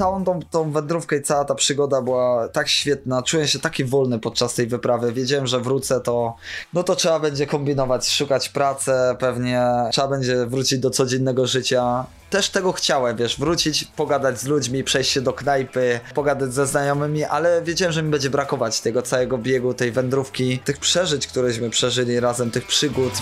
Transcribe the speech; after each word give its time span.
całą 0.00 0.24
tą, 0.24 0.40
tą 0.50 0.72
wędrówkę 0.72 1.16
i 1.16 1.22
cała 1.22 1.44
ta 1.44 1.54
przygoda 1.54 2.02
była 2.02 2.48
tak 2.48 2.68
świetna. 2.68 3.22
Czułem 3.22 3.46
się 3.46 3.58
taki 3.58 3.84
wolny 3.84 4.18
podczas 4.18 4.54
tej 4.54 4.66
wyprawy. 4.66 5.12
Wiedziałem, 5.12 5.46
że 5.46 5.60
wrócę, 5.60 6.00
to 6.00 6.34
no 6.74 6.82
to 6.82 6.96
trzeba 6.96 7.20
będzie 7.20 7.46
kombinować, 7.46 8.08
szukać 8.08 8.48
pracy, 8.48 8.92
pewnie 9.18 9.66
trzeba 9.92 10.08
będzie 10.08 10.46
wrócić 10.46 10.78
do 10.78 10.90
codziennego 10.90 11.46
życia 11.46 12.04
też 12.30 12.50
tego 12.50 12.72
chciałem, 12.72 13.16
wiesz, 13.16 13.38
wrócić, 13.38 13.84
pogadać 13.84 14.40
z 14.40 14.46
ludźmi, 14.46 14.84
przejść 14.84 15.10
się 15.10 15.20
do 15.20 15.32
knajpy, 15.32 16.00
pogadać 16.14 16.54
ze 16.54 16.66
znajomymi, 16.66 17.24
ale 17.24 17.62
wiedziałem, 17.62 17.92
że 17.92 18.02
mi 18.02 18.10
będzie 18.10 18.30
brakować 18.30 18.80
tego 18.80 19.02
całego 19.02 19.38
biegu, 19.38 19.74
tej 19.74 19.92
wędrówki, 19.92 20.58
tych 20.58 20.78
przeżyć, 20.78 21.26
któreśmy 21.26 21.70
przeżyli 21.70 22.20
razem, 22.20 22.50
tych 22.50 22.66
przygód. 22.66 23.12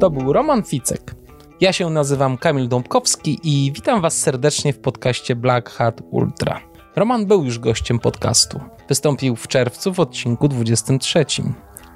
To 0.00 0.10
był 0.10 0.32
Roman 0.32 0.62
Ficek. 0.62 1.19
Ja 1.60 1.72
się 1.72 1.90
nazywam 1.90 2.38
Kamil 2.38 2.68
Dąbkowski 2.68 3.40
i 3.42 3.72
witam 3.72 4.00
Was 4.00 4.18
serdecznie 4.18 4.72
w 4.72 4.78
podcaście 4.78 5.36
Black 5.36 5.70
Hat 5.70 6.00
Ultra. 6.10 6.60
Roman 6.96 7.26
był 7.26 7.44
już 7.44 7.58
gościem 7.58 7.98
podcastu. 7.98 8.60
Wystąpił 8.88 9.36
w 9.36 9.48
czerwcu 9.48 9.92
w 9.92 10.00
odcinku 10.00 10.48
23. 10.48 11.24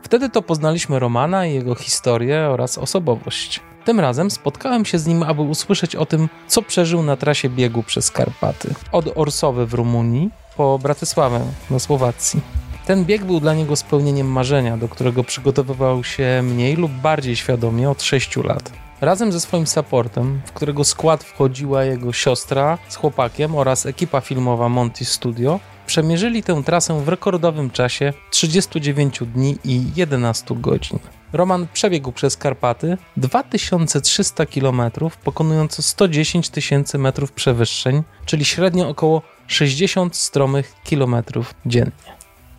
Wtedy 0.03 0.29
to 0.29 0.43
poznaliśmy 0.43 0.99
Romana 0.99 1.47
i 1.47 1.55
jego 1.55 1.75
historię 1.75 2.49
oraz 2.51 2.79
osobowość. 2.79 3.61
Tym 3.85 4.01
razem 4.01 4.31
spotkałem 4.31 4.85
się 4.85 4.99
z 4.99 5.07
nim, 5.07 5.23
aby 5.23 5.43
usłyszeć 5.43 5.97
o 5.97 6.07
tym, 6.07 6.29
co 6.47 6.63
przeżył 6.63 7.03
na 7.03 7.17
trasie 7.17 7.49
biegu 7.49 7.83
przez 7.83 8.11
Karpaty. 8.11 8.75
Od 8.93 9.19
Orsowy 9.19 9.67
w 9.67 9.75
Rumunii 9.75 10.31
po 10.57 10.79
Bratysławę 10.79 11.41
na 11.71 11.79
Słowacji. 11.79 12.41
Ten 12.87 13.05
bieg 13.05 13.25
był 13.25 13.41
dla 13.41 13.55
niego 13.55 13.77
spełnieniem 13.77 14.27
marzenia, 14.27 14.77
do 14.77 14.89
którego 14.89 15.25
przygotowywał 15.25 16.05
się 16.05 16.43
mniej 16.43 16.77
lub 16.77 16.93
bardziej 16.93 17.37
świadomie 17.37 17.91
od 17.91 18.03
6 18.03 18.37
lat. 18.37 18.84
Razem 19.05 19.33
ze 19.33 19.41
swoim 19.41 19.67
supportem, 19.67 20.41
w 20.47 20.53
którego 20.53 20.85
skład 20.85 21.25
wchodziła 21.25 21.85
jego 21.85 22.13
siostra 22.13 22.79
z 22.89 22.97
chłopakiem 22.97 23.57
oraz 23.57 23.87
ekipa 23.87 24.21
filmowa 24.21 24.69
Monty 24.69 25.05
Studio, 25.05 25.61
przemierzyli 25.87 26.43
tę 26.43 26.63
trasę 26.63 27.05
w 27.05 27.09
rekordowym 27.09 27.71
czasie 27.71 28.13
39 28.31 29.19
dni 29.35 29.59
i 29.65 29.83
11 29.97 30.55
godzin. 30.55 30.99
Roman 31.33 31.67
przebiegł 31.73 32.13
przez 32.13 32.37
Karpaty 32.37 32.97
2300 33.17 34.47
km, 34.47 34.83
pokonując 35.25 35.87
110 35.87 36.49
tysięcy 36.49 36.99
metrów 36.99 37.33
przewyższeń, 37.33 38.03
czyli 38.27 38.45
średnio 38.45 38.89
około 38.89 39.23
60 39.47 40.17
stromych 40.17 40.75
kilometrów 40.85 41.55
dziennie. 41.67 42.14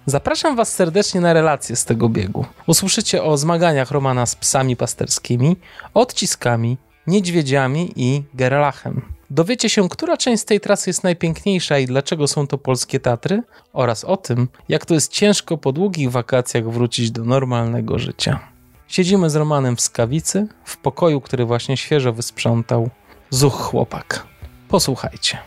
Zapraszam 0.08 0.56
Was 0.56 0.73
serdecznie 0.73 1.22
na 1.22 1.34
relacje 1.34 1.75
z 1.75 1.86
tego 1.86 2.09
biegu. 2.09 2.45
Usłyszycie 2.67 3.23
o 3.23 3.38
zmaganiach 3.38 3.92
Romana 3.92 4.25
z 4.25 4.36
psami 4.36 4.75
pasterskimi, 4.75 5.56
odciskami, 5.94 6.78
niedźwiedziami 7.08 7.94
i 7.95 8.23
gerlachem. 8.34 9.02
Dowiecie 9.30 9.70
się, 9.70 9.89
która 9.89 10.17
część 10.17 10.44
tej 10.44 10.59
trasy 10.59 10.89
jest 10.89 11.03
najpiękniejsza 11.03 11.80
i 11.80 11.86
dlaczego 11.86 12.28
są 12.28 12.47
to 12.47 12.58
polskie 12.58 13.00
Tatry, 13.00 13.44
oraz 13.73 14.03
o 14.03 14.17
tym, 14.17 14.47
jak 14.70 14.86
to 14.86 14.94
jest 14.94 15.12
ciężko 15.12 15.58
po 15.58 15.72
długich 15.72 16.12
wakacjach 16.12 16.69
wrócić 16.69 17.12
do 17.12 17.23
normalnego 17.23 18.00
życia. 18.00 18.40
Siedzimy 18.88 19.30
z 19.30 19.36
Romanem 19.36 19.75
w 19.75 19.81
skawicy, 19.81 20.47
w 20.66 20.78
pokoju, 20.78 21.22
który 21.22 21.45
właśnie 21.45 21.78
świeżo 21.78 22.14
wysprzątał. 22.14 22.90
Zuch 23.30 23.62
chłopak. 23.62 24.25
Posłuchajcie. 24.67 25.38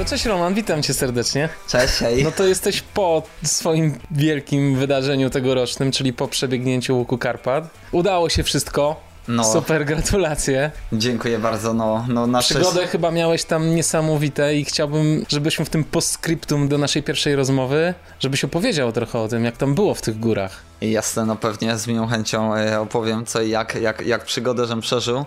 To 0.00 0.04
cześć 0.04 0.24
Roman, 0.24 0.54
witam 0.54 0.82
cię 0.82 0.94
serdecznie. 0.94 1.48
Cześć, 1.68 1.94
hej. 1.94 2.24
No 2.24 2.32
to 2.32 2.46
jesteś 2.46 2.82
po 2.82 3.22
swoim 3.42 3.98
wielkim 4.10 4.76
wydarzeniu 4.76 5.30
tegorocznym, 5.30 5.92
czyli 5.92 6.12
po 6.12 6.28
przebiegnięciu 6.28 6.98
łuku 6.98 7.18
Karpat. 7.18 7.70
Udało 7.92 8.28
się 8.28 8.42
wszystko. 8.42 9.00
No. 9.28 9.44
Super, 9.44 9.84
gratulacje. 9.84 10.70
Dziękuję 10.92 11.38
bardzo. 11.38 11.74
No, 11.74 12.06
no 12.08 12.26
nasze... 12.26 12.54
Przygodę 12.54 12.86
chyba 12.86 13.10
miałeś 13.10 13.44
tam 13.44 13.74
niesamowite 13.74 14.56
i 14.56 14.64
chciałbym, 14.64 15.24
żebyśmy 15.28 15.64
w 15.64 15.70
tym 15.70 15.84
postscriptum 15.84 16.68
do 16.68 16.78
naszej 16.78 17.02
pierwszej 17.02 17.36
rozmowy, 17.36 17.94
żebyś 18.20 18.44
opowiedział 18.44 18.92
trochę 18.92 19.18
o 19.18 19.28
tym, 19.28 19.44
jak 19.44 19.56
tam 19.56 19.74
było 19.74 19.94
w 19.94 20.02
tych 20.02 20.18
górach. 20.18 20.69
Jasne, 20.80 21.26
no 21.26 21.36
pewnie 21.36 21.78
z 21.78 21.86
miłą 21.86 22.06
chęcią 22.06 22.54
e, 22.54 22.80
opowiem 22.80 23.26
co 23.26 23.42
i 23.42 23.50
jak, 23.50 23.74
jak, 23.74 24.06
jak 24.06 24.24
przygodę, 24.24 24.66
żem 24.66 24.80
przeżył, 24.80 25.24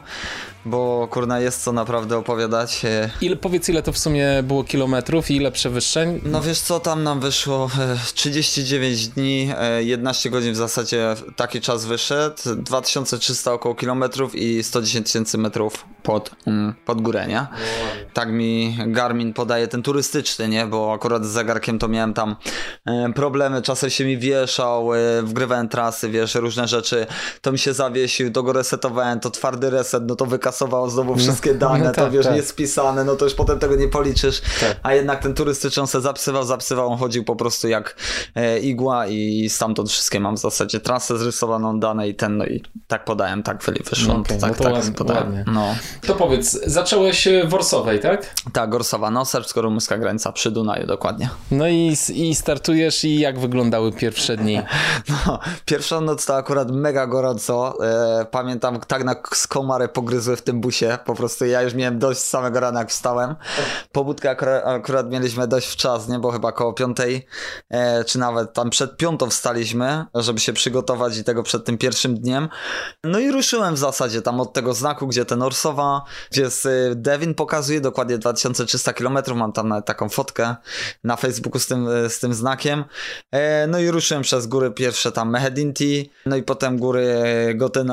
bo 0.65 1.07
kurna 1.11 1.39
jest 1.39 1.63
co 1.63 1.71
naprawdę 1.71 2.17
opowiadać. 2.17 2.85
E. 2.85 3.09
Ile, 3.21 3.35
powiedz 3.35 3.69
ile 3.69 3.83
to 3.83 3.91
w 3.91 3.97
sumie 3.97 4.27
było 4.43 4.63
kilometrów 4.63 5.31
i 5.31 5.35
ile 5.35 5.51
przewyższeń? 5.51 6.21
No 6.23 6.41
wiesz 6.41 6.59
co, 6.59 6.79
tam 6.79 7.03
nam 7.03 7.19
wyszło 7.19 7.69
39 8.13 9.05
e, 9.05 9.09
dni, 9.09 9.49
11 9.79 10.29
godzin 10.29 10.53
w 10.53 10.55
zasadzie 10.55 11.15
taki 11.35 11.61
czas 11.61 11.85
wyszedł, 11.85 12.35
2300 12.55 13.53
około 13.53 13.75
kilometrów 13.75 14.35
i 14.35 14.63
110 14.63 15.07
tysięcy 15.07 15.37
metrów 15.37 15.85
pod, 16.03 16.31
mm, 16.47 16.73
pod 16.85 17.01
górę, 17.01 17.27
nie? 17.27 17.47
Tak 18.13 18.31
mi 18.31 18.77
Garmin 18.87 19.33
podaje 19.33 19.67
ten 19.67 19.83
turystyczny, 19.83 20.47
nie? 20.47 20.65
Bo 20.65 20.93
akurat 20.93 21.25
z 21.25 21.29
zegarkiem 21.29 21.79
to 21.79 21.87
miałem 21.87 22.13
tam 22.13 22.35
problemy, 23.15 23.61
czasem 23.61 23.89
się 23.89 24.05
mi 24.05 24.17
wieszał 24.17 24.89
w 25.23 25.33
grę 25.43 25.53
odkrywałem 25.53 25.69
trasy, 25.69 26.09
wiesz, 26.09 26.35
różne 26.35 26.67
rzeczy, 26.67 27.05
to 27.41 27.51
mi 27.51 27.59
się 27.59 27.73
zawiesił, 27.73 28.31
to 28.31 28.43
go 28.43 28.53
resetowałem, 28.53 29.19
to 29.19 29.29
twardy 29.29 29.69
reset, 29.69 30.03
no 30.07 30.15
to 30.15 30.25
wykasowało 30.25 30.89
znowu 30.89 31.11
no, 31.11 31.17
wszystkie 31.17 31.53
dane, 31.53 31.79
no, 31.79 31.85
tak, 31.85 31.95
to 31.95 32.11
wiesz, 32.11 32.25
tak. 32.25 32.35
nie 32.35 32.41
spisane, 32.41 33.03
no 33.03 33.15
to 33.15 33.25
już 33.25 33.33
potem 33.33 33.59
tego 33.59 33.75
nie 33.75 33.87
policzysz, 33.87 34.41
tak. 34.41 34.77
a 34.83 34.93
jednak 34.93 35.23
ten 35.23 35.33
turystyczny 35.33 35.81
on 35.81 35.87
se 35.87 36.01
zapsywał, 36.01 36.43
zapsywał, 36.43 36.91
on 36.91 36.97
chodził 36.97 37.23
po 37.23 37.35
prostu 37.35 37.67
jak 37.67 37.95
e, 38.35 38.59
igła 38.59 39.07
i 39.07 39.49
stamtąd 39.49 39.89
wszystkie 39.89 40.19
mam 40.19 40.35
w 40.35 40.39
zasadzie 40.39 40.79
trasę 40.79 41.17
zrysowaną, 41.17 41.79
dane 41.79 42.09
i 42.09 42.15
ten, 42.15 42.37
no 42.37 42.45
i 42.45 42.63
tak 42.87 43.05
podałem, 43.05 43.43
tak 43.43 43.63
wyszło, 43.63 44.15
okay, 44.15 44.37
tak, 44.37 44.51
no 44.51 44.63
tak 44.63 44.73
ładnie, 44.73 44.91
podałem. 44.91 45.23
Ładnie. 45.23 45.43
No. 45.47 45.75
To 46.07 46.15
powiedz, 46.15 46.51
zacząłeś 46.65 47.27
w 47.47 47.53
Orsowej, 47.53 47.99
tak? 47.99 48.33
Tak, 48.53 48.69
Gorsowa, 48.69 49.11
no 49.11 49.25
serbsko-rumuńska 49.25 49.97
granica, 49.99 50.31
przy 50.31 50.51
Dunaju 50.51 50.87
dokładnie. 50.87 51.29
No 51.51 51.67
i, 51.67 51.95
i 52.13 52.35
startujesz 52.35 53.03
i 53.03 53.19
jak 53.19 53.39
wyglądały 53.39 53.91
pierwsze 53.91 54.37
dni? 54.37 54.53
No, 55.27 55.32
pierwszą 55.65 56.01
noc 56.01 56.25
to 56.25 56.35
akurat 56.35 56.71
mega 56.71 57.07
gorąco. 57.07 57.85
E, 57.85 58.25
pamiętam, 58.25 58.79
tak 58.87 59.03
na 59.03 59.15
skomarę 59.33 59.87
pogryzły 59.87 60.35
w 60.35 60.41
tym 60.41 60.61
busie. 60.61 60.97
Po 61.05 61.15
prostu 61.15 61.45
ja 61.45 61.61
już 61.61 61.73
miałem 61.73 61.99
dość 61.99 62.19
z 62.19 62.27
samego 62.27 62.59
rana, 62.59 62.79
jak 62.79 62.89
wstałem. 62.89 63.35
Pobudkę 63.91 64.29
akurat, 64.29 64.65
akurat 64.65 65.09
mieliśmy 65.09 65.47
dość 65.47 65.67
w 65.67 65.75
czas, 65.75 66.07
nie? 66.07 66.19
Bo 66.19 66.31
chyba 66.31 66.51
koło 66.51 66.73
piątej, 66.73 67.25
e, 67.69 68.03
czy 68.03 68.19
nawet 68.19 68.53
tam 68.53 68.69
przed 68.69 68.97
piątą 68.97 69.29
wstaliśmy, 69.29 70.05
żeby 70.15 70.39
się 70.39 70.53
przygotować 70.53 71.17
i 71.17 71.23
tego 71.23 71.43
przed 71.43 71.65
tym 71.65 71.77
pierwszym 71.77 72.19
dniem. 72.19 72.49
No 73.03 73.19
i 73.19 73.31
ruszyłem 73.31 73.75
w 73.75 73.77
zasadzie 73.77 74.21
tam 74.21 74.39
od 74.39 74.53
tego 74.53 74.73
znaku, 74.73 75.07
gdzie 75.07 75.25
ten 75.25 75.41
Orsowa, 75.41 76.01
gdzie 76.31 76.45
y, 76.45 76.95
Devin 76.95 77.35
pokazuje 77.35 77.81
dokładnie 77.81 78.17
2300 78.17 78.93
km. 78.93 79.17
Mam 79.35 79.53
tam 79.53 79.67
nawet 79.67 79.85
taką 79.85 80.09
fotkę 80.09 80.55
na 81.03 81.15
Facebooku 81.15 81.59
z 81.59 81.67
tym, 81.67 81.87
z 82.09 82.19
tym 82.19 82.33
znakiem. 82.33 82.85
E, 83.31 83.67
no 83.67 83.79
i 83.79 83.91
ruszyłem 83.91 84.23
przez 84.23 84.47
góry 84.47 84.71
pierwsze 84.71 85.11
tam 85.11 85.22
tam 85.23 85.31
Mehedinti, 85.31 86.09
no 86.25 86.35
i 86.35 86.43
potem 86.43 86.77
góry 86.77 87.23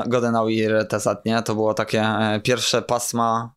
Godenau 0.07 0.49
i 0.49 0.67
Retezat, 0.67 1.25
nie? 1.25 1.41
To 1.41 1.55
było 1.55 1.73
takie 1.73 2.01
e, 2.01 2.39
pierwsze 2.43 2.81
pasma 2.81 3.53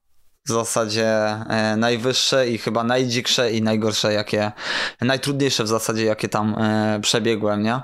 w 0.46 0.48
zasadzie 0.48 1.08
e, 1.08 1.76
najwyższe 1.76 2.48
i 2.48 2.58
chyba 2.58 2.84
najdziksze 2.84 3.52
i 3.52 3.62
najgorsze, 3.62 4.12
jakie, 4.12 4.52
najtrudniejsze 5.00 5.64
w 5.64 5.68
zasadzie, 5.68 6.04
jakie 6.04 6.28
tam 6.28 6.54
e, 6.58 6.98
przebiegłem, 7.02 7.62
nie? 7.62 7.80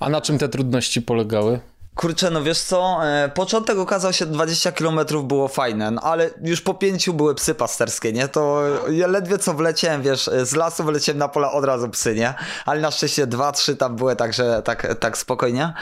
A 0.00 0.08
na 0.08 0.20
czym 0.20 0.38
te 0.38 0.48
trudności 0.48 1.02
polegały? 1.02 1.60
Kurczę, 1.98 2.30
no 2.30 2.42
wiesz 2.42 2.60
co, 2.60 2.98
e, 3.06 3.28
początek 3.34 3.78
okazał 3.78 4.12
się 4.12 4.26
20 4.26 4.72
km 4.72 5.00
było 5.24 5.48
fajne, 5.48 5.90
no, 5.90 6.00
ale 6.00 6.30
już 6.42 6.60
po 6.60 6.74
pięciu 6.74 7.14
były 7.14 7.34
psy 7.34 7.54
pasterskie, 7.54 8.12
nie? 8.12 8.28
To 8.28 8.62
ja 8.90 9.06
ledwie 9.06 9.38
co 9.38 9.54
wleciałem, 9.54 10.02
wiesz, 10.02 10.30
z 10.42 10.54
lasu 10.54 10.84
wleciałem 10.84 11.18
na 11.18 11.28
pola 11.28 11.52
od 11.52 11.64
razu 11.64 11.88
psy, 11.88 12.14
nie? 12.14 12.34
Ale 12.66 12.80
na 12.80 12.90
szczęście 12.90 13.26
dwa, 13.26 13.52
trzy 13.52 13.76
tam 13.76 13.96
były, 13.96 14.16
także 14.16 14.62
tak, 14.64 14.96
tak 15.00 15.18
spokojnie. 15.18 15.72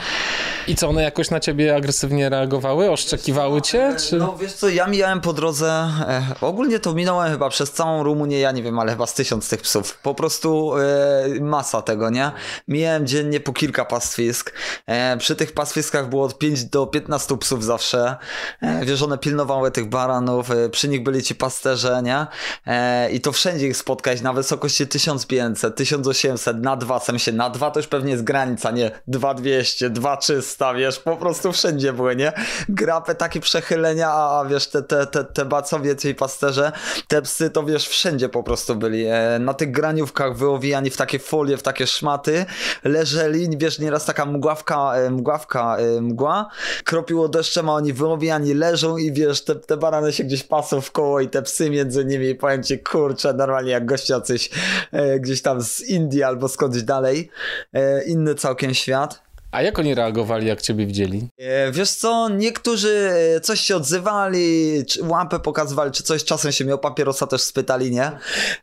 I 0.68 0.76
co, 0.76 0.88
one 0.88 1.02
jakoś 1.02 1.30
na 1.30 1.40
ciebie 1.40 1.76
agresywnie 1.76 2.28
reagowały? 2.28 2.90
Oszczekiwały 2.90 3.62
cię? 3.62 3.96
Czy... 4.08 4.16
No 4.16 4.36
wiesz 4.40 4.52
co, 4.52 4.68
ja 4.68 4.86
mijałem 4.86 5.20
po 5.20 5.32
drodze, 5.32 5.90
e, 6.00 6.22
ogólnie 6.40 6.78
to 6.78 6.94
minąłem 6.94 7.32
chyba 7.32 7.48
przez 7.48 7.72
całą 7.72 8.02
Rumunię, 8.02 8.38
ja 8.38 8.52
nie 8.52 8.62
wiem, 8.62 8.78
ale 8.78 8.92
chyba 8.92 9.06
z 9.06 9.14
tysiąc 9.14 9.48
tych 9.48 9.60
psów. 9.60 9.98
Po 9.98 10.14
prostu 10.14 10.72
e, 10.76 11.40
masa 11.40 11.82
tego, 11.82 12.10
nie? 12.10 12.30
Mijałem 12.68 13.06
dziennie 13.06 13.40
po 13.40 13.52
kilka 13.52 13.84
pastwisk. 13.84 14.52
E, 14.86 15.16
przy 15.16 15.36
tych 15.36 15.52
pastwiskach 15.52 16.05
graniach 16.06 16.10
było 16.10 16.24
od 16.24 16.38
5 16.38 16.64
do 16.64 16.86
15 16.86 17.36
psów 17.38 17.64
zawsze. 17.64 18.16
E, 18.62 18.84
wiesz, 18.84 19.02
one 19.02 19.18
pilnowały 19.18 19.70
tych 19.70 19.88
baranów, 19.88 20.50
e, 20.50 20.68
przy 20.68 20.88
nich 20.88 21.02
byli 21.02 21.22
ci 21.22 21.34
pasterze, 21.34 22.02
nie? 22.02 22.26
E, 22.66 23.10
I 23.10 23.20
to 23.20 23.32
wszędzie 23.32 23.66
ich 23.66 23.76
spotkać, 23.76 24.20
na 24.22 24.32
wysokości 24.32 24.86
1500, 24.86 25.76
1800, 25.76 26.56
na 26.62 26.76
dwa, 26.76 26.98
w 26.98 27.04
sensie 27.04 27.32
na 27.32 27.50
dwa 27.50 27.70
to 27.70 27.80
już 27.80 27.86
pewnie 27.86 28.12
jest 28.12 28.24
granica, 28.24 28.70
nie? 28.70 28.90
2200, 29.06 29.90
2300, 29.90 30.74
wiesz, 30.74 30.98
po 30.98 31.16
prostu 31.16 31.52
wszędzie 31.52 31.92
były, 31.92 32.16
nie? 32.16 32.32
Grapy, 32.68 33.14
takie 33.14 33.40
przechylenia, 33.40 34.10
a 34.10 34.44
wiesz, 34.50 34.66
te, 34.66 34.82
te, 34.82 35.06
te, 35.06 35.24
te 35.24 35.44
bacowie, 35.44 35.96
ci 35.96 36.14
pasterze, 36.14 36.72
te 37.08 37.22
psy 37.22 37.50
to 37.50 37.62
wiesz, 37.62 37.88
wszędzie 37.88 38.28
po 38.28 38.42
prostu 38.42 38.74
byli. 38.74 39.06
Na 39.40 39.54
tych 39.54 39.70
graniówkach 39.70 40.36
wyowijani 40.36 40.90
w 40.90 40.96
takie 40.96 41.18
folie, 41.18 41.56
w 41.56 41.62
takie 41.62 41.86
szmaty, 41.86 42.46
leżeli, 42.84 43.48
wiesz, 43.58 43.78
nieraz 43.78 44.04
taka 44.04 44.26
mgławka, 44.26 44.92
mgławka, 45.10 45.76
mgła, 46.00 46.48
kropiło 46.84 47.28
deszczem, 47.28 47.68
a 47.68 47.74
oni 47.74 47.92
wyowijani 47.92 48.54
leżą 48.54 48.96
i 48.96 49.12
wiesz, 49.12 49.44
te, 49.44 49.54
te 49.54 49.76
barany 49.76 50.12
się 50.12 50.24
gdzieś 50.24 50.42
pasą 50.42 50.80
w 50.80 50.92
koło 50.92 51.20
i 51.20 51.28
te 51.28 51.42
psy 51.42 51.70
między 51.70 52.04
nimi 52.04 52.34
powiem 52.34 52.62
ci, 52.62 52.78
kurczę, 52.78 53.34
normalnie 53.34 53.70
jak 53.70 53.86
gość 53.86 54.10
jacyś 54.10 54.50
e, 54.92 55.20
gdzieś 55.20 55.42
tam 55.42 55.62
z 55.62 55.80
Indii 55.80 56.22
albo 56.22 56.48
skądś 56.48 56.82
dalej, 56.82 57.30
e, 57.72 58.04
inny 58.04 58.34
całkiem 58.34 58.74
świat. 58.74 59.25
A 59.56 59.62
jak 59.62 59.78
oni 59.78 59.94
reagowali, 59.94 60.46
jak 60.46 60.62
ciebie 60.62 60.86
widzieli? 60.86 61.28
E, 61.38 61.72
Wiesz 61.72 61.90
co, 61.90 62.28
niektórzy 62.28 63.10
e, 63.36 63.40
coś 63.40 63.60
się 63.60 63.76
odzywali, 63.76 64.82
łapę 65.02 65.40
pokazywali, 65.40 65.92
czy 65.92 66.02
coś, 66.02 66.24
czasem 66.24 66.52
się 66.52 66.74
o 66.74 66.78
papierosa 66.78 67.26
też 67.26 67.42
spytali, 67.42 67.90
nie? 67.90 68.10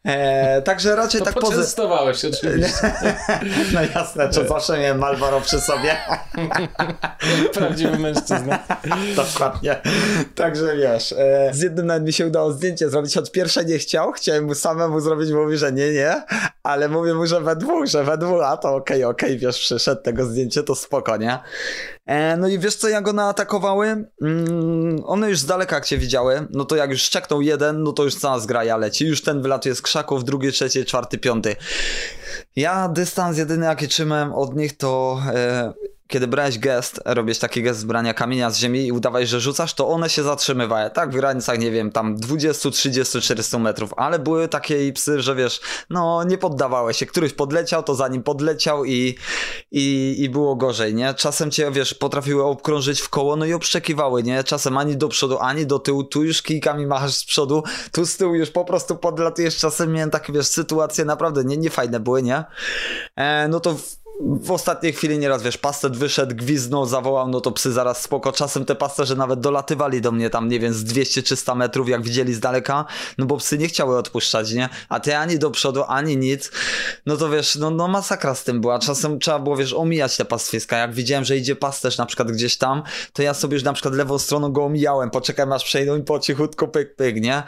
E, 0.06 0.62
także 0.62 0.96
raczej 0.96 1.20
To 1.20 1.26
tak 1.26 1.34
pozy... 1.34 1.56
poczęstowałeś 1.56 2.26
oczywiście. 2.26 2.94
No 3.74 3.82
jasne, 3.96 4.30
czy 4.30 4.48
zawsze 4.48 4.80
miałem 4.80 5.00
Malboro 5.00 5.42
przy 5.42 5.62
sobie. 5.62 5.98
Prawdziwy 7.54 8.00
mężczyzna. 8.00 8.60
Dokładnie. 9.16 9.82
Także 10.36 10.78
wiesz, 10.78 11.12
e, 11.18 11.50
z 11.54 11.62
jednym 11.62 11.86
nawet 11.86 12.04
mi 12.04 12.14
się 12.14 12.28
udało 12.28 12.52
zdjęcie 12.52 12.90
zrobić, 12.90 13.16
choć 13.16 13.32
pierwsze 13.32 13.66
nie 13.66 13.78
chciał, 13.78 14.12
chciałem 14.12 14.46
mu 14.46 14.56
samemu 14.56 15.00
zrobić, 15.00 15.32
mówi, 15.32 15.58
że 15.58 15.72
nie, 15.72 15.92
nie, 15.92 16.24
ale 16.64 16.90
mówię 16.90 17.14
mu, 17.14 17.26
że 17.26 17.42
we 17.42 17.56
dwóch, 17.56 17.86
że 17.88 18.04
we 18.04 18.18
dwóch, 18.18 18.42
a 18.44 18.58
to 18.58 18.76
okej, 18.76 19.04
okej, 19.04 19.38
wiesz, 19.38 19.60
przyszedł 19.60 20.02
tego 20.02 20.26
zdjęcie, 20.26 20.64
to 20.64 20.76
spoko, 20.84 21.18
nie? 21.18 21.40
E, 22.06 22.38
no 22.38 22.48
i 22.48 22.60
wiesz 22.60 22.76
co, 22.76 22.90
jak 22.90 23.08
one 23.08 23.24
atakowały? 23.24 23.88
Mm, 24.22 25.04
one 25.06 25.30
już 25.30 25.40
z 25.40 25.46
daleka 25.46 25.82
cię 25.82 25.98
widziały, 25.98 26.48
no 26.50 26.66
to 26.66 26.76
jak 26.76 26.90
już 26.90 27.02
szczeknął 27.02 27.42
jeden, 27.42 27.84
no 27.84 27.94
to 27.94 28.04
już 28.04 28.16
cała 28.16 28.40
zgraja 28.40 28.78
leci, 28.78 29.08
już 29.08 29.22
ten 29.22 29.42
wylatuje 29.42 29.76
z 29.76 29.82
krzaków, 29.82 30.24
drugi, 30.24 30.52
trzeci, 30.52 30.86
czwarty, 30.86 31.18
piąty. 31.18 31.56
Ja 32.56 32.88
dystans 32.88 33.38
jedyny 33.38 33.66
jaki 33.66 33.88
trzymałem 33.88 34.34
od 34.34 34.56
nich 34.56 34.78
to... 34.78 35.22
E, 35.34 35.74
kiedy 36.08 36.28
brałeś 36.28 36.60
gest, 36.60 37.02
robisz 37.06 37.40
taki 37.40 37.64
gest 37.64 37.86
brania 37.86 38.14
kamienia 38.14 38.50
z 38.50 38.58
ziemi 38.58 38.88
i 38.88 38.92
udawałeś, 38.92 39.30
że 39.30 39.40
rzucasz, 39.40 39.74
to 39.74 39.90
one 39.90 40.10
się 40.10 40.24
zatrzymywały. 40.24 40.90
Tak 40.90 41.10
w 41.10 41.14
granicach, 41.16 41.60
nie 41.60 41.72
wiem, 41.72 41.92
tam 41.92 42.16
20, 42.16 42.72
30, 42.72 43.22
400 43.22 43.60
metrów, 43.60 43.94
ale 43.98 44.20
były 44.20 44.48
takie 44.48 44.94
psy, 44.94 45.22
że 45.22 45.36
wiesz, 45.36 45.62
no 45.90 46.24
nie 46.24 46.38
poddawały 46.38 46.94
się. 46.94 47.06
Któryś 47.06 47.34
podleciał, 47.34 47.84
to 47.84 47.96
za 47.96 48.08
nim 48.08 48.24
podleciał 48.24 48.86
i, 48.86 49.16
i, 49.72 50.16
i 50.20 50.30
było 50.30 50.56
gorzej, 50.56 50.96
nie? 50.96 51.14
Czasem 51.14 51.52
cię, 51.52 51.72
wiesz, 51.72 51.94
potrafiły 51.94 52.44
obkrążyć 52.44 53.02
w 53.02 53.10
koło, 53.10 53.36
no 53.36 53.46
i 53.46 53.54
obszczekiwały, 53.54 54.24
nie? 54.24 54.44
Czasem 54.44 54.78
ani 54.78 54.98
do 54.98 55.08
przodu, 55.08 55.40
ani 55.40 55.66
do 55.66 55.80
tyłu, 55.80 56.04
tu 56.04 56.24
już 56.24 56.42
kijkami 56.42 56.88
machasz 56.88 57.14
z 57.14 57.26
przodu, 57.26 57.64
tu 57.92 58.06
z 58.06 58.18
tyłu 58.18 58.36
już 58.36 58.50
po 58.50 58.66
prostu 58.66 58.96
podlatujesz. 58.96 59.58
Czasem 59.58 59.92
miałem 59.92 60.10
takie, 60.10 60.34
wiesz, 60.34 60.48
sytuacje 60.48 61.06
naprawdę 61.06 61.44
nie 61.44 61.70
fajne 61.70 62.00
były, 62.00 62.24
nie? 62.24 62.44
E, 63.16 63.48
no 63.48 63.60
to 63.60 63.74
w, 63.74 64.03
w 64.20 64.52
ostatniej 64.52 64.94
chwili 64.94 65.20
nieraz, 65.20 65.44
wiesz, 65.44 65.58
pastet 65.58 65.98
wyszedł, 65.98 66.36
gwizdnął, 66.36 66.86
zawołał, 66.86 67.28
no 67.28 67.42
to 67.42 67.52
psy 67.52 67.72
zaraz 67.72 68.02
spoko. 68.02 68.32
Czasem 68.32 68.66
te 68.66 68.76
pasterze 68.76 69.16
nawet 69.16 69.40
dolatywali 69.40 70.02
do 70.02 70.12
mnie 70.12 70.30
tam, 70.30 70.50
nie 70.50 70.60
wiem, 70.60 70.74
z 70.74 70.84
200-300 70.84 71.56
metrów, 71.56 71.90
jak 71.90 72.02
widzieli 72.04 72.34
z 72.34 72.40
daleka, 72.40 72.86
no 73.18 73.26
bo 73.26 73.38
psy 73.38 73.58
nie 73.58 73.68
chciały 73.68 73.98
odpuszczać, 73.98 74.52
nie? 74.52 74.70
A 74.90 75.00
ty 75.00 75.18
ani 75.18 75.40
do 75.40 75.52
przodu, 75.52 75.84
ani 75.88 76.18
nic, 76.18 76.52
no 77.06 77.18
to 77.18 77.30
wiesz, 77.30 77.56
no, 77.56 77.70
no 77.70 77.88
masakra 77.88 78.36
z 78.36 78.44
tym 78.44 78.62
była. 78.62 78.80
Czasem 78.80 79.20
trzeba 79.20 79.40
było, 79.40 79.56
wiesz, 79.58 79.74
omijać 79.74 80.18
te 80.18 80.26
pastwiska. 80.26 80.78
Jak 80.78 80.94
widziałem, 80.94 81.26
że 81.26 81.38
idzie 81.38 81.56
pasterz 81.56 81.98
na 81.98 82.06
przykład 82.06 82.32
gdzieś 82.32 82.58
tam, 82.58 82.84
to 83.14 83.22
ja 83.22 83.34
sobie 83.34 83.54
już 83.54 83.64
na 83.64 83.74
przykład 83.74 83.94
lewą 83.94 84.20
stroną 84.20 84.52
go 84.52 84.64
omijałem, 84.64 85.10
poczekałem 85.10 85.54
aż 85.54 85.64
przejdą 85.64 85.98
i 85.98 86.04
po 86.04 86.20
cichutku 86.20 86.68
pyk, 86.68 86.96
pyk, 86.96 87.22
nie? 87.22 87.44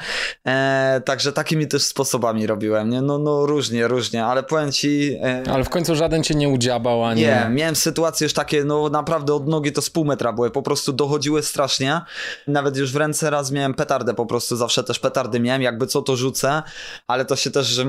E, 0.48 1.02
także 1.06 1.34
takimi 1.34 1.68
też 1.68 1.84
sposobami 1.84 2.48
robiłem, 2.48 2.90
nie? 2.90 3.02
No, 3.02 3.18
no 3.18 3.46
różnie, 3.46 3.88
różnie, 3.88 4.26
ale 4.26 4.44
powiem 4.44 4.72
ci... 4.72 5.18
E, 5.22 5.44
Ale 5.52 5.64
w 5.64 5.70
końcu 5.70 5.96
żaden 5.96 6.24
cię 6.24 6.36
nie 6.36 6.50
udziabał, 6.56 7.06
ani... 7.06 7.22
nie, 7.22 7.48
miałem 7.52 7.76
sytuacje 7.76 8.26
już 8.26 8.34
takie, 8.34 8.64
no 8.64 8.90
naprawdę 8.90 9.34
od 9.34 9.48
nogi 9.48 9.72
to 9.72 9.82
z 9.82 9.90
pół 9.90 10.06
metra 10.06 10.34
były, 10.34 10.52
po 10.52 10.62
prostu 10.62 10.94
dochodziły 10.94 11.44
strasznie. 11.44 12.02
Nawet 12.48 12.78
już 12.78 12.94
w 12.94 12.96
ręce 12.96 13.30
raz 13.30 13.52
miałem 13.52 13.74
petardę, 13.74 14.14
po 14.14 14.26
prostu 14.26 14.56
zawsze 14.56 14.84
też 14.84 15.00
petardy 15.00 15.40
miałem, 15.40 15.62
jakby 15.62 15.88
co 15.88 16.02
to 16.02 16.16
rzucę, 16.16 16.64
ale 17.08 17.26
to 17.26 17.36
się 17.36 17.52
też 17.52 17.82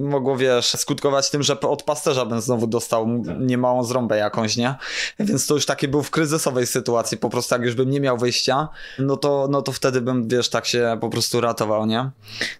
mogło, 0.00 0.36
wiesz, 0.36 0.66
skutkować 0.76 1.30
tym, 1.30 1.42
że 1.42 1.60
od 1.60 1.82
pasterza 1.82 2.26
bym 2.26 2.40
znowu 2.40 2.66
dostał 2.66 3.08
niemałą 3.40 3.84
zrąbę 3.84 4.16
jakąś, 4.16 4.56
nie? 4.56 4.74
Więc 5.20 5.46
to 5.46 5.54
już 5.54 5.66
taki 5.66 5.88
był 5.88 6.02
w 6.02 6.10
kryzysowej 6.10 6.66
sytuacji, 6.66 7.18
po 7.18 7.30
prostu 7.30 7.54
jak 7.54 7.62
już 7.62 7.74
bym 7.74 7.90
nie 7.90 8.00
miał 8.00 8.18
wyjścia, 8.18 8.68
no 8.98 9.16
to, 9.16 9.48
no 9.50 9.62
to 9.62 9.72
wtedy 9.72 10.00
bym, 10.00 10.28
wiesz, 10.28 10.48
tak 10.48 10.66
się 10.66 10.98
po 11.00 11.10
prostu 11.10 11.40
ratował, 11.40 11.86
nie? 11.86 12.10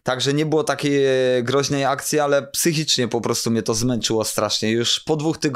Także 0.02 0.34
nie 0.34 0.46
było 0.46 0.64
takiej 0.64 1.00
groźnej 1.42 1.84
akcji, 1.84 2.20
ale 2.20 2.42
psychicznie 2.42 3.08
po 3.08 3.20
prostu 3.20 3.50
mnie 3.50 3.62
to 3.62 3.74
zmęczyło 3.74 4.24
strasznie. 4.24 4.70
Już 4.70 5.00
po 5.00 5.16
dwóch 5.16 5.38
tygodniach 5.38 5.49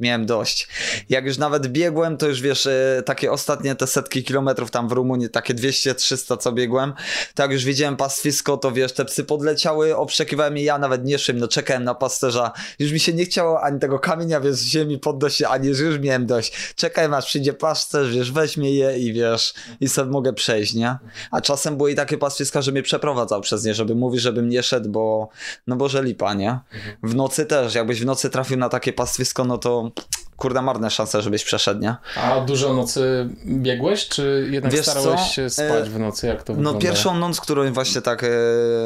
miałem 0.00 0.26
dość. 0.26 0.68
Jak 1.08 1.26
już 1.26 1.38
nawet 1.38 1.66
biegłem, 1.66 2.16
to 2.16 2.28
już 2.28 2.40
wiesz, 2.40 2.66
e, 2.66 3.02
takie 3.06 3.32
ostatnie 3.32 3.74
te 3.74 3.86
setki 3.86 4.24
kilometrów 4.24 4.70
tam 4.70 4.88
w 4.88 4.92
Rumunii, 4.92 5.30
takie 5.30 5.54
200-300 5.54 6.36
co 6.38 6.52
biegłem, 6.52 6.92
tak 7.34 7.52
już 7.52 7.64
widziałem 7.64 7.96
pastwisko, 7.96 8.56
to 8.56 8.72
wiesz, 8.72 8.92
te 8.92 9.04
psy 9.04 9.24
podleciały, 9.24 9.96
obszekiwałem 9.96 10.58
i 10.58 10.62
ja 10.62 10.78
nawet 10.78 11.04
nie 11.04 11.18
szłem, 11.18 11.38
no 11.38 11.48
czekałem 11.48 11.84
na 11.84 11.94
pasterza. 11.94 12.52
Już 12.78 12.92
mi 12.92 13.00
się 13.00 13.12
nie 13.12 13.24
chciało 13.24 13.62
ani 13.62 13.80
tego 13.80 13.98
kamienia, 13.98 14.40
wiesz, 14.40 14.58
ziemi 14.58 14.98
podnosić, 14.98 15.42
ani 15.42 15.68
już, 15.68 15.98
miałem 15.98 16.26
dość. 16.26 16.74
Czekałem 16.74 17.14
aż 17.14 17.26
przyjdzie 17.26 17.52
pasterz, 17.52 18.14
wiesz, 18.14 18.32
weźmie 18.32 18.74
je 18.74 18.98
i 18.98 19.12
wiesz, 19.12 19.54
i 19.80 19.88
sobie 19.88 20.10
mogę 20.10 20.32
przejść, 20.32 20.74
nie? 20.74 20.98
A 21.30 21.40
czasem 21.40 21.76
były 21.76 21.92
i 21.92 21.94
takie 21.94 22.18
pastwiska, 22.18 22.62
że 22.62 22.72
mnie 22.72 22.82
przeprowadzał 22.82 23.40
przez 23.40 23.64
nie, 23.64 23.74
żeby 23.74 23.94
mówić, 23.94 24.20
żebym 24.20 24.48
nie 24.48 24.62
szedł, 24.62 24.90
bo, 24.90 25.28
no 25.66 25.76
bo 25.76 25.88
że 25.88 26.02
lipa, 26.02 26.34
nie? 26.34 26.58
W 27.02 27.14
nocy 27.14 27.46
też, 27.46 27.74
jakbyś 27.74 28.00
w 28.00 28.04
nocy 28.04 28.30
trafił 28.30 28.56
na 28.56 28.68
takie 28.68 28.92
pastwisko, 28.92 29.29
no 29.38 29.58
to 29.58 29.90
kurde 30.36 30.62
marne 30.62 30.90
szanse, 30.90 31.22
żebyś 31.22 31.44
przeszedł, 31.44 31.80
nie? 31.80 31.94
A 32.16 32.40
dużo 32.40 32.74
nocy 32.74 33.28
biegłeś, 33.46 34.08
czy 34.08 34.48
jednak 34.50 34.72
Wiesz 34.72 34.86
starałeś 34.86 35.20
co? 35.20 35.26
się 35.26 35.50
spać 35.50 35.68
E, 35.86 35.90
w 35.90 35.98
nocy? 35.98 36.26
Jak 36.26 36.42
to 36.42 36.52
No 36.52 36.56
wygląda? 36.56 36.80
pierwszą 36.80 37.14
noc, 37.14 37.40
którą 37.40 37.72
właśnie 37.72 38.00
tak, 38.02 38.24
e, 38.24 38.28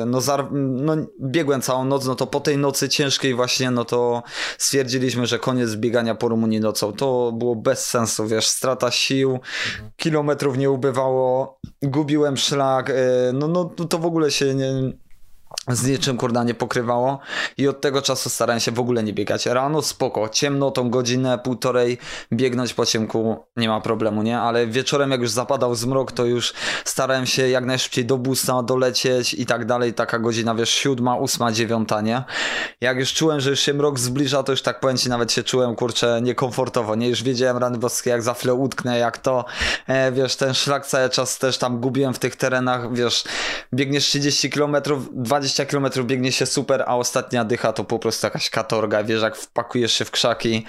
no, 0.06 0.18
zar- 0.20 0.52
no 0.52 0.96
biegłem 1.20 1.60
całą 1.62 1.84
noc, 1.84 2.06
no 2.06 2.14
to 2.14 2.26
po 2.26 2.40
tej 2.40 2.58
nocy 2.58 2.88
ciężkiej 2.88 3.34
właśnie, 3.34 3.70
no 3.70 3.84
to 3.84 4.22
stwierdziliśmy, 4.58 5.26
że 5.26 5.38
koniec 5.38 5.74
biegania 5.76 6.14
po 6.14 6.28
Rumunii 6.28 6.60
nocą. 6.60 6.92
To 6.92 7.32
było 7.32 7.56
bez 7.56 7.86
sensu, 7.86 8.26
wiesz, 8.26 8.46
strata 8.46 8.90
sił, 8.90 9.38
kilometrów 9.96 10.58
nie 10.58 10.70
ubywało, 10.70 11.58
gubiłem 11.82 12.36
szlak, 12.36 12.90
e, 12.90 12.94
no, 13.32 13.48
no 13.48 13.70
no 13.78 13.84
to 13.84 13.98
w 13.98 14.06
ogóle 14.06 14.30
się 14.30 14.54
nie 14.54 14.72
z 15.68 15.86
niczym 15.86 16.16
kurda 16.16 16.44
nie 16.44 16.54
pokrywało 16.54 17.18
i 17.56 17.68
od 17.68 17.80
tego 17.80 18.02
czasu 18.02 18.30
starałem 18.30 18.60
się 18.60 18.72
w 18.72 18.80
ogóle 18.80 19.02
nie 19.02 19.12
biegać. 19.12 19.46
Rano 19.46 19.82
spoko, 19.82 20.28
ciemno 20.28 20.70
tą 20.70 20.90
godzinę, 20.90 21.38
półtorej 21.38 21.98
biegnąć 22.32 22.74
po 22.74 22.86
ciemku 22.86 23.44
nie 23.56 23.68
ma 23.68 23.80
problemu, 23.80 24.22
nie? 24.22 24.40
Ale 24.40 24.66
wieczorem 24.66 25.10
jak 25.10 25.20
już 25.20 25.30
zapadał 25.30 25.74
zmrok, 25.74 26.12
to 26.12 26.24
już 26.24 26.54
starałem 26.84 27.26
się 27.26 27.48
jak 27.48 27.64
najszybciej 27.64 28.04
do 28.04 28.18
busa 28.18 28.62
dolecieć 28.62 29.34
i 29.34 29.46
tak 29.46 29.64
dalej, 29.64 29.94
taka 29.94 30.18
godzina, 30.18 30.54
wiesz, 30.54 30.70
siódma, 30.70 31.16
ósma, 31.16 31.52
dziewiąta, 31.52 32.00
nie? 32.00 32.24
Jak 32.80 32.98
już 32.98 33.12
czułem, 33.12 33.40
że 33.40 33.50
już 33.50 33.60
się 33.60 33.74
mrok 33.74 33.98
zbliża, 33.98 34.42
to 34.42 34.52
już 34.52 34.62
tak 34.62 34.80
powiem 34.80 34.96
ci, 34.96 35.08
nawet 35.08 35.32
się 35.32 35.42
czułem, 35.42 35.74
kurczę, 35.74 36.20
niekomfortowo, 36.22 36.94
nie? 36.94 37.08
Już 37.08 37.22
wiedziałem 37.22 37.56
rany 37.56 37.78
boskie, 37.78 38.10
jak 38.10 38.22
za 38.22 38.34
chwilę 38.34 38.54
utknę, 38.54 38.98
jak 38.98 39.18
to, 39.18 39.44
e, 39.86 40.12
wiesz, 40.12 40.36
ten 40.36 40.54
szlak 40.54 40.86
cały 40.86 41.10
czas 41.10 41.38
też 41.38 41.58
tam 41.58 41.80
gubiłem 41.80 42.14
w 42.14 42.18
tych 42.18 42.36
terenach, 42.36 42.94
wiesz, 42.94 43.24
biegniesz 43.74 44.04
30 44.04 44.50
km, 44.50 44.76
20 45.12 45.43
km 45.68 45.88
biegnie 46.04 46.32
się 46.32 46.46
super, 46.46 46.84
a 46.86 46.96
ostatnia 46.96 47.44
dycha 47.44 47.72
to 47.72 47.84
po 47.84 47.98
prostu 47.98 48.26
jakaś 48.26 48.50
katorga, 48.50 49.04
wiesz, 49.04 49.22
jak 49.22 49.36
wpakujesz 49.36 49.92
się 49.92 50.04
w 50.04 50.10
krzaki, 50.10 50.64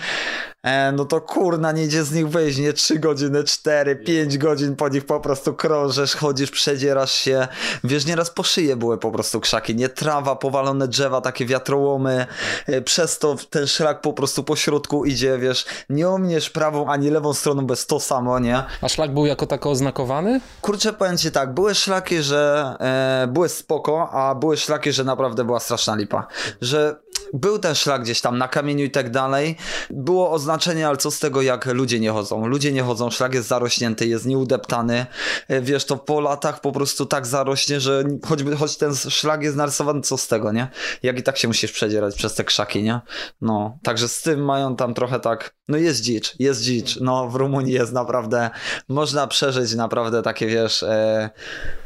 e, 0.65 0.91
no 0.91 1.05
to 1.05 1.21
kurna, 1.21 1.71
nie 1.71 1.83
idzie 1.83 2.03
z 2.03 2.11
nich 2.11 2.29
wyjść, 2.29 2.57
nie? 2.57 2.73
3 2.73 2.99
godziny, 2.99 3.43
4, 3.43 3.95
5 3.95 4.37
godzin 4.37 4.75
po 4.75 4.89
nich 4.89 5.05
po 5.05 5.19
prostu 5.19 5.53
krążesz, 5.53 6.15
chodzisz, 6.15 6.51
przedzierasz 6.51 7.13
się, 7.13 7.47
wiesz, 7.83 8.05
nieraz 8.05 8.29
po 8.29 8.43
szyję 8.43 8.75
były 8.75 8.97
po 8.97 9.11
prostu 9.11 9.39
krzaki, 9.39 9.75
nie? 9.75 9.89
Trawa, 9.89 10.35
powalone 10.35 10.87
drzewa, 10.87 11.21
takie 11.21 11.45
wiatrołomy, 11.45 12.25
e, 12.67 12.81
przez 12.81 13.19
to 13.19 13.35
ten 13.49 13.67
szlak 13.67 14.01
po 14.01 14.13
prostu 14.13 14.43
po 14.43 14.55
środku 14.55 15.05
idzie, 15.05 15.37
wiesz, 15.37 15.65
nie 15.89 16.09
ominiesz 16.09 16.49
prawą 16.49 16.87
ani 16.87 17.09
lewą 17.09 17.33
stroną 17.33 17.65
bez 17.65 17.85
to 17.85 17.99
samo, 17.99 18.39
nie? 18.39 18.63
A 18.81 18.89
szlak 18.89 19.13
był 19.13 19.25
jako 19.25 19.45
tako 19.47 19.69
oznakowany? 19.69 20.41
Kurczę, 20.61 20.93
powiem 20.93 21.17
ci 21.17 21.31
tak, 21.31 21.53
były 21.53 21.75
szlaki, 21.75 22.21
że 22.21 22.73
e, 22.79 23.27
były 23.27 23.49
spoko, 23.49 24.09
a 24.11 24.35
były 24.35 24.57
szlaki, 24.57 24.91
że 24.91 25.03
naprawdę 25.03 25.43
była 25.43 25.59
straszna 25.59 25.95
lipa. 25.95 26.27
Że 26.61 27.04
był 27.33 27.59
ten 27.59 27.75
szlak 27.75 28.01
gdzieś 28.01 28.21
tam 28.21 28.37
na 28.37 28.47
kamieniu 28.47 28.85
i 28.85 28.91
tak 28.91 29.11
dalej. 29.11 29.55
Było 29.89 30.31
oznaczenie, 30.31 30.87
ale 30.87 30.97
co 30.97 31.11
z 31.11 31.19
tego, 31.19 31.41
jak 31.41 31.65
ludzie 31.65 31.99
nie 31.99 32.11
chodzą. 32.11 32.47
Ludzie 32.47 32.71
nie 32.71 32.83
chodzą, 32.83 33.09
szlak 33.09 33.33
jest 33.33 33.47
zarośnięty, 33.47 34.07
jest 34.07 34.25
nieudeptany. 34.25 35.05
E, 35.47 35.61
wiesz, 35.61 35.85
to 35.85 35.97
po 35.97 36.21
latach 36.21 36.61
po 36.61 36.71
prostu 36.71 37.05
tak 37.05 37.27
zarośnie, 37.27 37.79
że 37.79 38.03
choćby, 38.25 38.55
choć 38.55 38.77
ten 38.77 38.95
szlak 38.95 39.43
jest 39.43 39.57
narysowany, 39.57 40.01
co 40.01 40.17
z 40.17 40.27
tego, 40.27 40.51
nie? 40.51 40.67
Jak 41.03 41.19
i 41.19 41.23
tak 41.23 41.37
się 41.37 41.47
musisz 41.47 41.71
przedzierać 41.71 42.15
przez 42.15 42.35
te 42.35 42.43
krzaki, 42.43 42.83
nie? 42.83 43.01
No, 43.41 43.77
także 43.83 44.07
z 44.07 44.21
tym 44.21 44.45
mają 44.45 44.75
tam 44.75 44.93
trochę 44.93 45.19
tak, 45.19 45.55
no 45.67 45.77
jest 45.77 46.01
dzicz, 46.01 46.35
jest 46.39 46.61
dzicz. 46.61 46.99
No, 47.01 47.29
w 47.29 47.35
Rumunii 47.35 47.73
jest 47.73 47.93
naprawdę, 47.93 48.49
można 48.89 49.27
przeżyć 49.27 49.75
naprawdę 49.75 50.21
takie, 50.21 50.47
wiesz... 50.47 50.83
E, 50.83 51.29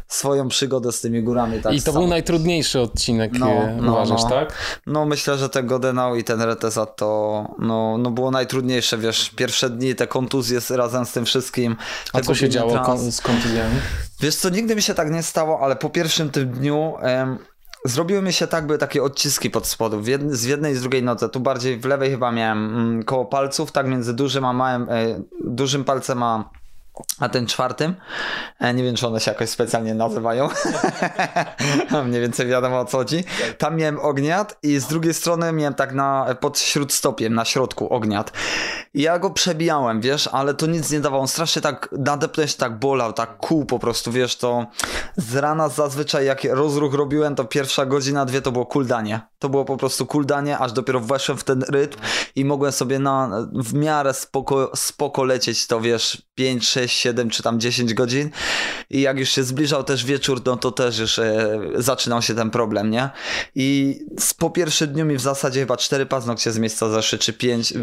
swoją 0.10 0.48
przygodę 0.48 0.92
z 0.92 1.02
tymi 1.02 1.24
górami. 1.24 1.62
Tak 1.62 1.74
I 1.74 1.82
to 1.82 1.92
sam. 1.92 1.94
był 1.94 2.08
najtrudniejszy 2.08 2.80
odcinek, 2.80 3.32
no, 3.40 3.50
no, 3.82 3.92
uważasz, 3.92 4.24
no. 4.24 4.30
tak? 4.30 4.54
No 4.88 5.06
myślę, 5.06 5.38
że 5.38 5.50
ten 5.50 5.68
Godenau 5.68 6.16
i 6.16 6.24
ten 6.24 6.42
Retesa 6.42 6.86
to 6.86 7.48
no, 7.60 7.98
no 7.98 8.12
było 8.12 8.32
najtrudniejsze, 8.32 8.98
wiesz, 8.98 9.30
pierwsze 9.30 9.70
dni, 9.70 9.96
te 9.96 10.08
kontuzje 10.08 10.60
razem 10.70 11.06
z 11.06 11.12
tym 11.12 11.26
wszystkim. 11.26 11.76
A 12.14 12.22
co 12.22 12.36
się 12.36 12.50
działo 12.50 12.72
trans... 12.72 13.16
z 13.16 13.22
kontuzjami? 13.22 13.76
Wiesz 14.20 14.36
co, 14.36 14.50
nigdy 14.50 14.76
mi 14.76 14.82
się 14.82 14.94
tak 14.94 15.12
nie 15.12 15.24
stało, 15.24 15.60
ale 15.62 15.76
po 15.76 15.90
pierwszym 15.90 16.30
tym 16.30 16.52
dniu... 16.52 16.94
Em, 17.02 17.38
Zrobiły 17.86 18.22
mi 18.22 18.34
się 18.34 18.48
tak, 18.48 18.66
były 18.66 18.78
takie 18.78 19.04
odciski 19.04 19.50
pod 19.50 19.68
spodu, 19.68 20.04
z 20.30 20.44
jednej 20.44 20.74
i 20.74 20.76
z 20.76 20.82
drugiej 20.82 21.04
nocy. 21.04 21.30
Tu 21.30 21.40
bardziej 21.40 21.80
w 21.80 21.86
lewej 21.86 22.12
chyba 22.12 22.32
miałem 22.32 22.78
mm, 22.78 23.04
koło 23.04 23.26
palców, 23.26 23.72
tak 23.72 23.88
między 23.88 24.14
dużym 24.14 24.46
a 24.46 24.54
małym, 24.54 24.90
e, 24.90 25.22
dużym 25.46 25.84
palcem 25.84 26.24
a 26.24 26.50
a 27.20 27.30
ten 27.30 27.48
czwartym, 27.48 27.96
e, 28.60 28.74
nie 28.74 28.84
wiem 28.84 28.96
czy 28.96 29.08
one 29.08 29.20
się 29.20 29.32
jakoś 29.32 29.50
specjalnie 29.50 29.94
nazywają, 29.94 30.50
mniej 32.06 32.22
więcej 32.22 32.48
wiadomo 32.48 32.80
o 32.80 32.86
co 32.86 32.98
chodzi, 32.98 33.24
tam 33.58 33.76
miałem 33.76 34.00
ogniat 34.00 34.58
i 34.64 34.80
z 34.80 34.88
drugiej 34.88 35.14
strony 35.14 35.52
miałem 35.52 35.74
tak 35.74 35.94
na, 35.94 36.36
pod 36.40 36.60
śródstopiem, 36.60 37.34
na 37.34 37.46
środku 37.46 37.94
ogniat. 37.94 38.32
Ja 38.94 39.20
go 39.20 39.30
przebijałem, 39.30 40.02
wiesz, 40.02 40.30
ale 40.32 40.54
to 40.54 40.68
nic 40.68 40.92
nie 40.92 41.00
dawało, 41.00 41.22
on 41.22 41.28
strasznie 41.28 41.62
tak 41.62 41.90
nadepnąć 41.92 42.56
tak 42.56 42.80
bolał, 42.80 43.14
tak 43.14 43.38
kół 43.38 43.66
po 43.66 43.80
prostu, 43.80 44.12
wiesz, 44.12 44.38
to 44.38 44.66
z 45.18 45.36
rana 45.36 45.70
zazwyczaj 45.70 46.26
jak 46.26 46.44
rozruch 46.44 46.94
robiłem, 46.94 47.36
to 47.36 47.46
pierwsza 47.46 47.86
godzina, 47.86 48.26
dwie 48.26 48.42
to 48.42 48.52
było 48.52 48.66
kuldanie. 48.66 49.22
To 49.40 49.50
było 49.50 49.66
po 49.66 49.78
prostu 49.78 50.06
kuldanie, 50.06 50.58
aż 50.58 50.72
dopiero 50.72 51.00
weszłem 51.00 51.38
w 51.38 51.44
ten 51.44 51.64
rytm 51.70 52.00
i 52.36 52.46
mogłem 52.46 52.72
sobie 52.72 53.00
na, 53.00 53.48
w 53.54 53.74
miarę 53.74 54.14
spoko, 54.14 54.72
spoko 54.76 55.24
lecieć 55.24 55.68
to, 55.68 55.82
wiesz, 55.82 56.29
5, 56.40 56.68
6, 56.68 57.00
7 57.00 57.30
czy 57.30 57.44
tam 57.44 57.60
10 57.60 57.94
godzin 57.94 58.30
i 58.90 59.02
jak 59.02 59.20
już 59.20 59.30
się 59.30 59.44
zbliżał 59.44 59.84
też 59.84 60.06
wieczór, 60.06 60.42
no 60.46 60.58
to 60.58 60.72
też 60.72 61.00
już 61.00 61.20
e, 61.20 61.60
zaczynał 61.76 62.22
się 62.22 62.36
ten 62.36 62.50
problem, 62.50 62.90
nie? 62.90 63.10
I 63.56 64.00
po 64.38 64.50
pierwszym 64.50 64.94
dniu 64.94 65.06
mi 65.06 65.16
w 65.16 65.22
zasadzie 65.22 65.60
chyba 65.60 65.78
cztery 65.78 66.06
paznokcie 66.06 66.52
z 66.52 66.60
miejsca 66.60 66.90
zeszły, 66.90 67.20
czy 67.20 67.34
pięć. 67.34 67.74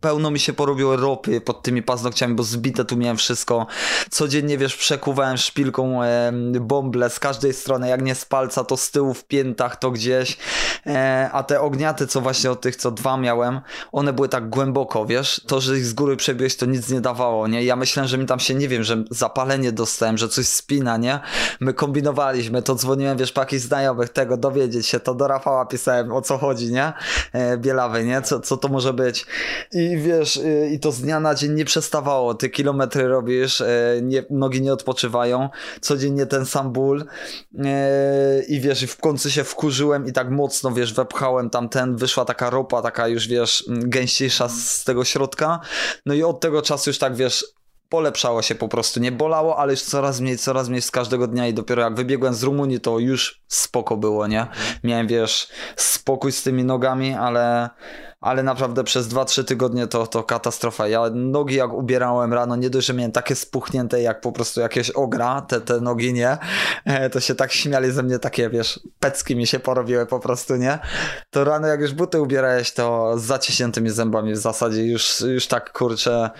pełno 0.00 0.30
mi 0.30 0.40
się 0.40 0.52
porobiło 0.52 0.96
ropy 0.96 1.40
pod 1.40 1.62
tymi 1.62 1.82
paznokciami, 1.82 2.34
bo 2.34 2.42
zbite 2.42 2.84
tu 2.84 2.96
miałem 2.96 3.16
wszystko. 3.16 3.66
Codziennie, 4.10 4.58
wiesz, 4.58 4.76
przekuwałem 4.76 5.36
szpilką 5.36 6.02
e, 6.02 6.32
bąble 6.60 7.10
z 7.10 7.20
każdej 7.20 7.52
strony, 7.52 7.88
jak 7.88 8.02
nie 8.02 8.14
z 8.14 8.24
palca, 8.24 8.64
to 8.64 8.76
z 8.76 8.90
tyłu 8.90 9.14
w 9.14 9.24
piętach, 9.24 9.76
to 9.76 9.90
gdzieś. 9.90 10.36
E, 10.86 11.30
a 11.32 11.42
te 11.42 11.60
ogniaty, 11.60 12.06
co 12.06 12.20
właśnie 12.20 12.50
od 12.50 12.60
tych, 12.60 12.76
co 12.76 12.90
dwa 12.90 13.16
miałem, 13.16 13.60
one 13.92 14.12
były 14.12 14.28
tak 14.28 14.50
głęboko, 14.50 15.06
wiesz? 15.06 15.40
To, 15.46 15.60
że 15.60 15.78
ich 15.78 15.86
z 15.86 15.92
góry 15.92 16.16
przebiłeś, 16.16 16.56
to 16.56 16.66
nic 16.66 16.90
nie 16.90 17.00
dawało, 17.00 17.48
nie? 17.48 17.64
Ja 17.64 17.76
myślałem, 17.94 18.08
że 18.08 18.18
mi 18.18 18.26
tam 18.26 18.40
się, 18.40 18.54
nie 18.54 18.68
wiem, 18.68 18.82
że 18.82 19.04
zapalenie 19.10 19.72
dostałem, 19.72 20.18
że 20.18 20.28
coś 20.28 20.46
spina, 20.46 20.96
nie? 20.96 21.20
My 21.60 21.74
kombinowaliśmy, 21.74 22.62
to 22.62 22.74
dzwoniłem, 22.74 23.18
wiesz, 23.18 23.32
po 23.32 23.40
jakichś 23.40 23.62
znajomych 23.62 24.08
tego, 24.08 24.36
dowiedzieć 24.36 24.86
się, 24.86 25.00
to 25.00 25.14
do 25.14 25.28
Rafała 25.28 25.66
pisałem, 25.66 26.12
o 26.12 26.22
co 26.22 26.38
chodzi, 26.38 26.72
nie? 26.72 26.92
E, 27.32 27.58
Bielawy, 27.58 28.04
nie? 28.04 28.22
Co, 28.22 28.40
co 28.40 28.56
to 28.56 28.68
może 28.68 28.92
być? 28.92 29.26
I 29.72 29.96
wiesz, 29.96 30.36
y, 30.36 30.70
i 30.72 30.80
to 30.80 30.92
z 30.92 31.00
dnia 31.00 31.20
na 31.20 31.34
dzień 31.34 31.52
nie 31.52 31.64
przestawało, 31.64 32.34
ty 32.34 32.50
kilometry 32.50 33.08
robisz, 33.08 33.60
e, 33.60 33.66
nie, 34.02 34.24
nogi 34.30 34.62
nie 34.62 34.72
odpoczywają, 34.72 35.48
codziennie 35.80 36.26
ten 36.26 36.46
sam 36.46 36.72
ból 36.72 37.04
e, 37.64 38.42
i 38.48 38.60
wiesz, 38.60 38.82
i 38.82 38.86
w 38.86 38.96
końcu 38.96 39.30
się 39.30 39.44
wkurzyłem 39.44 40.06
i 40.06 40.12
tak 40.12 40.30
mocno, 40.30 40.70
wiesz, 40.70 40.94
wepchałem 40.94 41.50
tam 41.50 41.68
ten, 41.68 41.96
wyszła 41.96 42.24
taka 42.24 42.50
ropa, 42.50 42.82
taka 42.82 43.08
już, 43.08 43.28
wiesz, 43.28 43.64
gęściejsza 43.68 44.48
z 44.48 44.84
tego 44.84 45.04
środka, 45.04 45.60
no 46.06 46.14
i 46.14 46.22
od 46.22 46.40
tego 46.40 46.62
czasu 46.62 46.90
już 46.90 46.98
tak, 46.98 47.16
wiesz, 47.16 47.44
polepszało 47.88 48.42
się 48.42 48.54
po 48.54 48.68
prostu, 48.68 49.00
nie 49.00 49.12
bolało, 49.12 49.58
ale 49.58 49.72
już 49.72 49.82
coraz 49.82 50.20
mniej, 50.20 50.38
coraz 50.38 50.68
mniej 50.68 50.82
z 50.82 50.90
każdego 50.90 51.26
dnia 51.26 51.48
i 51.48 51.54
dopiero 51.54 51.82
jak 51.82 51.94
wybiegłem 51.94 52.34
z 52.34 52.42
Rumunii, 52.42 52.80
to 52.80 52.98
już 52.98 53.42
spoko 53.48 53.96
było, 53.96 54.26
nie? 54.26 54.46
Miałem, 54.84 55.06
wiesz, 55.06 55.48
spokój 55.76 56.32
z 56.32 56.42
tymi 56.42 56.64
nogami, 56.64 57.14
ale, 57.14 57.70
ale 58.20 58.42
naprawdę 58.42 58.84
przez 58.84 59.08
2-3 59.08 59.44
tygodnie 59.44 59.86
to, 59.86 60.06
to 60.06 60.22
katastrofa. 60.22 60.88
Ja 60.88 61.02
nogi 61.14 61.54
jak 61.54 61.72
ubierałem 61.72 62.32
rano, 62.32 62.56
nie 62.56 62.70
dość, 62.70 62.86
że 62.86 62.94
miałem 62.94 63.12
takie 63.12 63.34
spuchnięte 63.34 64.02
jak 64.02 64.20
po 64.20 64.32
prostu 64.32 64.60
jakieś 64.60 64.90
ogra, 64.90 65.42
te, 65.42 65.60
te 65.60 65.80
nogi, 65.80 66.12
nie? 66.12 66.38
E, 66.84 67.10
to 67.10 67.20
się 67.20 67.34
tak 67.34 67.52
śmiali 67.52 67.90
ze 67.90 68.02
mnie, 68.02 68.18
takie, 68.18 68.50
wiesz, 68.50 68.80
pecki 69.00 69.36
mi 69.36 69.46
się 69.46 69.60
porobiły 69.60 70.06
po 70.06 70.20
prostu, 70.20 70.56
nie? 70.56 70.78
To 71.30 71.44
rano 71.44 71.66
jak 71.66 71.80
już 71.80 71.92
buty 71.92 72.20
ubierałeś, 72.20 72.72
to 72.72 73.18
z 73.18 73.22
zaciśniętymi 73.22 73.90
zębami 73.90 74.32
w 74.32 74.38
zasadzie 74.38 74.84
już, 74.84 75.20
już 75.20 75.46
tak, 75.46 75.72
kurczę 75.72 76.30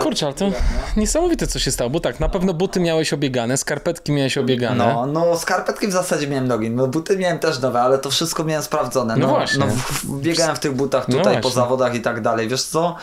Kurczę, 0.00 0.26
ale 0.26 0.34
to 0.34 0.50
niesamowite 0.96 1.46
co 1.46 1.58
się 1.58 1.70
stało, 1.70 1.90
bo 1.90 2.00
tak, 2.00 2.20
na 2.20 2.28
pewno 2.28 2.54
buty 2.54 2.80
miałeś 2.80 3.12
obiegane, 3.12 3.56
skarpetki 3.56 4.12
miałeś 4.12 4.38
obiegane. 4.38 4.76
No, 4.94 5.06
no 5.06 5.38
skarpetki 5.38 5.86
w 5.86 5.92
zasadzie 5.92 6.26
miałem 6.26 6.48
nogi, 6.48 6.70
no 6.70 6.86
buty 6.86 7.18
miałem 7.18 7.38
też 7.38 7.60
nowe, 7.60 7.80
ale 7.80 7.98
to 7.98 8.10
wszystko 8.10 8.44
miałem 8.44 8.62
sprawdzone. 8.62 9.16
No, 9.16 9.26
no 9.26 9.32
właśnie. 9.32 9.66
No, 9.66 10.14
biegałem 10.18 10.56
w 10.56 10.58
tych 10.58 10.72
butach 10.72 11.08
no 11.08 11.18
tutaj 11.18 11.36
no 11.36 11.42
po 11.42 11.50
zawodach 11.50 11.94
i 11.94 12.00
tak 12.00 12.20
dalej, 12.20 12.48
wiesz 12.48 12.62
co? 12.62 12.96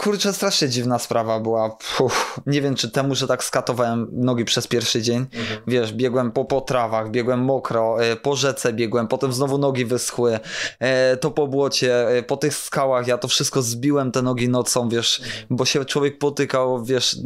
Kurczę, 0.00 0.32
strasznie 0.32 0.68
dziwna 0.68 0.98
sprawa 0.98 1.40
była. 1.40 1.76
Puh, 1.96 2.40
nie 2.46 2.62
wiem, 2.62 2.74
czy 2.74 2.90
temu, 2.90 3.14
że 3.14 3.26
tak 3.26 3.44
skatowałem 3.44 4.08
nogi 4.12 4.44
przez 4.44 4.66
pierwszy 4.66 5.02
dzień. 5.02 5.16
Mhm. 5.16 5.60
Wiesz, 5.66 5.92
biegłem 5.92 6.32
po, 6.32 6.44
po 6.44 6.60
trawach, 6.60 7.10
biegłem 7.10 7.40
mokro, 7.40 8.04
e, 8.04 8.16
po 8.16 8.36
rzece 8.36 8.72
biegłem, 8.72 9.08
potem 9.08 9.32
znowu 9.32 9.58
nogi 9.58 9.84
wyschły, 9.84 10.40
e, 10.78 11.16
to 11.16 11.30
po 11.30 11.46
błocie, 11.46 12.08
e, 12.08 12.22
po 12.22 12.36
tych 12.36 12.54
skałach. 12.54 13.06
Ja 13.06 13.18
to 13.18 13.28
wszystko 13.28 13.62
zbiłem 13.62 14.12
te 14.12 14.22
nogi 14.22 14.48
nocą, 14.48 14.88
wiesz, 14.88 15.20
mhm. 15.20 15.46
bo 15.50 15.64
się 15.64 15.84
człowiek 15.84 16.18
potykał, 16.18 16.84
wiesz, 16.84 17.16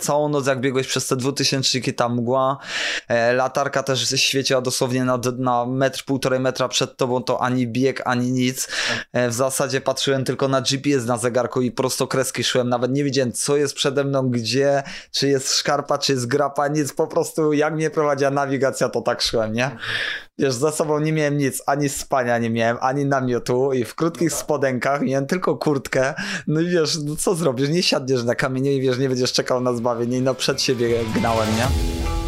całą 0.00 0.28
noc 0.28 0.46
jak 0.46 0.60
biegłeś 0.60 0.86
przez 0.86 1.06
te 1.06 1.16
dwutysięczniki, 1.16 1.94
ta 1.94 2.08
mgła. 2.08 2.58
Latarka 3.34 3.82
też 3.82 4.08
świeciła 4.08 4.60
dosłownie 4.60 5.04
na, 5.04 5.18
na 5.38 5.66
metr, 5.66 6.04
półtorej 6.04 6.40
metra 6.40 6.68
przed 6.68 6.96
tobą, 6.96 7.22
to 7.22 7.42
ani 7.42 7.66
bieg, 7.66 8.02
ani 8.04 8.32
nic. 8.32 8.68
W 9.14 9.32
zasadzie 9.32 9.80
patrzyłem 9.80 10.24
tylko 10.24 10.48
na 10.48 10.60
GPS 10.60 11.06
na 11.06 11.18
zegarku 11.18 11.62
i 11.62 11.70
prosto 11.70 12.09
kreski 12.10 12.44
szłem, 12.44 12.68
nawet 12.68 12.92
nie 12.92 13.04
wiedziałem 13.04 13.32
co 13.32 13.56
jest 13.56 13.74
przede 13.74 14.04
mną, 14.04 14.30
gdzie, 14.30 14.82
czy 15.10 15.28
jest 15.28 15.54
szkarpa, 15.54 15.98
czy 15.98 16.12
jest 16.12 16.26
grapa, 16.26 16.68
nic, 16.68 16.92
po 16.92 17.06
prostu 17.06 17.52
jak 17.52 17.74
mnie 17.74 17.90
prowadziła 17.90 18.30
nawigacja, 18.30 18.88
to 18.88 19.00
tak 19.00 19.22
szłem, 19.22 19.52
nie? 19.52 19.76
Wiesz, 20.38 20.54
za 20.54 20.72
sobą 20.72 21.00
nie 21.00 21.12
miałem 21.12 21.38
nic, 21.38 21.62
ani 21.66 21.88
spania 21.88 22.38
nie 22.38 22.50
miałem, 22.50 22.76
ani 22.80 23.04
namiotu 23.04 23.72
i 23.72 23.84
w 23.84 23.94
krótkich 23.94 24.32
spodenkach 24.32 25.00
miałem 25.02 25.26
tylko 25.26 25.56
kurtkę, 25.56 26.14
no 26.46 26.60
i 26.60 26.68
wiesz, 26.68 26.98
no 27.04 27.16
co 27.16 27.34
zrobisz, 27.34 27.68
nie 27.68 27.82
siadniesz 27.82 28.24
na 28.24 28.34
kamienie 28.34 28.74
i 28.74 28.80
wiesz, 28.80 28.98
nie 28.98 29.08
będziesz 29.08 29.32
czekał 29.32 29.60
na 29.60 29.72
zbawienie 29.72 30.18
i 30.18 30.22
no 30.22 30.34
przed 30.34 30.62
siebie 30.62 30.98
gnałem, 31.14 31.48
nie? 31.56 32.19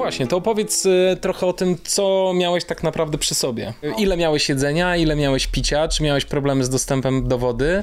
Właśnie, 0.00 0.26
to 0.26 0.36
opowiedz 0.36 0.86
y, 0.86 1.18
trochę 1.20 1.46
o 1.46 1.52
tym, 1.52 1.76
co 1.84 2.32
miałeś 2.34 2.64
tak 2.64 2.82
naprawdę 2.82 3.18
przy 3.18 3.34
sobie. 3.34 3.74
Ile 3.98 4.16
miałeś 4.16 4.48
jedzenia, 4.48 4.96
ile 4.96 5.16
miałeś 5.16 5.46
picia, 5.46 5.88
czy 5.88 6.02
miałeś 6.02 6.24
problemy 6.24 6.64
z 6.64 6.68
dostępem 6.68 7.28
do 7.28 7.38
wody 7.38 7.82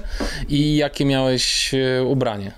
i 0.50 0.76
jakie 0.76 1.06
miałeś 1.06 1.74
y, 1.74 2.04
ubranie? 2.08 2.52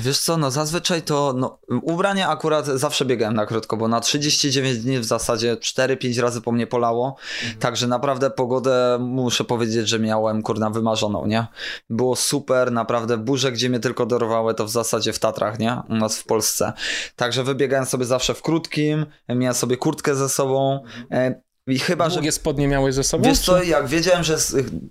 Wiesz 0.00 0.18
co, 0.18 0.36
no 0.36 0.50
zazwyczaj 0.50 1.02
to, 1.02 1.34
no, 1.36 1.58
ubranie 1.82 2.28
akurat 2.28 2.66
zawsze 2.66 3.04
biegałem 3.04 3.34
na 3.34 3.46
krótko, 3.46 3.76
bo 3.76 3.88
na 3.88 4.00
39 4.00 4.78
dni 4.78 4.98
w 4.98 5.04
zasadzie 5.04 5.56
4-5 5.56 6.20
razy 6.20 6.40
po 6.40 6.52
mnie 6.52 6.66
polało, 6.66 7.16
mhm. 7.42 7.60
także 7.60 7.86
naprawdę 7.86 8.30
pogodę 8.30 8.98
muszę 9.00 9.44
powiedzieć, 9.44 9.88
że 9.88 9.98
miałem 9.98 10.42
kurna 10.42 10.70
wymarzoną, 10.70 11.26
nie? 11.26 11.46
Było 11.90 12.16
super, 12.16 12.72
naprawdę 12.72 13.16
burze, 13.16 13.52
gdzie 13.52 13.70
mnie 13.70 13.80
tylko 13.80 14.06
dorwały, 14.06 14.54
to 14.54 14.64
w 14.64 14.70
zasadzie 14.70 15.12
w 15.12 15.18
Tatrach, 15.18 15.58
nie? 15.58 15.82
U 15.88 15.94
nas 15.94 16.18
w 16.18 16.24
Polsce. 16.24 16.72
Także 17.16 17.44
wybiegałem 17.44 17.86
sobie 17.86 18.04
zawsze 18.04 18.34
w 18.34 18.42
krótkim, 18.42 18.93
miałem 19.28 19.54
sobie 19.54 19.76
kurtkę 19.76 20.14
ze 20.14 20.28
sobą. 20.28 20.84
I 21.66 21.78
chyba, 21.78 22.08
Długie 22.08 22.28
że... 22.28 22.32
spodnie 22.32 22.68
miałeś 22.68 22.94
ze 22.94 23.04
sobą? 23.04 23.24
Wiesz 23.24 23.38
co, 23.38 23.62
jak 23.62 23.86
wiedziałem, 23.86 24.24
że 24.24 24.36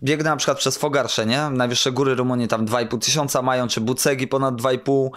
biegnę 0.03 0.29
na 0.29 0.35
przykład 0.35 0.57
przez 0.57 0.77
Fogarsze, 0.77 1.25
nie? 1.25 1.49
Najwyższe 1.49 1.91
góry 1.91 2.15
Rumunii 2.15 2.47
tam 2.47 2.65
2,5 2.65 2.99
tysiąca 2.99 3.41
mają, 3.41 3.67
czy 3.67 3.81
Bucegi 3.81 4.27
ponad 4.27 4.55
2,5, 4.55 5.09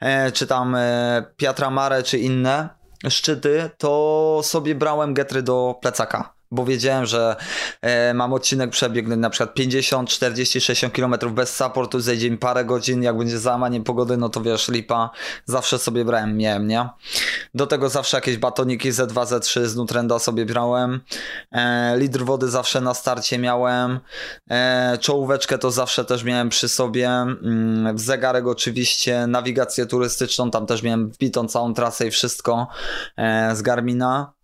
e, 0.00 0.32
czy 0.32 0.46
tam 0.46 0.74
e, 0.74 1.70
Mare, 1.70 2.02
czy 2.02 2.18
inne 2.18 2.68
szczyty, 3.08 3.70
to 3.78 4.40
sobie 4.44 4.74
brałem 4.74 5.14
getry 5.14 5.42
do 5.42 5.78
plecaka 5.82 6.35
bo 6.50 6.64
wiedziałem, 6.64 7.06
że 7.06 7.36
e, 7.82 8.14
mam 8.14 8.32
odcinek 8.32 8.70
przebiegnąć 8.70 9.20
na 9.20 9.30
przykład 9.30 9.54
50, 9.54 10.08
40, 10.08 10.60
60 10.60 10.94
km 10.94 11.14
bez 11.34 11.56
supportu, 11.56 12.00
zejdzie 12.00 12.30
mi 12.30 12.38
parę 12.38 12.64
godzin, 12.64 13.02
jak 13.02 13.18
będzie 13.18 13.38
załamanie 13.38 13.80
pogody, 13.80 14.16
no 14.16 14.28
to 14.28 14.42
wiesz, 14.42 14.68
lipa, 14.68 15.10
zawsze 15.44 15.78
sobie 15.78 16.04
brałem, 16.04 16.36
miałem, 16.36 16.66
nie? 16.66 16.88
Do 17.54 17.66
tego 17.66 17.88
zawsze 17.88 18.16
jakieś 18.16 18.36
batoniki 18.36 18.92
Z2, 18.92 19.26
Z3 19.26 19.64
z 19.64 19.76
Nutrenda 19.76 20.18
sobie 20.18 20.46
brałem, 20.46 21.00
e, 21.52 21.98
litr 21.98 22.24
wody 22.24 22.48
zawsze 22.48 22.80
na 22.80 22.94
starcie 22.94 23.38
miałem, 23.38 24.00
e, 24.50 24.98
czołóweczkę 25.00 25.58
to 25.58 25.70
zawsze 25.70 26.04
też 26.04 26.24
miałem 26.24 26.48
przy 26.48 26.68
sobie, 26.68 27.08
mm, 27.08 27.98
zegarek 27.98 28.46
oczywiście, 28.46 29.26
nawigację 29.26 29.86
turystyczną, 29.86 30.50
tam 30.50 30.66
też 30.66 30.82
miałem 30.82 31.10
wbitą 31.10 31.48
całą 31.48 31.74
trasę 31.74 32.06
i 32.06 32.10
wszystko 32.10 32.66
e, 33.16 33.56
z 33.56 33.62
Garmina. 33.62 34.35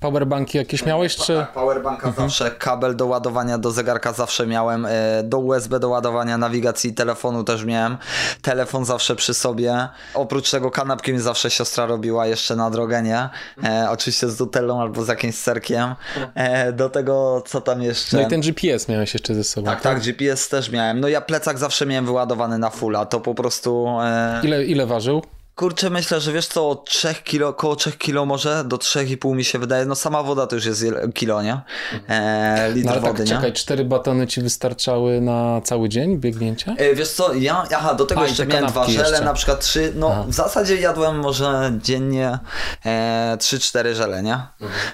Powerbanki 0.00 0.58
jakieś 0.58 0.86
miałeś, 0.86 1.16
czy? 1.16 1.36
Tak, 1.36 1.52
powerbanka 1.52 2.12
zawsze, 2.12 2.50
kabel 2.50 2.96
do 2.96 3.06
ładowania 3.06 3.58
do 3.58 3.70
zegarka 3.70 4.12
zawsze 4.12 4.46
miałem, 4.46 4.86
e, 4.86 5.22
do 5.22 5.38
USB 5.38 5.80
do 5.80 5.88
ładowania 5.88 6.38
nawigacji 6.38 6.94
telefonu 6.94 7.44
też 7.44 7.64
miałem, 7.64 7.96
telefon 8.42 8.84
zawsze 8.84 9.16
przy 9.16 9.34
sobie, 9.34 9.88
oprócz 10.14 10.50
tego 10.50 10.70
kanapki 10.70 11.12
mi 11.12 11.18
zawsze 11.18 11.50
siostra 11.50 11.86
robiła 11.86 12.26
jeszcze 12.26 12.56
na 12.56 12.70
drogę, 12.70 13.02
nie? 13.02 13.28
E, 13.64 13.86
oczywiście 13.90 14.28
z 14.28 14.40
nutellą 14.40 14.80
albo 14.80 15.04
z 15.04 15.08
jakimś 15.08 15.34
serkiem, 15.34 15.94
e, 16.34 16.72
do 16.72 16.90
tego 16.90 17.42
co 17.46 17.60
tam 17.60 17.82
jeszcze... 17.82 18.16
No 18.16 18.22
i 18.22 18.26
ten 18.26 18.40
GPS 18.40 18.88
miałeś 18.88 19.14
jeszcze 19.14 19.34
ze 19.34 19.44
sobą. 19.44 19.66
Tak, 19.66 19.80
tak, 19.80 20.00
GPS 20.00 20.48
też 20.48 20.70
miałem, 20.70 21.00
no 21.00 21.08
ja 21.08 21.20
plecak 21.20 21.58
zawsze 21.58 21.86
miałem 21.86 22.06
wyładowany 22.06 22.58
na 22.58 22.70
fulla, 22.70 23.06
to 23.06 23.20
po 23.20 23.34
prostu... 23.34 23.86
E... 24.02 24.40
Ile, 24.44 24.64
ile 24.64 24.86
ważył? 24.86 25.22
Kurczę, 25.56 25.90
myślę, 25.90 26.20
że 26.20 26.32
wiesz 26.32 26.46
co, 26.46 26.70
od 26.70 26.84
3 26.84 27.14
kilo, 27.24 27.48
około 27.48 27.76
3 27.76 27.92
kilo 27.92 28.26
może, 28.26 28.64
do 28.64 28.76
3,5 28.76 29.34
mi 29.34 29.44
się 29.44 29.58
wydaje, 29.58 29.86
no 29.86 29.94
sama 29.94 30.22
woda 30.22 30.46
to 30.46 30.56
już 30.56 30.64
jest 30.64 30.84
kilo, 31.14 31.42
nie? 31.42 31.60
E, 32.08 32.70
litr 32.74 32.86
no, 32.86 32.92
ale 32.92 33.00
wody, 33.00 33.18
tak, 33.18 33.26
nie? 33.26 33.34
czekaj, 33.34 33.52
cztery 33.52 33.84
batony 33.84 34.26
ci 34.26 34.42
wystarczały 34.42 35.20
na 35.20 35.60
cały 35.64 35.88
dzień 35.88 36.18
biegnięcia? 36.18 36.74
E, 36.78 36.94
wiesz 36.94 37.08
co, 37.08 37.34
ja, 37.34 37.64
aha, 37.76 37.94
do 37.94 38.04
tego 38.06 38.20
A, 38.20 38.26
jeszcze 38.26 38.46
miałem 38.46 38.66
dwa 38.66 38.86
żele, 38.86 39.08
jeszcze. 39.08 39.24
na 39.24 39.34
przykład 39.34 39.60
trzy, 39.60 39.92
no 39.94 40.08
Aha. 40.12 40.24
w 40.28 40.34
zasadzie 40.34 40.76
jadłem 40.76 41.18
może 41.18 41.72
dziennie 41.82 42.38
e, 42.84 43.36
3-4 43.40 43.94
żele, 43.94 44.22
nie? 44.22 44.38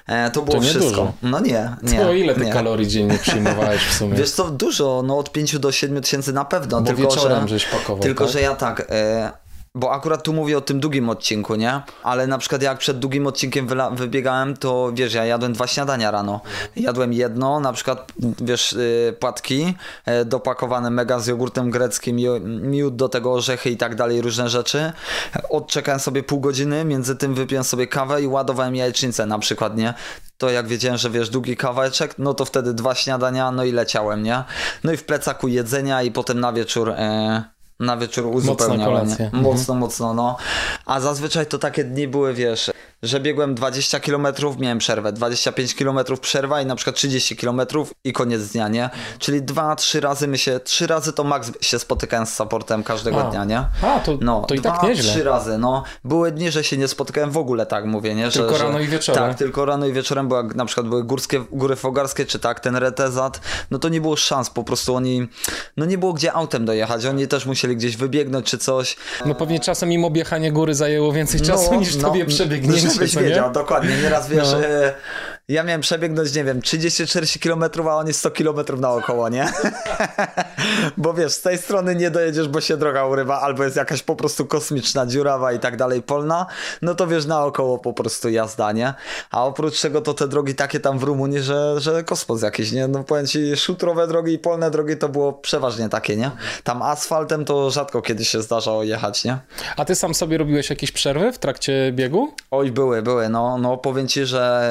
E, 0.06 0.30
to 0.30 0.42
było 0.42 0.56
To 0.56 0.62
wszystko. 0.62 0.84
dużo. 0.84 1.12
No 1.22 1.40
nie, 1.40 1.70
nie. 1.82 2.00
To 2.00 2.12
ile 2.12 2.34
ty 2.34 2.44
nie. 2.44 2.52
kalorii 2.52 2.88
dziennie 2.88 3.18
przyjmowałeś 3.18 3.82
w 3.82 3.94
sumie? 3.94 4.14
Wiesz 4.20 4.30
co, 4.30 4.50
dużo, 4.50 5.02
no 5.06 5.18
od 5.18 5.32
5 5.32 5.58
do 5.58 5.72
7 5.72 6.02
tysięcy 6.02 6.32
na 6.32 6.44
pewno, 6.44 6.80
Bo 6.80 6.86
tylko 6.86 7.02
wieczorem 7.02 7.42
że, 7.42 7.48
żeś 7.48 7.66
pakował, 7.66 8.02
tylko 8.02 8.24
tak? 8.24 8.32
że 8.32 8.40
ja 8.40 8.54
tak, 8.54 8.86
e, 8.90 9.41
bo 9.74 9.92
akurat 9.92 10.22
tu 10.22 10.32
mówię 10.32 10.58
o 10.58 10.60
tym 10.60 10.80
długim 10.80 11.08
odcinku, 11.08 11.54
nie? 11.54 11.82
Ale 12.02 12.26
na 12.26 12.38
przykład 12.38 12.62
jak 12.62 12.78
przed 12.78 12.98
długim 12.98 13.26
odcinkiem 13.26 13.68
wybiegałem, 13.92 14.56
to 14.56 14.90
wiesz, 14.94 15.14
ja 15.14 15.24
jadłem 15.24 15.52
dwa 15.52 15.66
śniadania 15.66 16.10
rano. 16.10 16.40
Jadłem 16.76 17.12
jedno, 17.12 17.60
na 17.60 17.72
przykład, 17.72 18.12
wiesz, 18.40 18.72
y, 18.72 19.16
płatki 19.20 19.74
e, 20.04 20.24
dopakowane 20.24 20.90
mega 20.90 21.18
z 21.18 21.26
jogurtem 21.26 21.70
greckim, 21.70 22.16
miód 22.62 22.96
do 22.96 23.08
tego 23.08 23.32
orzechy 23.32 23.70
i 23.70 23.76
tak 23.76 23.94
dalej, 23.94 24.20
różne 24.20 24.48
rzeczy. 24.48 24.92
Odczekałem 25.50 26.00
sobie 26.00 26.22
pół 26.22 26.40
godziny, 26.40 26.84
między 26.84 27.16
tym 27.16 27.34
wypiłem 27.34 27.64
sobie 27.64 27.86
kawę 27.86 28.22
i 28.22 28.26
ładowałem 28.26 28.76
jajecznicę 28.76 29.26
na 29.26 29.38
przykład, 29.38 29.76
nie? 29.76 29.94
To 30.38 30.50
jak 30.50 30.66
wiedziałem, 30.66 30.98
że 30.98 31.10
wiesz, 31.10 31.30
długi 31.30 31.56
kawałeczek, 31.56 32.14
no 32.18 32.34
to 32.34 32.44
wtedy 32.44 32.74
dwa 32.74 32.94
śniadania, 32.94 33.50
no 33.50 33.64
i 33.64 33.72
leciałem, 33.72 34.22
nie? 34.22 34.44
No 34.84 34.92
i 34.92 34.96
w 34.96 35.04
plecaku 35.04 35.48
jedzenia 35.48 36.02
i 36.02 36.10
potem 36.10 36.40
na 36.40 36.52
wieczór... 36.52 36.90
E, 36.90 37.61
na 37.80 37.96
wieczór 37.96 38.26
uzupełniałem. 38.26 39.08
nie? 39.08 39.30
Mocno, 39.32 39.74
mocno, 39.74 40.14
no. 40.14 40.36
A 40.86 41.00
zazwyczaj 41.00 41.46
to 41.46 41.58
takie 41.58 41.84
dni 41.84 42.08
były, 42.08 42.34
wiesz, 42.34 42.70
że 43.02 43.20
biegłem 43.20 43.54
20 43.54 44.00
km, 44.00 44.26
miałem 44.58 44.78
przerwę, 44.78 45.12
25 45.12 45.74
km 45.74 45.98
przerwa 46.20 46.62
i 46.62 46.66
na 46.66 46.76
przykład 46.76 46.96
30 46.96 47.36
km 47.36 47.60
i 48.04 48.12
koniec 48.12 48.48
dnia, 48.48 48.68
nie? 48.68 48.90
Czyli 49.18 49.42
dwa, 49.42 49.76
trzy 49.76 50.00
razy 50.00 50.28
my 50.28 50.38
się, 50.38 50.60
trzy 50.60 50.86
razy 50.86 51.12
to 51.12 51.24
max 51.24 51.50
się 51.60 51.78
spotykałem 51.78 52.26
z 52.26 52.34
supportem 52.34 52.82
każdego 52.82 53.26
A. 53.26 53.30
dnia, 53.30 53.44
nie? 53.44 53.58
A, 53.82 54.00
to, 54.00 54.18
No, 54.20 54.44
to 54.48 54.54
i 54.54 54.60
dwa, 54.60 54.70
tak 54.70 54.82
nieźle. 54.82 55.12
trzy 55.12 55.24
razy, 55.24 55.58
no. 55.58 55.82
Były 56.04 56.32
dni, 56.32 56.50
że 56.50 56.64
się 56.64 56.76
nie 56.76 56.88
spotykałem 56.88 57.30
w 57.30 57.36
ogóle, 57.36 57.66
tak 57.66 57.84
mówię, 57.84 58.14
nie? 58.14 58.30
Że, 58.30 58.38
Tylko 58.40 58.56
że, 58.58 58.64
rano 58.64 58.80
i 58.80 58.86
wieczorem. 58.86 59.24
Tak, 59.28 59.38
tylko 59.38 59.64
rano 59.64 59.86
i 59.86 59.92
wieczorem, 59.92 60.28
bo 60.28 60.36
jak 60.36 60.54
na 60.54 60.64
przykład 60.64 60.88
były 60.88 61.04
górskie, 61.04 61.40
góry 61.52 61.76
fogarskie, 61.76 62.26
czy 62.26 62.38
tak, 62.38 62.60
ten 62.60 62.76
retezat, 62.76 63.40
no 63.70 63.78
to 63.78 63.88
nie 63.88 64.00
było 64.00 64.16
szans, 64.16 64.50
po 64.50 64.64
prostu 64.64 64.94
oni, 64.94 65.28
no 65.76 65.86
nie 65.86 65.98
było 65.98 66.12
gdzie 66.12 66.32
autem 66.32 66.64
dojechać, 66.64 67.06
oni 67.06 67.28
też 67.28 67.46
musieli 67.46 67.76
gdzieś 67.76 67.96
wybiegnąć, 67.96 68.46
czy 68.46 68.58
coś. 68.58 68.96
No 69.26 69.34
pewnie 69.34 69.60
czasem 69.60 69.92
im 69.92 70.04
objechanie 70.04 70.52
góry 70.52 70.74
zajęło 70.74 71.12
więcej 71.12 71.40
czasu 71.40 71.74
niż 71.74 71.96
tobie 71.96 72.24
przebiegnięcie, 72.26 72.91
Żebyś 72.94 73.14
co 73.14 73.20
nie? 73.20 73.28
wiedział, 73.28 73.52
dokładnie, 73.52 73.96
nieraz 74.02 74.28
wiesz, 74.30 74.48
No. 74.52 74.58
Ja 75.48 75.62
miałem 75.62 75.80
przebiegnąć, 75.80 76.34
nie 76.34 76.44
wiem, 76.44 76.60
30-40 76.60 77.38
km, 77.38 77.88
a 77.88 77.96
oni 77.96 78.12
100 78.12 78.30
km 78.30 78.80
naokoło, 78.80 79.28
nie? 79.28 79.52
bo 80.96 81.14
wiesz, 81.14 81.32
z 81.32 81.40
tej 81.40 81.58
strony 81.58 81.96
nie 81.96 82.10
dojedziesz, 82.10 82.48
bo 82.48 82.60
się 82.60 82.76
droga 82.76 83.06
urywa, 83.06 83.40
albo 83.40 83.64
jest 83.64 83.76
jakaś 83.76 84.02
po 84.02 84.16
prostu 84.16 84.46
kosmiczna, 84.46 85.06
dziurawa 85.06 85.52
i 85.52 85.58
tak 85.58 85.76
dalej, 85.76 86.02
polna, 86.02 86.46
no 86.82 86.94
to 86.94 87.06
wiesz, 87.06 87.26
naokoło 87.26 87.78
po 87.78 87.92
prostu 87.92 88.28
jazda, 88.28 88.72
nie? 88.72 88.94
A 89.30 89.44
oprócz 89.44 89.80
tego 89.80 90.00
to 90.00 90.14
te 90.14 90.28
drogi 90.28 90.54
takie 90.54 90.80
tam 90.80 90.98
w 90.98 91.02
Rumunii, 91.02 91.40
że, 91.40 91.80
że 91.80 92.04
kosmos 92.04 92.42
jakiś, 92.42 92.72
nie? 92.72 92.88
No 92.88 93.04
powiem 93.04 93.26
ci, 93.26 93.56
szutrowe 93.56 94.06
drogi 94.06 94.32
i 94.32 94.38
polne 94.38 94.70
drogi 94.70 94.96
to 94.96 95.08
było 95.08 95.32
przeważnie 95.32 95.88
takie, 95.88 96.16
nie? 96.16 96.30
Tam 96.64 96.82
asfaltem 96.82 97.44
to 97.44 97.70
rzadko 97.70 98.02
kiedy 98.02 98.24
się 98.24 98.42
zdarzało 98.42 98.82
jechać, 98.82 99.24
nie? 99.24 99.38
A 99.76 99.84
ty 99.84 99.94
sam 99.94 100.14
sobie 100.14 100.38
robiłeś 100.38 100.70
jakieś 100.70 100.92
przerwy 100.92 101.32
w 101.32 101.38
trakcie 101.38 101.92
biegu? 101.92 102.34
Oj, 102.50 102.72
były, 102.72 103.02
były, 103.02 103.28
no, 103.28 103.58
no 103.58 103.76
powiem 103.76 104.08
ci, 104.08 104.26
że 104.26 104.70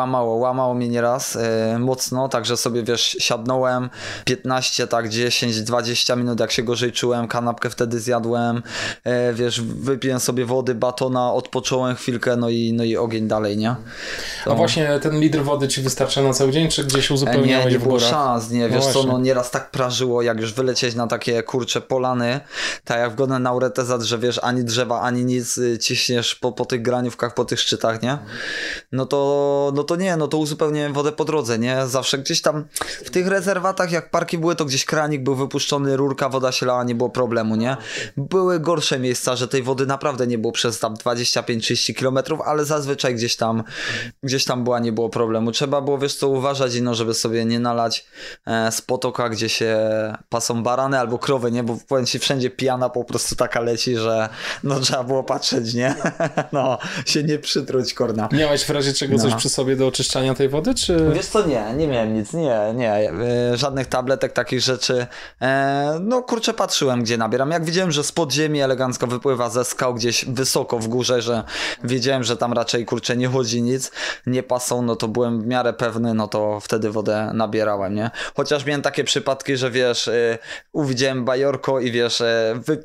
łamało, 0.00 0.34
łamało 0.34 0.74
mnie 0.74 0.88
nieraz 0.88 1.36
e, 1.36 1.78
mocno, 1.78 2.28
także 2.28 2.56
sobie, 2.56 2.82
wiesz, 2.82 3.16
siadnąłem 3.20 3.90
15, 4.24 4.86
tak 4.86 5.08
10, 5.08 5.62
20 5.62 6.16
minut, 6.16 6.40
jak 6.40 6.50
się 6.50 6.62
gorzej 6.62 6.92
czułem, 6.92 7.28
kanapkę 7.28 7.70
wtedy 7.70 8.00
zjadłem, 8.00 8.62
e, 9.04 9.32
wiesz, 9.32 9.60
wypiłem 9.60 10.20
sobie 10.20 10.44
wody, 10.44 10.74
batona, 10.74 11.32
odpocząłem 11.32 11.96
chwilkę, 11.96 12.36
no 12.36 12.48
i, 12.48 12.72
no 12.72 12.84
i 12.84 12.96
ogień 12.96 13.28
dalej, 13.28 13.56
nie? 13.56 13.76
A 14.46 14.54
właśnie 14.54 14.98
ten 15.02 15.20
litr 15.20 15.42
wody 15.42 15.68
ci 15.68 15.82
wystarcza 15.82 16.22
na 16.22 16.32
cały 16.32 16.52
dzień, 16.52 16.68
czy 16.68 16.84
gdzieś 16.84 17.10
uzupełniałeś 17.10 17.66
nie, 17.66 17.72
nie 17.72 17.78
w 17.78 17.82
było 17.82 17.94
górach? 17.94 18.10
szans, 18.10 18.50
nie, 18.50 18.68
No 18.68 18.74
wiesz 18.74 18.84
co, 18.86 18.92
właśnie. 18.92 19.12
no 19.12 19.18
nieraz 19.18 19.50
tak 19.50 19.70
prażyło, 19.70 20.22
jak 20.22 20.40
już 20.40 20.52
wylecieć 20.54 20.94
na 20.94 21.06
takie 21.06 21.42
kurcze 21.42 21.80
polany, 21.80 22.40
tak 22.84 22.98
jak 22.98 23.12
w 23.12 23.14
godne 23.14 23.38
na 23.38 23.52
Uretezat, 23.52 24.02
że 24.02 24.18
wiesz, 24.18 24.40
ani 24.42 24.64
drzewa, 24.64 25.00
ani 25.00 25.24
nic, 25.24 25.58
y, 25.58 25.78
ciśniesz 25.78 26.34
po, 26.34 26.52
po 26.52 26.64
tych 26.64 26.82
graniówkach, 26.82 27.34
po 27.34 27.44
tych 27.44 27.60
szczytach, 27.60 28.02
nie? 28.02 28.18
No 28.92 29.06
to, 29.06 29.72
no 29.74 29.84
to 29.84 29.96
nie, 29.96 30.16
no 30.16 30.28
to 30.28 30.38
uzupełniłem 30.38 30.92
wodę 30.92 31.12
po 31.12 31.24
drodze, 31.24 31.58
nie? 31.58 31.86
Zawsze 31.86 32.18
gdzieś 32.18 32.42
tam 32.42 32.64
w 33.04 33.10
tych 33.10 33.26
rezerwatach, 33.26 33.92
jak 33.92 34.10
parki 34.10 34.38
były, 34.38 34.56
to 34.56 34.64
gdzieś 34.64 34.84
kranik 34.84 35.22
był 35.22 35.34
wypuszczony, 35.34 35.96
rurka, 35.96 36.28
woda 36.28 36.52
się 36.52 36.66
lała, 36.66 36.84
nie 36.84 36.94
było 36.94 37.10
problemu, 37.10 37.56
nie? 37.56 37.76
Były 38.16 38.60
gorsze 38.60 38.98
miejsca, 38.98 39.36
że 39.36 39.48
tej 39.48 39.62
wody 39.62 39.86
naprawdę 39.86 40.26
nie 40.26 40.38
było 40.38 40.52
przez 40.52 40.78
tam 40.78 40.94
25-30 40.94 41.94
kilometrów, 41.94 42.40
ale 42.40 42.64
zazwyczaj 42.64 43.14
gdzieś 43.14 43.36
tam, 43.36 43.62
gdzieś 44.22 44.44
tam 44.44 44.64
była, 44.64 44.78
nie 44.78 44.92
było 44.92 45.08
problemu. 45.08 45.52
Trzeba 45.52 45.80
było, 45.80 45.98
wiesz 45.98 46.14
co, 46.14 46.28
uważać, 46.28 46.80
no, 46.80 46.94
żeby 46.94 47.14
sobie 47.14 47.44
nie 47.44 47.60
nalać 47.60 48.06
e, 48.46 48.72
z 48.72 48.82
potoka, 48.82 49.28
gdzie 49.28 49.48
się 49.48 49.78
pasą 50.28 50.62
barany 50.62 50.98
albo 50.98 51.18
krowy, 51.18 51.50
nie? 51.50 51.62
Bo 51.62 51.76
powiem 51.88 52.06
ci, 52.06 52.18
wszędzie 52.18 52.50
pijana 52.50 52.88
po 52.88 53.04
prostu 53.04 53.36
taka 53.36 53.60
leci, 53.60 53.96
że 53.96 54.28
no 54.64 54.80
trzeba 54.80 55.04
było 55.04 55.24
patrzeć, 55.24 55.74
nie? 55.74 55.94
no, 56.52 56.78
się 57.06 57.22
nie 57.22 57.38
przytruć, 57.38 57.94
korna. 57.94 58.28
Miałeś 58.32 58.64
razie 58.80 58.92
czego 58.92 59.16
No. 59.16 59.22
coś 59.22 59.34
przy 59.34 59.48
sobie 59.48 59.76
do 59.76 59.86
oczyszczania 59.86 60.34
tej 60.34 60.48
wody, 60.48 60.74
czy... 60.74 61.10
Wiesz 61.14 61.26
co, 61.26 61.46
nie, 61.46 61.64
nie 61.76 61.88
miałem 61.88 62.14
nic, 62.14 62.32
nie, 62.32 62.58
nie, 62.74 63.10
e, 63.10 63.56
żadnych 63.56 63.86
tabletek, 63.86 64.32
takich 64.32 64.60
rzeczy. 64.60 65.06
E, 65.42 65.98
no 66.00 66.22
kurczę, 66.22 66.54
patrzyłem, 66.54 67.02
gdzie 67.02 67.16
nabieram. 67.16 67.50
Jak 67.50 67.64
widziałem, 67.64 67.92
że 67.92 68.04
z 68.04 68.12
podziemi 68.12 68.60
elegancko 68.60 69.06
wypływa 69.06 69.50
ze 69.50 69.64
skał 69.64 69.94
gdzieś 69.94 70.24
wysoko 70.24 70.78
w 70.78 70.88
górze, 70.88 71.22
że 71.22 71.44
wiedziałem, 71.84 72.24
że 72.24 72.36
tam 72.36 72.52
raczej 72.52 72.84
kurczę 72.84 73.16
nie 73.16 73.28
chodzi 73.28 73.62
nic, 73.62 73.90
nie 74.26 74.42
pasą, 74.42 74.82
no 74.82 74.96
to 74.96 75.08
byłem 75.08 75.40
w 75.42 75.46
miarę 75.46 75.72
pewny, 75.72 76.14
no 76.14 76.28
to 76.28 76.60
wtedy 76.60 76.90
wodę 76.90 77.30
nabierałem, 77.34 77.94
nie? 77.94 78.10
Chociaż 78.36 78.66
miałem 78.66 78.82
takie 78.82 79.04
przypadki, 79.04 79.56
że 79.56 79.70
wiesz, 79.70 80.08
e, 80.08 80.38
uwidziałem 80.72 81.24
bajorko 81.24 81.80
i 81.80 81.90
wiesz, 81.92 82.22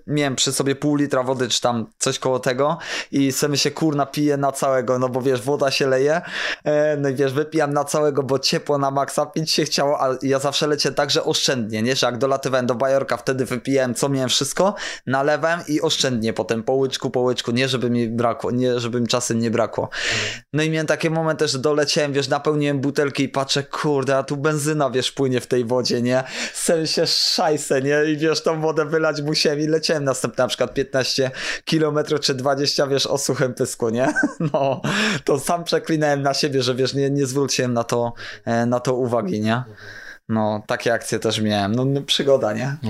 miałem 0.07 0.35
przy 0.35 0.51
sobie 0.53 0.75
pół 0.75 0.95
litra 0.95 1.23
wody, 1.23 1.49
czy 1.49 1.61
tam 1.61 1.85
coś 1.99 2.19
koło 2.19 2.39
tego 2.39 2.77
i 3.11 3.31
sobie 3.31 3.57
się 3.57 3.71
kurna 3.71 4.05
piję 4.05 4.37
na 4.37 4.51
całego, 4.51 4.99
no 4.99 5.09
bo 5.09 5.21
wiesz, 5.21 5.41
woda 5.41 5.71
się 5.71 5.84
leje, 5.85 6.21
e, 6.63 6.97
no 6.97 7.09
i 7.09 7.15
wiesz, 7.15 7.33
wypijam 7.33 7.73
na 7.73 7.83
całego, 7.83 8.23
bo 8.23 8.39
ciepło 8.39 8.77
na 8.77 8.91
maksa, 8.91 9.25
pić 9.25 9.51
się 9.51 9.65
chciało, 9.65 10.01
a 10.01 10.17
ja 10.21 10.39
zawsze 10.39 10.67
lecię 10.67 10.91
tak, 10.91 11.11
że 11.11 11.23
oszczędnie, 11.23 11.81
nie, 11.81 11.95
że 11.95 12.07
jak 12.07 12.17
dolatywałem 12.17 12.65
do 12.65 12.75
bajorka, 12.75 13.17
wtedy 13.17 13.45
wypijałem, 13.45 13.95
co 13.95 14.09
miałem 14.09 14.29
wszystko, 14.29 14.75
nalewałem 15.05 15.59
i 15.67 15.81
oszczędnie 15.81 16.33
potem 16.33 16.63
po 16.63 16.73
łyczku, 16.73 17.09
po 17.09 17.19
łyczku, 17.19 17.51
nie 17.51 17.69
żeby 17.69 17.89
mi 17.89 18.09
brakło, 18.09 18.51
nie 18.51 18.79
żeby 18.79 19.01
mi 19.01 19.07
czasem 19.07 19.39
nie 19.39 19.51
brakło. 19.51 19.89
No 20.53 20.63
i 20.63 20.69
miałem 20.69 20.85
momenty, 20.87 21.09
moment 21.09 21.39
też 21.39 21.57
doleciałem, 21.57 22.13
wiesz, 22.13 22.27
napełniłem 22.27 22.79
butelki 22.79 23.23
i 23.23 23.29
patrzę, 23.29 23.63
kurde, 23.63 24.17
a 24.17 24.23
tu 24.23 24.37
benzyna, 24.37 24.89
wiesz, 24.89 25.11
płynie 25.11 25.41
w 25.41 25.47
tej 25.47 25.65
wodzie, 25.65 26.01
nie? 26.01 26.23
Chcę 26.53 26.87
się 26.87 27.07
szajsę, 27.07 27.81
nie? 27.81 28.05
I 28.05 28.17
wiesz, 28.17 28.43
tą 28.43 28.61
wodę 28.61 28.85
wylać 28.85 29.21
musiałem 29.21 29.59
i 29.59 29.67
leciałem 29.67 30.03
następne 30.03 30.43
na 30.43 30.47
przykład 30.47 30.73
15 30.73 31.31
kilometrów 31.65 32.19
czy 32.19 32.33
20, 32.33 32.87
wiesz, 32.87 33.07
o 33.07 33.17
suchym 33.17 33.53
pysku, 33.53 33.89
nie? 33.89 34.13
No, 34.53 34.81
to 35.23 35.39
sam 35.39 35.63
przeklinałem 35.75 36.21
na 36.21 36.33
siebie, 36.33 36.63
że 36.63 36.75
wiesz, 36.75 36.93
nie, 36.93 37.09
nie 37.09 37.25
zwróciłem 37.25 37.73
na 37.73 37.83
to, 37.83 38.13
e, 38.45 38.65
na 38.65 38.79
to 38.79 38.95
uwagi, 38.95 39.41
nie? 39.41 39.63
No, 40.29 40.63
takie 40.67 40.93
akcje 40.93 41.19
też 41.19 41.41
miałem. 41.41 41.75
No, 41.75 41.85
no 41.85 42.01
przygoda, 42.01 42.53
nie? 42.53 42.75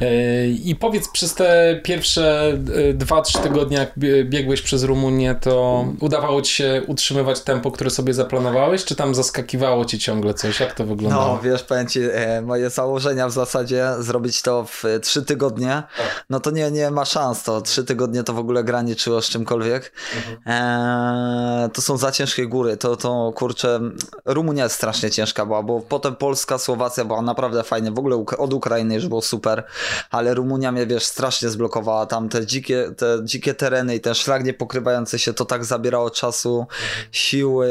E, 0.00 0.46
I 0.46 0.76
powiedz, 0.76 1.08
przez 1.08 1.34
te 1.34 1.80
pierwsze 1.84 2.52
2-3 2.94 3.42
tygodnie, 3.42 3.76
jak 3.76 3.92
biegłeś 4.24 4.62
przez 4.62 4.84
Rumunię, 4.84 5.34
to 5.40 5.84
udawało 6.00 6.42
ci 6.42 6.52
się 6.54 6.82
utrzymywać 6.86 7.40
tempo, 7.40 7.70
które 7.70 7.90
sobie 7.90 8.14
zaplanowałeś, 8.14 8.84
czy 8.84 8.96
tam 8.96 9.14
zaskakiwało 9.14 9.84
ci 9.84 9.98
ciągle 9.98 10.34
coś? 10.34 10.60
Jak 10.60 10.74
to 10.74 10.84
wyglądało? 10.84 11.34
No, 11.34 11.40
wiesz, 11.42 11.62
powiem 11.62 11.88
ci, 11.88 12.00
e, 12.12 12.42
moje 12.42 12.70
założenia 12.70 13.28
w 13.28 13.32
zasadzie 13.32 13.86
zrobić 13.98 14.42
to 14.42 14.64
w 14.64 14.84
3 15.02 15.22
tygodnie, 15.22 15.82
tak. 15.96 16.24
no 16.30 16.40
to 16.40 16.50
nie, 16.50 16.70
nie 16.70 16.90
ma 16.90 17.04
szans. 17.04 17.42
To 17.42 17.60
3 17.60 17.84
tygodnie 17.84 18.22
to 18.22 18.32
w 18.32 18.38
ogóle 18.38 18.64
graniczyło 18.64 19.22
z 19.22 19.28
czymkolwiek. 19.28 19.92
Mhm. 20.16 20.36
E, 20.46 21.68
to 21.68 21.82
są 21.82 21.96
za 21.96 22.12
ciężkie 22.12 22.46
góry. 22.46 22.76
To, 22.76 22.96
to 22.96 23.32
kurczę, 23.36 23.80
Rumunia 24.24 24.64
jest 24.64 24.76
strasznie 24.76 25.10
ciężka 25.10 25.46
była, 25.46 25.62
bo 25.62 25.80
potem 25.94 26.16
Polska, 26.16 26.58
Słowacja 26.58 27.04
była 27.04 27.22
naprawdę 27.22 27.62
fajnie, 27.62 27.90
w 27.90 27.98
ogóle 27.98 28.24
od 28.38 28.52
Ukrainy 28.52 28.94
już 28.94 29.08
było 29.08 29.22
super, 29.22 29.64
ale 30.10 30.34
Rumunia 30.34 30.72
mnie, 30.72 30.86
wiesz, 30.86 31.04
strasznie 31.04 31.48
zblokowała, 31.48 32.06
tam 32.06 32.28
te 32.28 32.46
dzikie, 32.46 32.90
te 32.96 33.18
dzikie 33.24 33.54
tereny 33.54 33.96
i 33.96 34.00
ten 34.00 34.14
szlak 34.14 34.44
niepokrywający 34.44 35.18
się, 35.18 35.32
to 35.34 35.44
tak 35.44 35.64
zabierało 35.64 36.10
czasu, 36.10 36.66
siły 37.12 37.68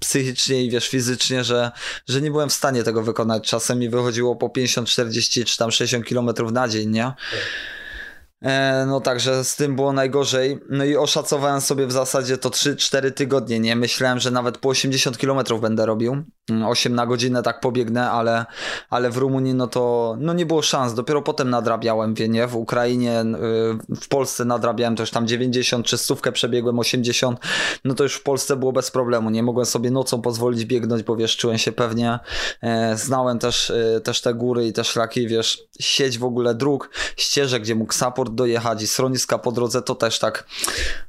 psychicznie 0.00 0.62
i 0.62 0.70
wiesz, 0.70 0.88
fizycznie, 0.88 1.44
że, 1.44 1.70
że 2.08 2.20
nie 2.20 2.30
byłem 2.30 2.48
w 2.48 2.52
stanie 2.52 2.82
tego 2.82 3.02
wykonać, 3.02 3.48
czasem 3.48 3.78
mi 3.78 3.88
wychodziło 3.88 4.36
po 4.36 4.48
50, 4.48 4.88
40 4.88 5.44
czy 5.44 5.56
tam 5.56 5.70
60 5.70 6.06
kilometrów 6.06 6.52
na 6.52 6.68
dzień, 6.68 6.90
nie? 6.90 7.12
E, 8.42 8.84
no 8.86 9.00
także 9.00 9.44
z 9.44 9.56
tym 9.56 9.76
było 9.76 9.92
najgorzej. 9.92 10.58
No 10.70 10.84
i 10.84 10.96
oszacowałem 10.96 11.60
sobie 11.60 11.86
w 11.86 11.92
zasadzie 11.92 12.38
to 12.38 12.50
3-4 12.50 13.12
tygodnie, 13.12 13.60
nie? 13.60 13.76
Myślałem, 13.76 14.18
że 14.18 14.30
nawet 14.30 14.58
po 14.58 14.68
80 14.68 15.18
km 15.18 15.60
będę 15.60 15.86
robił. 15.86 16.24
8 16.66 16.92
mm, 16.92 16.96
na 16.96 17.06
godzinę 17.06 17.42
tak 17.42 17.60
pobiegnę, 17.60 18.10
ale, 18.10 18.44
ale 18.90 19.10
w 19.10 19.16
Rumunii 19.16 19.54
no 19.54 19.66
to 19.66 20.16
no 20.20 20.32
nie 20.32 20.46
było 20.46 20.62
szans. 20.62 20.94
Dopiero 20.94 21.22
potem 21.22 21.50
nadrabiałem, 21.50 22.14
wie 22.14 22.28
nie? 22.28 22.46
W 22.46 22.56
Ukrainie, 22.56 23.20
y, 23.20 23.96
w 23.96 24.08
Polsce 24.08 24.44
nadrabiałem 24.44 24.96
też 24.96 25.10
tam 25.10 25.26
90 25.26 25.86
czy 25.86 25.98
stówkę 25.98 26.32
przebiegłem 26.32 26.78
80. 26.78 27.40
No 27.84 27.94
to 27.94 28.02
już 28.02 28.14
w 28.14 28.22
Polsce 28.22 28.56
było 28.56 28.72
bez 28.72 28.90
problemu. 28.90 29.30
Nie 29.30 29.42
mogłem 29.42 29.66
sobie 29.66 29.90
nocą 29.90 30.22
pozwolić 30.22 30.64
biegnąć, 30.64 31.02
bo 31.02 31.16
wiesz, 31.16 31.36
czułem 31.36 31.58
się 31.58 31.72
pewnie. 31.72 32.18
E, 32.62 32.96
znałem 32.96 33.38
też, 33.38 33.70
y, 33.70 34.00
też 34.04 34.20
te 34.20 34.34
góry 34.34 34.66
i 34.66 34.72
te 34.72 34.84
szlaki, 34.84 35.28
wiesz, 35.28 35.62
sieć 35.80 36.18
w 36.18 36.24
ogóle 36.24 36.54
dróg, 36.54 36.90
ścieżek, 37.16 37.62
gdzie 37.62 37.74
mógł 37.74 37.92
support 37.92 38.33
dojechać 38.34 38.82
i 38.82 38.86
schroniska 38.86 39.38
po 39.38 39.52
drodze, 39.52 39.82
to 39.82 39.94
też 39.94 40.18
tak 40.18 40.44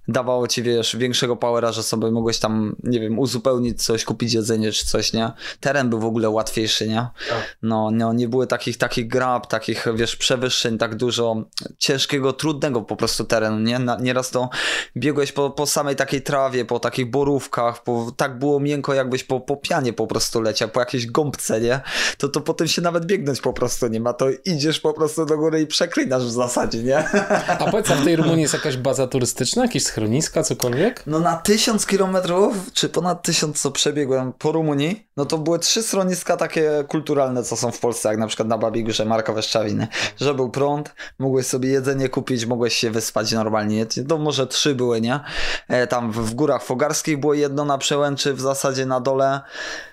dawało 0.07 0.47
ci, 0.47 0.63
wiesz, 0.63 0.95
większego 0.95 1.35
powera, 1.35 1.71
że 1.71 1.83
sobie 1.83 2.11
mogłeś 2.11 2.39
tam, 2.39 2.75
nie 2.83 2.99
wiem, 2.99 3.19
uzupełnić 3.19 3.83
coś, 3.83 4.03
kupić 4.03 4.33
jedzenie 4.33 4.71
czy 4.71 4.85
coś, 4.85 5.13
nie? 5.13 5.31
Teren 5.59 5.89
był 5.89 5.99
w 5.99 6.05
ogóle 6.05 6.29
łatwiejszy, 6.29 6.87
nie? 6.87 7.07
Tak. 7.29 7.57
No, 7.61 7.91
no 7.91 8.13
nie 8.13 8.27
były 8.27 8.47
takich, 8.47 8.77
takich 8.77 9.07
grab, 9.07 9.47
takich, 9.47 9.85
wiesz, 9.95 10.15
przewyższeń, 10.15 10.77
tak 10.77 10.95
dużo 10.95 11.35
ciężkiego, 11.77 12.33
trudnego 12.33 12.81
po 12.81 12.95
prostu 12.95 13.23
terenu, 13.23 13.59
nie? 13.59 13.79
Nieraz 13.99 14.31
to 14.31 14.49
biegłeś 14.97 15.31
po, 15.31 15.49
po 15.49 15.65
samej 15.65 15.95
takiej 15.95 16.21
trawie, 16.21 16.65
po 16.65 16.79
takich 16.79 17.09
borówkach, 17.09 17.83
po, 17.83 18.11
tak 18.17 18.39
było 18.39 18.59
miękko, 18.59 18.93
jakbyś 18.93 19.23
po, 19.23 19.39
po 19.39 19.57
pianie 19.57 19.93
po 19.93 20.07
prostu 20.07 20.41
leciał, 20.41 20.69
po 20.69 20.79
jakiejś 20.79 21.07
gąbce, 21.07 21.61
nie? 21.61 21.81
To, 22.17 22.29
to 22.29 22.41
potem 22.41 22.67
się 22.67 22.81
nawet 22.81 23.05
biegnąć 23.05 23.41
po 23.41 23.53
prostu 23.53 23.87
nie 23.87 23.99
ma, 23.99 24.13
to 24.13 24.25
idziesz 24.45 24.79
po 24.79 24.93
prostu 24.93 25.25
do 25.25 25.37
góry 25.37 25.61
i 25.61 25.67
przeklinasz 25.67 26.23
w 26.23 26.31
zasadzie, 26.31 26.83
nie? 26.83 27.09
A 27.47 27.67
powiedz, 27.71 27.91
a 27.91 27.95
w 27.95 28.03
tej 28.03 28.15
Rumunii 28.15 28.41
jest 28.41 28.53
jakaś 28.53 28.77
baza 28.77 29.07
turystyczna, 29.07 29.63
jakieś 29.63 29.83
schroniska, 29.95 30.43
cokolwiek? 30.43 31.03
No 31.07 31.19
na 31.19 31.35
tysiąc 31.35 31.85
kilometrów, 31.85 32.55
czy 32.73 32.89
ponad 32.89 33.23
tysiąc, 33.23 33.61
co 33.61 33.71
przebiegłem 33.71 34.33
po 34.33 34.51
Rumunii, 34.51 35.07
no 35.17 35.25
to 35.25 35.37
były 35.37 35.59
trzy 35.59 35.83
schroniska 35.83 36.37
takie 36.37 36.83
kulturalne, 36.87 37.43
co 37.43 37.55
są 37.55 37.71
w 37.71 37.79
Polsce, 37.79 38.09
jak 38.09 38.17
na 38.17 38.27
przykład 38.27 38.47
na 38.47 38.57
Babigórze, 38.57 39.05
Markowe 39.05 39.41
Szczawiny, 39.41 39.87
że 40.21 40.33
był 40.33 40.49
prąd, 40.49 40.95
mogłeś 41.19 41.47
sobie 41.47 41.69
jedzenie 41.69 42.09
kupić, 42.09 42.45
mogłeś 42.45 42.73
się 42.73 42.91
wyspać 42.91 43.31
normalnie, 43.31 43.85
to 44.07 44.17
może 44.17 44.47
trzy 44.47 44.75
były, 44.75 45.01
nie? 45.01 45.19
E, 45.67 45.87
tam 45.87 46.11
w 46.11 46.33
górach 46.33 46.63
fogarskich 46.63 47.19
było 47.19 47.33
jedno 47.33 47.65
na 47.65 47.77
przełęczy, 47.77 48.33
w 48.33 48.41
zasadzie 48.41 48.85
na 48.85 48.99
dole, 48.99 49.41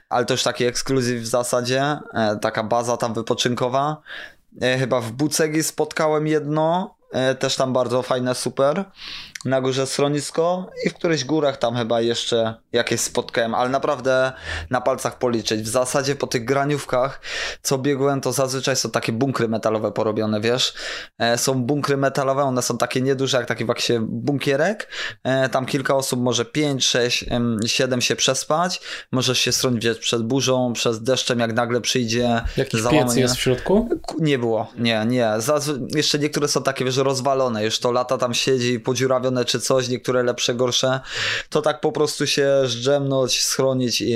ale 0.09 0.25
to 0.25 0.35
już 0.35 0.43
taki 0.43 0.65
ekskluzyw 0.65 1.21
w 1.23 1.27
zasadzie, 1.27 1.99
e, 2.15 2.37
taka 2.37 2.63
baza 2.63 2.97
tam 2.97 3.15
wypoczynkowa. 3.15 3.97
E, 4.63 4.79
chyba 4.79 5.01
w 5.01 5.13
Bucegi 5.13 5.63
spotkałem 5.63 6.27
jedno, 6.27 6.95
też 7.39 7.57
tam 7.57 7.73
bardzo 7.73 8.03
fajne, 8.03 8.35
super 8.35 8.85
na 9.45 9.61
górze 9.61 9.87
schronisko 9.87 10.71
i 10.87 10.91
w 10.91 10.95
którychś 10.95 11.25
górach 11.25 11.57
tam 11.57 11.77
chyba 11.77 12.01
jeszcze 12.01 12.55
jakieś 12.73 13.01
spotkałem, 13.01 13.55
ale 13.55 13.69
naprawdę 13.71 14.33
na 14.71 14.81
palcach 14.81 15.19
policzyć. 15.19 15.63
W 15.63 15.69
zasadzie 15.69 16.17
po 16.17 16.27
tych 16.27 16.45
graniówkach, 16.45 17.21
co 17.63 17.79
biegłem, 17.79 18.21
to 18.21 18.33
zazwyczaj 18.33 18.77
są 18.77 18.91
takie 18.91 19.13
bunkry 19.13 19.49
metalowe 19.49 19.93
porobione, 19.93 20.41
wiesz. 20.41 20.75
E, 21.19 21.39
są 21.39 21.55
bunkry 21.55 21.97
metalowe, 21.97 22.43
one 22.43 22.63
są 22.63 22.79
takie 22.79 23.01
nieduże, 23.01 23.37
jak 23.37 23.47
taki 23.47 23.65
właśnie 23.65 24.01
bunkierek. 24.01 24.89
E, 25.25 25.49
tam 25.49 25.67
kilka 25.67 25.95
osób, 25.97 26.21
może 26.21 26.45
5, 26.45 26.85
6, 26.87 27.25
7 27.67 28.01
się 28.01 28.17
przespać. 28.17 28.81
Możesz 29.13 29.39
się 29.39 29.53
schronić 29.53 29.85
przed 30.01 30.23
burzą, 30.23 30.73
przez 30.73 31.03
deszczem, 31.03 31.39
jak 31.39 31.53
nagle 31.53 31.81
przyjdzie 31.81 32.43
Jakiś 32.57 32.81
załamanie. 32.81 33.07
piec 33.07 33.17
jest 33.17 33.35
w 33.37 33.41
środku? 33.41 33.89
Nie 34.19 34.39
było, 34.39 34.71
nie, 34.79 35.05
nie. 35.09 35.27
Zazwy- 35.39 35.97
jeszcze 35.97 36.19
niektóre 36.19 36.49
są 36.49 36.63
takie, 36.63 36.85
wiesz, 36.85 36.97
rozwalone, 36.97 37.65
już 37.65 37.79
to 37.79 37.93
lata 37.93 38.19
tam 38.19 38.35
siedzi 38.35 38.81
podziurawione 38.81 39.32
czy 39.45 39.61
coś, 39.61 39.89
niektóre 39.89 40.23
lepsze, 40.23 40.55
gorsze, 40.55 41.01
to 41.51 41.63
tak 41.63 41.81
po 41.81 41.93
prostu 41.93 42.27
się 42.27 42.49
zdrzemnąć, 42.65 43.43
schronić 43.43 44.01
i, 44.01 44.15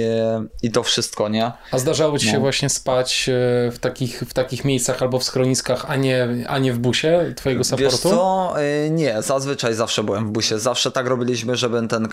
i 0.62 0.70
to 0.70 0.82
wszystko, 0.82 1.28
nie? 1.28 1.52
A 1.70 1.78
zdarzało 1.78 2.18
ci 2.18 2.26
no. 2.26 2.32
się 2.32 2.38
właśnie 2.38 2.68
spać 2.68 3.28
e, 3.28 3.32
w 3.70 3.78
takich, 3.78 4.20
w 4.20 4.34
takich 4.34 4.64
miejscach 4.64 5.02
albo 5.02 5.18
w 5.18 5.24
schroniskach, 5.24 5.84
a 5.88 5.96
nie, 5.96 6.28
a 6.48 6.58
nie 6.58 6.72
w 6.72 6.78
busie 6.78 7.32
twojego 7.36 7.64
supportu? 7.64 7.84
Wiesz 7.84 8.00
co? 8.00 8.54
E, 8.60 8.90
nie, 8.90 9.22
zazwyczaj 9.22 9.74
zawsze 9.74 10.04
byłem 10.04 10.26
w 10.26 10.30
busie. 10.30 10.58
Zawsze 10.58 10.90
tak 10.90 11.06
robiliśmy, 11.06 11.56
żeby 11.56 11.88
ten 11.88 12.08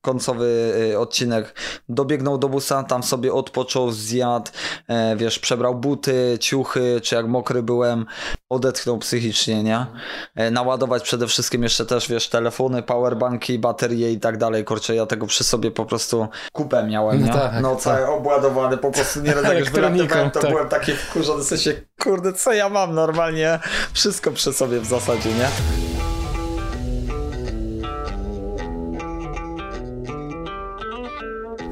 końcowy 0.00 0.74
y, 0.92 0.98
odcinek 0.98 1.54
dobiegnął 1.88 2.38
do 2.38 2.48
busa, 2.48 2.82
tam 2.82 3.02
sobie 3.02 3.32
odpoczął, 3.32 3.90
zjadł, 3.90 4.50
e, 4.88 5.16
wiesz, 5.16 5.38
przebrał 5.38 5.74
buty, 5.74 6.38
ciuchy, 6.40 7.00
czy 7.02 7.14
jak 7.14 7.26
mokry 7.26 7.62
byłem, 7.62 8.06
odetchnął 8.50 8.98
psychicznie, 8.98 9.62
nie? 9.62 9.86
E, 10.34 10.50
naładować 10.50 11.02
przede 11.02 11.26
wszystkim 11.26 11.62
jeszcze 11.62 11.86
też, 11.86 12.08
wiesz, 12.08 12.28
telefony, 12.28 12.82
powerbanki, 12.82 13.58
baterie 13.58 14.12
i 14.12 14.20
tak 14.20 14.38
dalej, 14.38 14.64
kurczę, 14.64 14.94
ja 14.94 15.06
tego 15.06 15.26
przy 15.26 15.44
sobie 15.44 15.70
po 15.70 15.84
prostu 15.84 16.28
kupę 16.52 16.86
miałem, 16.86 17.20
no 17.20 17.26
nie? 17.26 17.32
No, 17.32 17.38
tak, 17.38 17.62
no 17.62 17.76
cały 17.76 18.00
tak. 18.00 18.10
obładowany, 18.10 18.76
po 18.76 18.90
prostu 18.90 19.20
nie 19.20 19.28
jak 19.28 19.58
już 19.58 19.70
wylatywałem, 19.70 20.30
to 20.30 20.40
tak. 20.40 20.50
byłem 20.50 20.68
taki 20.68 20.92
wkurzony, 20.92 21.44
w 21.44 21.46
sensie, 21.46 21.74
kurde, 22.00 22.32
co 22.32 22.52
ja 22.52 22.68
mam 22.68 22.94
normalnie? 22.94 23.58
Wszystko 23.92 24.30
przy 24.30 24.52
sobie 24.52 24.80
w 24.80 24.86
zasadzie, 24.86 25.28
nie? 25.28 25.85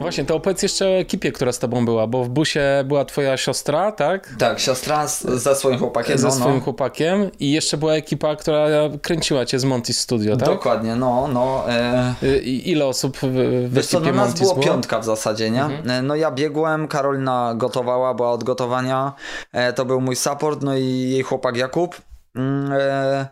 Właśnie, 0.05 0.25
to 0.25 0.37
opowiedz 0.37 0.62
jeszcze 0.62 0.87
o 0.87 0.88
ekipie, 0.88 1.33
która 1.33 1.53
z 1.53 1.59
tobą 1.59 1.85
była, 1.85 2.07
bo 2.07 2.25
w 2.25 2.29
busie 2.29 2.85
była 2.85 3.05
twoja 3.05 3.37
siostra, 3.37 3.93
tak? 3.93 4.35
Tak, 4.38 4.61
siostra 4.61 5.09
z, 5.09 5.23
ze 5.23 5.55
swoim 5.55 5.79
chłopakiem. 5.79 6.19
Ze 6.19 6.27
no, 6.27 6.33
swoim 6.33 6.55
no. 6.55 6.61
chłopakiem 6.61 7.31
i 7.40 7.53
jeszcze 7.53 7.77
była 7.77 7.95
ekipa, 7.95 8.37
która 8.37 8.67
kręciła 9.03 9.47
cię 9.47 9.59
z 9.59 9.64
Monty 9.64 9.93
Studio, 9.93 10.37
tak? 10.37 10.49
Dokładnie, 10.49 10.97
no, 10.97 11.29
no. 11.29 11.64
E... 11.69 12.14
I, 12.43 12.71
ile 12.71 12.87
osób 12.87 13.17
w, 13.17 13.21
w 13.69 13.75
Wiesz 13.75 13.87
co, 13.87 14.01
no 14.01 14.12
nas 14.12 14.40
było, 14.40 14.55
było 14.55 14.67
piątka 14.67 14.99
w 14.99 15.05
zasadzie, 15.05 15.51
nie? 15.51 15.62
Mhm. 15.62 15.90
E, 15.90 16.03
no 16.03 16.17
ja 16.17 16.31
biegłem, 16.31 16.88
Karolina 16.88 17.55
gotowała, 17.57 18.14
była 18.14 18.31
od 18.31 18.45
gotowania, 18.45 19.12
e, 19.53 19.73
to 19.73 19.85
był 19.85 20.01
mój 20.01 20.17
support, 20.17 20.62
no 20.62 20.77
i 20.77 20.87
jej 20.87 21.23
chłopak 21.23 21.57
Jakub. 21.57 21.97
Mm, 22.35 22.73
e, 22.73 23.29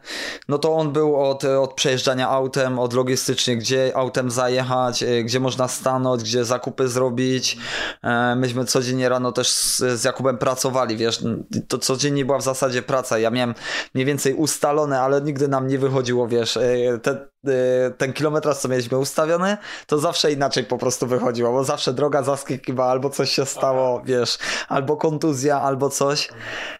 no 0.48 0.58
to 0.58 0.76
on 0.76 0.92
był 0.92 1.16
od, 1.16 1.44
od 1.44 1.74
przejeżdżania 1.74 2.28
autem, 2.28 2.78
od 2.78 2.92
logistycznie, 2.92 3.56
gdzie 3.56 3.92
autem 3.96 4.30
zajechać, 4.30 5.02
e, 5.02 5.24
gdzie 5.24 5.40
można 5.40 5.68
stanąć, 5.68 6.22
gdzie 6.22 6.44
zakupy 6.44 6.88
zrobić. 6.88 7.58
E, 8.02 8.36
myśmy 8.36 8.64
codziennie 8.64 9.08
rano 9.08 9.32
też 9.32 9.48
z, 9.48 9.78
z 9.78 10.04
Jakubem 10.04 10.38
pracowali, 10.38 10.96
wiesz, 10.96 11.24
to 11.68 11.78
codziennie 11.78 12.24
była 12.24 12.38
w 12.38 12.42
zasadzie 12.42 12.82
praca. 12.82 13.18
Ja 13.18 13.30
miałem 13.30 13.54
mniej 13.94 14.06
więcej 14.06 14.34
ustalone, 14.34 15.00
ale 15.00 15.22
nigdy 15.22 15.48
nam 15.48 15.66
nie 15.66 15.78
wychodziło, 15.78 16.28
wiesz, 16.28 16.58
te 17.02 17.31
ten 17.98 18.12
kilometraż, 18.12 18.56
co 18.56 18.68
mieliśmy 18.68 18.98
ustawiony, 18.98 19.56
to 19.86 19.98
zawsze 19.98 20.32
inaczej 20.32 20.64
po 20.64 20.78
prostu 20.78 21.06
wychodziło, 21.06 21.52
bo 21.52 21.64
zawsze 21.64 21.92
droga 21.92 22.22
zaskakiwała, 22.22 22.90
albo 22.90 23.10
coś 23.10 23.30
się 23.30 23.46
stało, 23.46 24.02
wiesz, 24.04 24.38
albo 24.68 24.96
kontuzja, 24.96 25.60
albo 25.60 25.90
coś. 25.90 26.28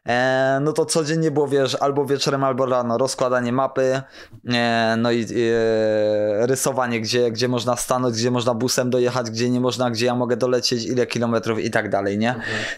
E, 0.09 0.59
no 0.63 0.73
to 0.73 0.87
codziennie 0.87 1.31
było, 1.31 1.49
wiesz, 1.49 1.75
albo 1.75 2.07
wieczorem, 2.07 2.45
albo 2.45 2.67
rano, 2.67 2.99
rozkładanie 2.99 3.53
mapy, 3.53 4.03
e, 4.49 4.95
no 4.99 5.11
i 5.11 5.23
e, 5.23 6.47
rysowanie, 6.47 7.01
gdzie, 7.01 7.31
gdzie 7.31 7.49
można 7.49 7.77
stanąć, 7.77 8.17
gdzie 8.17 8.31
można 8.31 8.55
busem 8.55 8.91
dojechać, 8.91 9.31
gdzie 9.31 9.51
nie 9.51 9.61
można, 9.61 9.91
gdzie 9.91 10.07
ja 10.07 10.15
mogę 10.15 10.37
dolecieć, 10.37 10.85
ile 10.85 11.07
kilometrów 11.07 11.59
i 11.59 11.71
tak 11.71 11.91
dalej, 11.91 12.19
nie? 12.19 12.35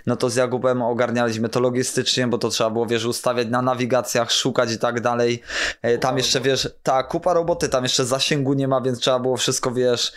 No 0.07 0.17
to 0.17 0.31
z 0.31 0.37
Jakubem 0.37 0.83
ogarnialiśmy 0.83 1.49
to 1.49 1.61
logistycznie, 1.61 2.27
bo 2.27 2.39
to 2.39 2.49
trzeba 2.49 2.71
było, 2.71 2.87
wiesz, 2.87 3.05
ustawiać 3.05 3.49
na 3.49 3.63
nawigacjach, 3.63 4.33
szukać 4.33 4.73
i 4.73 4.79
tak 4.79 5.01
dalej. 5.01 5.43
E, 5.83 5.99
tam 5.99 6.17
jeszcze, 6.17 6.41
wiesz, 6.41 6.69
ta 6.83 7.03
kupa 7.03 7.33
roboty, 7.33 7.69
tam 7.75 7.83
jeszcze 7.83 8.05
zasięgu 8.05 8.55
nie 8.55 8.69
ma, 8.69 8.81
więc 8.81 8.99
trzeba 8.99 9.19
było 9.19 9.37
wszystko, 9.37 9.71
wiesz, 9.71 10.13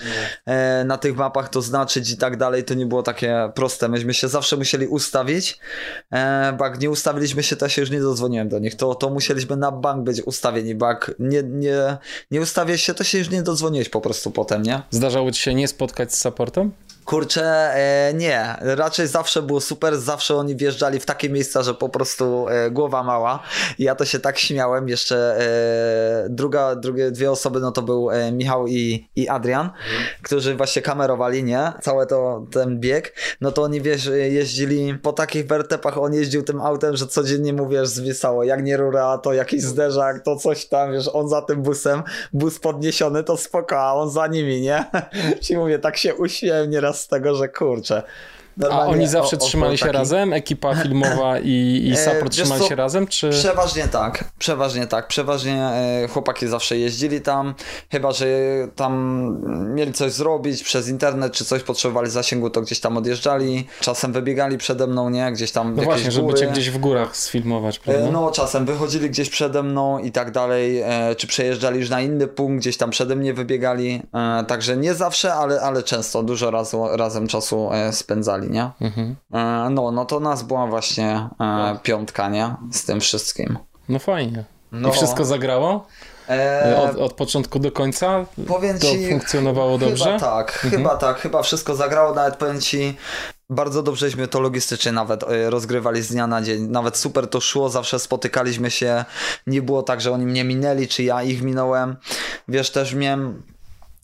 e, 0.46 0.84
na 0.86 0.98
tych 0.98 1.16
mapach 1.16 1.50
to 1.50 1.62
znaczyć 1.62 2.12
i 2.12 2.18
tak 2.18 2.38
dalej. 2.38 2.64
To 2.64 2.74
nie 2.74 2.86
było 2.86 3.04
takie 3.04 3.52
proste. 3.56 3.90
Myśmy 3.90 4.14
się 4.14 4.28
zawsze 4.28 4.58
musieli 4.58 4.88
ustawić, 4.88 5.60
e, 6.12 6.54
bo 6.58 6.66
jak 6.66 6.80
nie 6.80 6.90
ustawiliśmy 6.90 7.44
się, 7.44 7.56
to 7.56 7.66
ja 7.66 7.70
się 7.70 7.82
już 7.82 7.92
nie 7.92 8.00
dodzwoniłem 8.00 8.50
do 8.50 8.60
nich. 8.60 8.76
To, 8.76 8.96
to 8.96 9.10
musieliśmy 9.10 9.58
na 9.58 9.72
bank 9.72 10.04
być 10.04 10.22
ustawieni, 10.22 10.76
bo 10.76 10.88
jak 10.88 11.12
nie, 11.20 11.44
nie, 11.44 11.98
nie 12.32 12.42
ustawię 12.42 12.78
się, 12.78 12.94
to 12.94 13.04
się 13.04 13.18
już 13.18 13.30
nie 13.30 13.44
dodzwoniłeś 13.44 13.90
po 13.90 14.02
prostu 14.02 14.32
potem, 14.32 14.64
nie? 14.64 14.82
Zdarzało 14.92 15.32
ci 15.32 15.42
się 15.42 15.54
nie 15.54 15.68
spotkać 15.68 16.14
z 16.14 16.22
supportem? 16.22 16.72
Kurczę, 17.08 17.74
e, 17.74 18.14
nie. 18.14 18.56
Raczej 18.62 19.08
zawsze 19.08 19.42
było 19.42 19.62
super, 19.62 19.98
zawsze 19.98 20.36
oni 20.36 20.56
wjeżdżali 20.56 21.00
w 21.00 21.06
takie 21.06 21.30
miejsca, 21.30 21.64
że 21.64 21.74
po 21.74 21.90
prostu 21.90 22.48
e, 22.50 22.72
głowa 22.72 23.04
mała. 23.04 23.40
Ja 23.80 23.96
to 23.96 24.06
się 24.06 24.20
tak 24.20 24.38
śmiałem. 24.38 24.90
Jeszcze 24.90 25.38
e, 25.40 26.30
druga, 26.30 26.76
drugie, 26.76 27.12
dwie 27.12 27.32
osoby, 27.32 27.60
no 27.60 27.72
to 27.72 27.82
był 27.82 28.10
Michał 28.32 28.68
i, 28.68 29.10
i 29.16 29.30
Adrian, 29.30 29.70
którzy 30.22 30.56
właśnie 30.56 30.82
kamerowali, 30.82 31.44
nie? 31.44 31.74
Całe 31.82 32.06
to, 32.06 32.46
ten 32.52 32.80
bieg. 32.80 33.14
No 33.42 33.52
to 33.52 33.64
oni, 33.64 33.82
wiesz, 33.82 34.10
jeździli 34.14 34.94
po 34.94 35.14
takich 35.14 35.48
wertepach, 35.48 35.98
on 35.98 36.14
jeździł 36.14 36.44
tym 36.44 36.62
autem, 36.62 36.96
że 36.96 37.08
codziennie 37.08 37.54
mu, 37.54 37.70
wiesz, 37.70 37.88
zwisało. 37.88 38.44
Jak 38.44 38.64
nie 38.64 38.78
rura, 38.78 39.18
to 39.18 39.34
jakiś 39.34 39.62
zderzak, 39.62 40.24
to 40.24 40.36
coś 40.36 40.66
tam, 40.66 40.92
wiesz, 40.92 41.10
on 41.14 41.30
za 41.30 41.42
tym 41.42 41.62
busem, 41.62 42.04
bus 42.34 42.60
podniesiony, 42.60 43.24
to 43.24 43.38
spoko, 43.38 43.80
a 43.80 43.94
on 43.94 44.10
za 44.10 44.28
nimi, 44.28 44.62
nie? 44.62 44.86
Ci 45.42 45.58
mówię, 45.58 45.80
tak 45.80 45.98
się 45.98 46.16
uśmiałem 46.16 46.70
nieraz 46.70 46.97
z 46.98 47.08
tego, 47.08 47.36
że 47.36 47.50
kurczę. 47.50 48.04
A 48.58 48.62
Normalnie 48.64 48.94
oni 48.94 49.08
zawsze 49.08 49.38
o- 49.38 49.40
o- 49.40 49.46
trzymali 49.46 49.78
się 49.78 49.86
taki- 49.86 49.98
razem? 49.98 50.34
Ekipa 50.34 50.76
filmowa 50.76 51.40
i, 51.40 51.82
i 51.86 51.92
E, 51.94 51.98
support 51.98 52.24
wiesz 52.24 52.36
trzymali 52.36 52.62
co, 52.62 52.68
się 52.70 52.76
razem? 52.76 53.08
Czy... 53.08 53.30
Przeważnie 53.30 53.88
tak, 53.88 54.24
przeważnie 54.40 54.88
tak. 54.88 55.08
Przeważnie 55.08 55.64
e, 55.64 56.08
chłopaki 56.14 56.48
zawsze 56.48 56.78
jeździli 56.78 57.22
tam, 57.22 57.54
chyba 57.92 58.12
że 58.12 58.28
tam 58.76 58.94
mieli 59.76 59.94
coś 59.94 60.12
zrobić 60.12 60.64
przez 60.64 60.90
internet, 60.90 61.34
czy 61.34 61.46
coś 61.46 61.64
potrzebowali 61.64 62.10
zasięgu, 62.12 62.50
to 62.50 62.62
gdzieś 62.62 62.80
tam 62.80 62.98
odjeżdżali. 62.98 63.68
Czasem 63.80 64.14
wybiegali 64.14 64.58
przede 64.58 64.88
mną, 64.88 65.10
nie? 65.10 65.32
Gdzieś 65.32 65.52
tam 65.52 65.76
No 65.76 65.84
właśnie, 65.84 66.12
żeby 66.12 66.28
góry. 66.28 66.40
cię 66.40 66.48
gdzieś 66.48 66.70
w 66.70 66.78
górach 66.78 67.18
sfilmować, 67.18 67.78
E, 67.78 67.80
prawda? 67.80 68.12
No, 68.12 68.32
czasem 68.32 68.66
wychodzili 68.66 69.10
gdzieś 69.10 69.30
przede 69.30 69.64
mną 69.64 70.00
i 70.00 70.12
tak 70.12 70.32
dalej, 70.32 70.82
e, 70.82 71.16
czy 71.18 71.28
przejeżdżali 71.28 71.80
już 71.80 71.90
na 71.90 72.02
inny 72.02 72.28
punkt, 72.28 72.62
gdzieś 72.62 72.78
tam 72.78 72.90
przede 72.90 73.16
mnie 73.16 73.34
wybiegali. 73.34 74.02
E, 74.14 74.44
także 74.48 74.78
nie 74.78 74.94
zawsze, 74.94 75.34
ale, 75.34 75.62
ale 75.62 75.84
często, 75.84 76.24
dużo 76.24 76.52
razu, 76.52 76.84
razem 76.92 77.28
czasu 77.28 77.70
e, 77.74 77.94
nie? 78.50 78.72
Mhm. 78.82 79.16
E, 79.34 79.70
no, 79.70 79.92
no 79.92 80.06
to 80.06 80.20
nas 80.20 80.44
była 80.44 80.68
właśnie 80.68 81.30
e, 81.40 81.80
piątka, 81.84 82.30
nie? 82.30 82.56
Z 82.72 82.86
tym 82.86 83.00
wszystkim. 83.00 83.58
No 83.90 84.00
fajnie. 84.00 84.44
No. 84.72 84.90
I 84.90 84.92
wszystko 84.92 85.26
zagrało? 85.26 85.88
E, 86.30 86.82
Od, 86.82 86.98
od 86.98 87.14
początku 87.14 87.60
do 87.60 87.72
końca? 87.72 88.26
powiem 88.48 88.80
To 88.80 88.86
ci, 88.86 89.10
funkcjonowało 89.10 89.78
dobrze? 89.78 90.06
Chyba 90.06 90.20
tak, 90.20 90.52
chyba 90.52 90.96
tak, 90.96 91.20
chyba 91.20 91.42
wszystko 91.42 91.76
zagrało, 91.76 92.14
nawet 92.14 92.36
powiem 92.36 92.62
ci, 92.62 92.98
bardzo 93.50 93.84
dobrześmy 93.84 94.28
to 94.28 94.40
logistycznie 94.40 94.92
nawet 94.92 95.24
e, 95.24 95.50
rozgrywali 95.50 96.02
z 96.02 96.12
dnia 96.12 96.28
na 96.28 96.42
dzień, 96.42 96.68
nawet 96.68 96.98
super 96.98 97.28
to 97.30 97.40
szło, 97.40 97.70
zawsze 97.70 98.00
spotykaliśmy 98.00 98.72
się, 98.72 99.06
nie 99.48 99.62
było 99.62 99.84
tak, 99.84 100.02
że 100.02 100.12
oni 100.12 100.26
mnie 100.26 100.44
minęli, 100.44 100.88
czy 100.88 101.04
ja 101.04 101.24
ich 101.24 101.42
minąłem, 101.42 101.96
wiesz, 102.48 102.72
też 102.72 102.94
miałem 102.94 103.44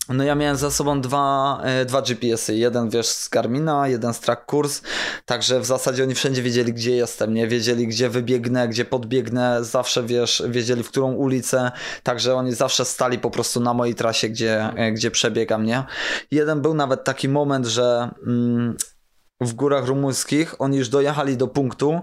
no 0.10 0.24
ja 0.24 0.36
miałem 0.36 0.58
za 0.58 0.72
sobą 0.72 1.02
dwa, 1.02 1.60
e, 1.64 1.86
dwa 1.86 2.02
GPS-y. 2.02 2.56
Jeden 2.56 2.90
wiesz 2.90 3.08
z 3.08 3.30
Garmina, 3.30 3.88
jeden 3.88 4.14
z 4.14 4.20
Track 4.20 4.54
Course. 4.54 4.82
Także 5.26 5.60
w 5.60 5.66
zasadzie 5.66 6.04
oni 6.04 6.16
wszędzie 6.16 6.42
wiedzieli, 6.42 6.74
gdzie 6.74 6.96
jestem, 6.96 7.34
nie? 7.34 7.48
Wiedzieli, 7.48 7.88
gdzie 7.88 8.10
wybiegnę, 8.10 8.68
gdzie 8.68 8.86
podbiegnę. 8.86 9.64
Zawsze 9.64 10.04
wiesz, 10.04 10.44
wiedzieli, 10.50 10.84
w 10.84 10.90
którą 10.90 11.14
ulicę. 11.14 11.72
Także 12.04 12.36
oni 12.36 12.54
zawsze 12.54 12.86
stali 12.86 13.20
po 13.20 13.32
prostu 13.32 13.60
na 13.60 13.74
mojej 13.74 13.96
trasie, 13.96 14.30
gdzie, 14.30 14.70
e, 14.76 14.92
gdzie 14.92 15.12
przebiegam, 15.12 15.66
nie? 15.66 15.84
Jeden 16.32 16.62
był 16.62 16.74
nawet 16.74 17.04
taki 17.04 17.30
moment, 17.30 17.66
że. 17.66 18.10
Mm, 18.28 18.78
w 19.46 19.54
górach 19.54 19.86
rumuńskich, 19.86 20.62
oni 20.62 20.78
już 20.78 20.90
dojechali 20.90 21.38
do 21.38 21.48
punktu, 21.48 22.02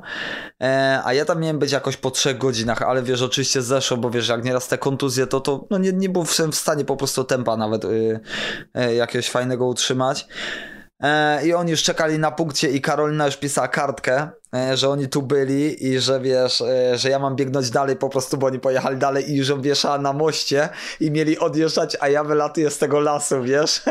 e, 0.62 1.00
a 1.05 1.12
ja 1.12 1.24
tam 1.24 1.40
miałem 1.40 1.59
być 1.59 1.72
jakoś 1.72 1.96
po 1.96 2.11
trzech 2.11 2.38
godzinach, 2.38 2.83
ale 2.83 3.03
wiesz, 3.03 3.22
oczywiście 3.22 3.62
zeszło, 3.62 3.96
bo 3.96 4.11
wiesz, 4.11 4.29
jak 4.29 4.44
nieraz 4.44 4.68
te 4.68 4.79
kontuzje, 4.79 5.26
to, 5.26 5.40
to 5.40 5.66
no 5.70 5.79
nie, 5.79 5.92
nie 5.92 6.09
byłem 6.09 6.26
w 6.53 6.57
stanie 6.57 6.85
po 6.85 6.96
prostu 6.96 7.24
tempa 7.24 7.57
nawet 7.57 7.85
y, 7.85 8.20
y, 8.79 8.94
jakiegoś 8.94 9.31
fajnego 9.31 9.66
utrzymać. 9.66 10.26
E, 11.03 11.46
I 11.46 11.55
oni 11.55 11.70
już 11.70 11.83
czekali 11.83 12.18
na 12.18 12.31
punkcie 12.31 12.70
i 12.70 12.81
Karolina 12.81 13.26
już 13.26 13.37
pisała 13.37 13.68
kartkę, 13.68 14.31
że 14.74 14.88
oni 14.88 15.08
tu 15.08 15.22
byli 15.22 15.86
i 15.86 16.00
że 16.00 16.20
wiesz, 16.20 16.60
e, 16.60 16.98
że 16.98 17.10
ja 17.10 17.18
mam 17.18 17.36
biegnąć 17.36 17.70
dalej 17.70 17.96
po 17.96 18.08
prostu, 18.08 18.36
bo 18.36 18.46
oni 18.46 18.58
pojechali 18.58 18.96
dalej 18.96 19.30
i 19.30 19.46
ją 19.46 19.62
wieszała 19.62 19.98
na 19.98 20.12
moście 20.12 20.68
i 21.00 21.10
mieli 21.10 21.38
odjeżdżać, 21.38 21.96
a 22.00 22.08
ja 22.08 22.24
wylatuję 22.24 22.70
z 22.70 22.78
tego 22.78 23.00
lasu, 23.00 23.42
wiesz. 23.42 23.82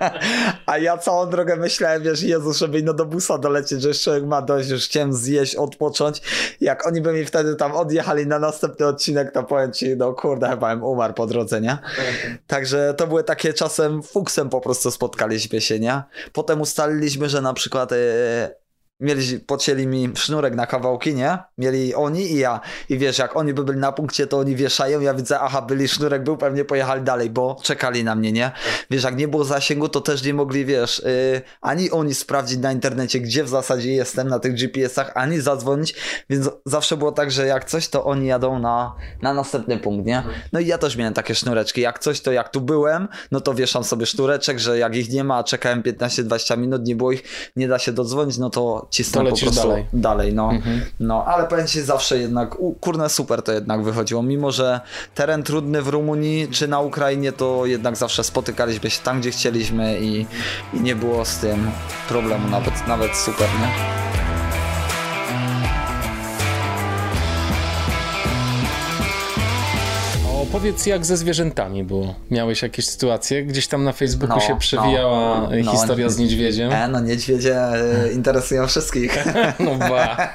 a 0.66 0.78
ja 0.78 0.98
całą 0.98 1.30
drogę 1.30 1.56
myślałem, 1.56 2.02
wiesz, 2.02 2.22
Jezus, 2.22 2.58
żeby 2.58 2.82
no 2.82 2.94
do 2.94 3.04
busa 3.04 3.38
dolecieć, 3.38 3.82
że 3.82 3.94
człowiek 3.94 4.24
ma 4.24 4.42
dość, 4.42 4.68
już 4.68 4.84
chciałem 4.84 5.12
zjeść, 5.12 5.56
odpocząć. 5.56 6.22
Jak 6.60 6.86
oni 6.86 7.00
by 7.00 7.12
mi 7.12 7.24
wtedy 7.24 7.56
tam 7.56 7.72
odjechali 7.72 8.26
na 8.26 8.38
następny 8.38 8.86
odcinek, 8.86 9.32
to 9.32 9.42
powiem 9.42 9.72
ci, 9.72 9.96
no 9.96 10.12
kurde, 10.12 10.48
chyba 10.48 10.74
bym 10.76 10.84
umarł 10.84 11.14
po 11.14 11.26
drodze, 11.26 11.60
nie? 11.60 11.78
Także 12.46 12.94
to 12.96 13.06
były 13.06 13.24
takie 13.24 13.52
czasem 13.52 14.02
fuksem 14.02 14.48
po 14.48 14.60
prostu 14.60 14.90
spotkaliśmy 14.90 15.60
się, 15.60 15.80
nie? 15.80 16.02
Potem 16.32 16.60
ustaliliśmy, 16.60 17.28
że 17.28 17.40
na 17.40 17.54
przykład 17.54 17.92
e, 17.92 17.96
mieli, 19.00 19.40
pocięli 19.40 19.86
mi 19.86 20.10
sznurek 20.14 20.54
na 20.54 20.66
kawałki, 20.66 21.14
nie? 21.14 21.38
Mieli 21.58 21.94
oni 21.94 22.32
i 22.32 22.38
ja. 22.38 22.60
I 22.88 22.98
wiesz, 22.98 23.18
jak 23.18 23.36
oni 23.36 23.54
by 23.54 23.64
byli 23.64 23.78
na 23.78 23.92
punkcie, 23.92 24.26
to 24.26 24.38
oni 24.38 24.56
wieszają, 24.56 25.00
ja 25.00 25.14
widzę, 25.14 25.40
aha, 25.40 25.62
byli, 25.62 25.88
sznurek 25.88 26.22
był, 26.24 26.36
pewnie 26.36 26.64
pojechali 26.64 27.02
dalej, 27.02 27.30
bo 27.30 27.56
czekali 27.62 28.04
na 28.04 28.14
mnie, 28.14 28.32
nie? 28.32 28.50
Wiesz, 28.90 29.02
jak 29.04 29.16
nie 29.16 29.28
było 29.28 29.44
zasięgu, 29.44 29.88
to 29.88 30.00
też 30.00 30.22
nie 30.22 30.34
mogli, 30.34 30.64
wiesz, 30.64 30.98
y, 30.98 31.42
ani 31.60 31.90
oni 31.90 32.14
sprawdzić 32.14 32.58
na 32.58 32.72
internecie, 32.72 33.20
gdzie 33.20 33.44
w 33.44 33.48
zasadzie 33.48 33.92
jestem 33.92 34.28
na 34.28 34.38
tych 34.38 34.54
GPS-ach, 34.54 35.12
ani 35.14 35.40
zadzwonić, 35.40 35.94
więc 36.30 36.50
zawsze 36.64 36.96
było 36.96 37.12
tak, 37.12 37.30
że 37.30 37.46
jak 37.46 37.64
coś, 37.64 37.88
to 37.88 38.04
oni 38.04 38.26
jadą 38.26 38.58
na, 38.58 38.94
na 39.22 39.34
następny 39.34 39.78
punkt, 39.78 40.06
nie? 40.06 40.22
No 40.52 40.60
i 40.60 40.66
ja 40.66 40.78
też 40.78 40.96
miałem 40.96 41.14
takie 41.14 41.34
sznureczki, 41.34 41.80
jak 41.80 41.98
coś, 41.98 42.20
to 42.20 42.32
jak 42.32 42.48
tu 42.48 42.60
byłem, 42.60 43.08
no 43.30 43.40
to 43.40 43.54
wieszam 43.54 43.84
sobie 43.84 44.06
sznureczek, 44.06 44.58
że 44.58 44.78
jak 44.78 44.96
ich 44.96 45.10
nie 45.10 45.24
ma, 45.24 45.36
a 45.36 45.44
czekałem 45.44 45.82
15-20 45.82 46.58
minut, 46.58 46.86
nie 46.86 46.96
było 46.96 47.12
ich, 47.12 47.22
nie 47.56 47.68
da 47.68 47.78
się 47.78 47.92
dodzwonić, 47.92 48.38
no 48.38 48.50
to 48.50 48.87
cisnę 48.90 49.24
To 49.24 49.30
po 49.30 49.36
prostu 49.36 49.68
dalej. 49.68 49.84
dalej, 49.92 50.34
no. 50.34 50.50
no. 51.00 51.24
Ale 51.24 51.44
powiem 51.46 51.66
ci, 51.66 51.82
zawsze 51.82 52.18
jednak, 52.18 52.60
u, 52.60 52.74
kurne 52.74 53.08
super 53.08 53.42
to 53.42 53.52
jednak 53.52 53.82
wychodziło, 53.82 54.22
mimo 54.22 54.50
że 54.50 54.80
teren 55.14 55.42
trudny 55.42 55.82
w 55.82 55.88
Rumunii 55.88 56.48
czy 56.48 56.68
na 56.68 56.80
Ukrainie, 56.80 57.32
to 57.32 57.66
jednak 57.66 57.96
zawsze 57.96 58.24
spotykaliśmy 58.24 58.90
się 58.90 59.00
tam, 59.02 59.20
gdzie 59.20 59.30
chcieliśmy 59.30 59.98
i, 60.00 60.26
i 60.74 60.80
nie 60.80 60.96
było 60.96 61.24
z 61.24 61.36
tym 61.36 61.70
problemu, 62.08 62.48
nawet, 62.48 62.86
nawet 62.88 63.16
super, 63.16 63.48
nie? 63.60 64.07
Opowiedz 70.58 70.86
jak 70.86 71.06
ze 71.06 71.16
zwierzętami 71.16 71.84
było. 71.84 72.14
Miałeś 72.30 72.62
jakieś 72.62 72.86
sytuacje? 72.86 73.44
Gdzieś 73.44 73.66
tam 73.66 73.84
na 73.84 73.92
Facebooku 73.92 74.36
No, 74.36 74.40
się 74.40 74.58
przewijała 74.58 75.40
no, 75.40 75.54
e, 75.54 75.62
no. 75.62 75.72
historia 75.72 76.08
z 76.08 76.18
niedźwiedziem. 76.18 76.72
E, 76.72 76.88
no 76.88 77.00
niedźwiedzie 77.00 77.56
e, 77.56 78.12
interesują 78.12 78.66
wszystkich. 78.66 79.18
No 79.60 79.74
ba. 79.74 80.16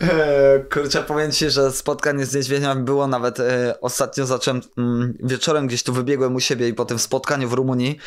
E, 0.00 0.58
Kurczę, 0.72 1.02
powiem 1.02 1.32
ci, 1.32 1.50
że 1.50 1.72
spotkanie 1.72 2.26
z 2.26 2.34
niedźwiedziem 2.34 2.84
było 2.84 3.06
nawet 3.06 3.40
e, 3.40 3.80
ostatnio 3.80 4.26
zacząłem 4.26 4.60
mm, 4.78 5.18
wieczorem 5.22 5.66
gdzieś 5.66 5.82
tu 5.82 5.92
wybiegłem 5.92 6.34
u 6.34 6.40
siebie 6.40 6.68
i 6.68 6.74
po 6.74 6.84
tym 6.84 6.98
spotkaniu 6.98 7.48
w 7.48 7.52
Rumunii 7.52 7.98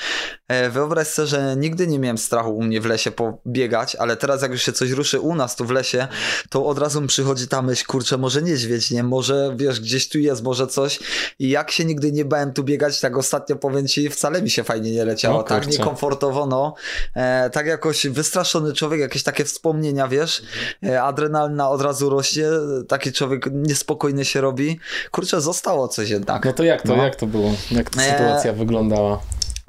wyobraź 0.71 1.07
sobie, 1.07 1.27
że 1.27 1.55
nigdy 1.57 1.87
nie 1.87 1.99
miałem 1.99 2.17
strachu 2.17 2.57
u 2.57 2.63
mnie 2.63 2.81
w 2.81 2.85
lesie 2.85 3.11
pobiegać, 3.11 3.95
ale 3.95 4.17
teraz 4.17 4.41
jak 4.41 4.51
już 4.51 4.61
się 4.61 4.71
coś 4.71 4.91
ruszy 4.91 5.19
u 5.19 5.35
nas 5.35 5.55
tu 5.55 5.65
w 5.65 5.71
lesie, 5.71 6.07
to 6.49 6.65
od 6.65 6.79
razu 6.79 7.01
mi 7.01 7.07
przychodzi 7.07 7.47
ta 7.47 7.61
myśl, 7.61 7.85
kurczę, 7.87 8.17
może 8.17 8.41
niedźwiedź, 8.41 8.91
nie? 8.91 9.03
Może, 9.03 9.53
wiesz, 9.57 9.79
gdzieś 9.79 10.09
tu 10.09 10.19
jest, 10.23 10.43
może 10.43 10.67
coś. 10.67 10.99
I 11.39 11.49
jak 11.49 11.71
się 11.71 11.85
nigdy 11.85 12.11
nie 12.11 12.25
bałem 12.25 12.53
tu 12.53 12.63
biegać, 12.63 12.99
tak 12.99 13.17
ostatnio 13.17 13.55
powiem 13.55 13.87
ci, 13.87 14.09
wcale 14.09 14.41
mi 14.41 14.49
się 14.49 14.63
fajnie 14.63 14.91
nie 14.91 15.05
leciało. 15.05 15.39
O 15.39 15.43
tak 15.43 15.67
niekomfortowo, 15.67 16.45
no. 16.45 16.73
E, 17.15 17.49
tak 17.49 17.65
jakoś 17.65 18.07
wystraszony 18.07 18.73
człowiek, 18.73 18.99
jakieś 18.99 19.23
takie 19.23 19.45
wspomnienia, 19.45 20.07
wiesz, 20.07 20.43
e, 20.85 21.03
adrenalina 21.03 21.69
od 21.69 21.81
razu 21.81 22.09
rośnie, 22.09 22.45
taki 22.87 23.11
człowiek 23.11 23.45
niespokojny 23.51 24.25
się 24.25 24.41
robi. 24.41 24.79
Kurczę, 25.11 25.41
zostało 25.41 25.87
coś 25.87 26.09
jednak. 26.09 26.45
No 26.45 26.53
to 26.53 26.63
jak 26.63 26.81
to, 26.81 26.95
No. 26.95 27.03
jak 27.03 27.15
to 27.15 27.27
było? 27.27 27.51
Jak 27.71 27.89
ta 27.89 28.01
Eee, 28.03 28.11
sytuacja 28.11 28.53
wyglądała? 28.53 29.19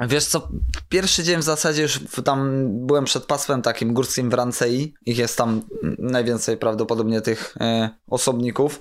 Wiesz 0.08 0.24
co, 0.24 0.48
pierwszy 0.88 1.22
dzień 1.24 1.40
w 1.40 1.42
zasadzie 1.42 1.82
już 1.82 2.00
tam 2.24 2.68
byłem 2.86 3.04
przed 3.04 3.24
pasmem 3.24 3.62
takim 3.62 3.94
górskim 3.94 4.30
w 4.30 4.34
Rancei. 4.34 4.94
Ich 5.06 5.18
jest 5.18 5.38
tam 5.38 5.62
najwięcej 5.98 6.56
prawdopodobnie 6.56 7.20
tych 7.20 7.54
e, 7.60 7.90
osobników. 8.10 8.80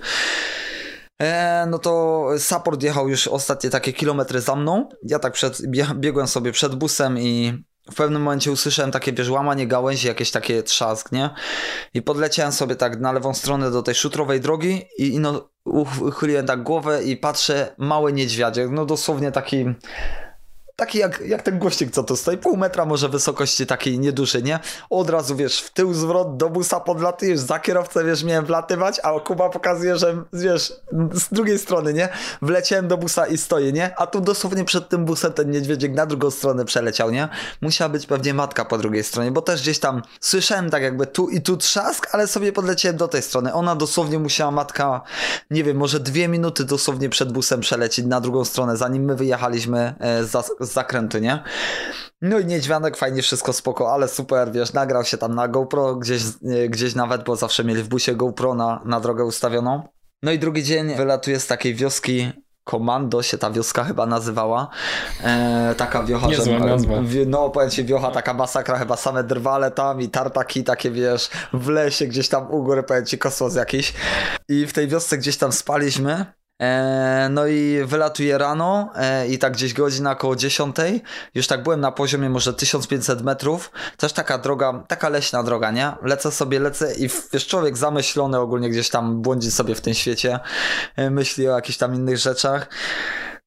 E, 1.22 1.66
no 1.70 1.78
to 1.78 2.26
support 2.38 2.82
jechał 2.82 3.08
już 3.08 3.28
ostatnie 3.28 3.70
takie 3.70 3.92
kilometry 3.92 4.40
za 4.40 4.56
mną. 4.56 4.88
Ja 5.02 5.18
tak 5.18 5.32
przed, 5.32 5.60
bie- 5.60 5.94
biegłem 5.94 6.28
sobie 6.28 6.52
przed 6.52 6.74
busem 6.74 7.18
i 7.18 7.64
w 7.92 7.94
pewnym 7.94 8.22
momencie 8.22 8.52
usłyszałem 8.52 8.90
takie, 8.90 9.12
wiesz, 9.12 9.30
łamanie 9.30 9.66
gałęzi, 9.66 10.06
jakieś 10.08 10.30
takie 10.30 10.62
trzask, 10.62 11.12
nie? 11.12 11.30
I 11.94 12.02
podleciałem 12.02 12.52
sobie 12.52 12.76
tak 12.76 13.00
na 13.00 13.12
lewą 13.12 13.34
stronę 13.34 13.70
do 13.70 13.82
tej 13.82 13.94
szutrowej 13.94 14.40
drogi 14.40 14.82
i, 14.98 15.06
i 15.14 15.18
no, 15.18 15.48
uch- 15.66 16.02
uchyliłem 16.08 16.46
tak 16.46 16.62
głowę 16.62 17.04
i 17.04 17.16
patrzę, 17.16 17.74
mały 17.78 18.12
niedźwiadek, 18.12 18.70
no 18.70 18.86
dosłownie 18.86 19.32
taki 19.32 19.64
taki 20.76 20.98
jak, 20.98 21.20
jak 21.20 21.42
ten 21.42 21.58
gościk, 21.58 21.90
co 21.90 22.04
tu 22.04 22.16
stoi, 22.16 22.38
pół 22.38 22.56
metra 22.56 22.84
może 22.84 23.08
wysokości 23.08 23.66
takiej 23.66 23.98
nieduży, 23.98 24.42
nie? 24.42 24.58
Od 24.90 25.10
razu, 25.10 25.36
wiesz, 25.36 25.60
w 25.60 25.70
tył 25.70 25.94
zwrot 25.94 26.36
do 26.36 26.50
busa 26.50 26.80
podlatujesz, 26.80 27.38
za 27.38 27.58
kierowcę, 27.58 28.04
wiesz, 28.04 28.24
miałem 28.24 28.44
wlatywać, 28.44 29.00
a 29.02 29.20
Kuba 29.20 29.50
pokazuje, 29.50 29.96
że, 29.96 30.24
wiesz, 30.32 30.72
z 31.12 31.32
drugiej 31.32 31.58
strony, 31.58 31.94
nie? 31.94 32.08
Wleciałem 32.42 32.88
do 32.88 32.96
busa 32.96 33.26
i 33.26 33.38
stoję, 33.38 33.72
nie? 33.72 33.98
A 33.98 34.06
tu 34.06 34.20
dosłownie 34.20 34.64
przed 34.64 34.88
tym 34.88 35.04
busem 35.04 35.32
ten 35.32 35.50
niedźwiedziek 35.50 35.92
na 35.92 36.06
drugą 36.06 36.30
stronę 36.30 36.64
przeleciał, 36.64 37.10
nie? 37.10 37.28
Musiała 37.60 37.88
być 37.88 38.06
pewnie 38.06 38.34
matka 38.34 38.64
po 38.64 38.78
drugiej 38.78 39.04
stronie, 39.04 39.30
bo 39.30 39.42
też 39.42 39.62
gdzieś 39.62 39.78
tam 39.78 40.02
słyszałem 40.20 40.70
tak 40.70 40.82
jakby 40.82 41.06
tu 41.06 41.28
i 41.28 41.40
tu 41.40 41.56
trzask, 41.56 42.08
ale 42.12 42.26
sobie 42.26 42.52
podleciałem 42.52 42.96
do 42.96 43.08
tej 43.08 43.22
strony. 43.22 43.52
Ona 43.52 43.76
dosłownie 43.76 44.18
musiała 44.18 44.50
matka, 44.50 45.02
nie 45.50 45.64
wiem, 45.64 45.76
może 45.76 46.00
dwie 46.00 46.28
minuty 46.28 46.64
dosłownie 46.64 47.08
przed 47.08 47.32
busem 47.32 47.60
przelecieć 47.60 48.06
na 48.06 48.20
drugą 48.20 48.44
stronę, 48.44 48.76
zanim 48.76 49.04
my 49.04 49.16
wyjechaliśmy 49.16 49.94
e, 50.00 50.24
z, 50.24 50.50
z 50.66 50.72
zakrętu, 50.72 51.18
nie? 51.18 51.42
No 52.22 52.38
i 52.38 52.44
niedźwiadek, 52.46 52.96
fajnie, 52.96 53.22
wszystko 53.22 53.52
spoko, 53.52 53.92
ale 53.92 54.08
super, 54.08 54.52
wiesz, 54.52 54.72
nagrał 54.72 55.04
się 55.04 55.18
tam 55.18 55.34
na 55.34 55.48
GoPro, 55.48 55.94
gdzieś, 55.94 56.22
e, 56.64 56.68
gdzieś 56.68 56.94
nawet, 56.94 57.24
bo 57.24 57.36
zawsze 57.36 57.64
mieli 57.64 57.82
w 57.82 57.88
busie 57.88 58.14
GoPro 58.14 58.54
na, 58.54 58.80
na 58.84 59.00
drogę 59.00 59.24
ustawioną. 59.24 59.82
No 60.22 60.32
i 60.32 60.38
drugi 60.38 60.62
dzień 60.64 60.94
wylatuje 60.96 61.40
z 61.40 61.46
takiej 61.46 61.74
wioski 61.74 62.32
Komando 62.66 63.22
się 63.22 63.38
ta 63.38 63.50
wioska 63.50 63.84
chyba 63.84 64.06
nazywała. 64.06 64.68
E, 65.24 65.74
taka 65.76 66.02
wiocha, 66.02 66.26
Niezła 66.26 66.58
nazwa. 66.58 66.94
Wi- 67.02 67.26
No, 67.26 67.50
powiem 67.50 67.70
ci, 67.70 67.84
wiocha, 67.84 68.10
taka 68.10 68.34
masakra, 68.34 68.78
chyba 68.78 68.96
same 68.96 69.24
drwale 69.24 69.70
tam 69.70 70.00
i 70.00 70.08
tartaki 70.08 70.64
takie, 70.64 70.90
wiesz, 70.90 71.30
w 71.52 71.68
lesie, 71.68 72.06
gdzieś 72.06 72.28
tam 72.28 72.50
u 72.50 72.62
góry, 72.62 72.82
powiem 72.82 73.06
ci, 73.06 73.18
kosmos 73.18 73.54
jakiś. 73.54 73.94
I 74.48 74.66
w 74.66 74.72
tej 74.72 74.88
wiosce 74.88 75.18
gdzieś 75.18 75.36
tam 75.36 75.52
spaliśmy. 75.52 76.26
E, 76.62 77.28
no 77.30 77.46
i 77.46 77.78
wylatuję 77.84 78.38
rano 78.38 78.92
e, 78.96 79.28
i 79.28 79.38
tak 79.38 79.52
gdzieś 79.52 79.74
godzina 79.74 80.12
około 80.12 80.36
10. 80.36 80.76
Już 81.34 81.46
tak 81.46 81.62
byłem 81.62 81.80
na 81.80 81.92
poziomie 81.92 82.30
może 82.30 82.54
1500 82.54 83.22
metrów. 83.22 83.70
Też 83.96 84.12
taka 84.12 84.38
droga, 84.38 84.84
taka 84.88 85.08
leśna 85.08 85.42
droga, 85.42 85.70
nie? 85.70 85.92
Lecę 86.02 86.30
sobie, 86.30 86.60
lecę 86.60 86.94
i 86.94 87.08
wiesz, 87.32 87.46
człowiek 87.46 87.76
zamyślony 87.76 88.38
ogólnie 88.38 88.70
gdzieś 88.70 88.90
tam 88.90 89.22
błądzi 89.22 89.50
sobie 89.50 89.74
w 89.74 89.80
tym 89.80 89.94
świecie. 89.94 90.40
E, 90.96 91.10
myśli 91.10 91.48
o 91.48 91.54
jakichś 91.54 91.78
tam 91.78 91.94
innych 91.94 92.18
rzeczach. 92.18 92.68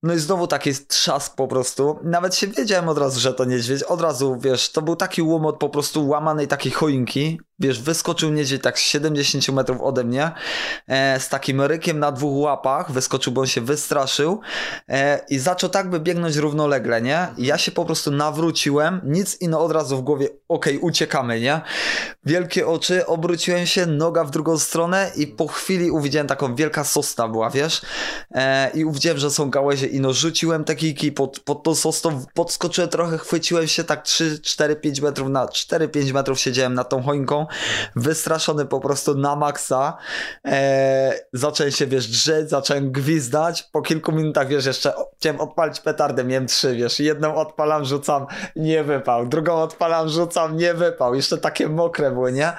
No 0.04 0.14
i 0.14 0.20
znowu 0.20 0.48
taki 0.48 0.72
trzask 0.88 1.36
po 1.36 1.48
prostu. 1.48 2.00
Nawet 2.04 2.36
się 2.36 2.48
wiedziałem 2.48 2.90
od 2.90 2.98
razu, 2.98 3.20
że 3.20 3.34
to 3.34 3.46
niedźwiedź. 3.46 3.84
Od 3.84 4.02
razu, 4.02 4.38
wiesz, 4.40 4.72
to 4.72 4.82
był 4.82 4.96
taki 4.96 5.22
łomot 5.22 5.58
po 5.58 5.70
prostu 5.70 6.08
łamanej 6.08 6.48
takiej 6.48 6.72
choinki. 6.72 7.40
Wiesz, 7.60 7.82
wyskoczył 7.82 8.30
niedźwiedź 8.30 8.62
tak 8.62 8.80
z 8.80 8.82
70 8.82 9.50
metrów 9.50 9.82
ode 9.82 10.04
mnie. 10.04 10.32
E, 10.88 11.20
z 11.20 11.30
takim 11.30 11.62
rykiem 11.62 12.00
na 12.00 12.12
dwóch 12.12 12.38
łapach. 12.38 12.92
Wyskoczył, 12.92 13.34
bo 13.34 13.42
on 13.42 13.48
się 13.48 13.62
wystraszył. 13.62 14.40
E, 14.90 15.26
I 15.30 15.40
zaczął 15.40 15.70
tak 15.70 15.90
by 15.90 16.00
biegnąć 16.00 16.36
równolegle, 16.36 17.02
nie? 17.02 17.28
I 17.38 17.46
ja 17.46 17.58
się 17.58 17.72
po 17.72 17.86
prostu 17.86 18.12
nawróciłem. 18.12 19.02
Nic 19.04 19.42
ino 19.42 19.62
od 19.64 19.72
razu 19.72 19.98
w 19.98 20.02
głowie. 20.02 20.30
Okej, 20.48 20.80
uciekamy, 20.80 21.40
nie? 21.40 21.62
Wielkie 22.26 22.68
oczy, 22.68 23.06
obróciłem 23.06 23.66
się, 23.66 23.86
noga 23.86 24.24
w 24.24 24.32
drugą 24.32 24.58
stronę 24.58 25.12
i 25.16 25.28
po 25.28 25.48
chwili 25.48 25.92
uwidziałem 25.92 26.28
taką 26.28 26.56
wielka 26.56 26.84
sosna 26.84 27.28
była, 27.28 27.50
wiesz? 27.50 27.82
E, 28.32 28.72
I 28.74 28.86
uwidziałem, 28.86 29.18
że 29.18 29.32
są 29.32 29.50
gałęzie 29.50 29.87
i 29.88 30.00
no 30.00 30.14
rzuciłem 30.14 30.64
te 30.64 30.76
kijki 30.76 31.12
pod, 31.12 31.40
pod 31.40 31.64
tą 31.64 31.76
sosną, 31.76 32.26
podskoczyłem 32.34 32.90
trochę, 32.90 33.18
chwyciłem 33.18 33.68
się 33.68 33.84
tak 33.84 34.04
3, 34.04 34.40
4, 34.40 34.76
5 34.76 35.02
metrów 35.02 35.30
na 35.30 35.46
4-5 35.46 36.14
metrów 36.14 36.40
siedziałem 36.40 36.74
nad 36.74 36.90
tą 36.90 37.04
choinką, 37.04 37.46
wystraszony 37.96 38.66
po 38.66 38.80
prostu 38.80 39.16
na 39.16 39.36
maksa. 39.36 39.98
E, 40.46 41.20
zacząłem 41.34 41.72
się, 41.72 41.88
wiesz, 41.88 42.08
drzeć, 42.08 42.50
zacząłem 42.50 42.92
gwizdać. 42.92 43.64
Po 43.64 43.82
kilku 43.82 44.12
minutach, 44.12 44.48
wiesz, 44.48 44.66
jeszcze 44.66 44.94
chciałem 45.18 45.42
odpalić 45.42 45.80
petardę, 45.80 46.24
miałem 46.24 46.48
trzy, 46.48 46.76
wiesz, 46.76 47.00
jedną 47.00 47.36
odpalam, 47.36 47.86
rzucam, 47.86 48.26
nie 48.56 48.84
wypał, 48.84 49.28
drugą 49.28 49.54
odpalam, 49.54 50.10
rzucam, 50.10 50.58
nie 50.58 50.74
wypał. 50.74 51.16
Jeszcze 51.16 51.38
takie 51.38 51.70
mokre 51.70 52.12
były, 52.12 52.32
nie? 52.32 52.54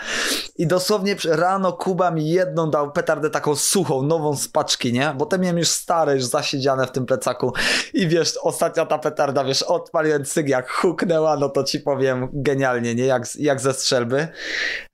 I 0.58 0.66
dosłownie 0.66 1.16
rano 1.24 1.72
Kuba 1.72 2.10
mi 2.10 2.30
jedną 2.30 2.70
dał 2.70 2.92
petardę 2.92 3.30
taką 3.30 3.56
suchą, 3.56 4.02
nową 4.02 4.36
z 4.36 4.48
paczki, 4.48 4.92
nie? 4.92 5.14
Bo 5.16 5.26
te 5.26 5.38
miałem 5.38 5.58
już 5.58 5.68
stare, 5.68 6.14
już 6.14 6.24
zasiedziane 6.24 6.86
w 6.86 6.92
tym 6.92 7.06
plecaku. 7.18 7.52
I 7.94 8.08
wiesz, 8.08 8.38
ostatnia 8.42 8.86
ta 8.86 8.98
petarda, 8.98 9.44
wiesz, 9.44 9.62
odpaliłem 9.62 10.24
cyg, 10.24 10.48
jak 10.48 10.70
huknęła, 10.70 11.36
no 11.36 11.48
to 11.48 11.64
ci 11.64 11.80
powiem 11.80 12.28
genialnie, 12.32 12.94
nie? 12.94 13.06
Jak, 13.06 13.22
jak 13.38 13.60
ze 13.60 13.72
strzelby. 13.72 14.28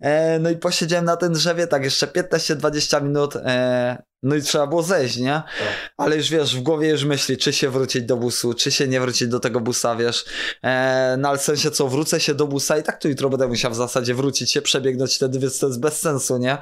E, 0.01 0.39
no 0.39 0.51
i 0.51 0.57
posiedziałem 0.57 1.05
na 1.05 1.17
tym 1.17 1.33
drzewie 1.33 1.67
tak 1.67 1.85
jeszcze 1.85 2.07
15-20 2.07 3.03
minut. 3.03 3.37
E, 3.37 4.03
no 4.25 4.37
i 4.37 4.43
trzeba 4.43 4.67
było 4.67 4.83
zejść, 4.83 5.17
nie? 5.17 5.43
Ale 5.97 6.17
już 6.17 6.31
wiesz, 6.31 6.57
w 6.57 6.63
głowie 6.63 6.89
już 6.89 7.05
myśli, 7.05 7.37
czy 7.37 7.53
się 7.53 7.71
wrócić 7.71 8.03
do 8.03 8.17
busu, 8.17 8.55
czy 8.55 8.71
się 8.71 8.89
nie 8.89 9.01
wrócić 9.01 9.29
do 9.29 9.41
tego 9.41 9.61
busa, 9.61 9.97
wiesz. 9.97 10.25
E, 10.63 11.17
no 11.19 11.29
ale 11.29 11.39
w 11.39 11.43
sensie 11.43 11.71
co, 11.71 11.89
wrócę 11.89 12.21
się 12.21 12.35
do 12.35 12.47
busa 12.47 12.79
i 12.79 12.83
tak 12.83 13.01
tu 13.01 13.09
jutro 13.09 13.31
będę 13.31 13.49
musiał 13.49 13.71
w 13.71 13.75
zasadzie 13.75 14.15
wrócić 14.15 14.53
się, 14.53 14.63
przebiegnąć 14.63 15.17
wtedy, 15.17 15.39
więc 15.39 15.59
to 15.59 15.67
jest 15.67 15.81
bez 15.81 16.01
sensu, 16.01 16.39
nie? 16.39 16.59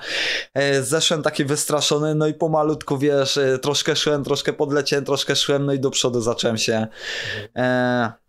E, 0.55 0.83
zeszłem 0.83 1.23
taki 1.23 1.45
wystraszony, 1.45 2.15
no 2.15 2.27
i 2.27 2.35
pomalutku, 2.35 2.99
wiesz, 2.99 3.37
e, 3.37 3.59
troszkę 3.59 3.97
szłem, 3.97 4.25
troszkę 4.25 4.53
podleciałem, 4.53 5.05
troszkę 5.05 5.37
szłem, 5.37 5.67
no 5.67 5.73
i 5.73 5.81
do 5.81 5.91
przodu 5.91 6.21
zacząłem 6.21 6.59
się... 6.59 6.87
E, 7.57 8.22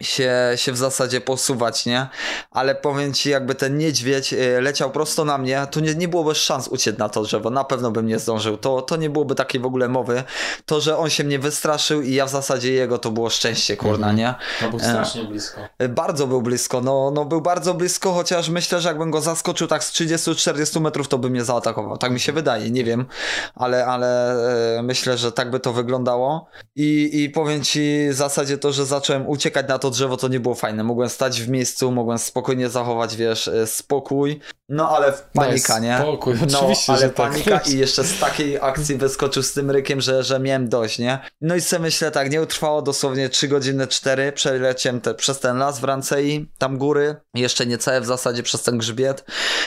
się, 0.00 0.32
się 0.56 0.72
w 0.72 0.76
zasadzie 0.76 1.20
posuwać, 1.20 1.86
nie? 1.86 2.08
Ale 2.50 2.74
powiem 2.74 3.14
ci, 3.14 3.30
jakby 3.30 3.54
ten 3.54 3.78
niedźwiedź 3.78 4.32
e, 4.32 4.60
leciał 4.60 4.90
prosto 4.90 5.24
na 5.24 5.38
mnie, 5.38 5.66
to 5.70 5.80
nie, 5.80 5.94
nie 5.94 6.08
byłoby 6.08 6.34
szans 6.34 6.68
uciec 6.68 6.98
na 6.98 7.08
to 7.08 7.22
drzewo, 7.22 7.50
na 7.50 7.64
pewno 7.64 7.90
bym 7.90 8.06
nie 8.06 8.18
zdążył. 8.18 8.56
To, 8.56 8.82
to 8.82 8.96
nie 8.96 9.10
byłoby 9.10 9.34
takiej 9.34 9.60
w 9.60 9.66
ogóle 9.66 9.88
mowy. 9.88 10.22
To, 10.66 10.80
że 10.80 10.96
on 10.98 11.10
się 11.10 11.24
mnie 11.24 11.38
wystraszył 11.38 12.02
i 12.02 12.14
ja 12.14 12.26
w 12.26 12.30
zasadzie 12.30 12.72
jego, 12.72 12.98
to 12.98 13.10
było 13.10 13.30
szczęście, 13.30 13.76
kurna, 13.76 14.12
nie? 14.12 14.34
No 14.62 14.70
był 14.70 14.78
strasznie 14.78 15.24
blisko. 15.24 15.60
E, 15.78 15.88
Bardzo 15.88 16.26
był 16.26 16.42
blisko, 16.42 16.80
no, 16.80 17.10
no 17.14 17.24
był 17.24 17.40
bardzo 17.40 17.74
blisko, 17.74 18.12
chociaż 18.12 18.48
myślę, 18.48 18.80
że 18.80 18.88
jakbym 18.88 19.10
go 19.10 19.20
zaskoczył 19.20 19.68
tak 19.68 19.84
z 19.84 19.92
30-40 19.92 20.80
metrów, 20.80 21.08
to 21.08 21.18
by 21.18 21.30
mnie 21.30 21.44
zaatakował. 21.44 21.98
Tak 21.98 22.12
mi 22.12 22.20
się 22.20 22.32
wydaje, 22.32 22.70
nie 22.70 22.84
wiem, 22.84 23.06
ale, 23.54 23.86
ale 23.86 24.32
e, 24.78 24.82
myślę, 24.82 25.18
że 25.18 25.32
tak 25.32 25.50
by 25.50 25.60
to 25.60 25.72
wyglądało. 25.72 26.46
I, 26.76 27.10
I 27.12 27.30
powiem 27.30 27.62
ci 27.64 28.08
w 28.10 28.14
zasadzie 28.14 28.58
to, 28.58 28.72
że 28.72 28.86
zacząłem 28.86 29.28
uciekać 29.28 29.68
na 29.68 29.78
to 29.78 29.87
drzewo, 29.90 30.16
to 30.16 30.28
nie 30.28 30.40
było 30.40 30.54
fajne. 30.54 30.84
Mogłem 30.84 31.08
stać 31.08 31.42
w 31.42 31.48
miejscu, 31.48 31.90
mogłem 31.90 32.18
spokojnie 32.18 32.68
zachować, 32.68 33.16
wiesz, 33.16 33.48
e, 33.48 33.66
spokój. 33.66 34.40
No 34.68 34.90
ale 34.90 35.12
panika, 35.32 35.78
nie? 35.78 35.98
spokój, 35.98 36.34
no, 36.50 36.58
oczywiście, 36.60 36.92
ale 36.92 37.00
że 37.00 37.10
tak. 37.10 37.30
panika 37.30 37.58
i 37.58 37.78
jeszcze 37.78 38.04
z 38.04 38.18
takiej 38.18 38.58
akcji 38.60 38.96
wyskoczył 38.96 39.42
z 39.42 39.52
tym 39.52 39.70
rykiem, 39.70 40.00
że, 40.00 40.22
że 40.22 40.40
miałem 40.40 40.68
dość, 40.68 40.98
nie? 40.98 41.18
No 41.40 41.56
i 41.56 41.60
sobie 41.60 41.82
myślę 41.82 42.10
tak, 42.10 42.30
nie 42.30 42.42
utrwało 42.42 42.82
dosłownie 42.82 43.28
3 43.28 43.48
godziny 43.48 43.86
4, 43.86 44.32
przeleciałem 44.32 45.00
te, 45.00 45.14
przez 45.14 45.40
ten 45.40 45.58
las 45.58 45.80
w 45.80 45.84
Rancei, 45.84 46.50
tam 46.58 46.78
góry, 46.78 47.16
jeszcze 47.34 47.66
niecałe 47.66 48.00
w 48.00 48.06
zasadzie 48.06 48.42
przez 48.42 48.62
ten 48.62 48.78
grzbiet, 48.78 49.24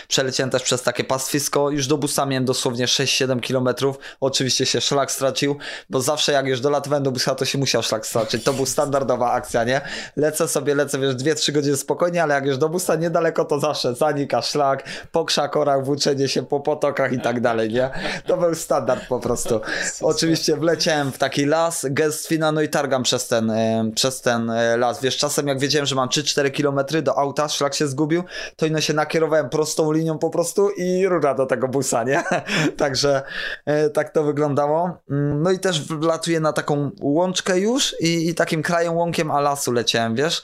przeleciałem 0.07 0.49
też 0.49 0.63
przez 0.63 0.83
takie 0.83 1.03
pastwisko, 1.03 1.69
już 1.69 1.87
do 1.87 1.97
busa 1.97 2.25
miałem 2.25 2.45
dosłownie 2.45 2.85
6-7 2.85 3.39
kilometrów, 3.39 3.99
oczywiście 4.19 4.65
się 4.65 4.81
szlak 4.81 5.11
stracił, 5.11 5.57
bo 5.89 6.01
zawsze 6.01 6.31
jak 6.31 6.47
już 6.47 6.59
dolatywałem 6.59 7.03
do 7.03 7.11
busa, 7.11 7.35
to 7.35 7.45
się 7.45 7.57
musiał 7.57 7.83
szlak 7.83 8.05
stracić, 8.05 8.43
to 8.43 8.53
był 8.53 8.65
standardowa 8.65 9.31
akcja, 9.31 9.63
nie? 9.63 9.81
Lecę 10.15 10.47
sobie, 10.47 10.75
lecę, 10.75 10.99
wiesz, 10.99 11.15
2-3 11.15 11.51
godziny 11.51 11.77
spokojnie, 11.77 12.23
ale 12.23 12.35
jak 12.35 12.45
już 12.45 12.57
do 12.57 12.69
busa 12.69 12.95
niedaleko, 12.95 13.45
to 13.45 13.59
zawsze 13.59 13.95
zanika 13.95 14.41
szlak, 14.41 14.83
po 15.11 15.25
krzakorach, 15.25 15.85
włóczenie 15.85 16.27
się 16.27 16.43
po 16.43 16.59
potokach 16.59 17.13
i 17.13 17.21
tak 17.21 17.41
dalej, 17.41 17.73
nie? 17.73 17.89
To 18.27 18.37
był 18.37 18.55
standard 18.55 19.07
po 19.07 19.19
prostu. 19.19 19.61
Oczywiście 20.01 20.57
wleciałem 20.57 21.11
w 21.11 21.17
taki 21.17 21.45
las, 21.45 21.85
Gestwina, 21.89 22.51
no 22.51 22.61
i 22.61 22.69
targam 22.69 23.03
przez 23.03 23.27
ten, 23.27 23.51
e, 23.51 23.91
przez 23.95 24.21
ten 24.21 24.49
e, 24.49 24.77
las. 24.77 25.01
Wiesz, 25.01 25.17
czasem 25.17 25.47
jak 25.47 25.59
wiedziałem, 25.59 25.85
że 25.85 25.95
mam 25.95 26.09
3-4 26.09 26.51
kilometry 26.51 27.01
do 27.01 27.17
auta, 27.17 27.49
szlak 27.49 27.73
się 27.73 27.87
zgubił, 27.87 28.23
to 28.55 28.65
ino 28.65 28.81
się 28.81 28.93
nakierowałem 28.93 29.49
prostą 29.49 29.91
linią 29.91 30.17
po 30.17 30.29
prostu 30.29 30.69
i 30.69 31.07
rura 31.07 31.35
do 31.35 31.45
tego 31.45 31.67
busa, 31.67 32.03
nie? 32.03 32.23
Także 32.77 33.21
e, 33.65 33.89
tak 33.89 34.09
to 34.09 34.23
wyglądało. 34.23 34.97
Mm, 35.09 35.41
No 35.41 35.51
i 35.51 35.59
też 35.59 35.81
wlatuję 35.81 36.39
na 36.39 36.53
taką 36.53 36.91
łączkę 37.01 37.59
już 37.59 37.95
i, 37.99 38.29
i 38.29 38.35
takim 38.35 38.63
krajem 38.63 38.97
łąkiem 38.97 39.31
a 39.31 39.39
lasu 39.39 39.71
leciałem, 39.71 40.00
wiesz? 40.13 40.41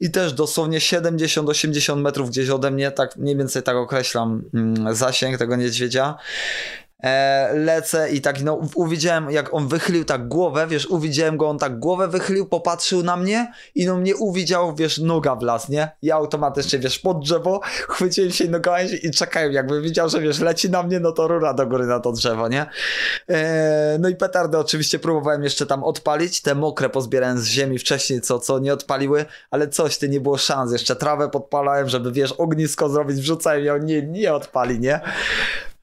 I 0.00 0.10
też 0.10 0.32
dosłownie 0.32 0.78
70-80 0.78 1.96
metrów 1.96 2.30
gdzieś 2.30 2.50
ode 2.50 2.70
mnie, 2.70 2.90
tak 2.90 3.16
mniej 3.16 3.36
więcej 3.36 3.62
tak 3.62 3.76
określam 3.76 4.42
mm, 4.54 4.94
zasięg 4.94 5.38
tego 5.38 5.56
niedźwiedzia. 5.56 6.18
E, 7.04 7.50
lecę 7.54 8.10
i 8.10 8.20
tak 8.20 8.42
no 8.42 8.60
uwidziałem 8.74 9.30
jak 9.30 9.54
on 9.54 9.68
wychylił 9.68 10.04
tak 10.04 10.28
głowę, 10.28 10.66
wiesz, 10.66 10.86
uwidziałem 10.86 11.36
go, 11.36 11.48
on 11.48 11.58
tak 11.58 11.78
głowę 11.78 12.08
wychylił, 12.08 12.46
popatrzył 12.46 13.02
na 13.02 13.16
mnie 13.16 13.52
i 13.74 13.86
no 13.86 13.96
mnie 13.96 14.16
uwidział, 14.16 14.74
wiesz, 14.74 14.98
noga 14.98 15.36
w 15.36 15.42
las, 15.42 15.68
nie? 15.68 15.90
Ja 16.02 16.14
automatycznie, 16.14 16.78
wiesz, 16.78 16.98
pod 16.98 17.20
drzewo, 17.20 17.60
chwyciłem 17.94 18.30
się 18.30 18.48
do 18.48 18.60
gałęzi 18.60 19.06
i 19.06 19.10
czekałem, 19.10 19.52
jakby 19.52 19.82
widział, 19.82 20.08
że 20.08 20.20
wiesz, 20.20 20.40
leci 20.40 20.70
na 20.70 20.82
mnie, 20.82 21.00
no 21.00 21.12
to 21.12 21.28
rura 21.28 21.54
do 21.54 21.66
góry 21.66 21.86
na 21.86 22.00
to 22.00 22.12
drzewo, 22.12 22.48
nie? 22.48 22.66
E, 23.28 23.96
no 24.00 24.08
i 24.08 24.16
petardy 24.16 24.58
oczywiście 24.58 24.98
próbowałem 24.98 25.44
jeszcze 25.44 25.66
tam 25.66 25.84
odpalić, 25.84 26.42
te 26.42 26.54
mokre 26.54 26.88
pozbierałem 26.88 27.38
z 27.38 27.44
ziemi 27.44 27.78
wcześniej, 27.78 28.20
co, 28.20 28.38
co 28.38 28.58
nie 28.58 28.72
odpaliły, 28.72 29.24
ale 29.50 29.68
coś, 29.68 29.98
ty 29.98 30.08
nie 30.08 30.20
było 30.20 30.38
szans, 30.38 30.72
jeszcze 30.72 30.96
trawę 30.96 31.28
podpalałem, 31.28 31.88
żeby, 31.88 32.12
wiesz, 32.12 32.32
ognisko 32.32 32.88
zrobić, 32.88 33.16
wrzucałem 33.16 33.64
ją, 33.64 33.78
nie, 33.78 34.02
nie 34.02 34.34
odpali, 34.34 34.80
nie? 34.80 35.00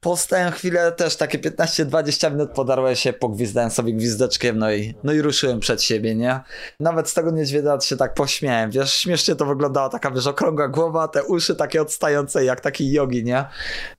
Postałem 0.06 0.52
chwilę 0.52 0.92
też 0.92 1.16
takie 1.16 1.40
15-20 1.40 2.32
minut 2.32 2.52
podarłem 2.52 2.96
się, 2.96 3.14
pogwizdałem 3.14 3.72
sobie 3.72 3.94
gwizdeczkiem, 3.94 4.58
no 4.58 4.72
i, 4.72 4.94
no 5.04 5.14
i 5.14 5.22
ruszyłem 5.22 5.60
przed 5.60 5.84
siebie, 5.84 6.16
nie? 6.16 6.40
Nawet 6.80 7.10
z 7.10 7.14
tego 7.14 7.32
niedźwiedzia 7.32 7.80
się 7.82 7.98
tak 7.98 8.14
pośmiałem, 8.14 8.72
wiesz, 8.72 8.94
śmiesznie 8.94 9.36
to 9.36 9.46
wyglądało, 9.46 9.90
taka 9.90 10.12
wiesz, 10.12 10.28
okrągła 10.28 10.68
głowa, 10.68 11.08
te 11.08 11.24
uszy 11.24 11.56
takie 11.56 11.82
odstające 11.82 12.46
jak 12.46 12.62
taki 12.62 12.92
jogi, 12.92 13.24
nie? 13.24 13.46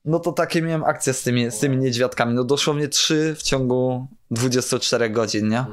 No 0.05 0.18
to 0.18 0.33
takie 0.33 0.62
miałem 0.62 0.85
akcje 0.85 1.12
z 1.12 1.22
tymi, 1.22 1.51
z 1.51 1.59
tymi 1.59 1.76
niedźwiadkami, 1.76 2.35
no 2.35 2.45
dosłownie 2.45 2.89
trzy 2.89 3.35
w 3.39 3.43
ciągu 3.43 4.07
24 4.31 5.11
godzin, 5.11 5.49
nie? 5.49 5.64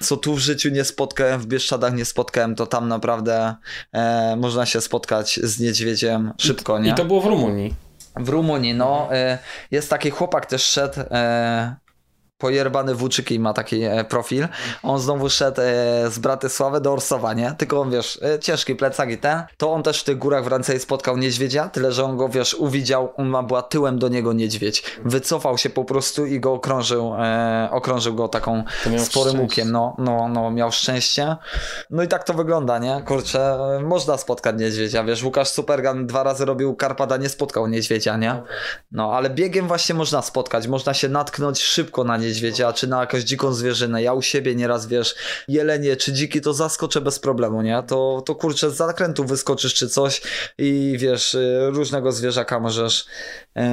Co 0.00 0.16
tu 0.16 0.34
w 0.34 0.38
życiu 0.38 0.70
nie 0.70 0.84
spotkałem, 0.84 1.40
w 1.40 1.46
Bieszczadach 1.46 1.94
nie 1.94 2.04
spotkałem, 2.04 2.54
to 2.54 2.66
tam 2.66 2.88
naprawdę 2.88 3.54
e, 3.92 4.36
można 4.36 4.66
się 4.66 4.80
spotkać 4.80 5.40
z 5.42 5.60
niedźwiedziem 5.60 6.32
szybko, 6.38 6.78
nie? 6.78 6.90
I 6.90 6.94
to 6.94 7.04
było 7.04 7.20
w 7.20 7.26
Rumunii. 7.26 7.87
W 8.18 8.28
Rumunii, 8.28 8.74
no. 8.74 9.08
y, 9.16 9.38
Jest 9.70 9.90
taki 9.90 10.10
chłopak 10.10 10.46
też 10.46 10.62
szedł. 10.64 11.00
Pojerbany 12.38 12.94
Włóczyki 12.94 13.40
ma 13.40 13.52
taki 13.52 13.82
e, 13.82 14.04
profil. 14.04 14.48
On 14.82 15.00
znowu 15.00 15.30
szedł 15.30 15.60
e, 15.60 15.64
z 16.10 16.18
Bratysławy 16.18 16.80
do 16.80 16.92
Orsowa, 16.92 17.34
nie? 17.34 17.54
Tylko 17.58 17.80
on, 17.80 17.90
wiesz, 17.90 18.18
e, 18.22 18.38
ciężki 18.38 18.76
plecak 18.76 19.10
i 19.10 19.18
ten. 19.18 19.42
To 19.56 19.72
on 19.72 19.82
też 19.82 20.00
w 20.00 20.04
tych 20.04 20.18
górach 20.18 20.44
w 20.44 20.46
Rancei 20.46 20.80
spotkał 20.80 21.16
niedźwiedzia, 21.16 21.68
tyle 21.68 21.92
że 21.92 22.04
on 22.04 22.16
go, 22.16 22.28
wiesz, 22.28 22.54
uwidział, 22.54 23.12
on 23.16 23.28
ma 23.28 23.42
była 23.42 23.62
tyłem 23.62 23.98
do 23.98 24.08
niego 24.08 24.32
niedźwiedź. 24.32 24.82
Wycofał 25.04 25.58
się 25.58 25.70
po 25.70 25.84
prostu 25.84 26.26
i 26.26 26.40
go 26.40 26.52
okrążył, 26.52 27.14
e, 27.18 27.68
okrążył 27.72 28.14
go 28.14 28.28
taką 28.28 28.64
sporym 28.80 29.04
szczęście. 29.04 29.40
łukiem. 29.40 29.72
No, 29.72 29.96
no, 29.98 30.28
no, 30.28 30.50
miał 30.50 30.72
szczęście. 30.72 31.36
No 31.90 32.02
i 32.02 32.08
tak 32.08 32.24
to 32.24 32.34
wygląda, 32.34 32.78
nie? 32.78 33.02
Kurczę, 33.06 33.58
można 33.82 34.16
spotkać 34.16 34.56
niedźwiedzia, 34.58 35.04
wiesz, 35.04 35.22
Łukasz 35.22 35.48
Supergan 35.48 36.06
dwa 36.06 36.22
razy 36.22 36.44
robił 36.44 36.76
Karpada, 36.76 37.16
nie 37.16 37.28
spotkał 37.28 37.66
niedźwiedzia, 37.66 38.16
nie? 38.16 38.42
No, 38.92 39.12
ale 39.12 39.30
biegiem 39.30 39.68
właśnie 39.68 39.94
można 39.94 40.22
spotkać, 40.22 40.66
można 40.66 40.94
się 40.94 41.08
natknąć 41.08 41.62
szybko 41.62 42.04
na 42.04 42.16
niedźwiedzia, 42.16 42.27
czy 42.74 42.86
na 42.86 43.00
jakąś 43.00 43.22
dziką 43.22 43.52
zwierzynę. 43.52 44.02
Ja 44.02 44.12
u 44.12 44.22
siebie 44.22 44.54
nieraz, 44.54 44.86
wiesz, 44.86 45.14
jelenie 45.48 45.96
czy 45.96 46.12
dziki, 46.12 46.40
to 46.40 46.54
zaskoczę 46.54 47.00
bez 47.00 47.18
problemu, 47.18 47.62
nie? 47.62 47.82
To, 47.86 48.22
to 48.26 48.34
kurczę, 48.34 48.70
z 48.70 48.76
zakrętu 48.76 49.24
wyskoczysz 49.24 49.74
czy 49.74 49.88
coś 49.88 50.22
i 50.58 50.96
wiesz, 50.98 51.34
y, 51.34 51.70
różnego 51.70 52.12
zwierzaka 52.12 52.60
możesz... 52.60 53.06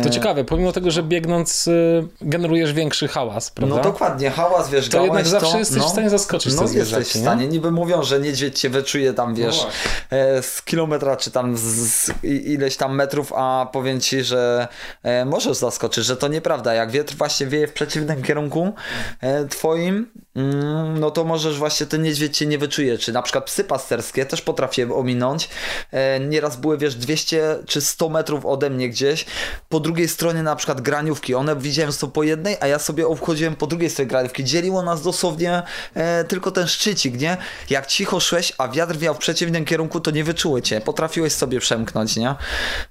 To 0.04 0.10
ciekawe, 0.10 0.44
pomimo 0.44 0.72
tego, 0.72 0.92
że 0.92 1.04
biegnąc 1.04 1.68
y, 1.68 2.08
generujesz 2.22 2.74
większy 2.74 3.08
hałas, 3.08 3.52
prawda? 3.52 3.76
No 3.76 3.82
dokładnie, 3.82 4.32
hałas, 4.32 4.70
wiesz, 4.70 4.90
To 4.90 5.04
jednak 5.04 5.28
zawsze 5.28 5.60
jesteś 5.60 5.84
w 5.84 5.90
stanie 5.90 6.10
zaskoczyć 6.10 6.54
no, 6.56 6.68
zwierzaki, 6.68 7.00
jesteś 7.00 7.14
w 7.14 7.16
nie? 7.16 7.22
stanie. 7.22 7.48
Niby 7.48 7.72
mówią, 7.72 8.04
że 8.04 8.20
niedźwiedź 8.20 8.60
cię 8.60 8.70
wyczuje 8.70 9.14
tam, 9.14 9.36
wiesz, 9.36 9.56
właśnie. 9.56 9.72
e, 10.10 10.42
z 10.42 10.62
kilometra 10.62 11.18
czy 11.18 11.32
tam 11.32 11.58
z, 11.58 12.12
ileś 12.24 12.78
tam 12.78 12.96
metrów, 12.96 13.34
a 13.36 13.70
powiem 13.72 14.00
ci, 14.02 14.24
że 14.24 14.68
e, 15.04 15.26
możesz 15.26 15.58
zaskoczyć, 15.58 16.06
że 16.06 16.18
to 16.18 16.28
nieprawda. 16.28 16.74
Jak 16.74 16.92
wiatr 16.92 17.16
właśnie 17.16 17.48
wieje 17.48 17.68
w 17.68 17.74
przeciwnym 17.74 18.24
kierunku 18.24 18.74
e, 19.22 19.46
twoim, 19.46 20.08
no 21.00 21.12
to 21.12 21.24
możesz 21.24 21.58
właśnie 21.58 21.86
ten 21.86 22.02
niedźwiedź 22.04 22.42
nie 22.42 22.58
wyczuje. 22.58 22.98
Czy 22.98 23.12
na 23.12 23.22
przykład 23.22 23.46
psy 23.46 23.64
pasterskie 23.64 24.26
też 24.26 24.42
potrafię 24.42 24.94
ominąć. 24.94 25.50
E, 25.92 26.20
nieraz 26.20 26.58
były, 26.58 26.78
wiesz, 26.78 26.96
200 26.96 27.58
czy 27.68 27.82
100 27.82 28.10
metrów 28.10 28.46
ode 28.46 28.70
mnie 28.70 28.90
gdzieś. 28.90 29.26
Po 29.70 29.80
drugiej 29.80 30.08
stronie 30.08 30.44
na 30.44 30.56
przykład 30.56 30.82
graniówki. 30.82 31.36
One 31.36 31.56
widziałem 31.56 31.94
są 31.94 32.12
po 32.12 32.24
jednej, 32.24 32.58
a 32.62 32.68
ja 32.68 32.80
sobie 32.80 33.08
obchodziłem 33.08 33.56
po 33.56 33.68
drugiej 33.68 33.90
stronie 33.90 34.10
graniówki. 34.10 34.44
Dzieliło 34.44 34.82
nas 34.82 35.02
dosłownie 35.02 35.64
e, 35.94 36.24
tylko 36.24 36.52
ten 36.52 36.68
szczycik, 36.68 37.20
nie? 37.20 37.38
Jak 37.70 37.88
cicho 37.88 38.20
szłeś, 38.20 38.54
a 38.58 38.68
wiatr 38.68 38.98
wiał 38.98 39.14
w 39.14 39.18
przeciwnym 39.18 39.66
kierunku, 39.66 40.00
to 40.00 40.12
nie 40.12 40.24
wyczuły 40.24 40.62
cię. 40.62 40.82
Potrafiłeś 40.82 41.34
sobie 41.34 41.60
przemknąć, 41.60 42.16
nie? 42.16 42.36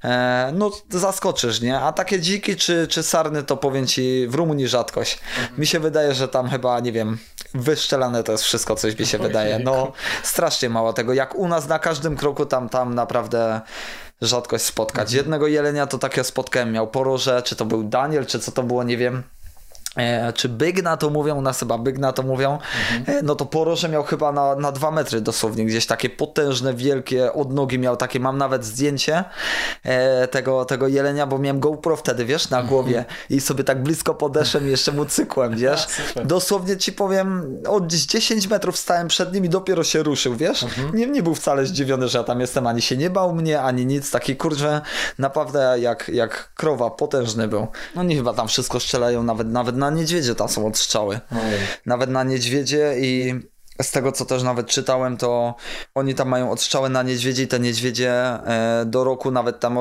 E, 0.04 0.52
no 0.54 0.70
zaskoczysz, 0.90 1.60
nie? 1.60 1.80
A 1.80 1.92
takie 1.92 2.20
dziki 2.20 2.56
czy, 2.56 2.86
czy 2.88 3.02
sarny 3.02 3.42
to 3.42 3.56
powiem 3.56 3.86
ci 3.86 4.26
w 4.28 4.34
Rumunii 4.34 4.68
rzadkość. 4.68 5.18
Mi 5.58 5.66
się 5.66 5.80
wydaje, 5.80 6.14
że 6.14 6.28
tam 6.28 6.48
chyba, 6.48 6.80
nie 6.80 6.92
wiem, 6.92 7.18
wyszczelane 7.54 8.22
to 8.22 8.32
jest 8.32 8.44
wszystko, 8.44 8.74
coś 8.76 8.98
mi 8.98 9.06
się 9.06 9.18
wydaje. 9.18 9.58
No 9.58 9.92
strasznie 10.22 10.68
mało 10.68 10.92
tego. 10.92 11.12
Jak 11.12 11.34
u 11.34 11.48
nas 11.48 11.68
na 11.68 11.78
każdym 11.78 12.16
kroku 12.16 12.46
tam, 12.46 12.68
tam 12.68 12.94
naprawdę 12.94 13.60
rzadkość 14.20 14.64
spotkać. 14.64 15.12
Jednego 15.12 15.46
jelenia 15.46 15.86
to 15.86 15.98
takie 15.98 16.24
spotkałem, 16.24 16.72
miał 16.72 16.88
poroże, 16.88 17.42
czy 17.42 17.56
to 17.56 17.64
był 17.64 17.84
Daniel, 17.84 18.26
czy 18.26 18.38
co 18.38 18.52
to 18.52 18.62
było, 18.62 18.82
nie 18.82 18.96
wiem. 18.96 19.22
E, 19.96 20.32
czy 20.32 20.48
bygna 20.48 20.96
to 20.96 21.10
mówią, 21.10 21.36
u 21.36 21.42
nas 21.42 21.60
chyba 21.60 21.78
bygna 21.78 22.12
to 22.12 22.22
mówią, 22.22 22.58
e, 23.06 23.22
no 23.22 23.34
to 23.34 23.46
poroże 23.46 23.88
miał 23.88 24.02
chyba 24.02 24.32
na, 24.32 24.56
na 24.56 24.72
dwa 24.72 24.90
metry 24.90 25.20
dosłownie, 25.20 25.64
gdzieś 25.64 25.86
takie 25.86 26.10
potężne, 26.10 26.74
wielkie 26.74 27.32
odnogi 27.32 27.78
miał 27.78 27.96
takie, 27.96 28.20
mam 28.20 28.38
nawet 28.38 28.64
zdjęcie 28.64 29.24
e, 29.84 30.28
tego, 30.28 30.64
tego 30.64 30.88
jelenia, 30.88 31.26
bo 31.26 31.38
miałem 31.38 31.60
GoPro 31.60 31.96
wtedy, 31.96 32.24
wiesz, 32.24 32.50
na 32.50 32.62
głowie 32.62 33.04
i 33.30 33.40
sobie 33.40 33.64
tak 33.64 33.82
blisko 33.82 34.14
podeszłem 34.14 34.68
jeszcze 34.68 34.92
mu 34.92 35.04
cykłem, 35.04 35.56
wiesz, 35.64 35.86
dosłownie 36.24 36.76
ci 36.76 36.92
powiem, 36.92 37.58
od 37.68 37.86
gdzieś 37.86 38.06
10 38.06 38.48
metrów 38.48 38.78
stałem 38.78 39.08
przed 39.08 39.34
nim 39.34 39.44
i 39.44 39.48
dopiero 39.48 39.84
się 39.84 40.02
ruszył, 40.02 40.36
wiesz, 40.36 40.66
nie, 40.94 41.06
nie 41.06 41.22
był 41.22 41.34
wcale 41.34 41.66
zdziwiony, 41.66 42.08
że 42.08 42.18
ja 42.18 42.24
tam 42.24 42.40
jestem, 42.40 42.66
ani 42.66 42.82
się 42.82 42.96
nie 42.96 43.10
bał 43.10 43.34
mnie, 43.34 43.62
ani 43.62 43.86
nic, 43.86 44.10
taki 44.10 44.36
kurczę, 44.36 44.80
naprawdę 45.18 45.76
jak, 45.80 46.08
jak 46.08 46.50
krowa, 46.54 46.90
potężny 46.90 47.48
był. 47.48 47.66
No 47.94 48.02
nie 48.02 48.16
chyba 48.16 48.34
tam 48.34 48.48
wszystko 48.48 48.80
strzelają, 48.80 49.22
nawet, 49.22 49.48
nawet 49.48 49.76
na 49.90 49.96
niedźwiedzie 49.96 50.34
tam 50.34 50.48
są 50.48 50.66
odstrzały. 50.66 51.20
Nawet 51.86 52.10
na 52.10 52.24
niedźwiedzie 52.24 52.94
i 52.98 53.34
z 53.82 53.90
tego 53.90 54.12
co 54.12 54.24
też 54.24 54.42
nawet 54.42 54.66
czytałem, 54.66 55.16
to 55.16 55.54
oni 55.94 56.14
tam 56.14 56.28
mają 56.28 56.50
odstrzały 56.50 56.88
na 56.88 57.02
niedźwiedzie 57.02 57.42
i 57.42 57.48
te 57.48 57.60
niedźwiedzie 57.60 58.12
e, 58.12 58.84
do 58.86 59.04
roku 59.04 59.30
nawet 59.30 59.60
tam 59.60 59.78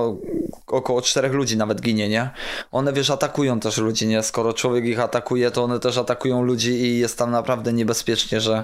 około 0.68 1.02
czterech 1.02 1.34
ludzi 1.34 1.58
nawet 1.58 1.82
ginie, 1.82 2.10
nie? 2.10 2.30
One 2.72 2.94
wiesz, 2.94 3.10
atakują 3.10 3.60
też 3.60 3.78
ludzi, 3.78 4.08
nie? 4.08 4.24
Skoro 4.24 4.54
człowiek 4.54 4.86
ich 4.86 5.00
atakuje, 5.00 5.52
to 5.52 5.64
one 5.64 5.80
też 5.80 5.98
atakują 5.98 6.44
ludzi 6.44 6.72
i 6.72 7.00
jest 7.00 7.18
tam 7.18 7.32
naprawdę 7.32 7.74
niebezpiecznie, 7.74 8.42
że 8.42 8.64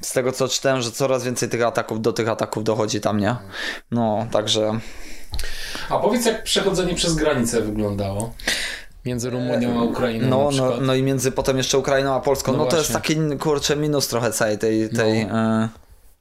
z 0.00 0.12
tego 0.12 0.32
co 0.32 0.48
czytałem, 0.48 0.82
że 0.82 0.90
coraz 0.90 1.24
więcej 1.24 1.48
tych 1.48 1.62
ataków, 1.62 2.00
do 2.00 2.12
tych 2.12 2.28
ataków 2.28 2.64
dochodzi 2.64 3.00
tam, 3.00 3.18
nie? 3.18 3.36
No, 3.90 4.26
także... 4.32 4.80
A 5.90 5.98
powiedz, 5.98 6.26
jak 6.26 6.44
przechodzenie 6.44 6.94
przez 6.94 7.14
granicę 7.14 7.60
wyglądało? 7.60 8.34
Między 9.04 9.30
Rumunią 9.30 9.80
a 9.80 9.82
Ukrainą 9.82 10.24
na 10.24 10.30
No, 10.36 10.50
no, 10.56 10.80
no 10.80 10.94
i 10.94 11.02
między 11.02 11.32
potem 11.32 11.56
jeszcze 11.56 11.78
Ukrainą 11.78 12.14
a 12.14 12.20
Polską. 12.20 12.52
No 12.52 12.58
No, 12.58 12.66
to 12.66 12.76
jest 12.76 12.92
taki 12.92 13.16
kurczę 13.38 13.76
minus 13.76 14.08
trochę 14.08 14.32
całej 14.32 14.58
tej, 14.58 14.90
tej, 14.90 15.26
No. 15.26 15.68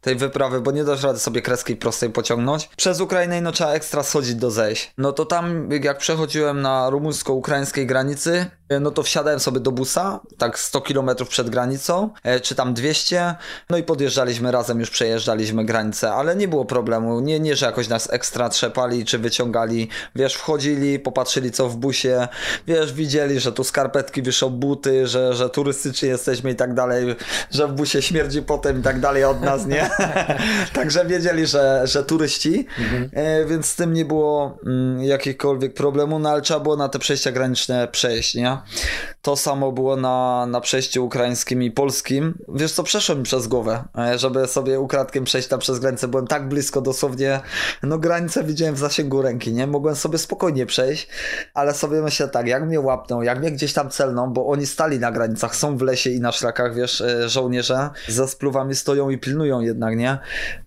Tej 0.02 0.16
wyprawy, 0.16 0.62
bo 0.62 0.72
nie 0.72 0.84
dasz 0.84 1.04
rady 1.04 1.20
sobie 1.20 1.42
kreski 1.42 1.76
prostej 1.76 2.10
pociągnąć. 2.10 2.70
Przez 2.78 3.00
Ukrainę 3.00 3.42
no 3.42 3.52
trzeba 3.52 3.72
ekstra 3.72 4.04
schodzić 4.04 4.36
do 4.36 4.52
zejść. 4.52 4.94
No 4.98 5.12
to 5.12 5.26
tam 5.26 5.70
jak 5.84 5.98
przechodziłem 5.98 6.62
na 6.62 6.90
rumuńsko-ukraińskiej 6.90 7.88
granicy, 7.88 8.46
e, 8.70 8.80
no 8.80 8.92
to 8.92 9.04
wsiadałem 9.04 9.40
sobie 9.40 9.60
do 9.60 9.72
busa, 9.72 10.20
tak 10.38 10.60
100 10.60 10.82
km 10.82 11.10
przed 11.30 11.50
granicą, 11.50 12.10
e, 12.24 12.40
czy 12.40 12.56
tam 12.56 12.74
200, 12.74 13.36
no 13.70 13.78
i 13.78 13.84
podjeżdżaliśmy 13.84 14.52
razem, 14.52 14.80
już 14.80 14.90
przejeżdżaliśmy 14.90 15.66
granicę, 15.66 16.12
ale 16.12 16.36
nie 16.36 16.48
było 16.48 16.66
problemu, 16.66 17.20
nie, 17.20 17.40
nie 17.40 17.56
że 17.56 17.66
jakoś 17.66 17.88
nas 17.88 18.14
ekstra 18.14 18.50
trzepali, 18.50 19.06
czy 19.06 19.20
wyciągali, 19.20 19.90
wiesz, 20.16 20.36
wchodzili, 20.36 21.00
popatrzyli 21.00 21.52
co 21.52 21.70
w 21.70 21.76
busie, 21.76 22.28
wiesz, 22.68 22.94
widzieli, 22.94 23.40
że 23.40 23.52
tu 23.52 23.64
skarpetki 23.64 24.24
wiszą 24.24 24.50
buty, 24.50 25.08
że, 25.08 25.34
że 25.34 25.50
turystycznie 25.50 26.10
jesteśmy 26.10 26.52
i 26.52 26.56
tak 26.56 26.74
dalej, 26.74 27.16
że 27.52 27.68
w 27.68 27.72
busie 27.72 28.02
śmierdzi 28.02 28.42
potem 28.42 28.80
i 28.80 28.84
tak 28.84 29.00
dalej 29.00 29.24
od 29.24 29.42
nas, 29.42 29.66
nie? 29.66 29.89
Także 30.74 31.06
wiedzieli, 31.06 31.48
że, 31.48 31.82
że 31.84 32.04
turyści, 32.04 32.68
mhm. 32.80 33.10
e, 33.14 33.46
więc 33.46 33.66
z 33.66 33.76
tym 33.76 33.94
nie 33.94 34.06
było 34.06 34.58
mm, 34.66 35.04
jakichkolwiek 35.04 35.74
problemu, 35.74 36.20
no 36.20 36.30
ale 36.30 36.42
trzeba 36.42 36.60
było 36.60 36.76
na 36.76 36.90
te 36.90 37.00
przejścia 37.00 37.32
graniczne 37.32 37.88
przejść, 37.88 38.36
nie? 38.36 38.58
To 39.22 39.36
samo 39.36 39.72
było 39.72 39.96
na, 39.96 40.46
na 40.46 40.62
przejściu 40.62 41.06
ukraińskim 41.06 41.64
i 41.64 41.72
polskim. 41.72 42.38
Wiesz 42.56 42.72
co, 42.72 42.84
przeszło 42.84 43.16
mi 43.16 43.24
przez 43.24 43.48
głowę, 43.48 43.84
e, 43.98 44.18
żeby 44.18 44.48
sobie 44.48 44.80
ukradkiem 44.80 45.24
przejść 45.24 45.48
tam 45.48 45.60
przez 45.60 45.80
granicę. 45.80 46.08
Byłem 46.08 46.28
tak 46.28 46.48
blisko 46.48 46.82
dosłownie, 46.82 47.40
no 47.84 47.98
granicę 47.98 48.44
widziałem 48.44 48.76
w 48.76 48.78
zasięgu 48.78 49.22
ręki, 49.22 49.54
nie? 49.54 49.68
Mogłem 49.68 49.96
sobie 49.96 50.18
spokojnie 50.18 50.66
przejść, 50.66 51.08
ale 51.54 51.74
sobie 51.74 52.02
myślę 52.02 52.28
tak, 52.28 52.48
jak 52.48 52.64
mnie 52.64 52.80
łapną, 52.80 53.22
jak 53.22 53.40
mnie 53.40 53.52
gdzieś 53.52 53.74
tam 53.74 53.90
celną, 53.90 54.34
bo 54.34 54.48
oni 54.48 54.66
stali 54.66 55.00
na 55.00 55.12
granicach, 55.12 55.56
są 55.56 55.78
w 55.78 55.82
lesie 55.82 56.10
i 56.10 56.20
na 56.20 56.32
szlakach, 56.32 56.76
wiesz, 56.76 57.02
e, 57.02 57.30
żołnierze 57.30 57.90
ze 58.08 58.28
spluwami 58.28 58.76
stoją 58.76 59.10
i 59.10 59.18
pilnują 59.18 59.62
jednak, 59.62 59.98
nie? 59.98 60.18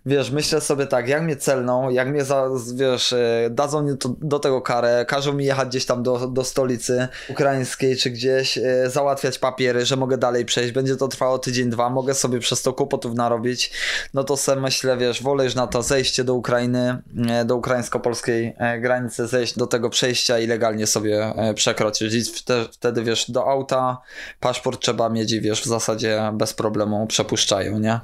Wiesz, 0.06 0.30
myślę 0.30 0.60
sobie 0.60 0.86
tak, 0.86 1.08
jak 1.08 1.22
mnie 1.22 1.36
celną, 1.36 1.90
jak 1.90 2.08
mnie, 2.08 2.24
za, 2.24 2.48
wiesz, 2.74 3.12
e, 3.12 3.48
dadzą 3.50 3.86
do 4.20 4.38
tego 4.38 4.62
karę, 4.62 5.04
każą 5.08 5.32
mi 5.32 5.44
jechać 5.44 5.68
gdzieś 5.68 5.86
tam 5.86 6.02
do, 6.02 6.28
do 6.28 6.44
stolicy 6.44 7.08
ukraińskiej 7.28 7.96
czy 7.96 8.10
gdzieś, 8.10 8.41
e, 8.58 8.90
załatwiać 8.90 9.38
papiery, 9.38 9.86
że 9.86 9.96
mogę 9.96 10.18
dalej 10.18 10.44
przejść, 10.44 10.72
będzie 10.72 10.96
to 10.96 11.08
trwało 11.08 11.38
tydzień, 11.38 11.70
dwa, 11.70 11.90
mogę 11.90 12.14
sobie 12.14 12.38
przez 12.38 12.62
to 12.62 12.72
kłopotów 12.72 13.14
narobić, 13.14 13.70
no 14.14 14.24
to 14.24 14.36
sobie 14.36 14.60
myślę, 14.60 14.96
wiesz, 14.96 15.22
wolę 15.22 15.44
już 15.44 15.54
na 15.54 15.66
to 15.66 15.82
zejście 15.82 16.24
do 16.24 16.34
Ukrainy, 16.34 17.02
do 17.44 17.56
ukraińsko-polskiej 17.56 18.56
granicy, 18.80 19.26
zejść 19.26 19.58
do 19.58 19.66
tego 19.66 19.90
przejścia 19.90 20.38
i 20.38 20.46
legalnie 20.46 20.86
sobie 20.86 21.34
przekroczyć. 21.54 22.42
Wtedy, 22.72 23.02
wiesz, 23.02 23.30
do 23.30 23.50
auta, 23.50 23.98
paszport 24.40 24.80
trzeba 24.80 25.08
mieć 25.08 25.32
i 25.32 25.40
wiesz, 25.40 25.62
w 25.62 25.66
zasadzie 25.66 26.30
bez 26.32 26.54
problemu 26.54 27.06
przepuszczają, 27.06 27.78
nie? 27.78 28.00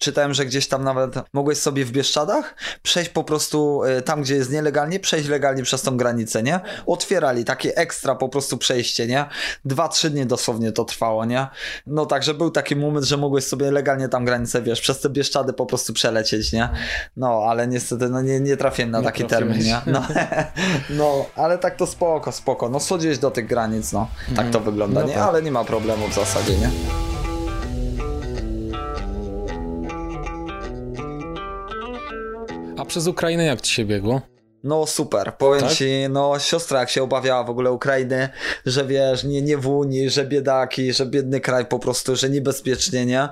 Czytałem, 0.00 0.34
że 0.34 0.46
gdzieś 0.46 0.68
tam 0.68 0.84
nawet 0.84 1.14
mogłeś 1.32 1.58
sobie 1.58 1.84
w 1.84 1.92
Bieszczadach 1.92 2.54
przejść 2.82 3.10
po 3.10 3.24
prostu 3.24 3.84
y, 3.84 4.02
tam, 4.02 4.22
gdzie 4.22 4.34
jest 4.34 4.52
nielegalnie, 4.52 5.00
przejść 5.00 5.28
legalnie 5.28 5.62
przez 5.62 5.82
tą 5.82 5.96
granicę, 5.96 6.42
nie? 6.42 6.60
Otwierali 6.86 7.44
takie 7.44 7.76
ekstra 7.76 8.14
po 8.14 8.28
prostu 8.28 8.58
przejście, 8.58 9.06
nie? 9.06 9.24
Dwa, 9.64 9.88
trzy 9.88 10.10
dni 10.10 10.26
dosłownie 10.26 10.72
to 10.72 10.84
trwało, 10.84 11.24
nie? 11.24 11.46
No 11.86 12.06
także 12.06 12.34
był 12.34 12.50
taki 12.50 12.76
moment, 12.76 13.06
że 13.06 13.16
mogłeś 13.16 13.44
sobie 13.44 13.70
legalnie 13.70 14.08
tam 14.08 14.24
granicę, 14.24 14.62
wiesz, 14.62 14.80
przez 14.80 15.00
te 15.00 15.10
Bieszczady 15.10 15.52
po 15.52 15.66
prostu 15.66 15.92
przelecieć, 15.92 16.52
nie? 16.52 16.68
No, 17.16 17.42
ale 17.48 17.68
niestety 17.68 18.08
no, 18.08 18.22
nie, 18.22 18.40
nie 18.40 18.56
trafiłem 18.56 18.90
na 18.90 18.98
nie 18.98 19.04
taki 19.04 19.24
termin, 19.24 19.58
nie? 19.58 19.80
No, 19.86 20.06
no, 20.90 21.26
ale 21.36 21.58
tak 21.58 21.76
to 21.76 21.86
spoko, 21.86 22.32
spoko. 22.32 22.68
No, 22.68 22.80
schodziłeś 22.80 23.18
do 23.18 23.30
tych 23.30 23.46
granic, 23.46 23.92
no. 23.92 24.08
Tak 24.36 24.50
to 24.50 24.58
mhm. 24.58 24.64
wygląda, 24.64 25.00
no 25.00 25.06
nie? 25.06 25.14
Tak. 25.14 25.22
Ale 25.22 25.42
nie 25.42 25.52
ma 25.52 25.64
problemu 25.64 26.08
w 26.08 26.14
zasadzie, 26.14 26.58
nie? 26.58 26.70
A 32.80 32.84
przez 32.84 33.06
Ukrainę 33.06 33.44
jak 33.44 33.60
ci 33.60 33.74
się 33.74 33.84
biegło? 33.84 34.20
No 34.64 34.86
super, 34.86 35.36
powiem 35.38 35.60
tak? 35.60 35.72
ci, 35.72 35.90
no 36.10 36.38
siostra 36.38 36.80
jak 36.80 36.90
się 36.90 37.02
obawiała 37.02 37.44
w 37.44 37.50
ogóle 37.50 37.72
Ukrainy, 37.72 38.28
że 38.66 38.84
wiesz, 38.84 39.24
nie, 39.24 39.42
nie 39.42 39.56
w 39.56 39.68
Unii, 39.68 40.10
że 40.10 40.24
biedaki, 40.24 40.92
że 40.92 41.06
biedny 41.06 41.40
kraj 41.40 41.66
po 41.66 41.78
prostu, 41.78 42.16
że 42.16 42.30
niebezpiecznie, 42.30 43.06
nie? 43.06 43.28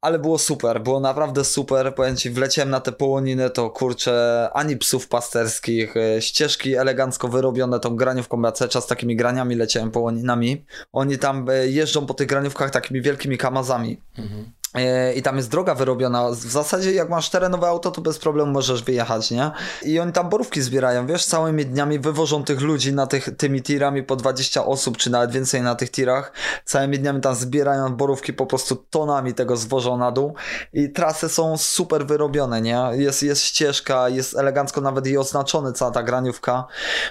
Ale 0.00 0.18
było 0.18 0.38
super, 0.38 0.82
było 0.82 1.00
naprawdę 1.00 1.44
super, 1.44 1.94
powiem 1.94 2.16
ci, 2.16 2.30
wleciałem 2.30 2.70
na 2.70 2.80
te 2.80 2.92
połoniny, 2.92 3.50
to 3.50 3.70
kurczę, 3.70 4.48
ani 4.52 4.76
psów 4.76 5.08
pasterskich, 5.08 5.96
e, 5.96 6.22
ścieżki 6.22 6.74
elegancko 6.74 7.28
wyrobione 7.28 7.80
tą 7.80 7.96
graniówką, 7.96 8.42
ja 8.42 8.52
cały 8.52 8.68
czas 8.68 8.86
takimi 8.86 9.16
graniami 9.16 9.54
leciałem 9.54 9.90
połoninami. 9.90 10.64
Oni 10.92 11.18
tam 11.18 11.50
e, 11.50 11.66
jeżdżą 11.66 12.06
po 12.06 12.14
tych 12.14 12.26
graniówkach 12.26 12.70
takimi 12.70 13.02
wielkimi 13.02 13.38
kamazami. 13.38 14.00
Mhm. 14.18 14.59
E, 14.74 15.12
i 15.14 15.22
tam 15.22 15.36
jest 15.36 15.50
droga 15.50 15.74
wyrobiona. 15.74 16.30
W 16.30 16.34
zasadzie 16.34 16.92
jak 16.92 17.08
masz 17.08 17.30
terenowe 17.30 17.68
auto, 17.68 17.90
to 17.90 18.00
bez 18.00 18.18
problemu 18.18 18.52
możesz 18.52 18.82
wyjechać, 18.82 19.30
nie? 19.30 19.50
I 19.82 20.00
oni 20.00 20.12
tam 20.12 20.28
borówki 20.28 20.62
zbierają, 20.62 21.06
wiesz, 21.06 21.26
całymi 21.26 21.66
dniami 21.66 21.98
wywożą 21.98 22.44
tych 22.44 22.60
ludzi 22.60 22.92
na 22.92 23.06
tych, 23.06 23.36
tymi 23.36 23.62
tirami 23.62 24.02
po 24.02 24.16
20 24.16 24.64
osób, 24.64 24.96
czy 24.96 25.10
nawet 25.10 25.30
więcej 25.30 25.62
na 25.62 25.74
tych 25.74 25.90
tirach. 25.90 26.32
Całymi 26.64 26.98
dniami 26.98 27.20
tam 27.20 27.34
zbierają 27.34 27.96
borówki, 27.96 28.32
po 28.32 28.46
prostu 28.46 28.76
tonami 28.76 29.34
tego 29.34 29.56
zwożą 29.56 29.96
na 29.96 30.12
dół 30.12 30.34
i 30.72 30.90
trasy 30.92 31.28
są 31.28 31.58
super 31.58 32.06
wyrobione, 32.06 32.60
nie? 32.60 32.82
Jest, 32.92 33.22
jest 33.22 33.42
ścieżka, 33.42 34.08
jest 34.08 34.36
elegancko 34.36 34.80
nawet 34.80 35.06
i 35.06 35.18
oznaczony 35.18 35.72
cała 35.72 35.90
ta 35.90 36.02
graniówka, 36.02 36.66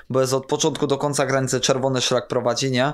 bo 0.10 0.22
jest 0.22 0.34
od 0.34 0.45
początku 0.45 0.88
do 0.88 0.97
końca 0.97 1.26
granicy 1.26 1.60
czerwony 1.60 2.01
szlak 2.01 2.28
prowadzi, 2.28 2.72
nie? 2.72 2.93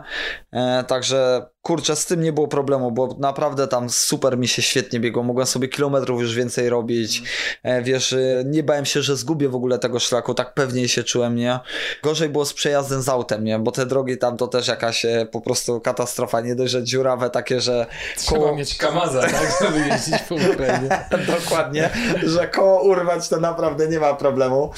E, 0.51 0.83
także 0.83 1.49
kurczę, 1.65 1.95
z 1.95 2.05
tym 2.05 2.21
nie 2.21 2.33
było 2.33 2.47
problemu, 2.47 2.91
bo 2.91 3.15
naprawdę 3.19 3.67
tam 3.67 3.89
super 3.89 4.37
mi 4.37 4.47
się 4.47 4.61
świetnie 4.61 4.99
biegło. 4.99 5.23
Mogłem 5.23 5.47
sobie 5.47 5.67
kilometrów 5.67 6.21
już 6.21 6.35
więcej 6.35 6.69
robić. 6.69 7.23
E, 7.63 7.81
wiesz, 7.81 8.13
e, 8.13 8.43
nie 8.45 8.63
bałem 8.63 8.85
się, 8.85 9.01
że 9.01 9.17
zgubię 9.17 9.49
w 9.49 9.55
ogóle 9.55 9.79
tego 9.79 9.99
szlaku, 9.99 10.33
tak 10.33 10.53
pewniej 10.53 10.87
się 10.87 11.03
czułem, 11.03 11.35
nie? 11.35 11.59
Gorzej 12.03 12.29
było 12.29 12.45
z 12.45 12.53
przejazdem 12.53 13.01
z 13.01 13.09
autem, 13.09 13.43
nie? 13.43 13.59
Bo 13.59 13.71
te 13.71 13.85
drogi 13.85 14.17
tam 14.17 14.37
to 14.37 14.47
też 14.47 14.67
jakaś 14.67 15.05
e, 15.05 15.27
po 15.31 15.41
prostu 15.41 15.81
katastrofa. 15.81 16.41
Nie 16.41 16.55
dość, 16.55 16.71
że 16.71 16.83
dziurawe 16.83 17.29
takie, 17.29 17.61
że... 17.61 17.85
Trzeba 18.17 18.41
koło... 18.41 18.55
mieć 18.55 18.77
kamaza, 18.77 19.21
tak? 19.21 19.59
Żeby 19.61 19.87
jeździć 19.87 20.15
po 20.29 20.35
Ukrainie. 20.35 21.07
Dokładnie, 21.41 21.89
że 22.23 22.47
koło 22.47 22.81
urwać 22.83 23.29
to 23.29 23.39
naprawdę 23.39 23.87
nie 23.87 23.99
ma 23.99 24.13
problemu, 24.13 24.71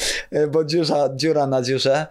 bo 0.52 0.64
dziura, 0.64 1.10
dziura 1.16 1.48
na 1.48 1.62
dziurze. 1.62 2.08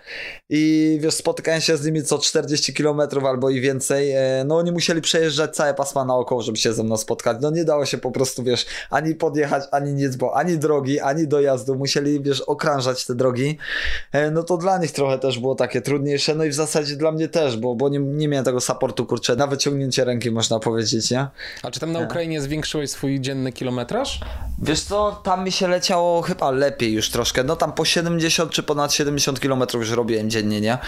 I 0.48 0.98
wiesz, 1.02 1.14
spotykałem 1.14 1.60
się 1.60 1.76
z 1.76 1.86
nimi 1.86 2.02
co 2.02 2.18
40 2.18 2.74
kilometrów 2.74 3.24
albo 3.24 3.50
i 3.50 3.60
więcej. 3.60 4.14
No 4.44 4.65
oni 4.66 4.72
musieli 4.72 5.00
przejeżdżać 5.00 5.56
całe 5.56 5.74
pasma 5.74 6.04
naokoło, 6.04 6.42
żeby 6.42 6.58
się 6.58 6.72
ze 6.72 6.84
mną 6.84 6.96
spotkać. 6.96 7.36
No 7.40 7.50
nie 7.50 7.64
dało 7.64 7.86
się 7.86 7.98
po 7.98 8.10
prostu, 8.10 8.42
wiesz, 8.42 8.66
ani 8.90 9.14
podjechać, 9.14 9.64
ani 9.72 9.92
nic, 9.92 10.16
bo 10.16 10.36
ani 10.36 10.58
drogi, 10.58 11.00
ani 11.00 11.28
dojazdu. 11.28 11.74
Musieli, 11.74 12.22
wiesz, 12.22 12.40
okrążać 12.40 13.06
te 13.06 13.14
drogi. 13.14 13.58
E, 14.12 14.30
no 14.30 14.42
to 14.42 14.56
dla 14.56 14.78
nich 14.78 14.92
trochę 14.92 15.18
też 15.18 15.38
było 15.38 15.54
takie 15.54 15.80
trudniejsze, 15.80 16.34
no 16.34 16.44
i 16.44 16.50
w 16.50 16.54
zasadzie 16.54 16.96
dla 16.96 17.12
mnie 17.12 17.28
też, 17.28 17.56
bo, 17.56 17.74
bo 17.74 17.88
nie, 17.88 17.98
nie 17.98 18.28
miałem 18.28 18.44
tego 18.44 18.60
supportu, 18.60 19.06
kurczę, 19.06 19.36
na 19.36 19.46
wyciągnięcie 19.46 20.04
ręki 20.04 20.30
można 20.30 20.58
powiedzieć, 20.58 21.10
nie? 21.10 21.26
A 21.62 21.70
czy 21.70 21.80
tam 21.80 21.92
na 21.92 22.00
e. 22.00 22.04
Ukrainie 22.04 22.40
zwiększyłeś 22.40 22.90
swój 22.90 23.20
dzienny 23.20 23.52
kilometraż? 23.52 24.20
Wiesz 24.62 24.80
co, 24.80 25.20
tam 25.24 25.44
mi 25.44 25.52
się 25.52 25.68
leciało 25.68 26.22
chyba 26.22 26.50
lepiej 26.50 26.92
już 26.92 27.10
troszkę, 27.10 27.44
no 27.44 27.56
tam 27.56 27.72
po 27.72 27.84
70 27.84 28.50
czy 28.50 28.62
ponad 28.62 28.92
70 28.92 29.40
kilometrów 29.40 29.82
już 29.82 29.90
robiłem 29.90 30.30
dziennie, 30.30 30.60
nie? 30.60 30.78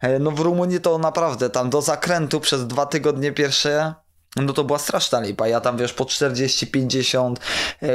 E, 0.00 0.18
no 0.18 0.30
w 0.30 0.40
Rumunii 0.40 0.80
to 0.80 0.98
naprawdę 0.98 1.50
tam 1.50 1.70
do 1.70 1.82
zakrętu 1.82 2.40
przez 2.40 2.66
dwa 2.66 2.86
tygodnie 2.86 3.25
pierwsze 3.32 3.94
no 4.42 4.52
to 4.52 4.64
była 4.64 4.78
straszna 4.78 5.20
lipa. 5.20 5.48
Ja 5.48 5.60
tam 5.60 5.76
wiesz 5.76 5.92
po 5.92 6.04
40, 6.04 6.66
50, 6.66 7.40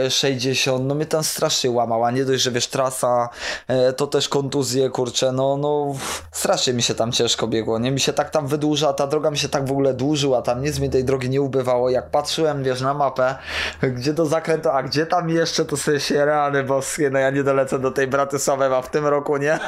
60, 0.09 0.85
no 0.85 0.95
mnie 0.95 1.05
tam 1.05 1.23
strasznie 1.23 1.71
łamała. 1.71 2.11
Nie 2.11 2.25
dość, 2.25 2.43
że 2.43 2.51
wiesz 2.51 2.67
trasa, 2.67 3.29
e, 3.67 3.93
to 3.93 4.07
też 4.07 4.29
kontuzje, 4.29 4.89
kurczę, 4.89 5.31
no, 5.31 5.57
no 5.57 5.95
strasznie 6.31 6.73
mi 6.73 6.81
się 6.83 6.95
tam 6.95 7.11
ciężko 7.11 7.47
biegło, 7.47 7.79
nie? 7.79 7.91
Mi 7.91 7.99
się 7.99 8.13
tak 8.13 8.29
tam 8.29 8.47
wydłuża, 8.47 8.93
ta 8.93 9.07
droga 9.07 9.31
mi 9.31 9.37
się 9.37 9.49
tak 9.49 9.65
w 9.67 9.71
ogóle 9.71 9.93
dłużyła, 9.93 10.41
tam 10.41 10.61
nic 10.61 10.79
mi 10.79 10.89
tej 10.89 11.03
drogi 11.03 11.29
nie 11.29 11.41
ubywało. 11.41 11.89
Jak 11.89 12.09
patrzyłem, 12.09 12.63
wiesz, 12.63 12.81
na 12.81 12.93
mapę, 12.93 13.35
gdzie 13.81 14.13
do 14.13 14.25
zakrętu, 14.25 14.69
a 14.69 14.83
gdzie 14.83 15.05
tam 15.05 15.29
jeszcze, 15.29 15.65
to 15.65 15.77
sobie 15.77 15.99
się 15.99 16.25
rany 16.25 16.63
boskie, 16.63 17.09
no 17.09 17.19
ja 17.19 17.29
nie 17.29 17.43
dolecę 17.43 17.79
do 17.79 17.91
tej 17.91 18.07
Bratysławy, 18.07 18.65
a 18.65 18.81
w 18.81 18.89
tym 18.91 19.07
roku, 19.07 19.37
nie? 19.37 19.59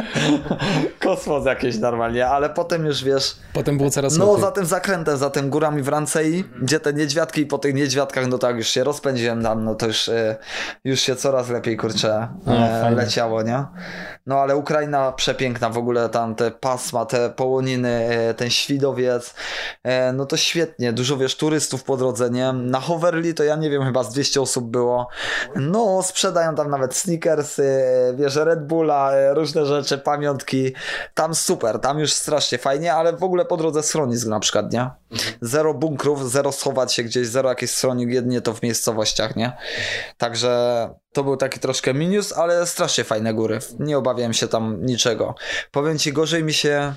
Kosmos 1.02 1.46
jakieś 1.46 1.78
normalnie, 1.78 2.26
ale 2.28 2.50
potem 2.50 2.86
już 2.86 3.04
wiesz... 3.04 3.36
Potem 3.52 3.78
było 3.78 3.90
coraz 3.90 4.16
No, 4.16 4.26
lepiej. 4.26 4.40
za 4.40 4.50
tym 4.50 4.66
zakrętem, 4.66 5.16
za 5.16 5.30
tym 5.30 5.50
górami 5.50 5.82
w 5.82 5.88
Francei, 5.92 6.44
gdzie 6.62 6.80
te 6.80 6.92
niedźwiadki 6.92 7.40
i 7.40 7.46
po 7.46 7.58
tych 7.58 7.74
niedźwiadkach, 7.74 8.26
no 8.28 8.38
tak, 8.38 8.56
już 8.56 8.68
się 8.68 8.84
rozpędziłem 8.84 9.42
tam, 9.42 9.64
no 9.64 9.74
to 9.74 9.86
już, 9.86 10.08
e, 10.08 10.36
już 10.84 11.00
się 11.00 11.16
coraz 11.16 11.48
lepiej, 11.48 11.76
kurczę, 11.76 12.28
no, 12.46 12.90
leciało, 12.90 13.42
nie? 13.42 13.64
No 14.26 14.40
ale 14.40 14.56
Ukraina 14.56 15.12
przepiękna, 15.12 15.70
w 15.70 15.78
ogóle 15.78 16.08
tam 16.08 16.34
te 16.34 16.50
pasma, 16.50 17.04
te 17.06 17.30
połoniny, 17.30 17.88
e, 17.90 18.34
ten 18.34 18.50
świdowiec, 18.50 19.34
no 20.14 20.26
to 20.26 20.36
świetnie, 20.36 20.92
dużo 20.92 21.16
wiesz, 21.16 21.36
turystów 21.36 21.84
po 21.84 21.96
drodze, 21.96 22.30
nie? 22.30 22.52
Na 22.52 22.80
Hoverly 22.80 23.34
to 23.34 23.44
ja 23.44 23.56
nie 23.56 23.70
wiem, 23.70 23.84
chyba 23.84 24.04
z 24.04 24.12
200 24.12 24.40
osób 24.40 24.70
było. 24.70 25.08
No, 25.56 26.02
sprzedają 26.02 26.54
tam 26.54 26.70
nawet 26.70 26.94
sneakersy, 26.94 27.84
wiesz, 28.14 28.36
Red 28.36 28.66
Bulla, 28.66 29.32
różne 29.34 29.66
rzeczy, 29.66 29.98
pamiątki. 29.98 30.72
Tam 31.14 31.34
super, 31.34 31.78
tam 31.78 31.98
już 31.98 32.12
strasznie 32.12 32.58
fajnie, 32.58 32.94
ale 32.94 33.12
w 33.12 33.22
ogóle 33.22 33.44
po 33.44 33.56
drodze 33.56 33.82
schronisk 33.82 34.26
na 34.26 34.40
przykład, 34.40 34.72
nie? 34.72 34.90
Zero 35.40 35.74
bunkrów, 35.74 36.30
zero 36.30 36.52
schować 36.52 36.94
się 36.94 37.02
gdzieś, 37.02 37.28
zero 37.28 37.48
jakichś 37.48 37.72
schronik, 37.72 38.10
jedynie 38.10 38.40
to 38.40 38.54
w 38.54 38.62
miejscowościach, 38.62 39.36
nie? 39.36 39.52
Także 40.18 40.88
to 41.12 41.24
był 41.24 41.36
taki 41.36 41.60
troszkę 41.60 41.94
minus, 41.94 42.32
ale 42.32 42.66
strasznie 42.66 43.04
fajne 43.04 43.34
góry. 43.34 43.58
Nie 43.78 43.98
obawiałem 43.98 44.32
się 44.32 44.48
tam 44.48 44.84
niczego. 44.84 45.34
Powiem 45.70 45.98
ci, 45.98 46.12
gorzej 46.12 46.44
mi 46.44 46.52
się 46.52 46.94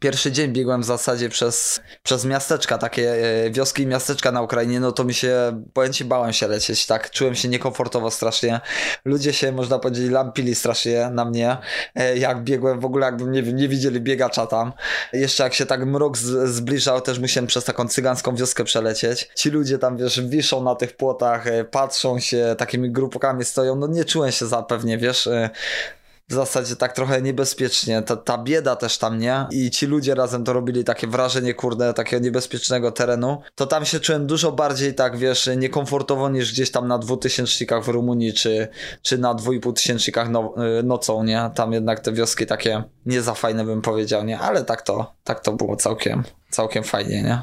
pierwszy 0.00 0.32
dzień 0.32 0.52
biegłem 0.52 0.82
w 0.82 0.84
zasadzie 0.84 1.28
przez, 1.28 1.80
przez 2.02 2.24
miasteczka, 2.24 2.78
takie 2.78 3.12
e, 3.44 3.50
wioski 3.50 3.82
i 3.82 3.86
miasteczka 3.86 4.32
na 4.32 4.42
Ukrainie, 4.42 4.80
no 4.80 4.92
to 4.92 5.04
mi 5.04 5.14
się, 5.14 5.62
powiem 5.72 5.92
ci, 5.92 6.04
bałem 6.04 6.32
się 6.32 6.48
lecieć, 6.48 6.86
tak, 6.86 7.10
czułem 7.10 7.34
się 7.34 7.48
niekomfortowo 7.48 8.10
strasznie. 8.10 8.60
Ludzie 9.04 9.32
się, 9.32 9.52
można 9.52 9.78
powiedzieć, 9.78 10.10
lampili 10.10 10.54
strasznie 10.54 11.10
na 11.10 11.24
mnie, 11.24 11.56
e, 11.94 12.18
jak 12.18 12.44
biegłem, 12.44 12.80
w 12.80 12.84
ogóle 12.84 13.06
jakby 13.06 13.24
nie, 13.24 13.42
nie 13.42 13.68
widzieli 13.68 14.00
biegacza 14.00 14.46
tam. 14.46 14.72
Jeszcze 15.12 15.42
jak 15.44 15.54
się 15.54 15.66
tak 15.66 15.86
mrok 15.86 16.18
z, 16.18 16.50
zbliżał, 16.50 17.00
też 17.00 17.18
musiałem 17.18 17.46
przez 17.46 17.64
taką 17.64 17.88
cyganską 17.88 18.36
wioskę 18.36 18.64
przelecieć. 18.64 19.30
Ci 19.34 19.50
ludzie 19.50 19.78
tam, 19.78 19.96
wiesz, 19.96 20.20
wiszą 20.20 20.62
na 20.62 20.74
tych 20.74 20.96
płotach, 20.96 21.46
e, 21.46 21.64
patrzą 21.64 22.18
się, 22.18 22.54
takimi 22.58 22.90
grupkami 22.90 23.44
stoją, 23.44 23.76
no 23.76 23.86
nie 23.86 24.04
czułem 24.04 24.32
się 24.32 24.46
zapewnie, 24.46 24.98
wiesz, 24.98 25.28
w 26.28 26.32
zasadzie 26.32 26.76
tak 26.76 26.92
trochę 26.92 27.22
niebezpiecznie. 27.22 28.02
Ta, 28.02 28.16
ta 28.16 28.38
bieda 28.38 28.76
też 28.76 28.98
tam, 28.98 29.18
nie? 29.18 29.46
I 29.50 29.70
ci 29.70 29.86
ludzie 29.86 30.14
razem 30.14 30.44
to 30.44 30.52
robili 30.52 30.84
takie 30.84 31.06
wrażenie, 31.06 31.54
kurde, 31.54 31.94
takiego 31.94 32.24
niebezpiecznego 32.24 32.92
terenu. 32.92 33.42
To 33.54 33.66
tam 33.66 33.84
się 33.84 34.00
czułem 34.00 34.26
dużo 34.26 34.52
bardziej 34.52 34.94
tak, 34.94 35.16
wiesz, 35.16 35.50
niekomfortowo 35.56 36.28
niż 36.28 36.52
gdzieś 36.52 36.70
tam 36.70 36.88
na 36.88 36.98
dwutysięcznikach 36.98 37.84
w 37.84 37.88
Rumunii, 37.88 38.32
czy, 38.32 38.68
czy 39.02 39.18
na 39.18 39.34
dwójpółtysięcznikach 39.34 40.30
no, 40.30 40.54
y, 40.78 40.82
nocą, 40.82 41.22
nie? 41.22 41.50
Tam 41.54 41.72
jednak 41.72 42.00
te 42.00 42.12
wioski 42.12 42.46
takie 42.46 42.84
nie 43.06 43.22
za 43.22 43.34
fajne 43.34 43.64
bym 43.64 43.82
powiedział, 43.82 44.24
nie? 44.24 44.38
Ale 44.38 44.64
tak 44.64 44.82
to, 44.82 45.12
tak 45.24 45.40
to 45.40 45.52
było 45.52 45.76
całkiem 45.76 46.22
całkiem 46.50 46.84
fajnie, 46.84 47.22
nie? 47.22 47.42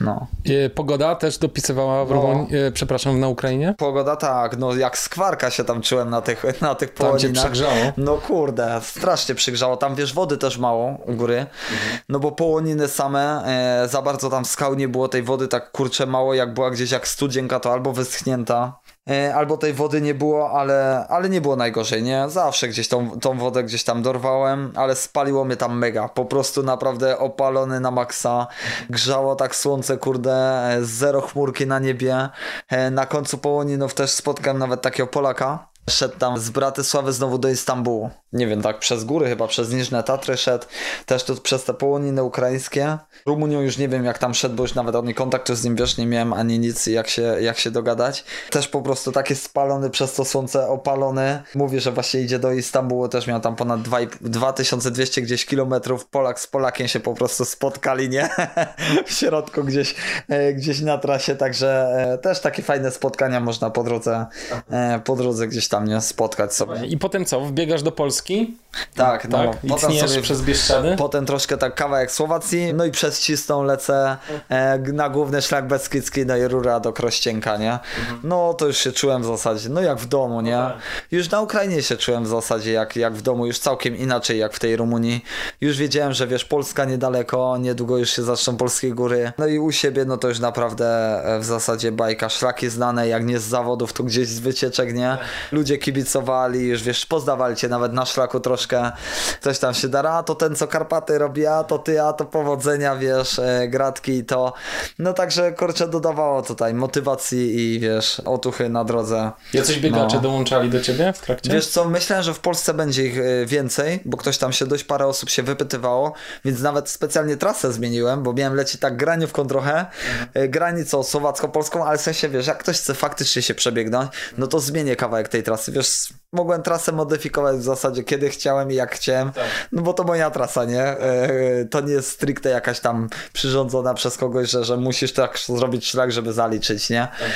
No. 0.00 0.26
E, 0.64 0.70
pogoda 0.70 1.14
też 1.14 1.38
dopisywała 1.38 2.04
w 2.04 2.08
no. 2.08 2.14
Rumunii, 2.14 2.48
no. 2.50 2.72
przepraszam, 2.72 3.20
na 3.20 3.28
Ukrainie? 3.28 3.74
Pogoda 3.78 4.16
tak, 4.16 4.56
no 4.56 4.74
jak 4.74 4.98
skwarka 4.98 5.50
się 5.50 5.64
tam 5.64 5.82
czułem 5.82 6.10
na 6.10 6.20
tych, 6.20 6.60
na 6.60 6.74
tych 6.74 6.94
połoninach. 6.94 7.22
Tam 7.22 7.34
cię 7.34 7.40
przygrzało? 7.40 7.92
No 7.96 8.16
kurde, 8.16 8.80
strasznie 8.82 9.34
przygrzało. 9.34 9.76
Tam 9.76 9.94
wiesz, 9.94 10.14
wody 10.14 10.38
też 10.38 10.58
mało 10.58 10.98
u 11.06 11.12
góry, 11.12 11.36
mhm. 11.36 11.98
no 12.08 12.18
bo 12.18 12.32
połoniny 12.32 12.88
same, 12.88 13.44
e, 13.46 13.88
za 13.88 14.02
bardzo 14.02 14.30
tam 14.30 14.44
skał 14.44 14.74
nie 14.74 14.88
było 14.88 15.08
tej 15.08 15.22
wody 15.22 15.48
tak 15.48 15.72
kurczę 15.72 16.06
mało, 16.06 16.34
jak 16.34 16.54
była 16.54 16.70
gdzieś 16.70 16.90
jak 16.90 17.08
studzienka, 17.08 17.60
to 17.60 17.72
albo 17.72 17.92
wyschnięta, 17.92 18.78
E, 18.85 18.85
albo 19.34 19.56
tej 19.56 19.72
wody 19.72 20.00
nie 20.00 20.14
było, 20.14 20.50
ale, 20.50 21.06
ale 21.08 21.28
nie 21.28 21.40
było 21.40 21.56
najgorzej, 21.56 22.02
nie? 22.02 22.24
Zawsze 22.28 22.68
gdzieś 22.68 22.88
tą, 22.88 23.20
tą 23.20 23.38
wodę 23.38 23.64
gdzieś 23.64 23.84
tam 23.84 24.02
dorwałem, 24.02 24.72
ale 24.76 24.96
spaliło 24.96 25.44
mnie 25.44 25.56
tam 25.56 25.78
mega. 25.78 26.08
Po 26.08 26.24
prostu 26.24 26.62
naprawdę 26.62 27.18
opalony 27.18 27.80
na 27.80 27.90
maksa. 27.90 28.46
Grzało 28.90 29.36
tak 29.36 29.56
słońce, 29.56 29.96
kurde, 29.96 30.32
e, 30.32 30.84
zero 30.84 31.20
chmurki 31.20 31.66
na 31.66 31.78
niebie. 31.78 32.28
E, 32.68 32.90
na 32.90 33.06
końcu 33.06 33.38
połoninów 33.38 33.94
też 33.94 34.10
spotkałem 34.10 34.58
nawet 34.58 34.82
takiego 34.82 35.06
Polaka, 35.06 35.68
Szedł 35.90 36.18
tam 36.18 36.38
z 36.38 36.50
Bratysławy 36.50 37.12
znowu 37.12 37.38
do 37.38 37.48
Istambułu. 37.48 38.10
Nie 38.32 38.46
wiem, 38.46 38.62
tak 38.62 38.78
przez 38.78 39.04
góry, 39.04 39.28
chyba 39.28 39.46
przez 39.46 39.72
Niżne 39.72 40.02
Tatry 40.02 40.36
szedł. 40.36 40.66
Też 41.06 41.24
tu 41.24 41.36
przez 41.36 41.64
te 41.64 41.74
połoniny 41.74 42.22
ukraińskie. 42.22 42.98
Rumunią 43.26 43.60
już 43.60 43.78
nie 43.78 43.88
wiem 43.88 44.04
jak 44.04 44.18
tam 44.18 44.34
szedł, 44.34 44.54
bo 44.54 44.62
już 44.62 44.74
nawet 44.74 44.96
ani 44.96 45.14
kontaktu 45.14 45.54
z 45.54 45.64
nim 45.64 45.76
wiesz, 45.76 45.96
nie 45.96 46.06
miałem 46.06 46.32
ani 46.32 46.58
nic 46.58 46.86
jak 46.86 47.08
się, 47.08 47.22
jak 47.22 47.58
się 47.58 47.70
dogadać. 47.70 48.24
Też 48.50 48.68
po 48.68 48.82
prostu 48.82 49.12
taki 49.12 49.36
spalony 49.36 49.90
przez 49.90 50.14
to 50.14 50.24
słońce, 50.24 50.68
opalony. 50.68 51.42
Mówi, 51.54 51.80
że 51.80 51.92
właśnie 51.92 52.20
idzie 52.20 52.38
do 52.38 52.52
Istambułu, 52.52 53.08
też 53.08 53.26
miał 53.26 53.40
tam 53.40 53.56
ponad 53.56 53.82
2, 53.82 53.98
2200 54.20 55.22
gdzieś 55.22 55.46
kilometrów. 55.46 56.06
Polak 56.06 56.40
z 56.40 56.46
Polakiem 56.46 56.88
się 56.88 57.00
po 57.00 57.14
prostu 57.14 57.44
spotkali, 57.44 58.08
nie? 58.08 58.28
w 59.06 59.12
środku 59.12 59.64
gdzieś, 59.64 59.94
e, 60.28 60.52
gdzieś 60.52 60.80
na 60.80 60.98
trasie, 60.98 61.36
także 61.36 61.88
e, 61.96 62.18
też 62.18 62.40
takie 62.40 62.62
fajne 62.62 62.90
spotkania 62.90 63.40
można 63.40 63.70
po 63.70 63.84
drodze, 63.84 64.26
e, 64.70 65.00
po 65.04 65.16
drodze 65.16 65.48
gdzieś 65.48 65.68
tam 65.68 65.75
tam 65.76 65.88
nie 65.88 66.00
spotkać 66.00 66.54
sobie. 66.54 66.86
I 66.86 66.98
potem 66.98 67.24
co? 67.24 67.40
Wbiegasz 67.40 67.82
do 67.82 67.92
Polski? 67.92 68.56
Tak, 68.94 69.28
no. 69.28 69.38
Tak? 69.38 69.64
I 69.64 69.68
potem 69.68 69.92
sobie 69.92 70.22
przez 70.22 70.42
Bieszczady? 70.42 70.96
Potem 70.98 71.26
troszkę 71.26 71.56
tak 71.56 71.74
kawałek 71.74 72.12
Słowacji, 72.12 72.74
no 72.74 72.84
i 72.84 72.90
przez 72.90 73.20
Cisną 73.20 73.62
lecę 73.62 74.16
e, 74.48 74.78
na 74.78 75.08
główny 75.08 75.42
szlak 75.42 75.66
Beskidzki, 75.66 76.26
no 76.26 76.36
i 76.36 76.48
rura 76.48 76.80
do 76.80 76.92
Krościenka, 76.92 77.56
nie? 77.56 77.72
Mhm. 77.72 78.20
No 78.24 78.54
to 78.54 78.66
już 78.66 78.76
się 78.76 78.92
czułem 78.92 79.22
w 79.22 79.24
zasadzie, 79.26 79.68
no 79.68 79.80
jak 79.80 79.98
w 79.98 80.06
domu, 80.06 80.40
nie? 80.40 80.56
No 80.56 80.68
tak. 80.68 80.78
Już 81.10 81.30
na 81.30 81.40
Ukrainie 81.40 81.82
się 81.82 81.96
czułem 81.96 82.24
w 82.24 82.28
zasadzie 82.28 82.72
jak, 82.72 82.96
jak 82.96 83.14
w 83.14 83.22
domu, 83.22 83.46
już 83.46 83.58
całkiem 83.58 83.96
inaczej 83.96 84.38
jak 84.38 84.52
w 84.52 84.58
tej 84.58 84.76
Rumunii. 84.76 85.24
Już 85.60 85.76
wiedziałem, 85.76 86.12
że 86.12 86.26
wiesz, 86.26 86.44
Polska 86.44 86.84
niedaleko, 86.84 87.56
niedługo 87.58 87.98
już 87.98 88.10
się 88.10 88.22
zaczną 88.22 88.56
polskie 88.56 88.90
góry. 88.92 89.32
No 89.38 89.46
i 89.46 89.58
u 89.58 89.72
siebie, 89.72 90.04
no 90.04 90.16
to 90.16 90.28
już 90.28 90.38
naprawdę 90.38 90.86
e, 91.24 91.38
w 91.38 91.44
zasadzie 91.44 91.92
bajka, 91.92 92.28
szlaki 92.28 92.68
znane, 92.68 93.08
jak 93.08 93.24
nie 93.24 93.38
z 93.38 93.44
zawodów, 93.44 93.92
to 93.92 94.04
gdzieś 94.04 94.28
z 94.28 94.38
wycieczek, 94.38 94.94
nie? 94.94 95.16
Tak. 95.18 95.26
Ludzie 95.52 95.65
ludzie 95.66 95.78
kibicowali, 95.78 96.66
już 96.66 96.82
wiesz, 96.82 97.06
poznawali 97.06 97.56
cię 97.56 97.68
nawet 97.68 97.92
na 97.92 98.06
szlaku 98.06 98.40
troszkę, 98.40 98.92
coś 99.40 99.58
tam 99.58 99.74
się 99.74 99.88
dara, 99.88 100.12
a 100.12 100.22
to 100.22 100.34
ten 100.34 100.56
co 100.56 100.68
Karpaty 100.68 101.18
robi, 101.18 101.46
a 101.46 101.64
to 101.64 101.78
ty, 101.78 102.02
a 102.02 102.12
to 102.12 102.24
powodzenia, 102.24 102.96
wiesz, 102.96 103.38
e, 103.38 103.68
gratki 103.68 104.12
i 104.12 104.24
to. 104.24 104.52
No 104.98 105.12
także 105.12 105.52
kurczę 105.52 105.88
dodawało 105.88 106.42
tutaj 106.42 106.74
motywacji 106.74 107.56
i 107.60 107.80
wiesz, 107.80 108.20
otuchy 108.24 108.68
na 108.68 108.84
drodze. 108.84 109.32
Jacyś 109.54 109.78
biegacze 109.78 110.16
no. 110.16 110.22
dołączali 110.22 110.70
do 110.70 110.80
ciebie 110.80 111.12
w 111.12 111.18
trakcie? 111.18 111.52
Wiesz 111.52 111.66
co, 111.66 111.84
myślę, 111.84 112.22
że 112.22 112.34
w 112.34 112.40
Polsce 112.40 112.74
będzie 112.74 113.06
ich 113.06 113.18
e, 113.18 113.46
więcej, 113.46 114.00
bo 114.04 114.16
ktoś 114.16 114.38
tam 114.38 114.52
się, 114.52 114.66
dość 114.66 114.84
parę 114.84 115.06
osób 115.06 115.30
się 115.30 115.42
wypytywało, 115.42 116.12
więc 116.44 116.60
nawet 116.60 116.88
specjalnie 116.88 117.36
trasę 117.36 117.72
zmieniłem, 117.72 118.22
bo 118.22 118.32
miałem 118.32 118.54
lecieć 118.54 118.80
tak 118.80 118.96
graniówką 118.96 119.46
trochę. 119.46 119.86
E, 120.34 120.48
granicą 120.48 121.02
słowacko-polską, 121.02 121.84
ale 121.86 121.98
w 121.98 122.00
sensie, 122.00 122.28
wiesz, 122.28 122.46
jak 122.46 122.58
ktoś 122.58 122.76
chce 122.76 122.94
faktycznie 122.94 123.42
się 123.42 123.54
przebiegnąć, 123.54 124.10
no 124.38 124.46
to 124.46 124.60
zmienię 124.60 124.96
kawałek 124.96 125.28
tej 125.28 125.42
trasy 125.42 125.55
trasy. 125.56 125.72
Wiesz, 125.72 126.08
mogłem 126.32 126.62
trasę 126.62 126.92
modyfikować 126.92 127.56
w 127.56 127.62
zasadzie 127.62 128.04
kiedy 128.04 128.30
chciałem 128.30 128.70
i 128.70 128.74
jak 128.74 128.94
chciałem, 128.94 129.32
tak. 129.32 129.44
no 129.72 129.82
bo 129.82 129.92
to 129.92 130.04
moja 130.04 130.30
trasa, 130.30 130.64
nie? 130.64 130.82
E, 130.82 131.64
to 131.70 131.80
nie 131.80 131.92
jest 131.92 132.10
stricte 132.10 132.48
jakaś 132.48 132.80
tam 132.80 133.08
przyrządzona 133.32 133.94
przez 133.94 134.16
kogoś, 134.16 134.50
że, 134.50 134.64
że 134.64 134.76
musisz 134.76 135.12
tak 135.12 135.38
zrobić 135.38 135.86
szlak, 135.86 136.12
żeby 136.12 136.32
zaliczyć, 136.32 136.90
nie? 136.90 137.08
Tak. 137.20 137.30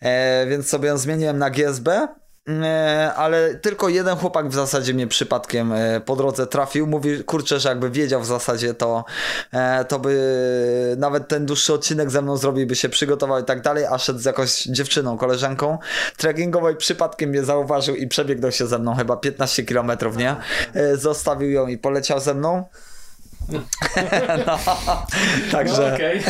E, 0.00 0.46
więc 0.46 0.68
sobie 0.68 0.88
ją 0.88 0.98
zmieniłem 0.98 1.38
na 1.38 1.50
GSB 1.50 1.88
E, 1.88 2.08
ale 3.16 3.54
tylko 3.54 3.88
jeden 3.88 4.16
chłopak 4.16 4.48
w 4.48 4.54
zasadzie 4.54 4.94
mnie 4.94 5.06
przypadkiem 5.06 5.72
e, 5.72 6.00
po 6.00 6.16
drodze 6.16 6.46
trafił. 6.46 6.86
Mówi, 6.86 7.24
kurczę, 7.24 7.60
że 7.60 7.68
jakby 7.68 7.90
wiedział 7.90 8.20
w 8.20 8.26
zasadzie 8.26 8.74
to, 8.74 9.04
e, 9.52 9.84
to 9.84 9.98
by 9.98 10.94
nawet 10.98 11.28
ten 11.28 11.46
dłuższy 11.46 11.74
odcinek 11.74 12.10
ze 12.10 12.22
mną 12.22 12.36
zrobił, 12.36 12.66
by 12.66 12.76
się 12.76 12.88
przygotował 12.88 13.40
i 13.40 13.44
tak 13.44 13.60
dalej, 13.60 13.84
a 13.84 13.98
szedł 13.98 14.18
z 14.18 14.24
jakąś 14.24 14.62
dziewczyną, 14.62 15.18
koleżanką 15.18 15.78
trekkingowej, 16.16 16.76
przypadkiem 16.76 17.30
mnie 17.30 17.44
zauważył 17.44 17.96
i 17.96 18.06
przebiegnął 18.08 18.52
się 18.52 18.66
ze 18.66 18.78
mną 18.78 18.94
chyba 18.94 19.16
15 19.16 19.64
kilometrów, 19.64 20.16
nie? 20.16 20.36
Zostawił 20.94 21.50
ją 21.50 21.66
i 21.66 21.78
poleciał 21.78 22.20
ze 22.20 22.34
mną. 22.34 22.64
No, 23.48 24.58
także. 25.52 25.90
No, 25.90 25.94
okay. 25.94 26.20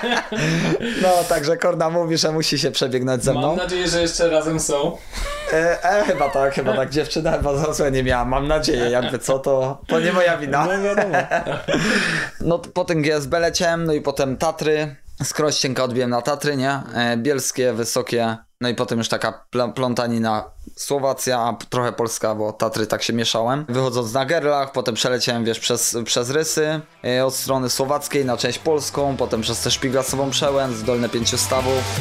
no, 1.02 1.24
także 1.28 1.56
Korna 1.56 1.90
mówi, 1.90 2.18
że 2.18 2.32
musi 2.32 2.58
się 2.58 2.70
przebiegnąć 2.70 3.24
ze 3.24 3.32
mną. 3.32 3.48
Mam 3.48 3.56
nadzieję, 3.56 3.88
że 3.88 4.02
jeszcze 4.02 4.30
razem 4.30 4.60
są. 4.60 4.96
E, 5.52 5.84
e, 5.84 6.04
chyba 6.04 6.30
tak, 6.30 6.54
chyba 6.54 6.76
tak. 6.76 6.90
Dziewczyna 6.90 7.32
chyba 7.32 7.72
za 7.72 7.88
nie 7.88 8.02
miała. 8.02 8.24
Mam 8.24 8.48
nadzieję, 8.48 8.90
jakby 8.90 9.18
co, 9.18 9.38
to, 9.38 9.80
to 9.86 10.00
nie 10.00 10.12
moja 10.12 10.36
wina. 10.36 10.66
No, 10.66 10.82
wiadomo. 10.82 11.18
no 12.40 12.58
potem 12.58 13.02
GSB 13.02 13.38
leciałem, 13.38 13.84
no 13.84 13.92
i 13.92 14.00
potem 14.00 14.36
Tatry. 14.36 14.96
Z 15.22 15.32
Krościenka 15.32 15.84
odbiłem 15.84 16.10
na 16.10 16.22
Tatry, 16.22 16.56
nie? 16.56 16.80
E, 16.94 17.16
bielskie, 17.16 17.72
wysokie. 17.72 18.36
No 18.60 18.68
i 18.68 18.74
potem 18.74 18.98
już 18.98 19.08
taka 19.08 19.44
pl 19.50 19.72
plątanina 19.72 20.44
Słowacja, 20.76 21.40
a 21.40 21.56
trochę 21.68 21.92
Polska, 21.92 22.34
bo 22.34 22.52
Tatry 22.52 22.86
tak 22.86 23.02
się 23.02 23.12
mieszałem. 23.12 23.64
Wychodząc 23.68 24.12
na 24.12 24.26
Gerlach, 24.26 24.72
potem 24.72 24.94
przeleciałem, 24.94 25.44
wiesz, 25.44 25.60
przez, 25.60 25.96
przez 26.04 26.30
Rysy, 26.30 26.80
e, 27.04 27.26
od 27.26 27.34
strony 27.34 27.70
słowackiej 27.70 28.24
na 28.24 28.36
część 28.36 28.58
polską, 28.58 29.16
potem 29.16 29.40
przez 29.40 29.62
tę 29.62 29.70
Szpiglasową 29.70 30.30
Przełęcz, 30.30 30.76
Dolne 30.76 31.08
Pięciu 31.08 31.38
Stawów. 31.38 32.00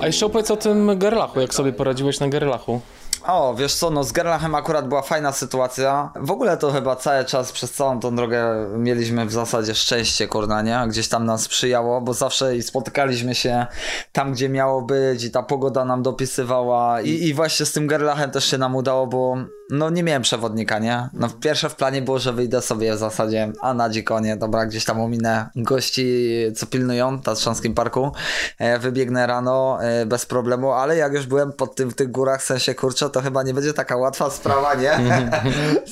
A 0.00 0.06
jeszcze 0.06 0.26
opowiedz 0.26 0.50
o 0.50 0.56
tym 0.56 0.98
Gerlachu, 0.98 1.40
jak 1.40 1.54
sobie 1.54 1.72
poradziłeś 1.72 2.20
na 2.20 2.28
Gerlachu. 2.28 2.80
O, 3.26 3.54
wiesz 3.54 3.74
co, 3.74 3.90
no 3.90 4.04
z 4.04 4.12
Gerlachem 4.12 4.54
akurat 4.54 4.88
była 4.88 5.02
fajna 5.02 5.32
sytuacja. 5.32 6.12
W 6.16 6.30
ogóle 6.30 6.56
to 6.56 6.72
chyba 6.72 6.96
cały 6.96 7.24
czas, 7.24 7.52
przez 7.52 7.72
całą 7.72 8.00
tą 8.00 8.16
drogę 8.16 8.66
mieliśmy 8.78 9.26
w 9.26 9.32
zasadzie 9.32 9.74
szczęście, 9.74 10.28
kurna, 10.28 10.62
nie? 10.62 10.84
Gdzieś 10.88 11.08
tam 11.08 11.24
nam 11.24 11.38
sprzyjało, 11.38 12.00
bo 12.00 12.14
zawsze 12.14 12.56
i 12.56 12.62
spotykaliśmy 12.62 13.34
się 13.34 13.66
tam, 14.12 14.32
gdzie 14.32 14.48
miało 14.48 14.82
być 14.82 15.24
i 15.24 15.30
ta 15.30 15.42
pogoda 15.42 15.84
nam 15.84 16.02
dopisywała 16.02 17.00
i, 17.00 17.10
i 17.10 17.34
właśnie 17.34 17.66
z 17.66 17.72
tym 17.72 17.86
Gerlachem 17.86 18.30
też 18.30 18.44
się 18.44 18.58
nam 18.58 18.76
udało, 18.76 19.06
bo 19.06 19.36
no 19.70 19.90
nie 19.90 20.02
miałem 20.02 20.22
przewodnika, 20.22 20.78
nie? 20.78 21.08
No 21.12 21.28
pierwsze 21.40 21.68
w 21.68 21.74
planie 21.74 22.02
było, 22.02 22.18
że 22.18 22.32
wyjdę 22.32 22.62
sobie 22.62 22.94
w 22.94 22.98
zasadzie, 22.98 23.52
a 23.62 23.74
na 23.74 23.90
dzikonie, 23.90 24.36
dobra, 24.36 24.66
gdzieś 24.66 24.84
tam 24.84 25.00
ominę 25.00 25.50
gości, 25.56 26.30
co 26.56 26.66
pilnują 26.66 27.18
w 27.18 27.74
Parku, 27.74 28.12
e, 28.58 28.78
wybiegnę 28.78 29.26
rano 29.26 29.78
e, 29.82 30.06
bez 30.06 30.26
problemu, 30.26 30.72
ale 30.72 30.96
jak 30.96 31.12
już 31.12 31.26
byłem 31.26 31.52
pod 31.52 31.74
tym 31.74 31.90
w 31.90 31.94
tych 31.94 32.10
górach, 32.10 32.42
w 32.42 32.44
sensie 32.44 32.74
kurczę, 32.74 33.10
to 33.14 33.20
chyba 33.20 33.42
nie 33.42 33.54
będzie 33.54 33.72
taka 33.72 33.96
łatwa 33.96 34.30
sprawa, 34.30 34.74
nie? 34.74 35.00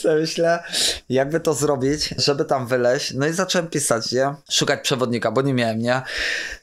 Co 0.02 0.08
myślę, 0.20 0.62
jakby 1.08 1.40
to 1.40 1.54
zrobić, 1.54 2.14
żeby 2.18 2.44
tam 2.44 2.66
wyleźć, 2.66 3.14
no 3.14 3.26
i 3.26 3.32
zacząłem 3.32 3.68
pisać, 3.68 4.12
nie? 4.12 4.34
Szukać 4.50 4.80
przewodnika, 4.80 5.30
bo 5.30 5.42
nie 5.42 5.54
miałem, 5.54 5.78
nie? 5.78 6.02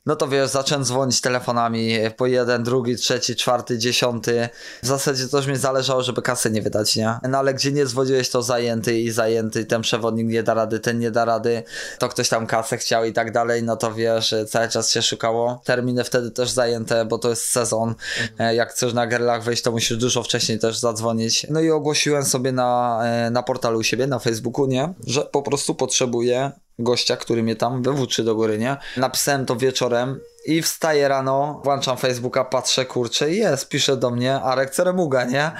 No 0.06 0.16
to 0.16 0.28
wiesz, 0.28 0.50
zacząłem 0.50 0.84
dzwonić 0.84 1.22
telefonami 1.22 1.97
po 2.18 2.28
jeden, 2.28 2.64
drugi, 2.64 2.95
trzeci, 2.95 3.36
czwarty, 3.36 3.78
dziesiąty. 3.78 4.50
W 4.84 4.88
zasadzie 4.88 5.28
też 5.28 5.47
mi 5.47 5.56
zależało, 5.56 6.04
żeby 6.04 6.22
kasy 6.22 6.52
nie 6.52 6.62
wydać, 6.62 6.95
nie? 6.95 7.20
No 7.30 7.38
ale 7.38 7.54
gdzie 7.54 7.72
nie 7.72 7.86
dzwoniłeś, 7.86 8.30
to 8.30 8.41
zajęty 8.41 9.00
i 9.00 9.12
zajęty, 9.12 9.66
ten 9.66 9.82
przewodnik 9.82 10.28
nie 10.28 10.43
da 10.43 10.54
rady, 10.54 10.80
ten 10.80 11.00
nie 11.00 11.12
da 11.12 11.26
rady, 11.26 11.64
to 12.00 12.10
ktoś 12.10 12.30
tam 12.30 12.47
kasę 12.47 12.78
chciał 12.78 13.06
i 13.06 13.14
tak 13.14 13.32
dalej, 13.32 13.64
no 13.64 13.76
to 13.76 13.93
wiesz, 13.93 14.36
cały 14.50 14.70
czas 14.70 14.91
się 14.91 15.02
szukało. 15.02 15.62
Terminy 15.66 16.04
wtedy 16.04 16.32
też 16.32 16.50
zajęte, 16.50 17.06
bo 17.06 17.18
to 17.18 17.30
jest 17.30 17.43
sezon. 17.43 17.95
Mhm. 18.22 18.56
Jak 18.56 18.72
chcesz 18.72 18.93
na 18.93 19.08
gerlach 19.08 19.43
wejść, 19.43 19.64
to 19.64 19.72
musisz 19.72 19.97
dużo 19.97 20.24
wcześniej 20.24 20.60
też 20.60 20.78
zadzwonić. 20.78 21.47
No 21.50 21.60
i 21.62 21.72
ogłosiłem 21.72 22.26
sobie 22.26 22.52
na, 22.52 23.00
e, 23.04 23.30
na 23.30 23.43
portalu 23.43 23.80
u 23.80 23.84
siebie, 23.84 24.08
na 24.08 24.20
Facebooku, 24.20 24.66
nie? 24.66 24.93
Że 25.08 25.22
po 25.22 25.41
prostu 25.41 25.76
potrzebuję 25.76 26.52
gościa, 26.80 27.18
który 27.18 27.44
mnie 27.44 27.56
tam 27.56 27.84
wywłóczy 27.84 28.24
do 28.24 28.36
góry, 28.36 28.58
nie? 28.58 28.78
Napisałem 28.98 29.46
to 29.46 29.56
wieczorem 29.56 30.20
i 30.46 30.62
wstaję 30.62 31.08
rano, 31.08 31.62
włączam 31.64 31.98
Facebooka, 31.98 32.44
patrzę, 32.46 32.86
kurczę, 32.86 33.32
jest, 33.32 33.70
pisze 33.70 33.98
do 33.98 34.12
mnie 34.12 34.36
Arek 34.36 34.70
Ceremuga, 34.70 35.26
nie? 35.26 35.52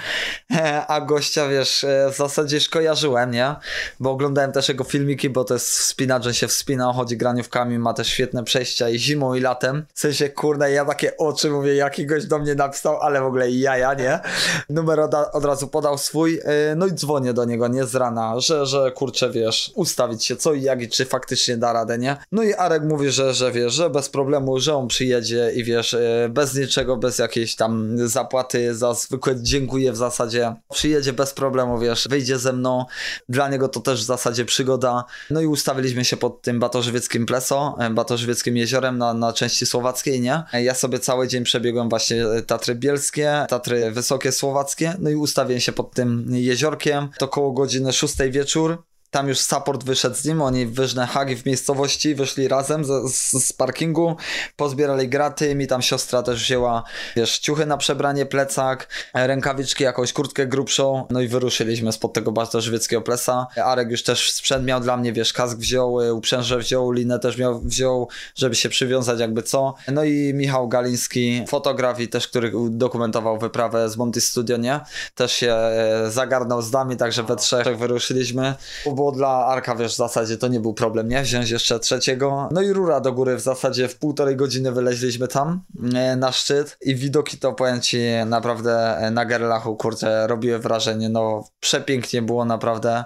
A 0.88 1.02
gościa, 1.02 1.48
wiesz, 1.48 1.84
e, 1.84 2.10
w 2.14 2.16
zasadzie 2.16 2.58
już 2.58 2.70
kojarzyłem, 2.70 3.32
nie? 3.32 3.56
Bo 4.00 4.12
oglądałem 4.12 4.52
też 4.52 4.70
jego 4.70 4.84
filmiki, 4.84 5.30
bo 5.30 5.44
to 5.44 5.54
jest 5.54 5.70
wspinacz, 5.70 6.24
że 6.24 6.34
się 6.34 6.48
wspina, 6.48 6.94
chodzi 6.94 7.18
graniówkami, 7.18 7.80
ma 7.80 7.94
też 7.94 8.08
świetne 8.08 8.44
przejścia 8.44 8.90
i 8.90 9.00
zimą 9.00 9.34
i 9.34 9.42
latem. 9.42 9.86
W 9.94 10.00
sensie, 10.00 10.30
kurde, 10.30 10.72
ja 10.72 10.86
takie 10.86 11.18
oczy 11.18 11.50
mówię, 11.50 11.76
jaki 11.76 12.06
gość 12.06 12.26
do 12.26 12.40
mnie 12.40 12.56
napisał, 12.56 12.98
ale 13.02 13.22
w 13.22 13.26
ogóle 13.26 13.52
jaja, 13.52 13.94
nie? 13.94 14.20
Numer 14.70 15.00
od, 15.00 15.14
od 15.14 15.46
razu 15.46 15.68
podał 15.68 15.98
swój, 15.98 16.40
e, 16.44 16.76
no 16.76 16.88
i 16.88 16.92
dzwonię 16.92 17.34
do 17.34 17.46
niego, 17.46 17.68
nie 17.68 17.86
z 17.86 17.96
rana, 17.96 18.40
że, 18.40 18.66
że 18.66 18.92
kurczę, 18.92 19.30
wiesz, 19.30 19.72
ustawić 19.76 20.26
się 20.26 20.36
co 20.36 20.54
i 20.54 20.62
jak 20.62 20.82
i 20.82 20.90
czy 20.90 21.06
faktycznie 21.06 21.58
da 21.58 21.74
radę, 21.74 21.98
nie? 21.98 22.18
No 22.32 22.44
i 22.44 22.54
Arek 22.54 22.84
mówi, 22.84 23.12
że, 23.12 23.34
że 23.34 23.52
wiesz, 23.52 23.74
że 23.74 23.90
bez 23.90 24.10
problemu, 24.10 24.60
że 24.60 24.69
on 24.76 24.88
przyjedzie 24.88 25.52
i 25.56 25.64
wiesz, 25.64 25.94
e, 25.94 26.30
bez 26.30 26.56
niczego, 26.56 26.98
bez 26.98 27.18
jakiejś 27.18 27.56
tam 27.56 27.98
zapłaty 28.08 28.76
za 28.76 28.94
zwykłe 28.94 29.36
dziękuję 29.42 29.92
w 29.92 29.98
zasadzie. 29.98 30.56
Przyjedzie 30.72 31.14
bez 31.14 31.34
problemu, 31.34 31.80
wiesz, 31.80 32.08
wyjdzie 32.10 32.40
ze 32.40 32.54
mną. 32.54 32.86
Dla 33.30 33.50
niego 33.50 33.68
to 33.68 33.80
też 33.80 34.02
w 34.02 34.06
zasadzie 34.06 34.46
przygoda. 34.46 35.04
No 35.30 35.42
i 35.42 35.46
ustawiliśmy 35.46 36.06
się 36.06 36.18
pod 36.18 36.42
tym 36.42 36.60
Batorzywieckim 36.60 37.26
Pleso, 37.26 37.76
e, 37.80 37.90
Batorzywieckim 37.90 38.58
jeziorem 38.58 38.98
na, 38.98 39.14
na 39.14 39.34
części 39.34 39.66
słowackiej, 39.66 40.22
nie? 40.22 40.44
E, 40.54 40.64
ja 40.64 40.76
sobie 40.76 41.00
cały 41.00 41.28
dzień 41.28 41.44
przebiegłem 41.44 41.90
właśnie 41.90 42.26
Tatry 42.48 42.76
Bielskie, 42.76 43.46
Tatry 43.50 43.92
Wysokie 43.92 44.32
Słowackie, 44.32 44.94
no 45.00 45.10
i 45.10 45.16
ustawiłem 45.16 45.62
się 45.62 45.72
pod 45.72 45.92
tym 45.92 46.26
jeziorkiem. 46.30 47.10
To 47.18 47.28
koło 47.28 47.52
godziny 47.52 47.94
6 47.94 48.16
wieczór. 48.30 48.84
Tam 49.12 49.28
już 49.28 49.40
support 49.40 49.84
wyszedł 49.84 50.16
z 50.16 50.26
nim, 50.26 50.42
oni 50.42 50.66
wyżne 50.66 51.08
hagi 51.08 51.36
w 51.36 51.46
miejscowości, 51.46 52.16
wyszli 52.16 52.48
razem 52.48 52.86
z, 52.86 53.14
z, 53.14 53.46
z, 53.46 53.54
parkingu, 53.54 54.16
pozbierali 54.56 55.10
graty, 55.10 55.56
mi 55.56 55.68
tam 55.68 55.82
siostra 55.82 56.24
też 56.24 56.44
wzięła, 56.44 56.84
wiesz, 57.16 57.40
ciuchy 57.40 57.66
na 57.66 57.78
przebranie, 57.78 58.26
plecak, 58.26 58.88
rękawiczki, 59.14 59.84
jakąś 59.84 60.14
kurtkę 60.14 60.48
grubszą, 60.48 61.08
no 61.10 61.22
i 61.22 61.28
wyruszyliśmy 61.28 61.92
spod 61.92 62.14
tego 62.14 62.32
bardzo 62.32 62.62
żywieckiego 62.62 63.02
plesa. 63.02 63.48
Arek 63.66 63.92
już 63.92 64.04
też 64.04 64.32
sprzęt 64.32 64.66
miał 64.66 64.80
dla 64.80 64.98
mnie, 64.98 65.14
wiesz, 65.14 65.34
kask 65.34 65.58
wziął, 65.58 65.94
uprzęże 65.94 66.58
wziął, 66.58 66.92
linę 66.92 67.20
też 67.20 67.38
miał, 67.38 67.60
wziął, 67.60 68.08
żeby 68.36 68.56
się 68.56 68.70
przywiązać 68.70 69.20
jakby 69.20 69.44
co. 69.44 69.76
No 69.88 70.04
i 70.04 70.34
Michał 70.34 70.68
Galiński, 70.68 71.44
fotografii 71.48 72.10
też, 72.10 72.28
który 72.28 72.52
dokumentował 72.70 73.40
wyprawę 73.40 73.90
z 73.90 73.98
Monty 73.98 74.22
Studio, 74.22 74.58
nie? 74.58 74.80
Też 75.16 75.32
się 75.32 75.54
e, 75.54 76.12
zagarnął 76.12 76.62
z 76.62 76.72
nami, 76.72 76.98
także 76.98 77.24
we 77.24 77.36
trzech 77.36 77.78
wyruszyliśmy 77.78 78.56
było 79.00 79.12
dla 79.12 79.46
Arka, 79.46 79.76
wiesz, 79.76 79.94
w 79.94 79.96
zasadzie 79.96 80.38
to 80.38 80.48
nie 80.48 80.60
był 80.60 80.74
problem, 80.74 81.10
nie? 81.10 81.22
Wziąć 81.22 81.50
jeszcze 81.50 81.80
trzeciego. 81.80 82.50
No 82.52 82.62
i 82.62 82.74
rura 82.74 83.00
do 83.00 83.14
góry, 83.14 83.36
w 83.36 83.42
zasadzie 83.42 83.88
w 83.88 83.96
półtorej 83.96 84.36
godziny 84.36 84.72
wyleźliśmy 84.72 85.28
tam 85.28 85.62
e, 85.94 86.16
na 86.16 86.32
szczyt 86.32 86.78
i 86.82 86.96
widoki 86.96 87.38
to, 87.38 87.54
powiem 87.54 87.82
ci, 87.82 88.00
naprawdę 88.26 88.98
e, 88.98 89.12
na 89.12 89.26
Gerlachu, 89.26 89.76
kurczę, 89.76 90.28
robiły 90.28 90.60
wrażenie, 90.60 91.10
no 91.10 91.44
przepięknie 91.60 92.22
było 92.22 92.46
naprawdę. 92.46 93.04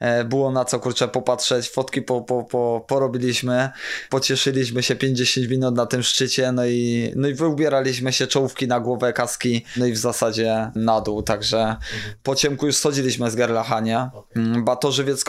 E, 0.00 0.24
było 0.24 0.50
na 0.50 0.64
co, 0.64 0.80
kurczę, 0.80 1.08
popatrzeć, 1.08 1.70
fotki 1.70 2.02
po, 2.02 2.20
po, 2.20 2.44
po, 2.44 2.84
porobiliśmy, 2.88 3.70
pocieszyliśmy 4.10 4.82
się 4.82 4.96
50 4.96 5.50
minut 5.50 5.74
na 5.74 5.86
tym 5.86 6.02
szczycie, 6.02 6.52
no 6.52 6.66
i, 6.66 7.12
no 7.16 7.28
i 7.28 7.34
wyubieraliśmy 7.34 8.12
się, 8.12 8.26
czołówki 8.26 8.68
na 8.68 8.80
głowę, 8.80 9.12
kaski, 9.12 9.64
no 9.76 9.86
i 9.86 9.92
w 9.92 9.98
zasadzie 9.98 10.70
na 10.74 11.00
dół, 11.00 11.22
także 11.22 11.58
mhm. 11.58 11.78
po 12.22 12.34
ciemku 12.34 12.66
już 12.66 12.76
schodziliśmy 12.76 13.30
z 13.30 13.34
Gerlacha, 13.34 13.80
nie? 13.80 14.10
Mm, 14.36 14.64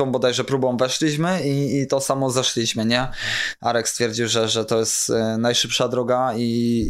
Batorzywiecką 0.06 0.12
bodajże 0.12 0.44
próbą 0.44 0.78
weszliśmy 0.78 1.48
i, 1.48 1.82
i 1.82 1.88
to 1.88 2.02
samo 2.02 2.30
zeszliśmy, 2.30 2.86
nie? 2.86 3.08
Arek 3.62 3.90
stwierdził, 3.90 4.28
że, 4.28 4.50
że 4.50 4.66
to 4.66 4.80
jest 4.80 5.10
e, 5.10 5.38
najszybsza 5.38 5.88
droga 5.88 6.34
i, 6.36 6.42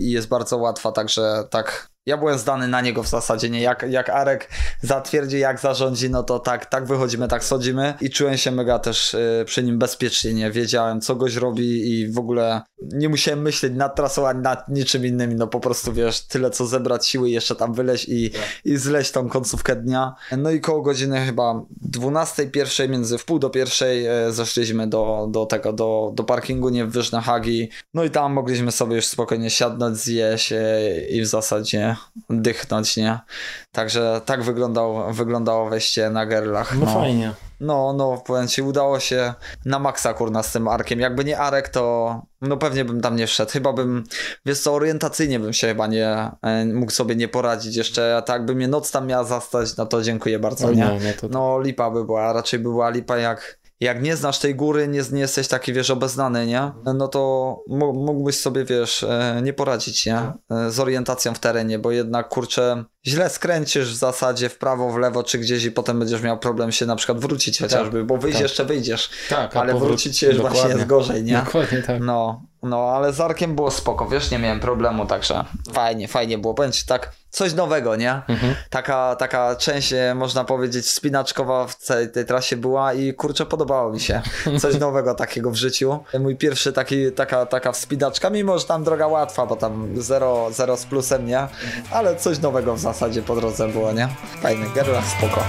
i 0.01 0.11
jest 0.11 0.27
bardzo 0.27 0.57
łatwa, 0.57 0.91
także 0.91 1.43
tak 1.49 1.89
ja 2.05 2.17
byłem 2.17 2.39
zdany 2.39 2.67
na 2.67 2.81
niego 2.81 3.03
w 3.03 3.07
zasadzie, 3.07 3.49
nie? 3.49 3.61
Jak, 3.61 3.85
jak 3.89 4.09
Arek 4.09 4.49
zatwierdzi, 4.81 5.39
jak 5.39 5.59
zarządzi, 5.59 6.09
no 6.09 6.23
to 6.23 6.39
tak, 6.39 6.65
tak 6.65 6.85
wychodzimy, 6.85 7.27
tak 7.27 7.43
schodzimy 7.43 7.93
i 8.01 8.09
czułem 8.09 8.37
się 8.37 8.51
mega 8.51 8.79
też 8.79 9.13
y, 9.13 9.43
przy 9.45 9.63
nim 9.63 9.79
bezpiecznie, 9.79 10.33
nie? 10.33 10.51
Wiedziałem, 10.51 11.01
co 11.01 11.15
goś 11.15 11.35
robi 11.35 11.91
i 11.91 12.11
w 12.11 12.19
ogóle 12.19 12.61
nie 12.93 13.09
musiałem 13.09 13.41
myśleć 13.41 13.73
nad 13.75 13.95
trasą, 13.95 14.27
ani 14.27 14.41
nad 14.41 14.69
niczym 14.69 15.05
innym, 15.05 15.35
no 15.35 15.47
po 15.47 15.59
prostu, 15.59 15.93
wiesz, 15.93 16.21
tyle 16.21 16.49
co 16.49 16.65
zebrać 16.65 17.07
siły, 17.07 17.29
jeszcze 17.29 17.55
tam 17.55 17.73
wyleźć 17.73 18.09
i, 18.09 18.31
i 18.65 18.77
zleść 18.77 19.11
tą 19.11 19.29
końcówkę 19.29 19.75
dnia. 19.75 20.15
No 20.37 20.51
i 20.51 20.59
koło 20.59 20.81
godziny 20.81 21.25
chyba 21.25 21.61
12, 21.81 22.47
pierwszej, 22.47 22.89
między 22.89 23.17
w 23.17 23.25
pół 23.25 23.39
do 23.39 23.49
pierwszej 23.49 24.27
y, 24.27 24.31
zeszliśmy 24.31 24.87
do, 24.87 25.27
do 25.31 25.45
tego, 25.45 25.73
do, 25.73 26.11
do 26.15 26.23
parkingu, 26.23 26.69
nie 26.69 26.85
w 26.85 26.91
Wyżne 26.91 27.21
Hagi, 27.21 27.69
no 27.93 28.03
i 28.03 28.09
tam 28.09 28.33
mogliśmy 28.33 28.71
sobie 28.71 28.95
już 28.95 29.05
spokojnie 29.05 29.49
siadnąć, 29.49 29.97
zjeść 29.97 30.51
y, 30.51 31.07
i 31.09 31.21
w 31.21 31.27
zasadzie 31.27 31.94
dychnąć, 32.29 32.97
nie? 32.97 33.19
Także 33.71 34.21
tak 34.25 34.43
wyglądało, 34.43 35.13
wyglądało 35.13 35.69
wejście 35.69 36.09
na 36.09 36.25
gerlach. 36.25 36.75
No, 36.75 36.85
no 36.85 36.93
fajnie. 36.93 37.33
No, 37.59 37.93
no, 37.93 38.17
powiem 38.25 38.47
ci, 38.47 38.61
udało 38.61 38.99
się 38.99 39.33
na 39.65 39.79
maksa, 39.79 40.13
kurna, 40.13 40.43
z 40.43 40.51
tym 40.51 40.67
Arkiem. 40.67 40.99
Jakby 40.99 41.25
nie 41.25 41.39
Arek, 41.39 41.69
to 41.69 42.21
no 42.41 42.57
pewnie 42.57 42.85
bym 42.85 43.01
tam 43.01 43.15
nie 43.15 43.27
wszedł. 43.27 43.51
Chyba 43.51 43.73
bym, 43.73 44.03
wiesz 44.45 44.59
co, 44.59 44.73
orientacyjnie 44.73 45.39
bym 45.39 45.53
się 45.53 45.67
chyba 45.67 45.87
nie, 45.87 46.31
e, 46.41 46.65
mógł 46.65 46.91
sobie 46.91 47.15
nie 47.15 47.27
poradzić 47.27 47.75
jeszcze. 47.75 48.17
A 48.17 48.21
tak 48.21 48.45
by 48.45 48.55
mnie 48.55 48.67
noc 48.67 48.91
tam 48.91 49.07
miała 49.07 49.23
zastać, 49.23 49.77
no 49.77 49.85
to 49.85 50.01
dziękuję 50.01 50.39
bardzo, 50.39 50.71
nie? 50.71 50.75
nie? 50.75 51.13
No, 51.23 51.29
no 51.29 51.61
lipa 51.61 51.91
by 51.91 52.05
była, 52.05 52.33
raczej 52.33 52.59
by 52.59 52.69
była 52.69 52.89
lipa 52.89 53.17
jak 53.17 53.59
jak 53.79 54.03
nie 54.03 54.15
znasz 54.15 54.39
tej 54.39 54.55
góry, 54.55 54.87
nie, 54.87 55.01
nie 55.11 55.21
jesteś 55.21 55.47
taki, 55.47 55.73
wiesz, 55.73 55.89
obeznany, 55.89 56.45
nie? 56.47 56.71
No 56.95 57.07
to 57.07 57.63
mógłbyś 57.93 58.39
sobie, 58.39 58.65
wiesz, 58.65 59.03
e, 59.03 59.39
nie 59.43 59.53
poradzić, 59.53 60.05
nie? 60.05 60.17
E, 60.51 60.71
z 60.71 60.79
orientacją 60.79 61.33
w 61.33 61.39
terenie, 61.39 61.79
bo 61.79 61.91
jednak, 61.91 62.29
kurczę, 62.29 62.83
źle 63.07 63.29
skręcisz 63.29 63.93
w 63.93 63.95
zasadzie 63.95 64.49
w 64.49 64.57
prawo, 64.57 64.91
w 64.91 64.97
lewo 64.97 65.23
czy 65.23 65.37
gdzieś 65.37 65.63
i 65.63 65.71
potem 65.71 65.99
będziesz 65.99 66.21
miał 66.21 66.39
problem 66.39 66.71
się 66.71 66.85
na 66.85 66.95
przykład 66.95 67.19
wrócić 67.19 67.59
chociażby, 67.59 67.97
tak, 67.97 68.07
bo 68.07 68.17
wyjść 68.17 68.37
tak. 68.37 68.43
jeszcze 68.43 68.65
wyjdziesz, 68.65 69.09
tak, 69.29 69.55
ale 69.55 69.73
wrócić 69.73 70.17
się 70.17 70.33
właśnie 70.33 70.69
jest 70.69 70.85
gorzej, 70.85 71.23
nie? 71.23 71.41
Dokładnie 71.45 71.81
tak. 71.81 72.01
No, 72.01 72.41
no, 72.65 72.89
ale 72.89 73.13
z 73.13 73.21
Arkiem 73.21 73.55
było 73.55 73.71
spoko, 73.71 74.07
wiesz, 74.07 74.31
nie 74.31 74.39
miałem 74.39 74.59
problemu, 74.59 75.05
także 75.05 75.45
fajnie, 75.73 76.07
fajnie 76.07 76.37
było, 76.37 76.53
bądź 76.53 76.85
tak 76.85 77.11
coś 77.29 77.53
nowego, 77.53 77.95
nie? 77.95 78.21
Mhm. 78.27 78.55
Taka, 78.69 79.15
taka 79.15 79.55
część, 79.55 79.93
e, 79.93 80.15
można 80.15 80.43
powiedzieć, 80.43 80.89
spinaczkowa 80.91 81.67
w 81.67 81.75
całej 81.75 82.11
tej 82.11 82.25
trasie 82.25 82.57
była 82.57 82.93
i 82.93 83.13
kurczę, 83.13 83.45
podobało 83.45 83.91
mi 83.91 83.99
się. 83.99 84.21
Coś 84.61 84.79
nowego 84.79 85.15
takiego 85.15 85.51
w 85.51 85.55
życiu. 85.55 85.99
Mój 86.19 86.35
pierwszy 86.35 86.73
taki, 86.73 87.11
taka, 87.11 87.45
taka 87.45 87.71
wspinaczka, 87.71 88.29
mimo 88.29 88.59
że 88.59 88.65
tam 88.65 88.83
droga 88.83 89.07
łatwa, 89.07 89.45
bo 89.45 89.55
tam 89.55 90.01
zero, 90.01 90.47
zero 90.51 90.77
z 90.77 90.85
plusem, 90.85 91.25
nie? 91.25 91.47
Ale 91.91 92.15
coś 92.15 92.39
nowego 92.39 92.75
w 92.75 92.79
zasadzie 92.79 93.21
po 93.21 93.35
drodze 93.35 93.67
było, 93.67 93.91
nie? 93.91 94.07
Fajny, 94.41 94.65
Gerlach 94.75 95.05
spoko. 95.07 95.43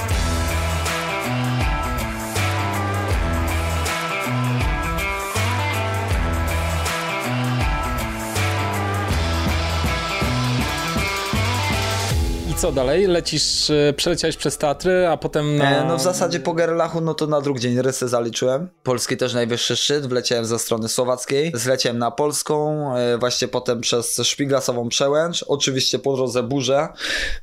Co 12.57 12.72
dalej? 12.72 13.07
Lecisz, 13.07 13.70
e, 13.70 13.92
przeleciałeś 13.96 14.36
przez 14.36 14.59
Tatry, 14.59 15.07
a 15.07 15.16
potem 15.16 15.57
na... 15.57 15.84
No 15.84 15.96
w 15.96 16.02
zasadzie 16.02 16.40
po 16.40 16.52
Gerlachu, 16.52 17.00
no 17.00 17.14
to 17.14 17.26
na 17.26 17.40
drugi 17.40 17.61
dzień 17.61 17.82
rysy 17.82 18.09
zaliczyłem. 18.09 18.68
Polski 18.82 19.16
też 19.16 19.34
najwyższy 19.34 19.76
szczyt, 19.76 20.07
wleciałem 20.07 20.44
ze 20.44 20.59
strony 20.59 20.88
słowackiej, 20.88 21.52
zleciałem 21.54 21.98
na 21.98 22.11
polską, 22.11 22.90
e, 22.96 23.18
właśnie 23.18 23.48
potem 23.48 23.80
przez 23.80 24.16
Szpiglasową 24.22 24.88
Przełęcz, 24.88 25.44
oczywiście 25.48 25.98
po 25.98 26.16
drodze 26.16 26.42
burzę, 26.42 26.88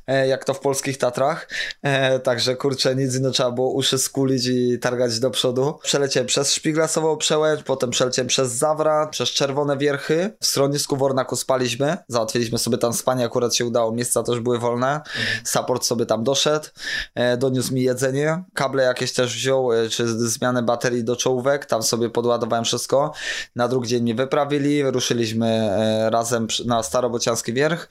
e, 0.06 0.26
jak 0.28 0.44
to 0.44 0.54
w 0.54 0.60
polskich 0.60 0.98
Tatrach, 0.98 1.48
także 2.22 2.56
kurczę, 2.56 2.96
nic 2.96 3.14
innego 3.14 3.32
trzeba 3.32 3.50
było 3.50 3.72
uszy 3.72 3.98
skulić 3.98 4.46
i 4.46 4.78
targać 4.78 5.20
do 5.20 5.30
przodu. 5.30 5.78
Przeleciałem 5.82 6.26
przez 6.26 6.54
Szpiglasową 6.54 7.16
Przełęcz, 7.16 7.62
potem 7.62 7.90
przeleciałem 7.90 8.28
przez 8.28 8.52
Zawra, 8.52 9.06
przez 9.06 9.28
Czerwone 9.28 9.78
Wierchy, 9.78 10.30
w 10.40 10.46
schronisku 10.46 10.96
Wornaku 10.96 11.36
spaliśmy, 11.36 11.96
załatwiliśmy 12.08 12.58
sobie 12.58 12.78
tam 12.78 12.92
spanie, 12.92 13.24
akurat 13.24 13.54
się 13.54 13.66
udało, 13.66 13.92
miejsca 13.92 14.22
też 14.22 14.40
były 14.40 14.58
wolne. 14.58 15.03
Support 15.44 15.84
sobie 15.84 16.06
tam 16.06 16.24
doszedł, 16.24 16.66
e, 17.14 17.36
doniósł 17.36 17.74
mi 17.74 17.82
jedzenie, 17.82 18.44
kable 18.54 18.82
jakieś 18.82 19.12
też 19.12 19.34
wziął, 19.34 19.72
e, 19.72 19.88
czy 19.88 20.28
zmianę 20.28 20.62
baterii 20.62 21.04
do 21.04 21.16
czołówek, 21.16 21.66
tam 21.66 21.82
sobie 21.82 22.10
podładowałem 22.10 22.64
wszystko. 22.64 23.12
Na 23.56 23.68
drugi 23.68 23.88
dzień 23.88 24.02
mnie 24.02 24.14
wyprawili, 24.14 24.90
ruszyliśmy 24.90 25.46
e, 25.46 26.10
razem 26.10 26.46
na 26.66 26.82
Starobocianski 26.82 27.52
Wierch 27.52 27.88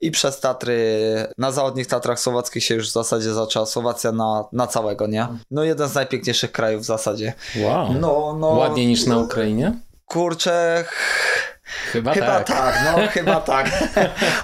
i 0.00 0.10
przez 0.10 0.40
Tatry, 0.40 0.98
na 1.38 1.52
zachodnich 1.52 1.86
Tatrach 1.86 2.20
Słowackich 2.20 2.64
się 2.64 2.74
już 2.74 2.88
w 2.88 2.92
zasadzie 2.92 3.34
zaczęła 3.34 3.66
Słowacja 3.66 4.12
na, 4.12 4.44
na 4.52 4.66
całego, 4.66 5.06
nie? 5.06 5.28
No 5.50 5.64
jeden 5.64 5.88
z 5.88 5.94
najpiękniejszych 5.94 6.52
krajów 6.52 6.82
w 6.82 6.84
zasadzie. 6.84 7.32
Wow. 7.56 7.92
No, 7.92 8.36
no. 8.40 8.46
Ładniej 8.46 8.86
niż 8.86 9.06
na 9.06 9.18
Ukrainie? 9.18 9.72
Kurczę, 10.06 10.84
Chyba, 11.64 12.14
Chyba 12.14 12.26
tak. 12.26 12.46
tak, 12.46 12.74
no 12.84 13.06
chyba 13.14 13.40
tak. 13.40 13.70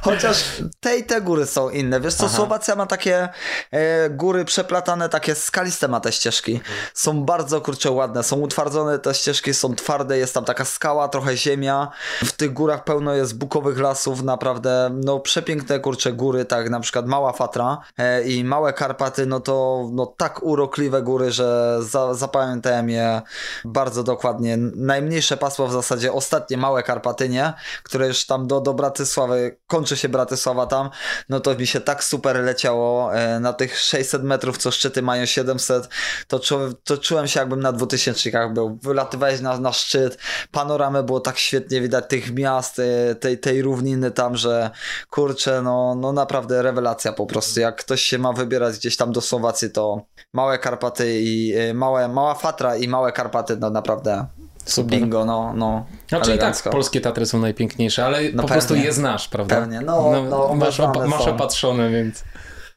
Chociaż 0.02 0.44
te 0.80 0.96
i 0.96 1.04
te 1.04 1.20
góry 1.20 1.46
są 1.46 1.70
inne. 1.70 2.00
Wiesz 2.00 2.14
co, 2.14 2.26
Aha. 2.26 2.36
Słowacja 2.36 2.76
ma 2.76 2.86
takie 2.86 3.28
e, 3.70 4.10
góry 4.10 4.44
przeplatane, 4.44 5.08
takie 5.08 5.34
skaliste 5.34 5.88
ma 5.88 6.00
te 6.00 6.12
ścieżki. 6.12 6.60
Są 6.94 7.24
bardzo 7.24 7.60
kurczę 7.60 7.90
ładne, 7.90 8.22
są 8.22 8.36
utwardzone, 8.36 8.98
te 8.98 9.14
ścieżki 9.14 9.54
są 9.54 9.74
twarde, 9.74 10.18
jest 10.18 10.34
tam 10.34 10.44
taka 10.44 10.64
skała, 10.64 11.08
trochę 11.08 11.36
ziemia. 11.36 11.88
W 12.24 12.32
tych 12.32 12.52
górach 12.52 12.84
pełno 12.84 13.14
jest 13.14 13.38
bukowych 13.38 13.78
lasów, 13.78 14.22
naprawdę 14.22 14.90
no 15.04 15.20
przepiękne 15.20 15.80
kurczę 15.80 16.12
góry, 16.12 16.44
tak 16.44 16.70
na 16.70 16.80
przykład 16.80 17.06
Mała 17.06 17.32
Fatra 17.32 17.78
e, 17.98 18.22
i 18.22 18.44
Małe 18.44 18.72
Karpaty, 18.72 19.26
no 19.26 19.40
to 19.40 19.88
no 19.92 20.06
tak 20.06 20.42
urokliwe 20.42 21.02
góry, 21.02 21.30
że 21.32 21.78
za, 21.82 22.14
zapamiętałem 22.14 22.90
je 22.90 23.22
bardzo 23.64 24.02
dokładnie. 24.02 24.56
Najmniejsze 24.76 25.36
pasmo 25.36 25.66
w 25.66 25.72
zasadzie, 25.72 26.12
ostatnie 26.12 26.56
Małe 26.56 26.82
Karpaty, 26.82 27.09
nie? 27.28 27.52
Które 27.82 28.06
już 28.08 28.26
tam 28.26 28.46
do, 28.46 28.60
do 28.60 28.74
Bratysławy, 28.74 29.56
kończy 29.66 29.96
się 29.96 30.08
Bratysława 30.08 30.66
tam, 30.66 30.90
no 31.28 31.40
to 31.40 31.54
mi 31.54 31.66
się 31.66 31.80
tak 31.80 32.04
super 32.04 32.36
leciało 32.36 33.14
e, 33.14 33.40
na 33.40 33.52
tych 33.52 33.78
600 33.78 34.22
metrów, 34.22 34.58
co 34.58 34.70
szczyty 34.70 35.02
mają 35.02 35.26
700, 35.26 35.88
to, 36.28 36.40
czu, 36.40 36.58
to 36.84 36.98
czułem 36.98 37.28
się 37.28 37.40
jakbym 37.40 37.60
na 37.60 37.72
2000 37.72 38.30
był. 38.54 38.78
Wylatywałeś 38.82 39.40
na, 39.40 39.58
na 39.58 39.72
szczyt, 39.72 40.18
panoramę 40.50 41.02
było 41.02 41.20
tak 41.20 41.38
świetnie 41.38 41.80
widać 41.80 42.04
tych 42.08 42.34
miast, 42.34 42.78
e, 42.78 43.14
tej, 43.14 43.38
tej 43.38 43.62
równiny 43.62 44.10
tam, 44.10 44.36
że 44.36 44.70
kurczę, 45.10 45.62
no, 45.62 45.94
no 45.94 46.12
naprawdę 46.12 46.62
rewelacja 46.62 47.12
po 47.12 47.26
prostu. 47.26 47.60
Jak 47.60 47.76
ktoś 47.76 48.02
się 48.02 48.18
ma 48.18 48.32
wybierać 48.32 48.76
gdzieś 48.76 48.96
tam 48.96 49.12
do 49.12 49.20
Słowacji, 49.20 49.70
to 49.70 50.02
Małe 50.32 50.58
Karpaty 50.58 51.20
i 51.20 51.54
e, 51.56 51.74
małe, 51.74 52.08
Mała 52.08 52.34
Fatra 52.34 52.76
i 52.76 52.88
Małe 52.88 53.12
Karpaty, 53.12 53.56
no 53.56 53.70
naprawdę 53.70 54.26
Super. 54.64 54.98
bingo, 54.98 55.24
no, 55.24 55.52
no. 55.56 55.84
Znaczy 56.08 56.34
i 56.34 56.38
tak 56.38 56.62
polskie 56.62 57.00
Tatry 57.00 57.26
są 57.26 57.38
najpiękniejsze, 57.38 58.04
ale 58.06 58.24
po 58.24 58.36
No 58.36 58.42
prostu 58.42 58.68
pewnie. 58.68 58.84
je 58.84 58.92
znasz, 58.92 59.28
prawda? 59.28 59.56
Pewnie, 59.60 59.80
no, 59.80 60.12
no, 60.30 60.54
masz, 60.54 60.76
znane 60.76 60.92
opa- 60.92 61.08
masz 61.08 61.26
opatrzone, 61.26 61.90
więc... 61.90 62.24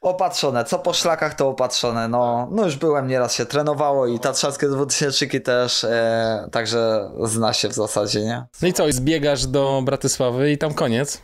Opatrzone, 0.00 0.64
co 0.64 0.78
po 0.78 0.92
szlakach 0.92 1.34
to 1.34 1.48
opatrzone, 1.48 2.08
no, 2.08 2.48
no 2.50 2.64
już 2.64 2.76
byłem, 2.76 3.08
nieraz 3.08 3.34
się 3.34 3.46
trenowało 3.46 4.06
i 4.06 4.20
tatrzarskie 4.20 4.68
2000 4.68 5.40
też, 5.40 5.84
e, 5.84 6.48
także 6.52 7.10
zna 7.24 7.52
się 7.52 7.68
w 7.68 7.72
zasadzie, 7.72 8.20
nie? 8.20 8.44
No 8.62 8.68
i 8.68 8.72
co, 8.72 8.92
zbiegasz 8.92 9.46
do 9.46 9.82
Bratysławy 9.84 10.52
i 10.52 10.58
tam 10.58 10.74
koniec? 10.74 11.20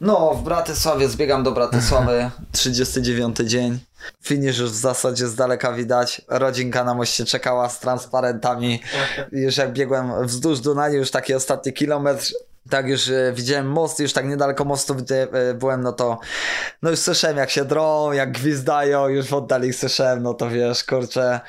No, 0.00 0.34
w 0.34 0.42
Bratysławie 0.42 1.08
zbiegam 1.08 1.42
do 1.42 1.52
Bratysławy, 1.52 2.30
39 2.52 3.36
dzień. 3.36 3.78
Finisz 4.22 4.58
już 4.58 4.70
w 4.70 4.74
zasadzie 4.74 5.28
z 5.28 5.34
daleka 5.34 5.72
widać. 5.72 6.22
Rodzinka 6.28 6.84
na 6.84 6.94
moście 6.94 7.24
czekała 7.24 7.68
z 7.68 7.80
transparentami. 7.80 8.82
Już 9.32 9.56
jak 9.56 9.72
biegłem 9.72 10.26
wzdłuż 10.26 10.60
Dunaju, 10.60 10.98
już 10.98 11.10
taki 11.10 11.34
ostatni 11.34 11.72
kilometr, 11.72 12.32
tak 12.70 12.88
już 12.88 13.08
e, 13.08 13.32
widziałem 13.34 13.66
most, 13.66 14.00
już 14.00 14.12
tak 14.12 14.26
niedaleko 14.26 14.64
mostu 14.64 14.96
e, 15.32 15.54
byłem, 15.54 15.82
no 15.82 15.92
to 15.92 16.18
no 16.82 16.90
już 16.90 16.98
słyszałem 16.98 17.36
jak 17.36 17.50
się 17.50 17.64
drą, 17.64 18.12
jak 18.12 18.32
gwizdają, 18.32 19.08
już 19.08 19.26
w 19.26 19.34
oddali 19.34 19.72
słyszałem, 19.72 20.22
no 20.22 20.34
to 20.34 20.50
wiesz, 20.50 20.84
kurczę. 20.84 21.40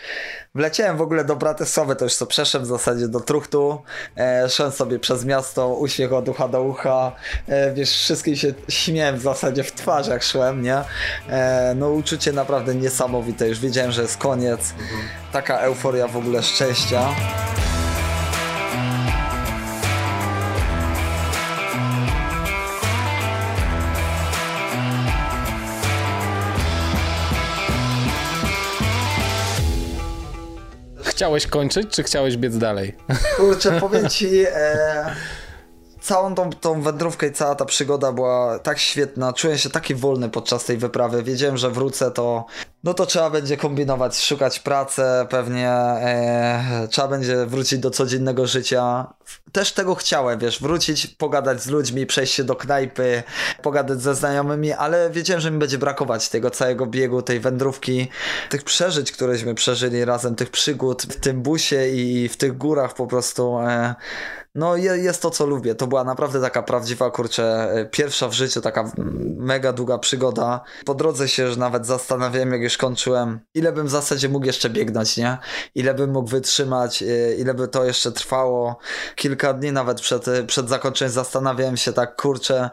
Wleciałem 0.55 0.97
w 0.97 1.01
ogóle 1.01 1.25
do 1.25 1.35
Bratysławy, 1.35 1.95
to 1.95 2.05
już 2.05 2.15
co 2.15 2.25
przeszedłem 2.25 2.65
w 2.65 2.67
zasadzie 2.67 3.07
do 3.07 3.19
Truchtu, 3.19 3.81
e, 4.17 4.49
szedłem 4.49 4.71
sobie 4.71 4.99
przez 4.99 5.25
miasto, 5.25 5.67
uśmiech 5.67 6.13
od 6.13 6.29
ucha 6.29 6.47
do 6.47 6.63
ucha, 6.63 7.11
e, 7.47 7.73
wiesz, 7.73 7.89
wszystkim 7.89 8.35
się 8.35 8.53
śmiałem 8.69 9.17
w 9.17 9.21
zasadzie 9.21 9.63
w 9.63 9.71
twarz 9.71 10.07
jak 10.07 10.23
szłem, 10.23 10.61
nie? 10.61 10.77
E, 11.29 11.73
no 11.75 11.89
uczucie 11.89 12.31
naprawdę 12.31 12.75
niesamowite, 12.75 13.47
już 13.47 13.59
wiedziałem, 13.59 13.91
że 13.91 14.01
jest 14.01 14.17
koniec, 14.17 14.73
taka 15.31 15.57
euforia 15.57 16.07
w 16.07 16.17
ogóle 16.17 16.43
szczęścia. 16.43 17.09
Chciałeś 31.23 31.47
kończyć, 31.47 31.89
czy 31.89 32.03
chciałeś 32.03 32.37
biec 32.37 32.57
dalej? 32.57 32.95
Kurczę, 33.37 33.79
powiem 33.79 34.09
ci, 34.09 34.45
e, 34.45 35.15
całą 36.01 36.35
tą, 36.35 36.49
tą 36.49 36.81
wędrówkę 36.81 37.27
i 37.27 37.31
cała 37.31 37.55
ta 37.55 37.65
przygoda 37.65 38.11
była 38.11 38.59
tak 38.59 38.79
świetna. 38.79 39.33
Czułem 39.33 39.57
się 39.57 39.69
taki 39.69 39.95
wolny 39.95 40.29
podczas 40.29 40.65
tej 40.65 40.77
wyprawy. 40.77 41.23
Wiedziałem, 41.23 41.57
że 41.57 41.69
wrócę, 41.69 42.11
to 42.11 42.45
no 42.83 42.93
to 42.93 43.05
trzeba 43.05 43.29
będzie 43.29 43.57
kombinować, 43.57 44.21
szukać 44.21 44.59
pracy, 44.59 45.01
pewnie 45.29 45.69
e, 45.69 46.87
trzeba 46.91 47.07
będzie 47.07 47.45
wrócić 47.45 47.79
do 47.79 47.91
codziennego 47.91 48.47
życia. 48.47 49.13
Też 49.53 49.71
tego 49.71 49.95
chciałem, 49.95 50.39
wiesz, 50.39 50.61
wrócić, 50.61 51.07
pogadać 51.07 51.63
z 51.63 51.67
ludźmi, 51.67 52.05
przejść 52.05 52.33
się 52.33 52.43
do 52.43 52.55
knajpy, 52.55 53.23
pogadać 53.61 54.01
ze 54.01 54.15
znajomymi, 54.15 54.71
ale 54.71 55.09
wiedziałem, 55.09 55.41
że 55.41 55.51
mi 55.51 55.59
będzie 55.59 55.77
brakować 55.77 56.29
tego 56.29 56.49
całego 56.49 56.85
biegu, 56.85 57.21
tej 57.21 57.39
wędrówki, 57.39 58.07
tych 58.49 58.63
przeżyć, 58.63 59.11
któreśmy 59.11 59.55
przeżyli 59.55 60.05
razem, 60.05 60.35
tych 60.35 60.49
przygód 60.49 61.01
w 61.03 61.19
tym 61.19 61.41
busie 61.41 61.87
i 61.87 62.29
w 62.29 62.37
tych 62.37 62.57
górach 62.57 62.93
po 62.93 63.07
prostu. 63.07 63.59
E, 63.59 63.95
no 64.55 64.77
je, 64.77 64.97
jest 64.97 65.21
to, 65.21 65.29
co 65.29 65.45
lubię. 65.45 65.75
To 65.75 65.87
była 65.87 66.03
naprawdę 66.03 66.41
taka 66.41 66.63
prawdziwa, 66.63 67.11
kurczę, 67.11 67.71
e, 67.73 67.85
pierwsza 67.85 68.27
w 68.27 68.33
życiu, 68.33 68.61
taka 68.61 68.91
mega 69.37 69.73
długa 69.73 69.97
przygoda. 69.97 70.61
Po 70.85 70.95
drodze 70.95 71.27
się 71.27 71.43
już 71.43 71.57
nawet 71.57 71.85
zastanawiałem, 71.85 72.51
jak 72.51 72.61
już 72.61 72.77
kończyłem, 72.77 73.39
ile 73.53 73.71
bym 73.71 73.87
w 73.87 73.89
zasadzie 73.89 74.29
mógł 74.29 74.45
jeszcze 74.45 74.69
biegnąć, 74.69 75.17
nie? 75.17 75.37
Ile 75.75 75.93
bym 75.93 76.11
mógł 76.11 76.29
wytrzymać, 76.29 77.03
e, 77.03 77.35
ile 77.35 77.53
by 77.53 77.67
to 77.67 77.85
jeszcze 77.85 78.11
trwało. 78.11 78.77
Kilka 79.15 79.42
dni 79.51 79.71
nawet 79.71 80.01
przed, 80.01 80.25
przed 80.47 80.69
zakończeniem 80.69 81.11
zastanawiałem 81.11 81.77
się 81.77 81.93
tak, 81.93 82.21
kurczę, 82.21 82.69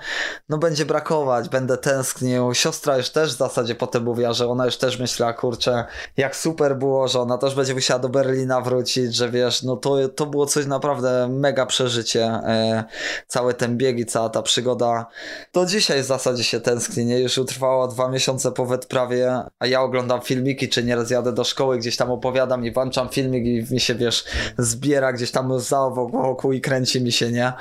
no 0.49 0.59
będzie 0.59 0.87
brakować, 0.87 1.49
będę 1.49 1.77
tęsknił. 1.77 2.55
Siostra 2.55 2.97
już 2.97 3.11
też 3.11 3.35
w 3.35 3.39
zasadzie 3.39 3.75
potem 3.75 4.05
mówiła, 4.05 4.33
że 4.33 4.49
ona 4.49 4.65
już 4.65 4.77
też 4.77 4.99
myślała, 4.99 5.33
kurczę, 5.33 5.85
jak 6.17 6.37
super 6.37 6.77
było, 6.77 7.09
że 7.09 7.21
ona 7.21 7.39
też 7.39 7.55
będzie 7.55 7.75
musiała 7.75 8.01
do 8.01 8.09
Berlina 8.09 8.61
wrócić, 8.61 9.15
że 9.15 9.31
wiesz, 9.31 9.63
no 9.63 9.77
to, 9.77 10.09
to 10.09 10.27
było 10.27 10.47
coś 10.47 10.67
naprawdę 10.67 11.29
mega 11.29 11.67
przeżycie, 11.67 12.25
e, 12.25 12.85
cały 13.27 13.55
ten 13.55 13.77
bieg 13.77 13.99
i 13.99 14.07
cała 14.07 14.29
ta 14.29 14.43
przygoda. 14.43 15.07
Do 15.53 15.67
dzisiaj 15.67 16.03
w 16.03 16.07
zasadzie 16.07 16.45
się 16.45 16.61
tęskni, 16.61 17.05
nie? 17.05 17.21
Już 17.21 17.39
utrwała 17.39 17.89
dwa 17.89 18.09
miesiące 18.09 18.53
po 18.53 18.67
wyprawie, 18.67 19.43
a 19.59 19.67
ja 19.67 19.83
oglądam 19.83 20.21
filmiki, 20.21 20.69
czy 20.69 20.85
nieraz 20.85 21.11
jadę 21.11 21.33
do 21.33 21.45
szkoły, 21.45 21.79
gdzieś 21.79 21.97
tam 21.97 22.11
opowiadam 22.11 22.65
i 22.67 22.73
włączam 22.73 23.09
filmik 23.09 23.47
i 23.47 23.75
mi 23.75 23.81
się, 23.81 23.95
wiesz, 23.95 24.25
zbiera 24.59 25.13
gdzieś 25.13 25.31
tam 25.31 25.61
za 25.61 25.91
wokół 25.91 26.53
kręci 26.61 27.01
mi 27.01 27.13
się, 27.13 27.33
nie? 27.33 27.53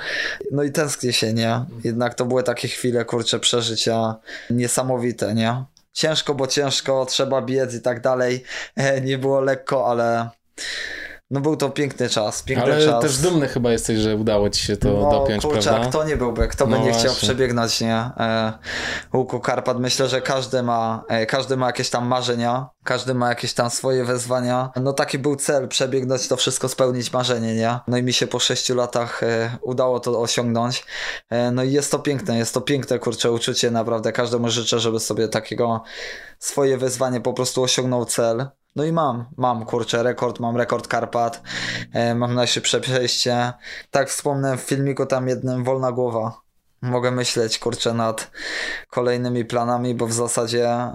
No 0.52 0.62
i 0.62 0.72
tęsknię 0.72 1.12
się, 1.12 1.32
nie? 1.32 1.64
Jednak 1.84 2.14
to 2.14 2.24
były 2.24 2.42
takie 2.42 2.68
chwile, 2.68 3.04
kurcze, 3.04 3.40
przeżycia 3.40 4.14
niesamowite, 4.50 5.34
nie? 5.34 5.64
Ciężko, 5.92 6.34
bo 6.34 6.46
ciężko, 6.46 7.06
trzeba 7.06 7.42
biec 7.42 7.74
i 7.74 7.80
tak 7.80 8.00
dalej. 8.00 8.44
E, 8.76 9.00
nie 9.00 9.18
było 9.18 9.40
lekko, 9.40 9.90
ale 9.90 10.30
no 11.30 11.40
był 11.40 11.56
to 11.56 11.70
piękny 11.70 12.08
czas, 12.08 12.42
piękny 12.42 12.64
Ale 12.64 12.86
czas. 12.86 13.02
też 13.02 13.18
dumny 13.18 13.48
chyba 13.48 13.72
jesteś, 13.72 13.98
że 13.98 14.16
udało 14.16 14.50
ci 14.50 14.62
się 14.62 14.76
to 14.76 14.88
no, 14.88 15.10
dopiąć, 15.10 15.42
kurczę, 15.42 15.70
prawda? 15.70 15.88
kto 15.88 16.04
nie 16.04 16.16
byłby, 16.16 16.48
kto 16.48 16.66
by 16.66 16.70
No 16.78 16.84
nie 16.84 16.90
chciał 16.92 17.02
właśnie. 17.02 17.28
przebiegnąć, 17.28 17.80
nie? 17.80 17.94
E, 17.94 18.52
łuku 19.14 19.40
Karpat, 19.40 19.78
myślę, 19.80 20.08
że 20.08 20.20
każdy 20.20 20.62
ma, 20.62 21.04
e, 21.08 21.26
każdy 21.26 21.56
ma 21.56 21.66
jakieś 21.66 21.90
tam 21.90 22.06
marzenia, 22.06 22.68
każdy 22.84 23.14
ma 23.14 23.28
jakieś 23.28 23.54
tam 23.54 23.70
swoje 23.70 24.04
wezwania. 24.04 24.70
No 24.82 24.92
taki 24.92 25.18
był 25.18 25.36
cel, 25.36 25.68
przebiegnąć 25.68 26.28
to 26.28 26.36
wszystko, 26.36 26.68
spełnić 26.68 27.12
marzenie, 27.12 27.54
nie? 27.54 27.78
No 27.88 27.96
i 27.96 28.02
mi 28.02 28.12
się 28.12 28.26
po 28.26 28.38
sześciu 28.38 28.74
latach 28.74 29.22
e, 29.22 29.58
udało 29.62 30.00
to 30.00 30.20
osiągnąć. 30.20 30.84
E, 31.30 31.50
no 31.50 31.62
i 31.62 31.72
jest 31.72 31.90
to 31.90 31.98
piękne, 31.98 32.38
jest 32.38 32.54
to 32.54 32.60
piękne, 32.60 32.98
kurczę, 32.98 33.32
uczucie, 33.32 33.70
naprawdę 33.70 34.12
każdemu 34.12 34.50
życzę, 34.50 34.80
żeby 34.80 35.00
sobie 35.00 35.28
takiego 35.28 35.82
swoje 36.38 36.78
wyzwanie 36.78 37.20
po 37.20 37.32
prostu 37.32 37.62
osiągnął 37.62 38.04
cel. 38.04 38.46
No 38.76 38.84
i 38.84 38.92
mam, 38.92 39.24
mam 39.36 39.64
kurczę 39.64 40.02
rekord, 40.02 40.40
mam 40.40 40.56
rekord 40.56 40.88
Karpat, 40.88 41.42
e, 41.92 42.14
mam 42.14 42.34
najszybsze 42.34 42.80
przejście. 42.80 43.52
Tak 43.90 44.08
wspomnę 44.08 44.56
w 44.56 44.60
filmiku 44.60 45.06
tam 45.06 45.28
jednym 45.28 45.64
wolna 45.64 45.92
głowa. 45.92 46.40
Mogę 46.82 47.10
myśleć 47.10 47.58
kurczę 47.58 47.94
nad 47.94 48.30
kolejnymi 48.90 49.44
planami, 49.44 49.94
bo 49.94 50.06
w 50.06 50.12
zasadzie 50.12 50.92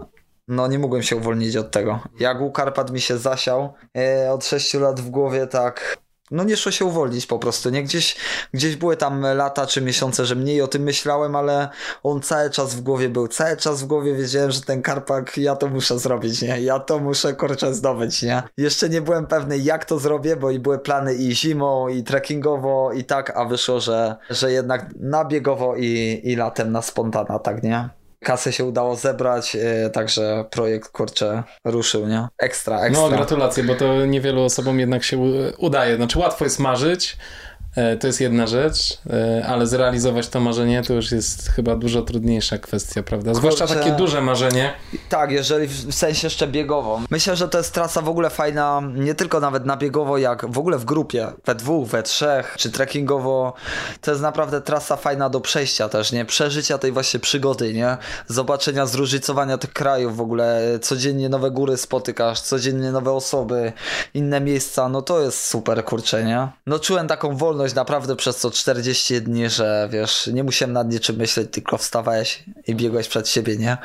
no 0.47 0.67
nie 0.67 0.79
mogłem 0.79 1.03
się 1.03 1.15
uwolnić 1.15 1.57
od 1.57 1.71
tego. 1.71 1.99
Jak 2.19 2.41
u 2.41 2.51
Karpat 2.51 2.91
mi 2.91 3.01
się 3.01 3.17
zasiał 3.17 3.73
e, 3.97 4.31
od 4.31 4.45
6 4.45 4.73
lat 4.73 4.99
w 5.01 5.09
głowie, 5.09 5.47
tak 5.47 5.97
no 6.31 6.43
nie 6.43 6.57
szło 6.57 6.71
się 6.71 6.85
uwolnić 6.85 7.25
po 7.25 7.39
prostu, 7.39 7.69
nie? 7.69 7.83
Gdzieś, 7.83 8.15
gdzieś 8.53 8.75
były 8.75 8.97
tam 8.97 9.21
lata 9.21 9.67
czy 9.67 9.81
miesiące, 9.81 10.25
że 10.25 10.35
mniej 10.35 10.61
o 10.61 10.67
tym 10.67 10.83
myślałem, 10.83 11.35
ale 11.35 11.69
on 12.03 12.21
cały 12.21 12.49
czas 12.49 12.75
w 12.75 12.81
głowie 12.81 13.09
był, 13.09 13.27
cały 13.27 13.57
czas 13.57 13.83
w 13.83 13.85
głowie 13.85 14.15
wiedziałem, 14.15 14.51
że 14.51 14.61
ten 14.61 14.81
karpak, 14.81 15.37
ja 15.37 15.55
to 15.55 15.67
muszę 15.67 15.99
zrobić, 15.99 16.41
nie? 16.41 16.61
Ja 16.61 16.79
to 16.79 16.99
muszę, 16.99 17.33
kurczę, 17.33 17.73
zdobyć, 17.73 18.23
nie? 18.23 18.43
Jeszcze 18.57 18.89
nie 18.89 19.01
byłem 19.01 19.27
pewny, 19.27 19.57
jak 19.57 19.85
to 19.85 19.99
zrobię, 19.99 20.35
bo 20.35 20.51
i 20.51 20.59
były 20.59 20.79
plany 20.79 21.15
i 21.15 21.35
zimą, 21.35 21.87
i 21.87 22.03
trekkingowo, 22.03 22.91
i 22.93 23.03
tak, 23.03 23.37
a 23.37 23.45
wyszło, 23.45 23.79
że, 23.79 24.15
że 24.29 24.51
jednak 24.51 24.89
nabiegowo 24.99 25.75
i, 25.75 26.21
i 26.23 26.35
latem 26.35 26.71
na 26.71 26.81
spontana, 26.81 27.39
tak, 27.39 27.63
nie? 27.63 27.89
Kasę 28.25 28.53
się 28.53 28.65
udało 28.65 28.95
zebrać, 28.95 29.55
yy, 29.55 29.89
także 29.89 30.45
projekt 30.51 30.89
kurczę 30.91 31.43
ruszył, 31.65 32.07
nie? 32.07 32.27
Ekstra, 32.37 32.79
ekstra. 32.79 33.09
No 33.09 33.15
gratulacje, 33.15 33.63
bo 33.63 33.75
to 33.75 34.05
niewielu 34.05 34.43
osobom 34.43 34.79
jednak 34.79 35.03
się 35.03 35.17
udaje. 35.57 35.95
Znaczy 35.95 36.19
łatwo 36.19 36.43
jest 36.43 36.59
marzyć, 36.59 37.17
E, 37.17 37.54
to 37.99 38.07
jest 38.07 38.21
jedna 38.21 38.47
rzecz, 38.47 38.97
e, 39.09 39.45
ale 39.47 39.67
zrealizować 39.67 40.27
to 40.27 40.39
marzenie 40.39 40.83
to 40.83 40.93
już 40.93 41.11
jest 41.11 41.49
chyba 41.49 41.75
dużo 41.75 42.01
trudniejsza 42.01 42.57
kwestia, 42.57 43.03
prawda? 43.03 43.33
Zwłaszcza 43.33 43.67
Kurczę, 43.67 43.79
takie 43.79 43.91
duże 43.91 44.21
marzenie. 44.21 44.73
Tak, 45.09 45.31
jeżeli 45.31 45.67
w 45.67 45.93
sensie 45.93 46.27
jeszcze 46.27 46.47
biegowo. 46.47 47.01
Myślę, 47.09 47.35
że 47.35 47.47
to 47.47 47.57
jest 47.57 47.73
trasa 47.73 48.01
w 48.01 48.09
ogóle 48.09 48.29
fajna, 48.29 48.81
nie 48.95 49.15
tylko 49.15 49.39
nawet 49.39 49.65
na 49.65 49.77
biegowo, 49.77 50.17
jak 50.17 50.51
w 50.51 50.57
ogóle 50.57 50.77
w 50.77 50.85
grupie, 50.85 51.27
we 51.45 51.55
dwóch, 51.55 51.87
we 51.87 52.03
trzech, 52.03 52.55
czy 52.57 52.71
trekkingowo. 52.71 53.53
To 54.01 54.11
jest 54.11 54.23
naprawdę 54.23 54.61
trasa 54.61 54.95
fajna 54.95 55.29
do 55.29 55.41
przejścia 55.41 55.89
też, 55.89 56.11
nie? 56.11 56.25
Przeżycia 56.25 56.77
tej 56.77 56.91
właśnie 56.91 57.19
przygody, 57.19 57.73
nie? 57.73 57.97
Zobaczenia, 58.27 58.85
zróżnicowania 58.85 59.57
tych 59.57 59.73
krajów 59.73 60.17
w 60.17 60.21
ogóle. 60.21 60.61
Codziennie 60.81 61.29
nowe 61.29 61.51
góry 61.51 61.77
spotykasz, 61.77 62.41
codziennie 62.41 62.91
nowe 62.91 63.11
osoby, 63.11 63.73
inne 64.13 64.41
miejsca, 64.41 64.89
no 64.89 65.01
to 65.01 65.21
jest 65.21 65.45
super, 65.45 65.85
kurczę, 65.85 66.23
nie? 66.23 66.47
No 66.65 66.79
czułem 66.79 67.07
taką 67.07 67.35
wolność 67.35 67.64
naprawdę 67.73 68.15
przez 68.15 68.39
to 68.41 68.51
40 68.51 69.21
dni, 69.21 69.49
że 69.49 69.89
wiesz, 69.91 70.29
nie 70.33 70.43
musiałem 70.43 70.73
nad 70.73 70.91
niczym 70.91 71.15
myśleć, 71.15 71.51
tylko 71.51 71.77
wstawałeś 71.77 72.43
i 72.67 72.75
biegłeś 72.75 73.07
przed 73.07 73.29
siebie, 73.29 73.57
nie? 73.57 73.77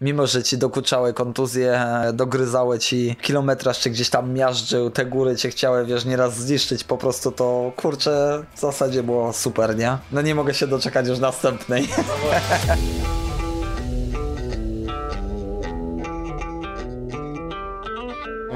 Mimo, 0.00 0.26
że 0.26 0.42
ci 0.42 0.58
dokuczały 0.58 1.12
kontuzje, 1.12 1.86
dogryzały 2.12 2.78
ci 2.78 3.16
kilometraż, 3.22 3.80
czy 3.80 3.90
gdzieś 3.90 4.10
tam 4.10 4.32
miażdżył, 4.32 4.90
te 4.90 5.06
góry 5.06 5.36
cię 5.36 5.50
chciały, 5.50 5.86
wiesz, 5.86 6.04
nieraz 6.04 6.36
zniszczyć, 6.36 6.84
po 6.84 6.98
prostu 6.98 7.32
to, 7.32 7.72
kurczę, 7.76 8.44
w 8.56 8.60
zasadzie 8.60 9.02
było 9.02 9.32
super, 9.32 9.76
nie? 9.76 9.98
No 10.12 10.22
nie 10.22 10.34
mogę 10.34 10.54
się 10.54 10.66
doczekać 10.66 11.08
już 11.08 11.18
następnej. 11.18 11.88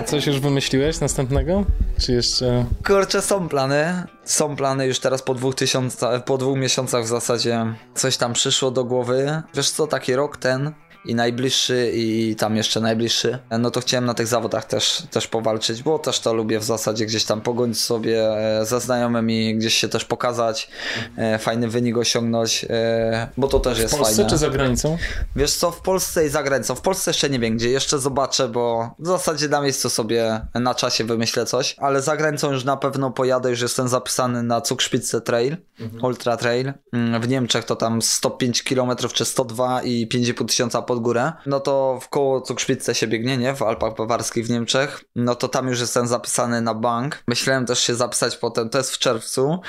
Coś 0.07 0.27
już 0.27 0.41
wymyśliłeś 0.41 1.01
następnego? 1.01 1.65
Czy 2.01 2.13
jeszcze... 2.13 2.65
Kurczę, 2.87 3.23
są 3.23 3.49
plany. 3.49 4.03
Są 4.25 4.57
plany 4.57 4.87
już 4.87 4.99
teraz 4.99 5.23
po 5.23 5.35
dwóch 5.35 5.55
tysiącach, 5.55 6.25
po 6.25 6.39
dwóch 6.39 6.59
miesiącach 6.59 7.05
w 7.05 7.09
zasadzie 7.09 7.75
coś 7.95 8.17
tam 8.17 8.33
przyszło 8.33 8.71
do 8.71 8.85
głowy. 8.85 9.43
Wiesz 9.55 9.71
co, 9.71 9.87
taki 9.87 10.15
rok 10.15 10.37
ten 10.37 10.73
i 11.05 11.15
najbliższy 11.15 11.91
i 11.95 12.37
tam 12.39 12.57
jeszcze 12.57 12.81
najbliższy, 12.81 13.39
no 13.59 13.71
to 13.71 13.81
chciałem 13.81 14.05
na 14.05 14.15
tych 14.15 14.27
zawodach 14.27 14.65
też, 14.65 15.03
też 15.11 15.27
powalczyć, 15.27 15.83
bo 15.83 15.99
też 15.99 16.21
to 16.21 16.35
lubię 16.35 16.59
w 16.59 16.65
zasadzie 16.65 17.07
gdzieś 17.07 17.25
tam 17.25 17.41
pogonić 17.41 17.81
sobie 17.81 18.31
e, 18.61 18.67
ze 18.67 18.81
znajomymi, 18.81 19.57
gdzieś 19.57 19.75
się 19.75 19.89
też 19.89 20.05
pokazać, 20.05 20.71
e, 21.17 21.39
fajny 21.39 21.69
wynik 21.69 21.97
osiągnąć, 21.97 22.67
e, 22.71 23.29
bo 23.37 23.49
to 23.49 23.61
też 23.61 23.79
jest 23.79 23.91
fajne. 23.91 24.05
W 24.05 24.09
Polsce 24.09 24.27
czy 24.27 24.39
za 24.39 24.51
granicą? 24.51 24.99
Wiesz 25.37 25.55
co, 25.55 25.71
w 25.71 25.81
Polsce 25.81 26.27
i 26.27 26.29
za 26.29 26.43
granicą. 26.43 26.75
W 26.75 26.81
Polsce 26.81 27.11
jeszcze 27.11 27.31
nie 27.31 27.39
wiem 27.39 27.57
gdzie, 27.57 27.71
jeszcze 27.71 27.99
zobaczę, 27.99 28.49
bo 28.49 28.91
w 28.99 29.07
zasadzie 29.07 29.49
na 29.49 29.61
miejscu 29.61 29.91
sobie 29.91 30.41
na 30.55 30.75
czasie 30.75 31.05
wymyślę 31.05 31.47
coś, 31.47 31.77
ale 31.79 32.03
za 32.03 32.17
granicą 32.17 32.53
już 32.53 32.65
na 32.65 32.77
pewno 32.77 33.11
pojadę, 33.11 33.51
już 33.51 33.61
jestem 33.61 33.89
zapisany 33.89 34.43
na 34.43 34.61
Cukrszpitce 34.61 35.21
Trail, 35.21 35.57
mhm. 35.81 36.05
Ultra 36.05 36.37
Trail. 36.37 36.73
Mm, 36.93 37.23
w 37.23 37.29
Niemczech 37.29 37.65
to 37.65 37.77
tam 37.77 38.03
105 38.03 38.63
km 38.63 38.91
czy 39.13 39.25
102 39.25 39.83
i 39.83 40.09
5,5 40.09 40.47
tysiąca 40.47 40.83
pod 40.89 40.99
górę, 40.99 41.33
no 41.47 41.61
to 41.61 41.99
w 42.03 42.09
koło 42.09 42.41
Cukrzycce 42.41 42.95
się 42.95 43.07
biegnie, 43.07 43.39
nie? 43.39 43.55
W 43.55 43.63
Alpach 43.63 43.95
Bawarskich 43.95 44.47
w 44.47 44.51
Niemczech, 44.51 45.05
no 45.17 45.35
to 45.35 45.49
tam 45.49 45.69
już 45.69 45.81
jestem 45.81 46.07
zapisany 46.07 46.61
na 46.61 46.75
bank. 46.75 47.23
Myślałem 47.27 47.67
też 47.67 47.79
się 47.79 47.95
zapisać 47.95 48.37
potem, 48.37 48.71
to 48.71 48.79
jest 48.79 48.91
w 48.91 48.99
czerwcu. 48.99 49.61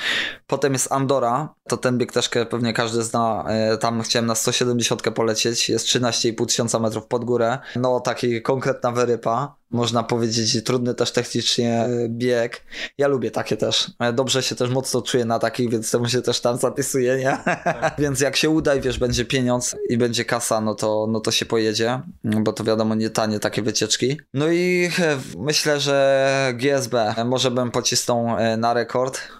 Potem 0.46 0.72
jest 0.72 0.92
Andora, 0.92 1.54
to 1.68 1.76
ten 1.76 1.98
bieg 1.98 2.12
też 2.12 2.28
pewnie 2.28 2.72
każdy 2.72 3.02
zna. 3.02 3.44
E, 3.48 3.76
tam 3.76 4.02
chciałem 4.02 4.26
na 4.26 4.34
170 4.34 5.02
polecieć, 5.02 5.68
jest 5.68 5.86
13,5 5.86 6.46
tysiąca 6.46 6.78
metrów 6.78 7.06
pod 7.06 7.24
górę. 7.24 7.58
No 7.76 8.00
taki 8.00 8.42
konkretna 8.42 8.92
wyrypa 8.92 9.59
można 9.70 10.02
powiedzieć, 10.02 10.64
trudny 10.64 10.94
też 10.94 11.12
technicznie 11.12 11.84
e, 11.84 12.08
bieg. 12.08 12.62
Ja 12.98 13.08
lubię 13.08 13.30
takie 13.30 13.56
też. 13.56 13.90
E, 13.98 14.12
dobrze 14.12 14.42
się 14.42 14.54
też 14.54 14.70
mocno 14.70 15.02
czuję 15.02 15.24
na 15.24 15.38
takich, 15.38 15.70
więc 15.70 15.90
temu 15.90 16.08
się 16.08 16.22
też 16.22 16.40
tam 16.40 16.56
zapisuję, 16.56 17.16
nie? 17.16 17.38
Tak. 17.64 17.94
więc 18.02 18.20
jak 18.20 18.36
się 18.36 18.50
uda 18.50 18.74
i 18.74 18.80
wiesz, 18.80 18.98
będzie 18.98 19.24
pieniądz 19.24 19.76
i 19.88 19.98
będzie 19.98 20.24
kasa, 20.24 20.60
no 20.60 20.74
to, 20.74 21.06
no 21.10 21.20
to 21.20 21.30
się 21.30 21.46
pojedzie, 21.46 22.00
bo 22.24 22.52
to 22.52 22.64
wiadomo 22.64 22.94
nie 22.94 23.10
tanie 23.10 23.40
takie 23.40 23.62
wycieczki. 23.62 24.20
No 24.34 24.48
i 24.48 24.90
e, 24.98 25.18
myślę, 25.38 25.80
że 25.80 26.52
GSB 26.54 27.14
może 27.24 27.50
bym 27.50 27.70
pocisnął 27.70 28.26
na 28.58 28.74
rekord 28.74 29.20
E, 29.20 29.39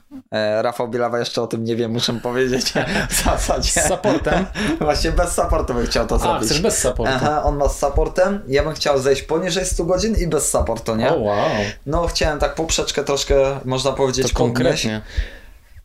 Rafał 0.60 0.88
Bielawa 0.88 1.18
jeszcze 1.18 1.42
o 1.42 1.46
tym 1.46 1.64
nie 1.64 1.76
wie, 1.76 1.88
muszę 1.88 2.12
powiedzieć 2.12 2.72
w 3.10 3.24
zasadzie. 3.24 3.70
Z 3.70 3.88
supportem? 3.88 4.46
Właśnie 4.80 5.10
bez 5.10 5.34
supportu 5.34 5.74
bym 5.74 5.86
chciał 5.86 6.06
to 6.06 6.14
A, 6.14 6.18
zrobić. 6.18 6.44
chcesz 6.44 6.60
bez 6.60 6.78
supportu? 6.78 7.12
Aha, 7.16 7.42
on 7.42 7.56
ma 7.56 7.68
z 7.68 7.78
supportem, 7.78 8.42
ja 8.48 8.62
bym 8.62 8.72
chciał 8.72 8.98
zejść 8.98 9.22
poniżej 9.22 9.64
100 9.64 9.84
godzin 9.84 10.16
i 10.16 10.26
bez 10.26 10.50
supportu, 10.50 10.96
nie? 10.96 11.10
O 11.10 11.14
oh, 11.14 11.20
wow. 11.20 11.50
No 11.86 12.06
chciałem 12.06 12.38
tak 12.38 12.54
poprzeczkę 12.54 13.04
troszkę, 13.04 13.60
można 13.64 13.92
powiedzieć, 13.92 14.32
to 14.32 14.38
konkretnie. 14.38 15.02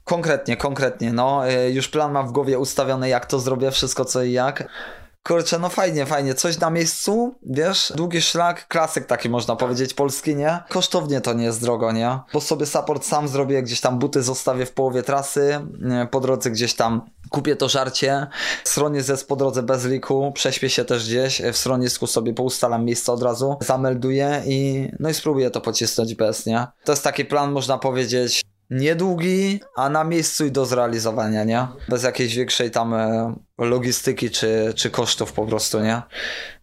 Konkretnie, 0.03 0.57
konkretnie, 0.57 1.13
no. 1.13 1.47
E, 1.47 1.69
już 1.71 1.87
plan 1.87 2.11
mam 2.11 2.27
w 2.27 2.31
głowie 2.31 2.59
ustawiony, 2.59 3.09
jak 3.09 3.25
to 3.25 3.39
zrobię, 3.39 3.71
wszystko 3.71 4.05
co 4.05 4.23
i 4.23 4.31
jak. 4.31 4.67
Kurczę, 5.27 5.59
no 5.59 5.69
fajnie, 5.69 6.05
fajnie. 6.05 6.33
Coś 6.33 6.59
na 6.59 6.69
miejscu, 6.69 7.35
wiesz? 7.43 7.93
Długi 7.95 8.21
szlak, 8.21 8.67
klasyk 8.67 9.05
taki 9.05 9.29
można 9.29 9.55
powiedzieć, 9.55 9.93
polski, 9.93 10.35
nie? 10.35 10.59
Kosztownie 10.69 11.21
to 11.21 11.33
nie 11.33 11.43
jest 11.43 11.61
drogo, 11.61 11.91
nie? 11.91 12.19
Bo 12.33 12.41
sobie 12.41 12.65
support 12.65 13.05
sam 13.05 13.27
zrobię, 13.27 13.63
gdzieś 13.63 13.81
tam 13.81 13.99
buty 13.99 14.23
zostawię 14.23 14.65
w 14.65 14.71
połowie 14.71 15.03
trasy, 15.03 15.59
po 16.11 16.19
drodze 16.19 16.51
gdzieś 16.51 16.73
tam 16.73 17.01
kupię 17.29 17.55
to 17.55 17.69
żarcie, 17.69 18.27
schroniec 18.63 19.07
jest 19.07 19.27
po 19.27 19.35
drodze 19.35 19.63
bez 19.63 19.85
liku, 19.85 20.31
prześpię 20.31 20.69
się 20.69 20.85
też 20.85 21.07
gdzieś, 21.07 21.41
w 21.53 21.57
schronisku 21.57 22.07
sobie 22.07 22.33
poustalam 22.33 22.85
miejsce 22.85 23.11
od 23.11 23.23
razu, 23.23 23.57
zamelduję 23.61 24.43
i 24.45 24.89
no 24.99 25.09
i 25.09 25.13
spróbuję 25.13 25.51
to 25.51 25.61
pocisnąć 25.61 26.15
bez, 26.15 26.45
nie? 26.45 26.67
To 26.83 26.91
jest 26.91 27.03
taki 27.03 27.25
plan, 27.25 27.51
można 27.51 27.77
powiedzieć, 27.77 28.41
niedługi, 28.69 29.59
a 29.75 29.89
na 29.89 30.03
miejscu 30.03 30.45
i 30.45 30.51
do 30.51 30.65
zrealizowania, 30.65 31.43
nie? 31.43 31.67
Bez 31.89 32.03
jakiejś 32.03 32.35
większej 32.35 32.71
tam 32.71 32.93
e, 32.93 33.35
logistyki 33.57 34.29
czy, 34.29 34.73
czy 34.75 34.89
kosztów 34.89 35.33
po 35.33 35.45
prostu, 35.45 35.79
nie? 35.79 36.01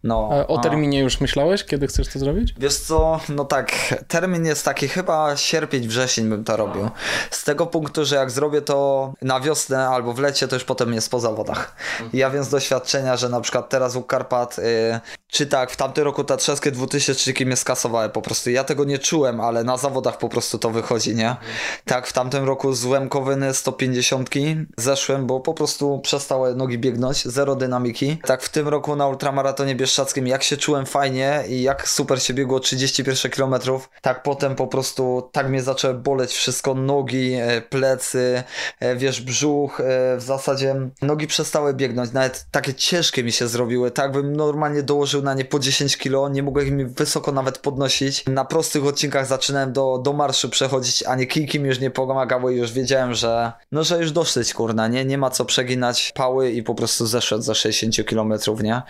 No, 0.05 0.30
a 0.32 0.47
o 0.47 0.59
terminie 0.59 1.01
już 1.01 1.20
myślałeś, 1.20 1.64
kiedy 1.64 1.86
chcesz 1.86 2.09
to 2.09 2.18
zrobić? 2.18 2.55
Wiesz 2.59 2.76
co, 2.76 3.20
no 3.28 3.45
tak, 3.45 3.72
termin 4.09 4.47
jest 4.47 4.64
taki 4.64 4.88
chyba 4.88 5.36
sierpień, 5.36 5.88
wrzesień 5.88 6.28
bym 6.28 6.45
to 6.45 6.57
robił. 6.57 6.90
Z 7.30 7.45
tego 7.45 7.66
punktu, 7.66 8.05
że 8.05 8.16
jak 8.16 8.30
zrobię 8.30 8.62
to 8.62 9.12
na 9.22 9.40
wiosnę 9.40 9.88
albo 9.88 10.12
w 10.12 10.18
lecie, 10.18 10.49
to 10.49 10.57
już 10.57 10.64
potem 10.64 10.93
jest 10.93 11.11
po 11.11 11.20
zawodach. 11.20 11.76
Ja 12.12 12.30
wiem 12.30 12.45
z 12.45 12.49
doświadczenia, 12.49 13.16
że 13.16 13.28
na 13.28 13.40
przykład 13.40 13.68
teraz 13.68 13.97
u 13.97 14.03
Karpat, 14.03 14.59
y, 14.59 15.01
czy 15.26 15.47
tak, 15.47 15.70
w 15.70 15.76
tamtym 15.76 16.05
roku 16.05 16.24
Tatrzewskie 16.24 16.70
2003 16.70 17.32
mnie 17.47 17.57
skasowały 17.57 18.09
po 18.09 18.22
prostu. 18.22 18.51
Ja 18.51 18.64
tego 18.64 18.84
nie 18.84 18.99
czułem, 18.99 19.40
ale 19.40 19.64
na 19.64 19.76
zawodach 19.76 20.18
po 20.18 20.28
prostu 20.28 20.59
to 20.59 20.70
wychodzi, 20.70 21.14
nie? 21.14 21.36
Tak, 21.84 22.07
w 22.07 22.12
tamtym 22.12 22.45
roku 22.45 22.72
z 22.72 22.84
Łemkowyny 22.84 23.55
150 23.55 24.30
zeszłem, 24.76 25.26
bo 25.26 25.40
po 25.40 25.55
prostu 25.55 26.01
przestały 26.01 26.55
nogi 26.55 26.78
biegnąć, 26.83 27.24
zero 27.24 27.57
dynamiki. 27.57 28.18
Tak 28.24 28.43
w 28.43 28.49
tym 28.49 28.68
roku 28.68 28.97
na 28.97 29.09
ultramaratonie 29.09 29.74
bieszczackim, 29.74 30.26
jak 30.26 30.43
się 30.43 30.57
czułem 30.57 30.87
fajnie 30.87 31.45
i 31.49 31.62
jak 31.62 31.89
super 31.89 32.22
się 32.22 32.35
biegło 32.35 32.61
31 32.61 33.30
km, 33.30 33.55
tak 34.01 34.22
potem 34.22 34.55
po 34.55 34.66
prostu 34.66 35.28
tak 35.33 35.49
mnie 35.49 35.62
zaczęły 35.62 35.95
boleć 35.95 36.33
wszystko, 36.33 36.74
nogi, 36.74 37.35
e, 37.35 37.61
plecy, 37.61 38.43
e, 38.80 38.97
wiesz, 38.97 39.20
brzuch, 39.20 39.80
e, 39.80 40.16
w 40.16 40.22
zasadzie 40.22 40.76
nogi 41.03 41.26
przestały 41.26 41.74
biegnąć, 41.74 42.12
nawet 42.12 42.47
takie 42.51 42.74
ciężkie 42.74 43.24
mi 43.24 43.33
się 43.33 43.49
zrobiły, 43.49 43.91
tak 43.91 44.12
bym 44.12 44.37
normalnie 44.37 44.83
dołożył 44.83 45.22
na 45.22 45.35
nie 45.35 45.45
po 45.45 45.59
10 45.59 45.97
kg, 45.97 46.35
nie 46.35 46.43
mogłem 46.43 46.80
ich 46.80 46.91
wysoko 46.91 47.33
nawet 47.33 47.59
podnosić. 47.59 48.24
Na 48.26 48.45
prostych 48.45 48.87
odcinkach 48.87 49.26
zaczynałem 49.26 49.72
do, 49.72 49.99
do 50.05 50.12
marszu 50.12 50.49
przechodzić, 50.49 51.05
a 51.07 51.16
nie 51.16 51.26
kijki 51.26 51.61
mi 51.61 51.68
już 51.68 51.80
nie 51.80 51.91
pomagały 51.91 52.55
i 52.55 52.59
już 52.59 52.72
wiedziałem, 52.72 53.14
że 53.14 53.53
no, 53.72 53.85
że 53.85 53.99
już 53.99 54.12
dosyć, 54.12 54.55
kurna, 54.55 54.89
nie? 54.89 55.05
Nie 55.05 55.18
ma 55.18 55.30
co 55.30 55.45
przeginać 55.45 56.12
pały 56.14 56.51
i 56.51 56.62
po 56.62 56.72
po 56.73 56.77
prostu 56.77 57.07
zeszedł 57.07 57.43
za 57.43 57.55
60 57.55 58.09
km, 58.09 58.33
nie? 58.62 58.83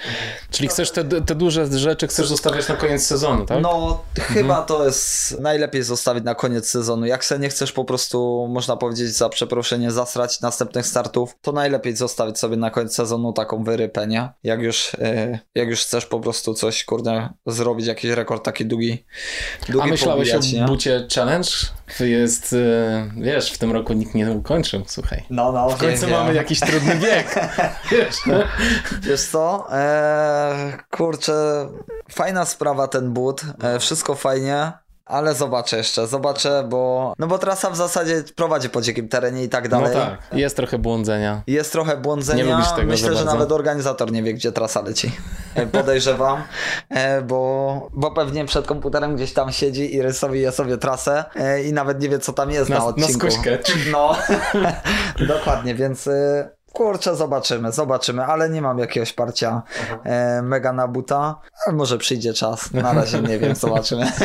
Czyli 0.50 0.68
chcesz 0.68 0.90
te, 0.90 1.04
te 1.04 1.34
duże 1.34 1.78
rzeczy 1.78 2.08
chcesz 2.08 2.28
zostawiać 2.28 2.68
na 2.68 2.76
koniec 2.76 3.06
sezonu, 3.06 3.46
tak? 3.46 3.62
No, 3.62 4.02
mhm. 4.18 4.34
chyba 4.34 4.62
to 4.62 4.84
jest 4.84 5.40
najlepiej 5.40 5.82
zostawić 5.82 6.24
na 6.24 6.34
koniec 6.34 6.70
sezonu. 6.70 7.06
Jak 7.06 7.24
se 7.24 7.38
nie 7.38 7.48
chcesz 7.48 7.72
po 7.72 7.84
prostu, 7.84 8.48
można 8.50 8.76
powiedzieć 8.76 9.08
za 9.08 9.28
przeproszenie, 9.28 9.90
zasrać 9.90 10.40
następnych 10.40 10.86
startów, 10.86 11.36
to 11.40 11.52
najlepiej 11.52 11.96
zostawić 11.96 12.38
sobie 12.38 12.56
na 12.56 12.70
koniec 12.70 12.94
sezonu 12.94 13.32
taką 13.32 13.64
wyrypę, 13.64 14.06
nie? 14.06 14.28
Jak 14.42 14.62
już, 14.62 14.92
yy, 14.98 15.38
jak 15.54 15.68
już 15.68 15.80
chcesz 15.80 16.06
po 16.06 16.20
prostu 16.20 16.54
coś, 16.54 16.84
kurde, 16.84 17.28
zrobić, 17.46 17.86
jakiś 17.86 18.10
rekord 18.10 18.44
taki 18.44 18.66
długi, 18.66 19.04
długi 19.68 19.88
A 19.88 19.90
myślałeś 19.90 20.30
pobijać, 20.30 20.54
o 20.54 20.56
nie? 20.56 20.64
bucie 20.64 21.06
challenge? 21.14 21.50
Jest, 22.00 22.52
e, 22.52 23.10
wiesz, 23.16 23.52
w 23.52 23.58
tym 23.58 23.72
roku 23.72 23.92
nikt 23.92 24.14
nie 24.14 24.30
ukończył, 24.30 24.82
słuchaj. 24.86 25.24
No, 25.30 25.52
no, 25.52 25.70
W 25.70 25.76
końcu 25.76 26.08
mamy 26.08 26.34
jakiś 26.34 26.60
trudny 26.60 26.96
bieg. 26.96 27.34
wiesz, 27.92 28.16
Wiesz 29.00 29.22
co? 29.22 29.66
Eee, 29.72 30.72
kurczę, 30.90 31.68
fajna 32.10 32.44
sprawa 32.44 32.88
ten 32.88 33.10
but, 33.12 33.42
e, 33.62 33.78
wszystko 33.78 34.14
fajnie. 34.14 34.72
Ale 35.04 35.34
zobaczę 35.34 35.76
jeszcze, 35.76 36.06
zobaczę, 36.06 36.64
bo. 36.68 37.12
No 37.18 37.26
bo 37.26 37.38
trasa 37.38 37.70
w 37.70 37.76
zasadzie 37.76 38.22
prowadzi 38.36 38.68
po 38.70 38.80
dzikim 38.80 39.08
terenie 39.08 39.44
i 39.44 39.48
tak 39.48 39.64
no 39.64 39.70
dalej. 39.70 39.94
tak, 39.96 40.18
jest 40.32 40.56
trochę 40.56 40.78
błądzenia. 40.78 41.42
Jest 41.46 41.72
trochę 41.72 41.96
błądzenia. 41.96 42.44
Nie 42.44 42.50
lubisz 42.52 42.70
tego 42.72 42.88
Myślę, 42.88 43.12
za 43.12 43.18
że 43.18 43.24
nawet 43.24 43.52
organizator 43.52 44.12
nie 44.12 44.22
wie, 44.22 44.34
gdzie 44.34 44.52
trasa 44.52 44.82
leci. 44.82 45.12
E, 45.54 45.66
Podejrzewam, 45.66 46.42
e, 46.90 47.22
bo, 47.22 47.90
bo 47.92 48.10
pewnie 48.10 48.44
przed 48.44 48.66
komputerem 48.66 49.16
gdzieś 49.16 49.32
tam 49.32 49.52
siedzi 49.52 49.94
i 49.94 50.02
rysuje 50.02 50.52
sobie 50.52 50.78
trasę 50.78 51.24
e, 51.36 51.62
i 51.62 51.72
nawet 51.72 52.00
nie 52.00 52.08
wie, 52.08 52.18
co 52.18 52.32
tam 52.32 52.50
jest 52.50 52.70
na, 52.70 52.76
Na- 52.76 52.82
na 52.82 52.88
odcinku. 52.88 53.30
skuśkę. 53.30 53.58
No, 53.92 54.16
dokładnie, 55.36 55.74
więc 55.74 56.08
kurczę, 56.72 57.16
zobaczymy, 57.16 57.72
zobaczymy, 57.72 58.24
ale 58.24 58.50
nie 58.50 58.62
mam 58.62 58.78
jakiegoś 58.78 59.12
parcia 59.12 59.62
e, 60.04 60.42
mega 60.42 60.72
na 60.72 60.88
buta, 60.88 61.40
ale 61.66 61.76
może 61.76 61.98
przyjdzie 61.98 62.34
czas. 62.34 62.72
Na 62.72 62.92
razie 62.92 63.20
nie 63.20 63.38
wiem, 63.38 63.54
zobaczymy. 63.54 64.12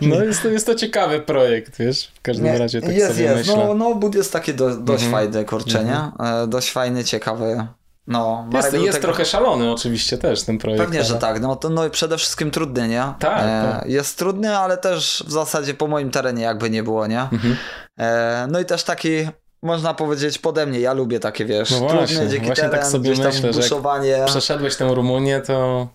No 0.00 0.24
jest 0.24 0.42
to, 0.42 0.48
jest 0.48 0.66
to 0.66 0.74
ciekawy 0.74 1.20
projekt, 1.20 1.76
wiesz, 1.78 2.12
w 2.14 2.22
każdym 2.22 2.44
Nie, 2.46 2.58
razie 2.58 2.80
tak 2.80 2.90
jest, 2.92 3.12
sobie 3.12 3.24
jest. 3.24 3.36
myślę. 3.38 3.64
No, 3.66 3.74
no, 3.74 3.94
but 3.94 4.14
jest 4.14 4.32
taki 4.32 4.54
do, 4.54 4.76
dość 4.76 5.04
Mhm. 5.04 5.12
fajny, 5.24 5.44
kurczę, 5.44 5.84
nie? 5.84 6.26
E, 6.26 6.46
dość 6.46 6.72
fajny, 6.72 7.04
ciekawy. 7.04 7.66
No, 8.06 8.46
Jest, 8.52 8.68
Marek 8.68 8.82
jest 8.82 8.98
tego- 8.98 9.08
trochę 9.08 9.24
szalony 9.24 9.72
oczywiście 9.72 10.18
też 10.18 10.42
ten 10.42 10.58
projekt. 10.58 10.84
Pewnie, 10.84 11.04
że 11.04 11.10
ale- 11.12 11.20
tak. 11.20 11.40
No 11.40 11.56
to 11.56 11.68
no, 11.70 11.86
i 11.86 11.90
przede 11.90 12.16
wszystkim 12.18 12.50
trudny, 12.50 12.88
nie? 12.88 13.12
Tak, 13.18 13.38
E, 13.42 13.72
tak. 13.80 13.88
Jest 13.90 14.18
trudny, 14.18 14.58
ale 14.58 14.76
też 14.76 15.24
w 15.26 15.32
zasadzie 15.32 15.74
po 15.74 15.86
moim 15.86 16.10
terenie 16.10 16.42
jakby 16.42 16.70
nie 16.70 16.82
było, 16.82 17.06
nie? 17.06 17.20
Mhm. 17.20 17.56
E, 17.98 18.46
no 18.50 18.60
i 18.60 18.64
też 18.64 18.84
taki, 18.84 19.28
można 19.62 19.94
powiedzieć, 19.94 20.38
pode 20.38 20.66
mnie. 20.66 20.80
Ja 20.80 20.92
lubię 20.92 21.20
takie, 21.20 21.44
wiesz, 21.44 21.70
No 21.70 21.78
właśnie, 21.78 22.06
trudny, 22.06 22.28
dziki 22.28 22.46
właśnie 22.46 22.62
tak 22.62 22.72
teren, 22.72 22.90
sobie 22.90 23.10
gdzieś 23.10 23.18
tam 23.18 23.26
myślę, 23.26 23.52
że 23.52 23.60
buszowanie. 23.60 24.22
Przeszedłeś 24.26 24.76
tę 24.76 24.94
Rumunię, 24.94 25.40
to 25.40 25.88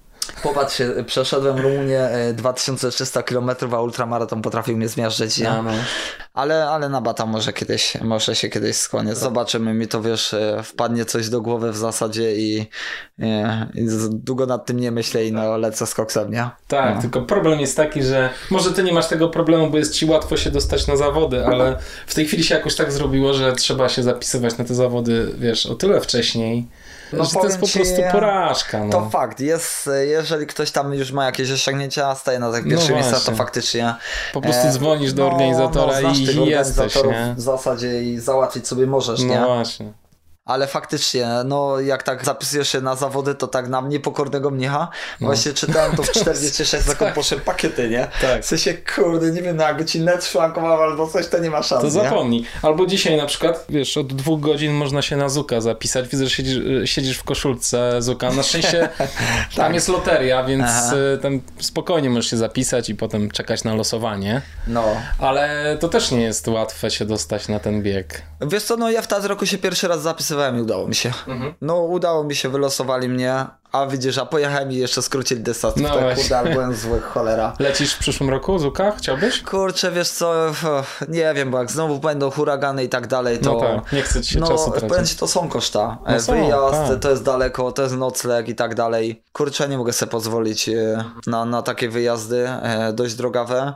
Popatrz, 0.43 0.75
się, 0.77 1.03
przeszedłem 1.07 1.57
Rumunię 1.59 1.99
e, 1.99 2.33
2300 2.33 3.23
km, 3.23 3.49
a 3.71 3.81
ultramaraton 3.81 4.41
potrafił 4.41 4.77
mnie 4.77 4.87
zmiażdżyć, 4.89 5.39
no, 5.39 5.63
no. 5.63 5.71
Ale, 6.33 6.65
ale 6.69 6.89
na 6.89 7.01
bata 7.01 7.25
może 7.25 7.53
kiedyś, 7.53 7.93
może 8.01 8.35
się 8.35 8.49
kiedyś 8.49 8.75
skłonię. 8.75 9.15
Zobaczymy, 9.15 9.73
mi 9.73 9.87
to 9.87 10.01
wiesz, 10.01 10.33
e, 10.33 10.63
wpadnie 10.63 11.05
coś 11.05 11.29
do 11.29 11.41
głowy 11.41 11.71
w 11.71 11.77
zasadzie 11.77 12.35
i, 12.35 12.67
e, 13.19 13.67
i 13.73 13.87
długo 14.09 14.45
nad 14.45 14.65
tym 14.65 14.79
nie 14.79 14.91
myślę 14.91 15.25
i 15.25 15.31
no 15.31 15.57
lecę 15.57 15.87
z 15.87 15.93
koksem, 15.93 16.31
nie? 16.31 16.49
Tak, 16.67 16.95
No. 16.95 17.01
tylko 17.01 17.21
problem 17.21 17.59
jest 17.59 17.77
taki, 17.77 18.03
że 18.03 18.29
może 18.51 18.71
ty 18.71 18.83
nie 18.83 18.93
masz 18.93 19.07
tego 19.07 19.29
problemu, 19.29 19.69
bo 19.69 19.77
jest 19.77 19.93
ci 19.93 20.05
łatwo 20.05 20.37
się 20.37 20.51
dostać 20.51 20.87
na 20.87 20.95
zawody, 20.95 21.45
ale 21.45 21.77
w 22.07 22.13
tej 22.15 22.25
chwili 22.25 22.43
się 22.43 22.55
jakoś 22.55 22.75
tak 22.75 22.91
zrobiło, 22.91 23.33
że 23.33 23.53
trzeba 23.53 23.89
się 23.89 24.03
zapisywać 24.03 24.57
na 24.57 24.65
te 24.65 24.75
zawody, 24.75 25.31
wiesz, 25.37 25.65
o 25.65 25.75
tyle 25.75 26.01
wcześniej, 26.01 26.67
No 27.17 27.25
że 27.25 27.31
to 27.31 27.45
jest 27.45 27.59
po 27.59 27.67
prostu 27.67 28.01
porażka. 28.11 28.83
No. 28.83 28.91
To 28.91 29.09
fakt, 29.09 29.39
jest, 29.39 29.89
jeżeli 30.05 30.47
ktoś 30.47 30.71
tam 30.71 30.93
już 30.93 31.11
ma 31.11 31.25
jakieś 31.25 31.51
osiągnięcia, 31.51 32.15
staje 32.15 32.39
na 32.39 32.51
tych 32.51 32.65
No 32.65 32.71
pierwszych 32.71 32.95
miejscach, 32.95 33.23
to 33.23 33.31
faktycznie 33.31 33.95
Po 34.33 34.41
prostu 34.41 34.67
e, 34.67 34.71
dzwonisz 34.71 35.13
do 35.13 35.23
no, 35.23 35.31
organizatora 35.31 36.01
no, 36.01 36.09
i 36.09 36.49
jesteś, 36.49 36.95
nie? 36.95 37.33
w 37.37 37.41
zasadzie 37.41 38.03
i 38.03 38.19
załatwić 38.19 38.67
sobie 38.67 38.87
możesz, 38.87 39.19
No 39.19 39.25
nie? 39.27 39.45
właśnie. 39.45 40.02
Ale 40.45 40.67
faktycznie, 40.67 41.27
no 41.45 41.79
jak 41.79 42.03
tak 42.03 42.25
zapisujesz 42.25 42.69
się 42.69 42.81
na 42.81 42.95
zawody, 42.95 43.35
to 43.35 43.47
tak 43.47 43.67
na 43.67 43.81
mnie 43.81 43.99
pokornego 43.99 44.49
mnicha. 44.51 44.87
Właśnie 45.21 45.53
czytałem 45.53 45.95
to 45.95 46.03
w 46.03 46.11
46 46.11 46.83
sekund, 46.83 46.99
tak. 46.99 47.13
poszedł 47.13 47.41
pakiety, 47.41 47.89
nie? 47.89 48.07
Tak. 48.21 48.41
W 48.43 48.45
sensie, 48.45 48.73
kurde, 48.95 49.31
nie 49.31 49.41
wiem, 49.41 49.57
no 49.57 49.63
jakby 49.63 49.85
ci 49.85 49.99
net 50.01 50.25
szwankował 50.25 50.81
albo 50.81 51.07
coś, 51.07 51.27
to 51.27 51.37
nie 51.39 51.49
ma 51.49 51.63
szans, 51.63 51.81
To 51.81 51.87
nie? 51.87 51.91
zapomnij. 51.91 52.45
Albo 52.61 52.85
dzisiaj 52.85 53.17
na 53.17 53.25
przykład, 53.25 53.65
wiesz, 53.69 53.97
od 53.97 54.13
dwóch 54.13 54.39
godzin 54.39 54.73
można 54.73 55.01
się 55.01 55.17
na 55.17 55.29
Zuka 55.29 55.61
zapisać. 55.61 56.07
Widzę, 56.07 56.23
że 56.23 56.29
siedzisz, 56.29 56.57
siedzisz 56.85 57.17
w 57.17 57.23
koszulce 57.23 58.01
Zuka. 58.01 58.31
Na 58.31 58.43
szczęście 58.43 58.89
tam 59.55 59.73
jest 59.73 59.87
loteria, 59.87 60.43
więc 60.43 60.63
Tak. 60.65 60.71
Aha. 60.85 60.95
y, 61.15 61.17
tam 61.17 61.41
spokojnie 61.59 62.09
możesz 62.09 62.29
się 62.29 62.37
zapisać 62.37 62.89
i 62.89 62.95
potem 62.95 63.31
czekać 63.31 63.63
na 63.63 63.75
losowanie. 63.75 64.41
No. 64.67 64.83
Ale 65.19 65.77
to 65.79 65.89
też 65.89 66.11
nie 66.11 66.21
jest 66.21 66.47
łatwe 66.47 66.91
się 66.91 67.05
dostać 67.05 67.47
na 67.47 67.59
ten 67.59 67.81
bieg. 67.81 68.21
Wiesz 68.41 68.63
co, 68.63 68.77
no 68.77 68.91
ja 68.91 69.01
w 69.01 69.07
tym 69.07 69.25
roku 69.25 69.45
się 69.45 69.57
pierwszy 69.57 69.87
raz 69.87 70.01
zapisywałem 70.33 70.57
i 70.57 70.61
udało 70.61 70.87
mi 70.87 70.95
się. 70.95 71.11
Mhm. 71.27 71.53
No 71.61 71.77
udało 71.79 72.23
mi 72.23 72.35
się, 72.35 72.49
wylosowali 72.49 73.09
mnie, 73.09 73.45
a 73.73 73.85
widzisz, 73.87 74.17
a 74.17 74.25
pojechałem 74.25 74.71
i 74.71 74.75
jeszcze 74.75 75.01
skrócili 75.01 75.41
dystans. 75.41 75.75
No 75.75 75.89
tak, 75.89 76.15
kurde, 76.15 76.37
ale 76.37 76.51
byłem 76.51 76.75
zły, 76.75 77.01
cholera. 77.01 77.53
Lecisz 77.59 77.93
w 77.93 77.99
przyszłym 77.99 78.29
roku, 78.29 78.59
Zuka? 78.59 78.91
Chciałbyś? 78.91 79.41
Kurczę, 79.41 79.91
wiesz 79.91 80.09
co, 80.09 80.33
nie 81.07 81.33
wiem, 81.33 81.51
bo 81.51 81.59
jak 81.59 81.71
znowu 81.71 81.99
będą 81.99 82.31
huragany 82.31 82.83
i 82.83 82.89
tak 82.89 83.07
dalej, 83.07 83.39
to... 83.39 83.53
No 83.53 83.59
tak, 83.59 83.93
nie 83.93 84.01
chcę 84.01 84.21
ci 84.21 84.33
się 84.33 84.39
no, 84.39 84.47
czasu 84.47 84.71
powiem 84.71 84.89
tracić. 84.89 85.09
ci, 85.09 85.17
to 85.17 85.27
są 85.27 85.49
koszta. 85.49 85.97
No 86.07 86.13
E, 86.15 86.19
są, 86.19 86.33
Wyjazd, 86.33 86.91
tak. 86.91 86.99
to 86.99 87.09
jest 87.09 87.23
daleko, 87.23 87.71
to 87.71 87.81
jest 87.81 87.95
nocleg 87.95 88.49
i 88.49 88.55
tak 88.55 88.75
dalej. 88.75 89.23
Kurczę, 89.33 89.69
nie 89.69 89.77
mogę 89.77 89.93
sobie 89.93 90.11
pozwolić 90.11 90.69
e, 90.69 91.03
na, 91.27 91.45
na 91.45 91.61
takie 91.61 91.89
wyjazdy 91.89 92.49
e, 92.49 92.93
dość 92.93 93.15
drogawe. 93.15 93.73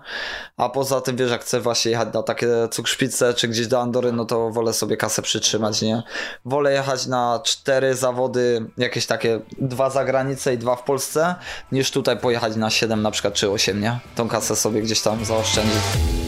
A 0.57 0.69
poza 0.69 1.01
tym, 1.01 1.15
wiesz, 1.15 1.31
jak 1.31 1.41
chcę 1.41 1.61
właśnie 1.61 1.91
jechać 1.91 2.13
na 2.13 2.23
takie 2.23 2.47
cukrszpice 2.71 3.33
czy 3.33 3.47
gdzieś 3.47 3.67
do 3.67 3.81
Andory, 3.81 4.11
no 4.11 4.25
to 4.25 4.49
wolę 4.49 4.73
sobie 4.73 4.97
kasę 4.97 5.21
przytrzymać, 5.21 5.81
nie? 5.81 6.03
Wolę 6.45 6.73
jechać 6.73 7.05
na 7.05 7.39
cztery 7.43 7.95
zawody, 7.95 8.65
jakieś 8.77 9.05
takie 9.05 9.39
dwa 9.59 9.86
za 9.89 10.05
granicę 10.05 10.53
i 10.53 10.57
dwa 10.57 10.75
w 10.75 10.83
Polsce, 10.83 11.35
niż 11.71 11.91
tutaj 11.91 12.17
pojechać 12.17 12.55
na 12.55 12.69
siedem 12.69 13.01
na 13.01 13.11
przykład, 13.11 13.33
czy 13.33 13.51
osiem, 13.51 13.81
nie? 13.81 13.99
Tą 14.15 14.27
kasę 14.27 14.55
sobie 14.55 14.81
gdzieś 14.81 15.01
tam 15.01 15.25
zaoszczędzić. 15.25 16.26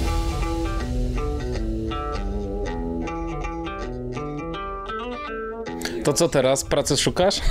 To 6.09 6.13
co 6.13 6.29
teraz? 6.29 6.63
Pracy 6.63 6.97
szukasz? 6.97 7.41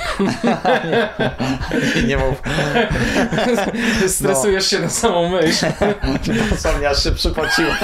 nie 2.08 2.16
mów. 2.16 2.42
Stresujesz 4.16 4.66
się 4.66 4.78
na 4.78 4.90
samą 4.90 5.28
myśl. 5.28 5.66
Aż 6.90 7.04
się 7.04 7.12
przypociłem. 7.12 7.76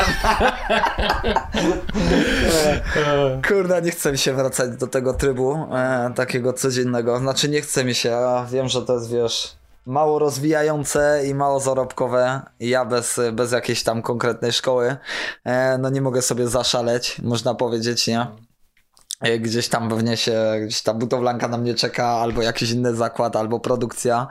Kurde, 3.49 3.83
nie 3.83 3.91
chce 3.91 4.12
mi 4.12 4.18
się 4.18 4.33
wracać 4.35 4.77
do 4.77 4.87
tego 4.87 5.14
trybu 5.14 5.53
e, 5.53 6.12
takiego 6.14 6.53
codziennego. 6.53 7.18
Znaczy 7.18 7.49
nie 7.49 7.61
chce 7.61 7.85
mi 7.85 7.95
się, 7.95 8.09
ja 8.09 8.47
wiem, 8.51 8.68
że 8.68 8.83
to 8.83 8.95
jest, 8.95 9.11
wiesz, 9.11 9.57
mało 9.87 10.18
rozwijające 10.18 11.22
i 11.27 11.35
mało 11.35 11.61
zarobkowe. 11.61 12.41
Ja 12.61 12.85
bez, 12.85 13.20
bez 13.33 13.53
jakiejś 13.53 13.83
tam 13.83 14.03
konkretnej 14.03 14.53
szkoły, 14.53 14.97
e, 15.45 15.79
no 15.79 15.91
nie 15.91 16.01
mogę 16.01 16.22
sobie 16.22 16.49
zaszaleć, 16.49 17.18
można 17.22 17.55
powiedzieć, 17.55 18.07
nie? 18.07 18.27
E, 19.20 19.38
Gdzieś 19.38 19.68
tam 19.68 19.88
pewnie 19.88 20.16
się, 20.16 20.42
gdzieś 20.64 20.82
ta 20.82 20.94
budowlanka 20.94 21.48
na 21.48 21.58
mnie 21.58 21.74
czeka, 21.74 22.06
albo 22.06 22.42
jakiś 22.42 22.70
inny 22.70 22.94
zakład, 22.94 23.36
albo 23.36 23.60
produkcja, 23.60 24.26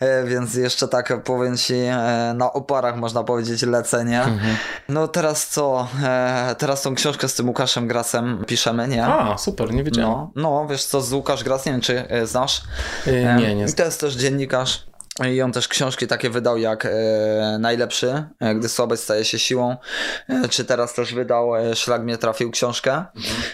e, 0.00 0.24
więc 0.24 0.54
jeszcze 0.54 0.88
tak 0.88 1.22
powiem 1.24 1.56
ci, 1.56 1.74
e, 1.74 2.32
na 2.36 2.52
oparach 2.52 2.96
można 2.96 3.24
powiedzieć 3.24 3.62
lecenie. 3.62 4.22
No 4.88 5.08
teraz 5.08 5.48
co, 5.48 5.88
teraz 6.58 6.82
tą 6.82 6.94
książkę 6.94 7.28
z 7.28 7.34
tym 7.34 7.48
Łukaszem 7.48 7.88
Grasem 7.88 8.44
piszemy, 8.46 8.88
nie? 8.88 9.06
A, 9.06 9.38
super, 9.38 9.72
nie 9.74 9.84
wiedziałem. 9.84 10.12
No, 10.12 10.30
no, 10.36 10.66
wiesz 10.70 10.84
co, 10.84 11.00
z 11.00 11.12
Łukasz 11.12 11.44
Gras, 11.44 11.66
nie 11.66 11.72
wiem 11.72 11.80
czy 11.80 12.04
znasz. 12.24 12.62
Nie, 13.06 13.54
nie. 13.54 13.64
I 13.66 13.72
to 13.72 13.84
jest 13.84 14.00
też 14.00 14.14
dziennikarz. 14.14 14.86
I 15.22 15.42
on 15.42 15.52
też 15.52 15.68
książki 15.68 16.06
takie 16.06 16.30
wydał 16.30 16.58
jak 16.58 16.86
e, 16.86 16.90
Najlepszy, 17.60 18.24
e, 18.40 18.54
gdy 18.54 18.68
słabość 18.68 19.02
staje 19.02 19.24
się 19.24 19.38
siłą. 19.38 19.76
E, 20.28 20.48
czy 20.48 20.64
teraz 20.64 20.94
też 20.94 21.14
wydał 21.14 21.56
e, 21.56 21.98
mnie 21.98 22.18
trafił 22.18 22.50
książkę 22.50 23.04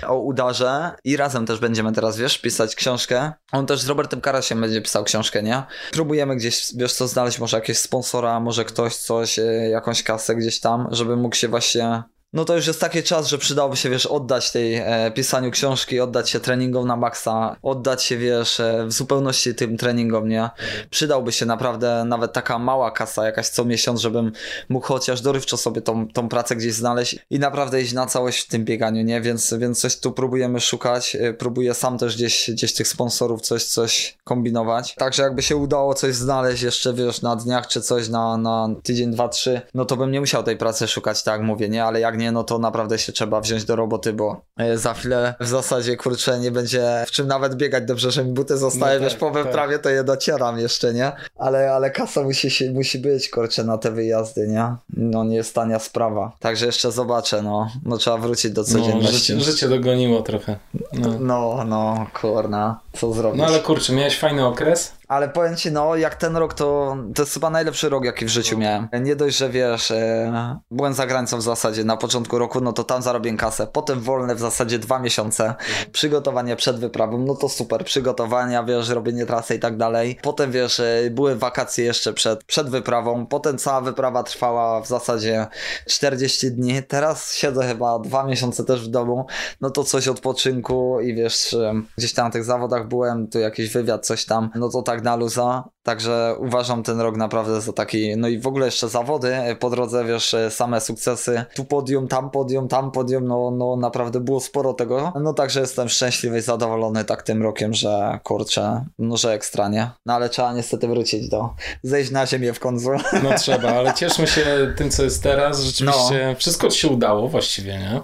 o 0.06 0.18
udarze. 0.18 0.90
I 1.04 1.16
razem 1.16 1.46
też 1.46 1.58
będziemy 1.58 1.92
teraz, 1.92 2.16
wiesz, 2.16 2.38
pisać 2.38 2.74
książkę. 2.74 3.32
On 3.52 3.66
też 3.66 3.80
z 3.80 3.88
Robertem 3.88 4.20
Karasiem 4.20 4.60
będzie 4.60 4.82
pisał 4.82 5.04
książkę, 5.04 5.42
nie? 5.42 5.62
Próbujemy 5.92 6.36
gdzieś, 6.36 6.72
wiesz 6.76 6.92
co, 6.92 7.08
znaleźć 7.08 7.38
może 7.38 7.56
jakiegoś 7.56 7.78
sponsora, 7.78 8.40
może 8.40 8.64
ktoś 8.64 8.96
coś, 8.96 9.38
e, 9.38 9.42
jakąś 9.70 10.02
kasę 10.02 10.36
gdzieś 10.36 10.60
tam, 10.60 10.88
żeby 10.90 11.16
mógł 11.16 11.36
się 11.36 11.48
właśnie 11.48 12.02
no 12.32 12.44
to 12.44 12.56
już 12.56 12.66
jest 12.66 12.80
taki 12.80 13.02
czas, 13.02 13.28
że 13.28 13.38
przydałoby 13.38 13.76
się, 13.76 13.90
wiesz, 13.90 14.06
oddać 14.06 14.50
tej 14.50 14.74
e, 14.74 15.10
pisaniu 15.14 15.50
książki, 15.50 16.00
oddać 16.00 16.30
się 16.30 16.40
treningom 16.40 16.86
na 16.86 16.96
maksa, 16.96 17.56
oddać 17.62 18.02
się, 18.02 18.16
wiesz, 18.16 18.60
e, 18.60 18.86
w 18.86 18.92
zupełności 18.92 19.54
tym 19.54 19.76
treningom, 19.76 20.28
nie? 20.28 20.50
Przydałby 20.90 21.32
się 21.32 21.46
naprawdę 21.46 22.04
nawet 22.06 22.32
taka 22.32 22.58
mała 22.58 22.90
kasa 22.90 23.24
jakaś 23.26 23.48
co 23.48 23.64
miesiąc, 23.64 24.00
żebym 24.00 24.32
mógł 24.68 24.86
chociaż 24.86 25.20
dorywczo 25.20 25.56
sobie 25.56 25.82
tą, 25.82 26.08
tą 26.08 26.28
pracę 26.28 26.56
gdzieś 26.56 26.74
znaleźć 26.74 27.18
i 27.30 27.38
naprawdę 27.38 27.82
iść 27.82 27.92
na 27.92 28.06
całość 28.06 28.40
w 28.40 28.48
tym 28.48 28.64
bieganiu, 28.64 29.04
nie? 29.04 29.20
Więc, 29.20 29.54
więc 29.58 29.80
coś 29.80 29.96
tu 29.96 30.12
próbujemy 30.12 30.60
szukać, 30.60 31.16
e, 31.20 31.34
próbuję 31.34 31.74
sam 31.74 31.98
też 31.98 32.16
gdzieś, 32.16 32.50
gdzieś 32.50 32.74
tych 32.74 32.88
sponsorów 32.88 33.40
coś, 33.40 33.64
coś 33.64 34.18
kombinować. 34.24 34.94
Także 34.94 35.22
jakby 35.22 35.42
się 35.42 35.56
udało 35.56 35.94
coś 35.94 36.14
znaleźć 36.14 36.62
jeszcze, 36.62 36.94
wiesz, 36.94 37.22
na 37.22 37.36
dniach 37.36 37.66
czy 37.66 37.80
coś 37.80 38.08
na, 38.08 38.36
na 38.36 38.68
tydzień, 38.82 39.10
dwa, 39.10 39.28
trzy, 39.28 39.60
no 39.74 39.84
to 39.84 39.96
bym 39.96 40.10
nie 40.10 40.20
musiał 40.20 40.42
tej 40.42 40.56
pracy 40.56 40.88
szukać, 40.88 41.22
tak 41.22 41.42
mówię, 41.42 41.68
nie? 41.68 41.84
Ale 41.84 42.00
jak 42.00 42.19
nie, 42.20 42.32
no 42.32 42.44
to 42.44 42.58
naprawdę 42.58 42.98
się 42.98 43.12
trzeba 43.12 43.40
wziąć 43.40 43.64
do 43.64 43.76
roboty, 43.76 44.12
bo 44.12 44.40
za 44.74 44.94
chwilę 44.94 45.34
w 45.40 45.46
zasadzie, 45.46 45.96
kurczę, 45.96 46.38
nie 46.38 46.50
będzie 46.50 47.04
w 47.06 47.10
czym 47.10 47.26
nawet 47.26 47.54
biegać 47.54 47.84
dobrze, 47.84 48.10
że 48.10 48.24
mi 48.24 48.32
buty 48.32 48.56
zostaje, 48.56 48.98
No 48.98 49.04
wiesz, 49.04 49.12
tak, 49.12 49.20
po 49.20 49.30
tak. 49.30 49.44
wyprawie 49.44 49.78
to 49.78 49.90
je 49.90 50.04
docieram 50.04 50.58
jeszcze, 50.58 50.94
nie? 50.94 51.12
Ale, 51.38 51.72
ale 51.72 51.90
kasa 51.90 52.22
musi, 52.22 52.50
się, 52.50 52.70
musi 52.70 52.98
być, 52.98 53.30
kurczę, 53.30 53.64
na 53.64 53.78
te 53.78 53.90
wyjazdy, 53.90 54.48
nie? 54.48 54.74
No 54.96 55.24
nie 55.24 55.36
jest 55.36 55.54
tania 55.54 55.78
sprawa. 55.78 56.32
Także 56.40 56.66
jeszcze 56.66 56.92
zobaczę, 56.92 57.42
no. 57.42 57.70
No 57.84 57.96
trzeba 57.98 58.16
wrócić 58.18 58.50
do 58.52 58.60
No, 58.62 58.66
codzienności. 58.68 59.16
życie, 59.16 59.40
życie 59.40 59.68
dogoniło 59.68 60.22
trochę. 60.22 60.56
No. 60.92 61.08
No, 61.20 61.64
no, 61.66 62.06
kurna, 62.20 62.80
co 62.92 63.12
zrobić? 63.12 63.40
no 63.40 63.46
ale 63.46 63.60
kurczę, 63.60 63.92
miałeś 63.92 64.18
fajny 64.18 64.46
okres? 64.46 64.92
Ale 65.08 65.28
powiem 65.28 65.56
ci, 65.56 65.72
no, 65.72 65.96
jak 65.96 66.14
ten 66.14 66.36
rok, 66.36 66.54
to 66.54 66.96
to 67.14 67.22
jest 67.22 67.34
chyba 67.34 67.50
najlepszy 67.50 67.88
rok, 67.88 68.04
jaki 68.04 68.24
w 68.24 68.28
życiu 68.28 68.58
miałem. 68.58 68.88
Nie 69.00 69.16
dość, 69.16 69.36
że 69.36 69.48
wiesz, 69.50 69.90
e, 69.90 70.58
byłem 70.70 70.94
za 70.94 71.06
granicą 71.06 71.38
w 71.38 71.42
zasadzie 71.42 71.84
na 71.84 71.96
początku 71.96 72.38
roku, 72.38 72.60
no 72.60 72.72
to 72.72 72.84
tam 72.84 73.02
zarobiłem 73.02 73.36
kasę. 73.36 73.66
Potem 73.72 74.00
wolne 74.00 74.34
w 74.34 74.38
zasadzie 74.38 74.49
dwa 74.78 74.98
miesiące. 74.98 75.54
Przygotowanie 75.92 76.56
przed 76.56 76.78
wyprawą, 76.78 77.18
no 77.18 77.34
to 77.34 77.48
super. 77.48 77.84
Przygotowania, 77.84 78.64
wiesz, 78.64 78.88
robienie 78.88 79.26
trasy 79.26 79.54
i 79.54 79.58
tak 79.58 79.76
dalej. 79.76 80.18
Potem, 80.22 80.52
wiesz, 80.52 80.80
e, 80.80 81.10
były 81.10 81.36
wakacje 81.36 81.84
jeszcze 81.84 82.12
przed, 82.12 82.44
przed 82.44 82.70
wyprawą. 82.70 83.26
Potem 83.26 83.58
cała 83.58 83.80
wyprawa 83.80 84.22
trwała 84.22 84.80
w 84.80 84.86
zasadzie 84.86 85.46
40 85.86 86.50
dni. 86.50 86.82
Teraz 86.82 87.34
siedzę 87.34 87.66
chyba 87.66 87.98
dwa 87.98 88.24
miesiące 88.24 88.64
też 88.64 88.88
w 88.88 88.90
domu. 88.90 89.26
No 89.60 89.70
to 89.70 89.84
coś 89.84 90.08
odpoczynku 90.08 91.00
i 91.00 91.14
wiesz, 91.14 91.54
e, 91.54 91.74
gdzieś 91.98 92.12
tam 92.12 92.26
na 92.26 92.30
tych 92.30 92.44
zawodach 92.44 92.88
byłem, 92.88 93.28
tu 93.28 93.38
jakiś 93.38 93.70
wywiad, 93.70 94.06
coś 94.06 94.24
tam. 94.24 94.50
No 94.54 94.68
to 94.68 94.82
tak 94.82 95.02
na 95.02 95.16
luza. 95.16 95.64
Także 95.82 96.34
uważam 96.38 96.82
ten 96.82 97.00
rok 97.00 97.16
naprawdę 97.16 97.60
za 97.60 97.72
taki, 97.72 98.16
no 98.16 98.28
i 98.28 98.38
w 98.38 98.46
ogóle 98.46 98.66
jeszcze 98.66 98.88
zawody 98.88 99.34
e, 99.34 99.56
po 99.56 99.70
drodze, 99.70 100.04
wiesz, 100.04 100.36
same 100.50 100.80
sukcesy, 100.80 101.44
tu 101.54 101.64
podium, 101.64 102.08
tam 102.08 102.30
podium, 102.30 102.68
tam 102.68 102.90
podium, 102.90 103.24
no, 103.24 103.50
no 103.50 103.76
naprawdę 103.76 104.20
było 104.20 104.39
sporo 104.40 104.74
tego, 104.74 105.12
no 105.20 105.34
także 105.34 105.60
jestem 105.60 105.88
szczęśliwy 105.88 106.38
i 106.38 106.42
zadowolony 106.42 107.04
tak 107.04 107.22
tym 107.22 107.42
rokiem, 107.42 107.74
że 107.74 108.18
kurczę, 108.24 108.84
no 108.98 109.16
że 109.16 109.32
ekstra, 109.32 109.68
nie? 109.68 109.90
No 110.06 110.14
ale 110.14 110.28
trzeba 110.28 110.52
niestety 110.52 110.88
wrócić 110.88 111.28
do, 111.28 111.54
zejść 111.82 112.10
na 112.10 112.26
ziemię 112.26 112.52
w 112.52 112.60
końcu. 112.60 112.90
No 113.22 113.38
trzeba, 113.38 113.70
ale 113.70 113.94
cieszmy 113.94 114.26
się 114.26 114.74
tym, 114.76 114.90
co 114.90 115.04
jest 115.04 115.22
teraz. 115.22 115.60
Rzeczywiście 115.60 116.36
wszystko 116.38 116.68
ci 116.68 116.78
się 116.78 116.88
udało 116.88 117.28
właściwie, 117.28 117.78
nie? 117.78 118.00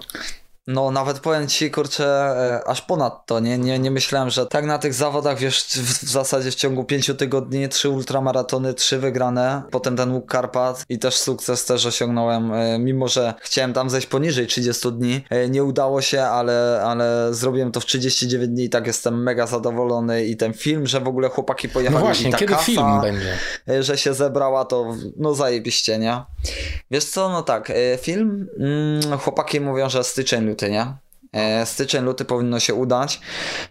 No, 0.67 0.91
nawet 0.91 1.19
powiem 1.19 1.47
ci, 1.47 1.71
kurczę, 1.71 2.05
e, 2.05 2.67
aż 2.67 2.81
ponad 2.81 3.25
to, 3.25 3.39
nie? 3.39 3.57
Nie, 3.57 3.79
nie 3.79 3.91
myślałem, 3.91 4.29
że 4.29 4.45
tak 4.45 4.65
na 4.65 4.77
tych 4.79 4.93
zawodach, 4.93 5.37
wiesz, 5.37 5.63
w, 5.63 6.05
w 6.05 6.09
zasadzie 6.09 6.51
w 6.51 6.55
ciągu 6.55 6.83
pięciu 6.83 7.15
tygodni 7.15 7.69
trzy 7.69 7.89
ultramaratony, 7.89 8.73
trzy 8.73 8.97
wygrane, 8.99 9.63
potem 9.71 9.97
ten 9.97 10.11
łuk 10.11 10.29
Karpat 10.29 10.85
i 10.89 10.99
też 10.99 11.15
sukces 11.15 11.65
też 11.65 11.85
osiągnąłem, 11.85 12.53
e, 12.53 12.79
mimo 12.79 13.07
że 13.07 13.33
chciałem 13.41 13.73
tam 13.73 13.89
zejść 13.89 14.07
poniżej 14.07 14.47
30 14.47 14.91
dni, 14.91 15.23
e, 15.29 15.49
nie 15.49 15.63
udało 15.63 16.01
się, 16.01 16.21
ale, 16.23 16.81
ale 16.85 17.33
zrobiłem 17.33 17.71
to 17.71 17.79
w 17.79 17.85
39 17.85 18.47
dni 18.47 18.63
i 18.63 18.69
tak 18.69 18.87
jestem 18.87 19.23
mega 19.23 19.47
zadowolony 19.47 20.25
i 20.25 20.37
ten 20.37 20.53
film, 20.53 20.87
że 20.87 21.01
w 21.01 21.07
ogóle 21.07 21.29
chłopaki 21.29 21.67
No 21.67 21.73
pojechali 21.73 22.05
właśnie, 22.05 22.29
i 22.29 22.31
ta 22.31 22.37
kiedy 22.37 22.53
kasa, 22.53 22.65
film 22.65 23.01
będzie? 23.01 23.37
że 23.83 23.97
się 23.97 24.13
zebrała, 24.13 24.65
to 24.65 24.95
no 25.17 25.33
zajebiście, 25.33 25.99
nie? 25.99 26.21
Wiesz 26.91 27.05
co, 27.05 27.29
no 27.29 27.43
tak, 27.43 27.71
film, 28.01 28.47
mm, 28.59 29.19
chłopaki 29.19 29.61
mówią, 29.61 29.89
że 29.89 30.03
styczeń, 30.03 30.56
nie? 30.61 30.93
E, 31.33 31.65
Styczeń, 31.65 32.03
luty 32.05 32.25
powinno 32.25 32.59
się 32.59 32.73
udać, 32.73 33.19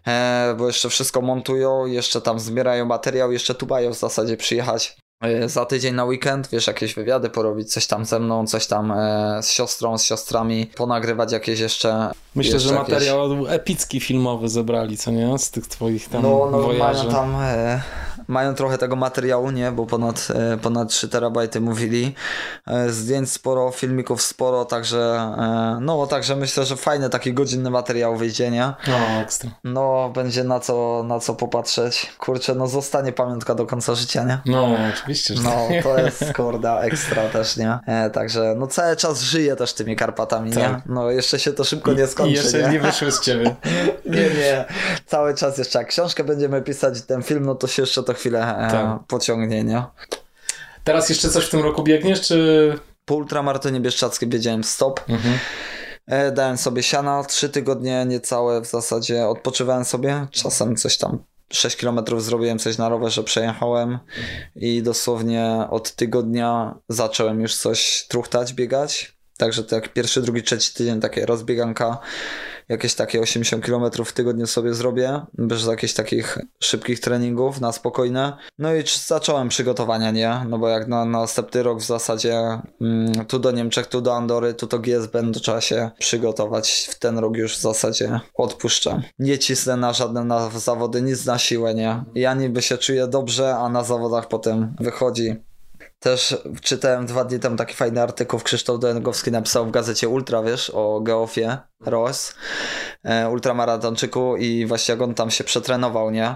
e, 0.07 0.55
bo 0.59 0.67
jeszcze 0.67 0.89
wszystko 0.89 1.21
montują, 1.21 1.87
jeszcze 1.87 2.21
tam 2.21 2.41
zbierają 2.41 2.85
materiał, 2.87 3.33
jeszcze 3.33 3.55
tu 3.55 3.67
mają 3.67 3.91
w 3.95 3.99
zasadzie 3.99 4.37
przyjechać 4.37 4.97
e, 5.23 5.49
za 5.49 5.65
tydzień 5.67 5.95
na 5.95 6.05
weekend, 6.05 6.49
wiesz, 6.53 6.67
jakieś 6.67 6.95
wywiady 6.95 7.31
porobić, 7.31 7.73
coś 7.73 7.87
tam 7.87 8.05
ze 8.05 8.21
mną, 8.21 8.47
coś 8.47 8.67
tam 8.67 8.95
z 9.43 9.51
siostrą, 9.51 9.99
z 9.99 10.05
siostrami, 10.05 10.67
ponagrywać 10.77 11.33
jakieś 11.33 11.61
jeszcze... 11.61 12.11
Myślę, 12.35 12.53
jeszcze 12.53 12.69
że 12.69 12.75
jakieś- 12.75 12.93
materiał 12.93 13.47
epicki 13.49 14.01
filmowy 14.01 14.49
zebrali, 14.49 14.97
co 14.99 15.11
nie? 15.11 15.39
Z 15.39 15.51
tych 15.51 15.67
twoich 15.67 16.09
tam 16.09 16.23
No, 16.23 16.49
no 16.53 16.69
mają 16.79 17.11
tam, 17.11 17.37
e, 17.41 17.83
mają 18.29 18.55
trochę 18.55 18.79
tego 18.79 18.97
materiału, 18.97 19.51
nie, 19.51 19.73
bo 19.73 19.87
ponad, 19.87 20.29
e, 20.35 20.57
ponad 20.57 20.89
3 20.89 21.09
terabajty 21.09 21.61
mówili, 21.61 22.15
e, 22.67 22.91
zdjęć 22.91 23.33
sporo, 23.33 23.71
filmików 23.71 24.23
sporo, 24.23 24.65
także 24.65 24.99
e, 25.39 25.79
no, 25.81 26.07
także 26.07 26.37
myślę, 26.37 26.65
że 26.65 26.77
fajny 26.77 27.11
taki 27.11 27.33
godzinny 27.35 27.71
materiał 27.71 28.17
wyjdzie, 28.17 28.51
nie? 28.51 28.73
No, 28.89 29.21
ekstra. 29.23 29.51
No, 29.65 30.11
będzie 30.15 30.45
na 30.45 30.61
co, 30.61 31.05
na 31.07 31.21
co 31.21 31.35
popatrzeć. 31.35 32.13
Kurczę, 32.19 32.55
no 32.55 32.67
zostanie 32.67 33.13
pamiątka 33.13 33.55
do 33.55 33.67
końca 33.67 33.95
życia, 33.95 34.25
nie? 34.25 34.39
No, 34.47 34.69
oczywiście, 34.95 35.35
że 35.35 35.43
No, 35.43 35.51
tak. 35.69 35.83
to 35.83 35.99
jest 35.99 36.33
korda 36.33 36.81
ekstra 36.81 37.29
też, 37.29 37.57
nie? 37.57 37.79
Także, 38.13 38.55
no 38.59 38.67
cały 38.67 38.97
czas 38.97 39.21
żyję 39.21 39.57
też 39.57 39.73
tymi 39.73 39.97
Karpatami, 39.97 40.51
nie? 40.51 40.57
Tak. 40.57 40.83
No, 40.87 41.11
jeszcze 41.11 41.39
się 41.39 41.53
to 41.53 41.65
szybko 41.65 41.93
nie 41.93 42.07
skończy, 42.07 42.33
I 42.33 42.35
jeszcze 42.35 42.63
nie? 42.63 42.69
nie 42.69 42.81
wyszły 42.81 43.13
z 43.13 43.21
ciebie. 43.21 43.57
Nie, 44.07 44.21
nie. 44.23 44.65
Cały 45.07 45.35
czas 45.35 45.59
jeszcze 45.59 45.79
jak 45.79 45.89
książkę 45.89 46.25
będziemy 46.25 46.63
pisać 46.63 46.99
i 46.99 47.03
ten 47.03 47.23
film, 47.23 47.47
no 47.47 47.55
to 47.55 47.67
się 47.67 47.83
jeszcze 47.83 48.03
to 48.03 48.15
chwilę 48.17 48.57
e, 48.59 48.71
Tak. 48.71 48.99
pociągnie, 49.09 49.65
nie? 49.65 49.83
Teraz 50.85 51.09
jeszcze 51.09 51.29
coś 51.29 51.47
w 51.47 51.51
tym 51.51 51.61
roku 51.61 51.83
biegniesz, 51.83 52.21
czy... 52.21 52.79
Po 53.05 53.15
ultramaratonie 53.15 53.81
bieszczackim 53.81 54.31
wiedziałem 54.31 54.65
stop. 54.65 55.01
Mhm. 55.09 55.39
E, 56.07 56.33
dałem 56.33 56.57
sobie 56.57 56.83
siana, 56.83 57.25
trzy 57.25 57.49
tygodnie 57.49 58.05
niecałe 58.07 58.61
w 58.61 58.67
zasadzie 58.67 59.27
odpoczywałem 59.27 59.85
sobie. 59.85 60.27
Czasem 60.31 60.77
coś 60.77 60.99
tam 60.99 61.19
6 61.53 61.77
km 61.77 62.01
zrobiłem 62.19 62.59
coś 62.59 62.79
na 62.79 62.89
rowerze, 62.89 63.25
przejechałem 63.25 63.99
i 64.57 64.83
dosłownie 64.83 65.67
od 65.71 65.93
tygodnia 65.93 66.75
zacząłem 66.89 67.41
już 67.41 67.57
coś 67.57 68.07
truchtać, 68.09 68.53
biegać. 68.53 69.17
Także 69.39 69.65
to 69.65 69.75
jak 69.75 69.93
pierwszy, 69.93 70.23
drugi, 70.23 70.43
trzeci 70.43 70.75
tydzień 70.75 71.01
takie 71.01 71.27
rozbieganka, 71.27 71.99
jakieś 72.69 72.95
takie 72.95 73.21
80 73.21 73.65
km 73.65 74.05
w 74.05 74.13
tygodniu 74.13 74.47
sobie 74.47 74.75
zrobię, 74.75 75.21
bez 75.35 75.67
jakichś 75.67 75.93
takich 75.93 76.39
szybkich 76.61 77.01
treningów 77.01 77.61
na 77.61 77.73
spokojne. 77.73 78.37
No 78.59 78.75
i 78.75 78.83
zacząłem 79.07 79.49
przygotowania, 79.49 80.11
nie? 80.11 80.47
No 80.49 80.59
bo 80.59 80.69
jak 80.69 80.89
na, 80.89 81.05
na 81.05 81.21
następny 81.21 81.63
rok 81.63 81.81
w 81.81 81.87
zasadzie 81.87 82.61
mm, 82.81 83.13
tu 83.27 83.39
do 83.39 83.51
Niemczech, 83.51 83.87
tu 83.87 84.01
do 84.01 84.17
Andory, 84.17 84.55
tu 84.55 84.67
do 84.67 84.79
GSBN, 84.79 85.33
to 85.33 85.41
trzeba 85.41 85.61
się 85.61 85.91
przygotować. 85.99 86.89
W 86.91 86.99
ten 86.99 87.19
rok 87.19 87.37
już 87.37 87.57
w 87.57 87.61
zasadzie 87.61 88.21
odpuszczam. 88.35 89.03
Nie 89.19 89.39
cisnę 89.39 89.77
na 89.77 89.93
żadne 89.93 90.25
na 90.25 90.51
zawody, 90.51 91.03
nic 91.03 91.27
na 91.27 91.39
siłę, 91.39 91.75
nie? 91.75 92.05
Ja 92.15 92.35
niby 92.35 92.63
się 92.63 92.79
czuję 92.79 93.07
dobrze, 93.07 93.57
a 93.57 93.69
na 93.69 93.85
zawodach 93.85 94.29
potem 94.29 94.77
wychodzi 94.81 95.37
też 96.01 96.37
czytałem 96.63 97.07
dwa 97.07 97.25
dni 97.25 97.39
temu 97.39 97.57
taki 97.57 97.75
fajny 97.75 98.03
artykuł, 98.03 98.41
Krzysztof 98.41 98.81
Dołęgowski 98.81 99.31
napisał 99.31 99.67
w 99.67 99.71
gazecie 99.71 100.09
Ultra, 100.09 100.43
wiesz, 100.43 100.71
o 100.71 101.01
Geofie 101.01 101.59
Ross, 101.87 102.35
e, 103.05 103.31
ultramaratończyku 103.31 104.37
i 104.37 104.67
właśnie 104.67 104.93
jak 104.93 105.03
on 105.03 105.15
tam 105.15 105.31
się 105.31 105.45
przetrenował, 105.45 106.11
nie? 106.11 106.35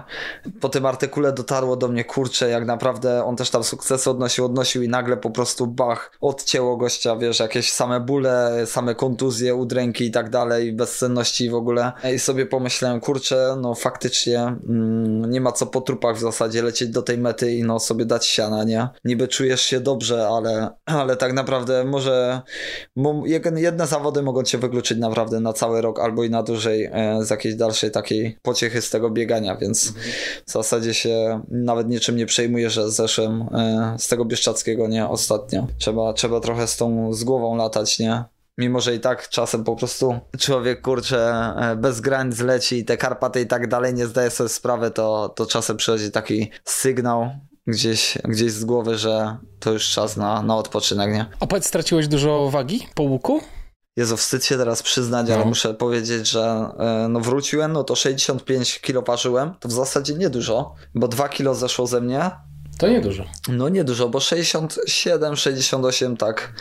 Po 0.61 0.69
tym 0.69 0.85
artykule 0.85 1.33
dotarło 1.33 1.75
do 1.75 1.87
mnie, 1.87 2.03
kurczę, 2.03 2.49
jak 2.49 2.65
naprawdę 2.65 3.25
on 3.25 3.35
też 3.35 3.49
tam 3.49 3.63
sukcesy 3.63 4.09
odnosił, 4.09 4.45
odnosił 4.45 4.83
i 4.83 4.87
nagle 4.87 5.17
po 5.17 5.29
prostu 5.29 5.67
bach, 5.67 6.11
odcięło 6.21 6.77
gościa, 6.77 7.15
wiesz, 7.15 7.39
jakieś 7.39 7.71
same 7.71 7.99
bóle, 7.99 8.63
same 8.65 8.95
kontuzje, 8.95 9.55
udręki 9.55 10.05
i 10.05 10.11
tak 10.11 10.29
dalej, 10.29 10.73
bezsenności 10.73 11.49
w 11.49 11.55
ogóle. 11.55 11.91
I 12.15 12.19
sobie 12.19 12.45
pomyślałem, 12.45 12.99
kurczę, 12.99 13.55
no 13.61 13.75
faktycznie 13.75 14.39
mm, 14.39 15.31
nie 15.31 15.41
ma 15.41 15.51
co 15.51 15.65
po 15.65 15.81
trupach 15.81 16.15
w 16.15 16.19
zasadzie 16.19 16.61
lecieć 16.63 16.89
do 16.89 17.01
tej 17.01 17.17
mety 17.17 17.51
i 17.51 17.63
no 17.63 17.79
sobie 17.79 18.05
dać 18.05 18.25
siana, 18.25 18.63
nie? 18.63 18.87
Niby 19.05 19.27
czujesz 19.27 19.61
się 19.61 19.79
dobrze, 19.79 20.27
ale, 20.27 20.69
ale 20.85 21.15
tak 21.15 21.33
naprawdę 21.33 21.83
może 21.83 22.41
mo- 22.95 23.23
jed- 23.25 23.57
jedne 23.57 23.87
zawody 23.87 24.23
mogą 24.23 24.43
cię 24.43 24.57
wykluczyć 24.57 24.97
naprawdę 24.97 25.30
na 25.39 25.53
cały 25.53 25.81
rok 25.81 25.99
albo 25.99 26.23
i 26.23 26.29
na 26.29 26.43
dłużej 26.43 26.89
e, 26.91 27.25
z 27.25 27.29
jakiejś 27.29 27.55
dalszej 27.55 27.91
takiej 27.91 28.37
pociechy 28.41 28.81
z 28.81 28.89
tego 28.89 29.09
biegania, 29.09 29.55
więc 29.55 29.93
w 30.47 30.51
zasadzie 30.51 30.93
się 30.93 31.41
nawet 31.51 31.89
niczym 31.89 32.15
nie 32.15 32.25
przejmuję, 32.25 32.69
że 32.69 32.91
zeszłem 32.91 33.41
e, 33.41 33.95
z 33.99 34.07
tego 34.07 34.25
Bieszczackiego, 34.25 34.87
nie? 34.87 35.07
Ostatnio. 35.07 35.67
Trzeba, 35.77 36.13
trzeba 36.13 36.39
trochę 36.39 36.67
z 36.67 36.77
tą 36.77 37.13
z 37.13 37.23
głową 37.23 37.55
latać, 37.55 37.99
nie? 37.99 38.23
Mimo, 38.57 38.79
że 38.79 38.95
i 38.95 38.99
tak 38.99 39.29
czasem 39.29 39.63
po 39.63 39.75
prostu 39.75 40.19
człowiek, 40.39 40.81
kurczę, 40.81 41.33
e, 41.57 41.75
bez 41.75 42.01
granic 42.01 42.39
leci 42.39 42.75
i 42.75 42.85
te 42.85 42.97
Karpaty 42.97 43.41
i 43.41 43.45
tak 43.45 43.67
dalej, 43.67 43.93
nie 43.93 44.07
zdaje 44.07 44.29
sobie 44.29 44.49
sprawy, 44.49 44.91
to, 44.91 45.29
to 45.29 45.45
czasem 45.45 45.77
przychodzi 45.77 46.11
taki 46.11 46.49
sygnał 46.65 47.29
gdzieś, 47.67 48.17
gdzieś 48.23 48.51
z 48.51 48.65
głowy, 48.65 48.97
że 48.97 49.37
to 49.59 49.71
już 49.71 49.89
czas 49.89 50.17
na, 50.17 50.41
na 50.41 50.57
odpoczynek, 50.57 51.13
nie? 51.13 51.25
A 51.39 51.47
powiedz, 51.47 51.65
straciłeś 51.65 52.07
dużo 52.07 52.49
wagi 52.49 52.87
po 52.95 53.03
łuku? 53.03 53.41
Jezu, 53.97 54.17
wstyd 54.17 54.45
się 54.45 54.57
teraz 54.57 54.83
przyznać, 54.83 55.29
ale 55.29 55.39
No. 55.39 55.45
muszę 55.45 55.73
powiedzieć, 55.73 56.27
że 56.27 56.69
e, 56.79 57.07
no 57.09 57.19
wróciłem, 57.19 57.71
no 57.73 57.83
to 57.83 57.95
65 57.95 58.79
kilo 58.81 59.01
ważyłem, 59.01 59.53
to 59.59 59.69
w 59.69 59.71
zasadzie 59.71 60.13
niedużo, 60.13 60.73
bo 60.95 61.07
2 61.07 61.29
kilo 61.29 61.55
zeszło 61.55 61.87
ze 61.87 62.01
mnie, 62.01 62.31
To 62.79 62.87
niedużo. 62.87 63.23
no 63.47 63.69
niedużo, 63.69 64.09
bo 64.09 64.19
67, 64.19 65.35
68 65.35 66.17
tak 66.17 66.53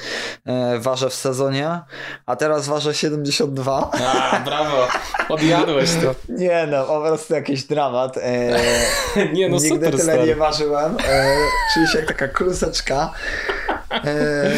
e, 0.46 0.78
ważę 0.78 1.10
w 1.10 1.14
sezonie, 1.14 1.80
a 2.26 2.36
teraz 2.36 2.68
ważę 2.68 2.94
72. 2.94 3.90
A, 3.92 4.40
brawo. 4.44 4.88
Odjadłeś 5.28 5.90
to. 6.02 6.14
Nie 6.28 6.66
no, 6.70 6.84
po 6.84 7.00
prostu 7.00 7.34
jakiś 7.34 7.64
dramat. 7.64 8.16
E, 8.16 8.60
Nie, 9.32 9.48
no 9.48 9.56
Nigdy 9.56 9.68
super 9.68 9.90
tyle 9.90 10.02
stary. 10.02 10.26
nie 10.26 10.34
ważyłem. 10.36 10.96
E, 11.08 11.36
czuję 11.74 11.86
się 11.86 11.98
jak 11.98 12.08
taka 12.08 12.28
kluseczka. 12.28 13.12
E, 13.90 14.50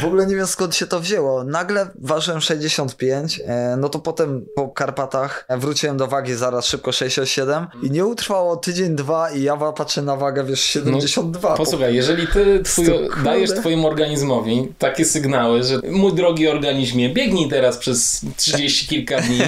w 0.00 0.04
ogóle 0.04 0.26
nie 0.26 0.36
wiem 0.36 0.46
skąd 0.46 0.76
się 0.76 0.86
to 0.86 1.00
wzięło. 1.00 1.44
Nagle 1.44 1.90
ważyłem 1.98 2.40
65, 2.40 3.40
e, 3.46 3.76
no 3.80 3.88
to 3.88 3.98
potem 3.98 4.46
po 4.54 4.68
Karpatach 4.68 5.46
wróciłem 5.50 5.96
do 5.96 6.06
wagi 6.06 6.34
zaraz 6.34 6.66
szybko 6.66 6.92
67 6.92 7.66
i 7.82 7.90
nie 7.90 8.06
utrwało 8.06 8.56
tydzień, 8.56 8.96
dwa 8.96 9.30
i 9.30 9.42
ja 9.42 9.56
patrzę 9.56 10.02
na 10.02 10.16
wagę, 10.16 10.44
wiesz, 10.44 10.60
72. 10.60 11.50
No, 11.50 11.56
posłuchaj, 11.56 11.94
jeżeli 11.94 12.26
ty 12.26 12.60
twój, 12.64 12.86
dajesz 13.24 13.50
twojemu 13.50 13.86
organizmowi 13.86 14.72
takie 14.78 15.04
sygnały, 15.04 15.62
że 15.62 15.78
mój 15.90 16.14
drogi 16.14 16.48
organizmie, 16.48 17.10
biegnij 17.10 17.48
teraz 17.48 17.78
przez 17.78 18.20
30 18.36 18.86
kilka 18.90 19.20
dni, 19.20 19.40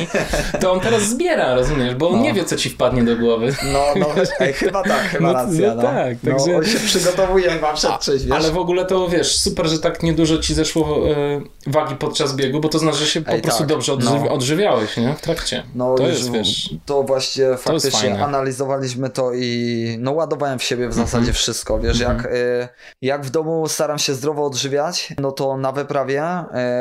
to 0.60 0.72
on 0.72 0.80
teraz 0.80 1.02
zbiera, 1.02 1.54
rozumiesz, 1.54 1.94
bo 1.94 2.08
on 2.08 2.16
no. 2.16 2.22
nie 2.22 2.32
wie, 2.34 2.44
co 2.44 2.56
ci 2.56 2.70
wpadnie 2.70 3.02
do 3.02 3.16
głowy. 3.16 3.54
No, 3.72 3.84
no, 3.96 4.06
ej, 4.40 4.52
chyba 4.52 4.82
tak, 4.82 5.02
chyba 5.02 5.26
no, 5.32 5.32
racja. 5.32 5.68
No, 5.68 5.74
no. 5.74 5.82
tak, 5.82 6.16
no, 6.22 6.30
także... 6.32 6.56
on 6.56 6.64
się 6.64 6.78
przygotowuje 6.78 7.50
chyba 7.50 7.72
przed 7.72 8.00
czymś, 8.00 8.22
wiesz. 8.22 8.32
Ale 8.32 8.50
w 8.50 8.58
ogóle 8.58 8.86
to, 8.86 9.08
wiesz, 9.08 9.27
super, 9.30 9.66
że 9.66 9.78
tak 9.78 10.02
niedużo 10.02 10.38
ci 10.38 10.54
zeszło 10.54 11.10
e, 11.10 11.40
wagi 11.66 11.94
podczas 11.96 12.36
biegu, 12.36 12.60
bo 12.60 12.68
to 12.68 12.78
znaczy, 12.78 12.98
że 12.98 13.06
się 13.06 13.20
po 13.20 13.30
ej, 13.30 13.42
prostu 13.42 13.58
tak, 13.58 13.68
dobrze 13.68 13.92
odżywi 13.92 14.24
no. 14.24 14.30
odżywiałeś, 14.30 14.96
nie? 14.96 15.14
W 15.14 15.20
trakcie. 15.20 15.62
No, 15.74 15.94
to 15.94 16.06
jest, 16.06 16.32
wiesz... 16.32 16.74
To 16.86 17.02
właśnie 17.02 17.56
faktycznie 17.56 18.24
analizowaliśmy 18.24 19.10
to 19.10 19.32
i 19.34 19.96
no 20.00 20.12
ładowałem 20.12 20.58
w 20.58 20.62
siebie 20.62 20.88
w 20.88 20.94
zasadzie 20.94 21.18
mm 21.18 21.32
-hmm. 21.32 21.36
wszystko, 21.36 21.78
wiesz, 21.78 22.00
mm 22.00 22.16
-hmm. 22.16 22.22
jak, 22.22 22.32
y, 22.34 22.68
jak 23.02 23.24
w 23.24 23.30
domu 23.30 23.68
staram 23.68 23.98
się 23.98 24.14
zdrowo 24.14 24.46
odżywiać, 24.46 25.12
no 25.18 25.32
to 25.32 25.56
na 25.56 25.72
wyprawie 25.72 26.24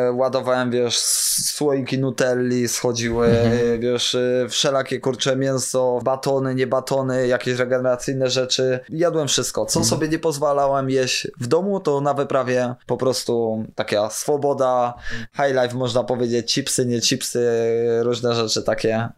y, 0.07 0.11
ładowałem, 0.11 0.72
wiesz, 0.72 0.99
słoiki 0.99 1.99
nutelli, 1.99 2.68
schodziły, 2.68 3.28
mm 3.28 3.52
-hmm. 3.52 3.80
wiesz, 3.80 4.15
y, 4.15 4.45
wszelakie 4.49 4.99
kurcze 4.99 5.36
mięso, 5.36 5.99
batony, 6.03 6.56
nie 6.56 6.68
batony, 6.68 7.28
jakieś 7.28 7.57
regeneracyjne 7.57 8.30
rzeczy. 8.30 8.80
Jadłem 8.90 9.28
wszystko, 9.28 9.65
co 9.65 9.80
mhm. 9.80 9.90
sobie 9.90 10.07
nie 10.07 10.19
pozwalałem 10.19 10.90
jeść 10.90 11.28
w 11.40 11.48
domu, 11.48 11.80
to 11.80 12.02
na 12.02 12.14
wyprawie 12.14 12.36
po 12.85 12.97
prostu 12.97 13.65
taka 13.76 14.09
swoboda, 14.09 14.93
high 15.35 15.55
life 15.64 15.76
można 15.76 16.03
powiedzieć, 16.03 16.53
chipsy, 16.53 16.85
nie 16.85 17.01
chipsy, 17.01 17.49
różne 18.03 18.35
rzeczy 18.35 18.64
takie 18.64 19.09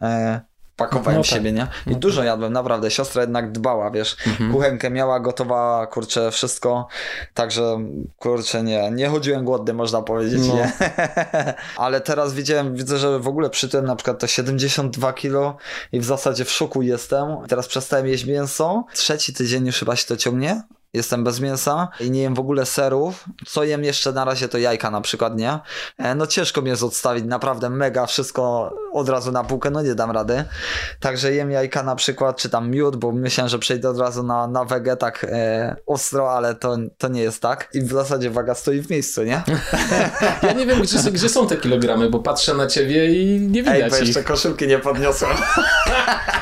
pakowałem 0.80 1.18
no 1.18 1.22
tak. 1.22 1.30
siebie, 1.30 1.52
nie? 1.52 1.66
I 1.86 1.90
no 1.90 1.98
dużo 1.98 2.16
tak. 2.16 2.26
jadłem, 2.26 2.52
naprawdę. 2.52 2.90
Siostra 2.90 3.22
jednak 3.22 3.52
dbała, 3.52 3.90
wiesz, 3.90 4.16
mhm. 4.26 4.52
kuchenkę 4.52 4.90
miała, 4.90 5.20
gotowała, 5.20 5.86
kurczę, 5.86 6.30
wszystko. 6.30 6.86
Także, 7.34 7.78
kurczę, 8.18 8.62
nie, 8.62 8.90
nie 8.90 9.08
chodziłem 9.08 9.44
głodny, 9.44 9.72
można 9.72 10.02
powiedzieć, 10.02 10.40
no. 10.48 10.54
nie? 10.54 10.72
Ale 11.76 12.00
teraz 12.00 12.34
widziałem, 12.34 12.74
widzę, 12.74 12.98
że 12.98 13.18
w 13.18 13.28
ogóle 13.28 13.50
przytyłem 13.50 13.86
na 13.86 13.96
przykład 13.96 14.18
to 14.18 14.26
72 14.26 15.12
kilo 15.12 15.56
i 15.92 16.00
w 16.00 16.04
zasadzie 16.04 16.44
w 16.44 16.50
szoku 16.50 16.82
jestem. 16.82 17.28
Teraz 17.48 17.68
przestałem 17.68 18.06
jeść 18.06 18.24
mięso. 18.24 18.84
Trzeci 18.94 19.34
tydzień 19.34 19.66
już 19.66 19.78
chyba 19.78 19.96
się 19.96 20.06
to 20.06 20.16
ciągnie, 20.16 20.62
jestem 20.94 21.24
bez 21.24 21.40
mięsa 21.40 21.88
i 22.00 22.10
nie 22.10 22.22
jem 22.22 22.34
w 22.34 22.38
ogóle 22.40 22.66
serów. 22.66 23.24
Co 23.46 23.64
jem 23.64 23.84
jeszcze 23.84 24.12
na 24.12 24.24
razie 24.24 24.48
to 24.48 24.58
jajka 24.58 24.90
na 24.90 25.00
przykład, 25.00 25.36
nie? 25.36 25.58
E, 25.98 26.14
no 26.14 26.26
ciężko 26.26 26.62
mi 26.62 26.70
jest 26.70 26.82
odstawić, 26.82 27.24
naprawdę 27.24 27.70
mega 27.70 28.06
wszystko 28.06 28.72
od 28.92 29.08
razu 29.08 29.32
na 29.32 29.44
półkę, 29.44 29.70
no 29.70 29.82
nie 29.82 29.94
dam 29.94 30.10
rady. 30.10 30.44
Także 31.00 31.32
jem 31.32 31.50
jajka 31.50 31.82
na 31.82 31.96
przykład, 31.96 32.36
czy 32.36 32.48
tam 32.48 32.70
miód, 32.70 32.96
bo 32.96 33.12
myślałem, 33.12 33.48
że 33.48 33.58
przejdę 33.58 33.90
od 33.90 33.98
razu 33.98 34.22
na, 34.22 34.46
na 34.46 34.64
wege 34.64 34.96
tak 34.96 35.26
e, 35.30 35.76
ostro, 35.86 36.32
ale 36.32 36.54
to, 36.54 36.76
to 36.98 37.08
nie 37.08 37.22
jest 37.22 37.42
tak. 37.42 37.68
I 37.74 37.80
w 37.80 37.92
zasadzie 37.92 38.30
waga 38.30 38.54
stoi 38.54 38.80
w 38.80 38.90
miejscu, 38.90 39.22
nie? 39.22 39.42
ja 40.42 40.52
nie 40.52 40.66
wiem, 40.66 40.82
gdzie, 40.82 41.10
gdzie 41.10 41.28
są 41.28 41.46
te 41.46 41.56
kilogramy, 41.56 42.10
bo 42.10 42.18
patrzę 42.18 42.54
na 42.54 42.66
ciebie 42.66 43.22
i 43.22 43.40
nie 43.40 43.62
widać 43.62 43.82
Ej, 43.82 43.90
bo 43.90 43.96
jeszcze 43.96 44.24
koszulki 44.24 44.66
nie 44.66 44.78
podniosłem. 44.78 45.36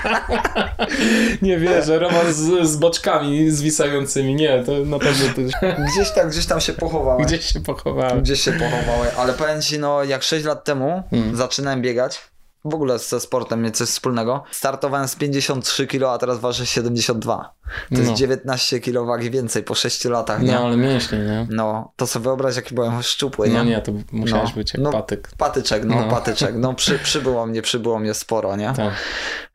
nie 1.43 1.59
wierzę, 1.59 1.99
Roman 1.99 2.33
z, 2.33 2.69
z 2.69 2.77
boczkami 2.77 3.51
zwisającymi 3.51 4.38
nie, 4.39 4.65
to 4.65 4.73
na 4.73 4.99
pewno 4.99 5.27
też. 5.35 5.53
Gdzieś 5.93 6.11
tam, 6.11 6.29
gdzieś 6.29 6.47
tam 6.47 6.61
się 6.61 6.73
pochowały. 6.73 7.25
Gdzieś 7.25 7.45
się 7.45 7.61
pochowały. 7.61 8.23
Gdzieś 8.23 8.41
się 8.41 8.53
pochowały, 8.53 9.17
ale 9.17 9.33
powiem 9.33 9.63
ci, 9.63 9.79
no 9.79 10.05
jak 10.05 10.23
6 10.23 10.45
lat 10.45 10.65
temu 10.65 11.03
hmm. 11.11 11.37
zaczynałem 11.37 11.83
biegać, 11.83 12.21
w 12.65 12.75
ogóle 12.75 12.99
ze 12.99 13.21
sportem 13.21 13.63
mieć 13.63 13.77
coś 13.77 13.89
wspólnego. 13.89 14.45
Startowałem 14.51 15.09
z 15.09 15.17
53 15.17 15.87
kg, 15.87 16.15
a 16.15 16.19
teraz 16.19 16.39
ważę 16.39 16.67
72. 16.67 17.37
To 17.37 17.51
no. 17.91 17.99
jest 17.99 18.13
19 18.13 18.81
kg 18.81 19.07
wagi 19.07 19.31
więcej 19.31 19.63
po 19.63 19.75
6 19.75 20.05
latach, 20.05 20.43
nie? 20.43 20.53
No, 20.53 20.67
ale 20.67 20.77
mięśnie, 20.77 21.19
nie? 21.19 21.47
No, 21.51 21.93
to 21.97 22.07
sobie 22.07 22.25
wyobraź, 22.25 22.57
jaki 22.57 22.75
byłem 22.75 23.03
szczupły, 23.03 23.49
nie? 23.49 23.55
No 23.55 23.65
nie, 23.65 23.81
to 23.81 23.93
musiałeś 24.13 24.51
no. 24.51 24.57
być 24.57 24.75
jak 24.75 24.83
no, 24.83 24.93
patyk. 24.93 25.31
Patyczek, 25.37 25.85
no, 25.85 25.95
no. 25.95 26.09
patyczek. 26.09 26.55
No, 26.57 26.75
przy, 26.75 26.99
przybyło 26.99 27.47
mnie, 27.47 27.63
przybyło 27.63 27.99
mnie 27.99 28.15
sporo, 28.15 28.57
nie? 28.57 28.73
Tak. 28.77 28.95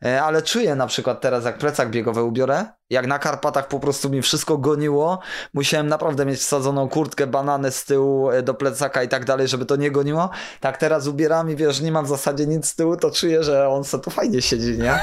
E, 0.05 0.23
ale 0.23 0.41
czuję 0.41 0.75
na 0.75 0.87
przykład 0.87 1.21
teraz, 1.21 1.45
jak 1.45 1.57
plecak 1.57 1.89
biegowy 1.89 2.23
ubiorę, 2.23 2.65
jak 2.89 3.07
na 3.07 3.19
Karpatach 3.19 3.67
po 3.67 3.79
prostu 3.79 4.09
mi 4.09 4.21
wszystko 4.21 4.57
goniło, 4.57 5.19
musiałem 5.53 5.87
naprawdę 5.87 6.25
mieć 6.25 6.39
wsadzoną 6.39 6.89
kurtkę, 6.89 7.27
banany 7.27 7.71
z 7.71 7.85
tyłu 7.85 8.31
e, 8.31 8.41
do 8.41 8.53
plecaka 8.53 9.03
i 9.03 9.07
tak 9.07 9.25
dalej, 9.25 9.47
żeby 9.47 9.65
to 9.65 9.75
nie 9.75 9.91
goniło. 9.91 10.29
Tak 10.59 10.77
teraz 10.77 11.07
ubieram 11.07 11.51
i 11.51 11.55
wiesz, 11.55 11.81
nie 11.81 11.91
mam 11.91 12.05
w 12.05 12.07
zasadzie 12.07 12.47
nic 12.47 12.67
z 12.67 12.75
tyłu, 12.75 12.97
to 12.97 13.11
czuję, 13.11 13.43
że 13.43 13.69
on 13.69 13.83
se 13.83 13.99
tu 13.99 14.09
fajnie 14.09 14.41
siedzi, 14.41 14.77
nie? 14.77 14.93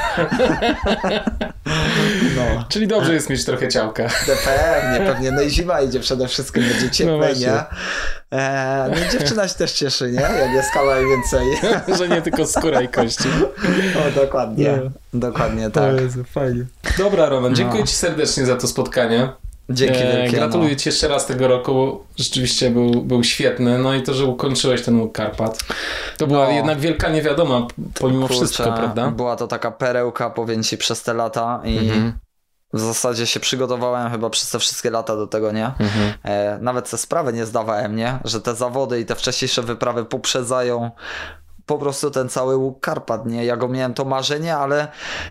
no. 2.36 2.64
Czyli 2.68 2.86
dobrze 2.86 3.14
jest 3.14 3.31
mieć 3.31 3.44
trochę 3.44 3.68
ciałka. 3.68 4.02
No 4.02 4.35
pewnie, 4.44 5.06
pewnie. 5.06 5.32
No 5.32 5.43
i 5.43 5.51
zima 5.51 5.81
idzie 5.81 6.01
przede 6.01 6.28
wszystkim, 6.28 6.62
będzie 6.62 6.90
ciepłe, 6.90 7.28
no 7.35 7.40
nie? 7.40 7.64
Eee, 8.31 8.90
no 8.90 9.12
dziewczyna 9.12 9.48
się 9.48 9.55
też 9.55 9.73
cieszy, 9.73 10.12
nie? 10.12 10.20
Jak 10.20 10.52
jest 10.52 10.70
kawałek 10.70 11.07
więcej. 11.09 11.47
że 11.98 12.09
nie 12.09 12.23
tylko 12.23 12.47
skóra 12.47 12.82
i 12.82 12.89
kości. 12.89 13.28
O, 13.98 14.20
dokładnie. 14.20 14.78
No. 14.85 15.20
Dokładnie 15.20 15.70
tak. 15.70 15.94
O 15.94 16.01
Jezu, 16.01 16.24
fajnie. 16.24 16.65
Dobra, 16.98 17.28
Roman, 17.28 17.55
dziękuję 17.55 17.81
no. 17.81 17.86
Ci 17.86 17.94
serdecznie 17.94 18.47
za 18.47 18.57
to 18.57 18.66
spotkanie. 18.66 19.28
Dzięki 19.70 20.01
e, 20.01 20.16
wielkie. 20.16 20.36
Gratuluję 20.36 20.70
no. 20.70 20.77
Ci 20.77 20.89
jeszcze 20.89 21.09
raz 21.09 21.27
tego 21.27 21.48
roku. 21.48 22.05
Rzeczywiście 22.16 22.70
był, 22.70 23.02
był 23.02 23.24
świetny. 23.24 23.78
No 23.78 23.94
i 23.94 24.02
to, 24.02 24.15
że 24.15 24.24
ukończyłeś 24.24 24.82
ten 24.82 25.01
łuk 25.01 25.12
Karpat. 25.12 25.59
To 26.19 26.27
była 26.27 26.47
no. 26.47 26.52
jednak 26.52 26.81
wielka 26.81 27.09
niewiadoma 27.09 27.66
pomimo 27.94 28.27
Kurczę, 28.27 28.36
wszystko, 28.36 28.73
prawda? 28.73 29.11
Była 29.11 29.36
to 29.36 29.47
taka 29.47 29.70
perełka, 29.70 30.31
powiem 30.31 30.62
Ci, 30.62 30.78
przez 30.78 31.02
te 31.02 31.15
lata 31.15 31.61
i 31.65 31.78
mhm. 31.78 32.12
W 32.72 32.80
zasadzie 32.80 33.26
się 33.26 33.40
przygotowałem 33.40 34.10
chyba 34.10 34.30
przez 34.30 34.51
te 34.51 34.59
wszystkie 34.59 34.90
lata 34.90 35.16
do 35.16 35.26
tego, 35.26 35.52
nie? 35.52 35.66
Mhm. 35.66 36.12
E, 36.22 36.59
nawet 36.59 36.90
te 36.90 36.98
sprawy 36.98 37.32
nie 37.32 37.47
zdawałem, 37.47 37.97
nie? 37.97 38.18
Że 38.24 38.40
te 38.40 38.55
zawody 38.55 39.01
i 39.01 39.06
te 39.06 39.14
wcześniejsze 39.14 39.62
wyprawy 39.62 40.05
poprzedzają 40.05 40.90
po 41.66 41.78
prostu 41.78 42.10
ten 42.10 42.28
cały 42.28 42.56
łuk 42.56 42.80
Karpat, 42.80 43.26
nie? 43.26 43.44
Ja 43.44 43.56
go 43.56 43.68
miałem 43.68 43.94
to 43.94 44.05
marzenie, 44.05 44.56
ale 44.56 44.88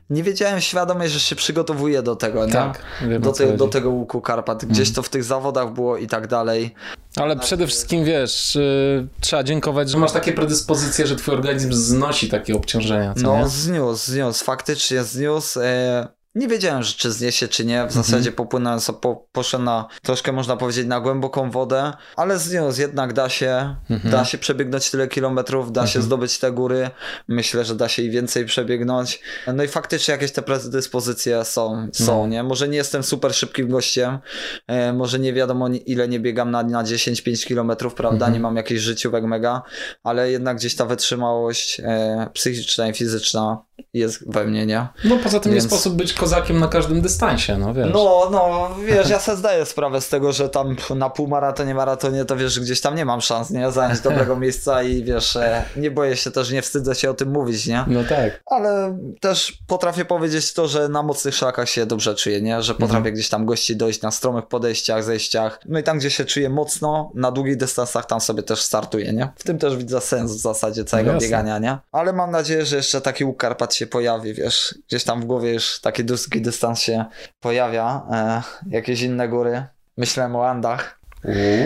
nie 0.10 0.24
wiedziałem 0.24 0.62
świadomie, 0.62 1.10
że 1.10 1.20
się 1.20 1.36
przygotowuję 1.36 2.02
do 2.02 2.16
tego, 2.16 2.46
nie? 2.46 2.54
Tak, 2.54 2.84
do, 3.20 3.32
te, 3.32 3.58
do 3.58 3.68
tego 3.68 3.90
łuku 3.90 4.22
Karpat. 4.22 4.66
Gdzieś 4.66 4.88
mm. 4.88 4.96
to 4.96 5.04
w 5.04 5.10
tych 5.10 5.24
zawodach 5.24 5.74
było 5.74 5.98
i 5.98 6.08
tak 6.08 6.28
dalej. 6.28 6.74
Ale 7.16 7.36
przede 7.36 7.68
wszystkim 7.68 8.06
wiesz, 8.06 8.56
yy, 8.56 9.08
trzeba 9.22 9.44
dziękować, 9.44 9.90
że 9.90 9.98
masz 9.98 10.12
takie 10.12 10.34
predyspozycje, 10.34 11.08
że 11.08 11.16
twój 11.16 11.34
organizm 11.34 11.74
znosi 11.74 12.30
takie 12.30 12.56
obciążenia. 12.56 13.14
no, 13.16 13.38
nie? 13.38 13.48
zniósł, 13.48 14.12
zniósł, 14.12 14.46
faktycznie 14.46 15.04
zniósł. 15.04 15.60
Yy 15.60 16.19
nie 16.36 16.48
wiedziałem, 16.48 16.84
że 16.84 16.94
czy 16.94 17.12
zniesie, 17.12 17.48
czy 17.48 17.66
nie. 17.66 17.78
W 17.78 17.82
mhm. 17.82 18.04
zasadzie 18.04 18.32
popłynąłem 18.32 18.80
sobie, 18.80 19.00
po, 19.00 19.28
poszedłem 19.32 19.66
na 19.66 19.88
troszkę, 20.02 20.32
można 20.32 20.58
powiedzieć, 20.58 20.88
na 20.88 21.00
głęboką 21.00 21.52
wodę, 21.52 21.94
ale 22.16 22.40
zniósł, 22.40 22.82
jednak 22.82 23.14
da 23.14 23.30
się, 23.30 23.76
mhm. 23.90 24.12
da 24.12 24.26
się 24.26 24.38
przebiegnąć 24.38 24.92
tyle 24.92 25.08
kilometrów, 25.08 25.72
da 25.72 25.82
się 25.82 26.00
mhm. 26.00 26.06
zdobyć 26.06 26.40
te 26.40 26.52
góry. 26.52 26.90
Myślę, 27.28 27.66
że 27.66 27.76
da 27.76 27.90
się 27.90 28.04
i 28.04 28.10
więcej 28.10 28.46
przebiegnąć. 28.46 29.22
No 29.54 29.64
i 29.64 29.68
faktycznie 29.68 30.12
jakieś 30.12 30.32
te 30.32 30.42
predyspozycje 30.42 31.46
są, 31.46 31.88
są, 31.94 32.22
no. 32.22 32.28
nie? 32.28 32.44
Może 32.44 32.68
nie 32.68 32.78
jestem 32.78 33.04
super 33.04 33.36
szybkim 33.36 33.70
gościem, 33.70 34.20
e, 34.68 34.94
może 34.94 35.20
nie 35.20 35.34
wiadomo 35.34 35.68
ile 35.86 36.08
nie 36.08 36.20
biegam 36.20 36.52
na, 36.52 36.64
na 36.64 36.84
10-5 36.84 37.48
kilometrów, 37.48 37.94
prawda? 37.94 38.30
Nie 38.30 38.40
mam 38.40 38.56
jakichś 38.56 38.82
życiówek 38.82 39.24
mega, 39.24 39.62
ale 40.04 40.32
jednak 40.32 40.58
gdzieś 40.58 40.76
ta 40.76 40.86
wytrzymałość 40.86 41.80
e, 41.80 42.30
psychiczna 42.34 42.88
i 42.88 42.94
fizyczna 42.94 43.70
jest 43.94 44.34
we 44.34 44.46
mnie, 44.46 44.66
nie? 44.66 44.88
No 45.04 45.18
poza 45.18 45.40
tym 45.40 45.52
Więc... 45.52 45.64
nie 45.64 45.70
sposób 45.70 45.96
być 45.96 46.14
kozakiem 46.20 46.60
na 46.60 46.68
każdym 46.68 47.02
dystansie, 47.02 47.58
no 47.58 47.74
wiesz. 47.74 47.90
No, 47.94 48.28
no, 48.32 48.70
wiesz, 48.86 49.10
ja 49.10 49.20
sobie 49.20 49.38
zdaję 49.38 49.66
sprawę 49.66 50.02
z 50.02 50.10
tego, 50.10 50.32
że 50.32 50.50
tam 50.50 50.76
na 50.96 51.10
półmaratonie, 51.10 51.76
maratonie 51.76 52.26
to 52.26 52.36
wiesz, 52.36 52.60
gdzieś 52.60 52.82
tam 52.82 52.96
nie 52.96 53.06
mam 53.06 53.22
szans, 53.22 53.50
nie? 53.50 53.72
Zająć 53.72 54.00
dobrego 54.00 54.36
miejsca 54.44 54.84
i 54.84 55.04
wiesz, 55.04 55.36
e, 55.36 55.64
nie 55.76 55.92
boję 55.92 56.18
się 56.18 56.32
też, 56.32 56.52
nie 56.52 56.62
wstydzę 56.62 56.96
się 56.96 57.10
o 57.10 57.14
tym 57.14 57.32
mówić, 57.32 57.68
nie? 57.68 57.86
No 57.88 58.04
tak. 58.04 58.42
Ale 58.46 58.98
też 59.20 59.58
potrafię 59.68 60.06
powiedzieć 60.06 60.54
to, 60.54 60.68
że 60.68 60.90
na 60.90 61.04
mocnych 61.04 61.36
szlakach 61.36 61.70
się 61.70 61.86
dobrze 61.86 62.16
czuję, 62.16 62.42
nie? 62.42 62.62
Że 62.62 62.74
potrafię 62.74 62.98
mhm. 62.98 63.14
gdzieś 63.14 63.30
tam 63.30 63.46
gości 63.46 63.76
dojść 63.76 64.02
na 64.02 64.12
stromych 64.12 64.46
podejściach, 64.46 65.04
zejściach. 65.04 65.60
No 65.66 65.80
i 65.80 65.84
tam, 65.84 65.98
gdzie 66.00 66.12
się 66.12 66.26
czuję 66.26 66.50
mocno, 66.50 67.12
na 67.16 67.32
długich 67.32 67.58
dystansach 67.58 68.06
tam 68.06 68.22
sobie 68.22 68.44
też 68.44 68.62
startuję, 68.62 69.14
nie? 69.14 69.30
W 69.36 69.44
tym 69.44 69.58
też 69.58 69.78
widzę 69.78 70.02
sens 70.02 70.32
w 70.32 70.40
zasadzie 70.40 70.84
całego 70.86 71.14
no 71.14 71.20
biegania, 71.20 71.60
nie? 71.60 71.78
Ale 71.92 72.14
mam 72.14 72.32
nadzieję, 72.32 72.66
że 72.66 72.76
jeszcze 72.76 73.02
taki 73.02 73.26
łuk 73.26 73.38
Karpat 73.38 73.74
się 73.74 73.88
pojawi, 73.88 74.34
wiesz, 74.34 74.76
gdzieś 74.88 75.04
tam 75.04 75.22
w 75.22 75.26
głowie 75.26 75.54
już 75.54 75.80
taki 75.80 76.04
długi 76.14 76.42
dystans 76.42 76.80
się 76.80 77.06
pojawia, 77.40 78.02
e, 78.12 78.42
jakieś 78.70 79.02
inne 79.02 79.28
góry. 79.30 79.64
Myślałem 79.98 80.36
o 80.36 80.48
Andach, 80.48 81.00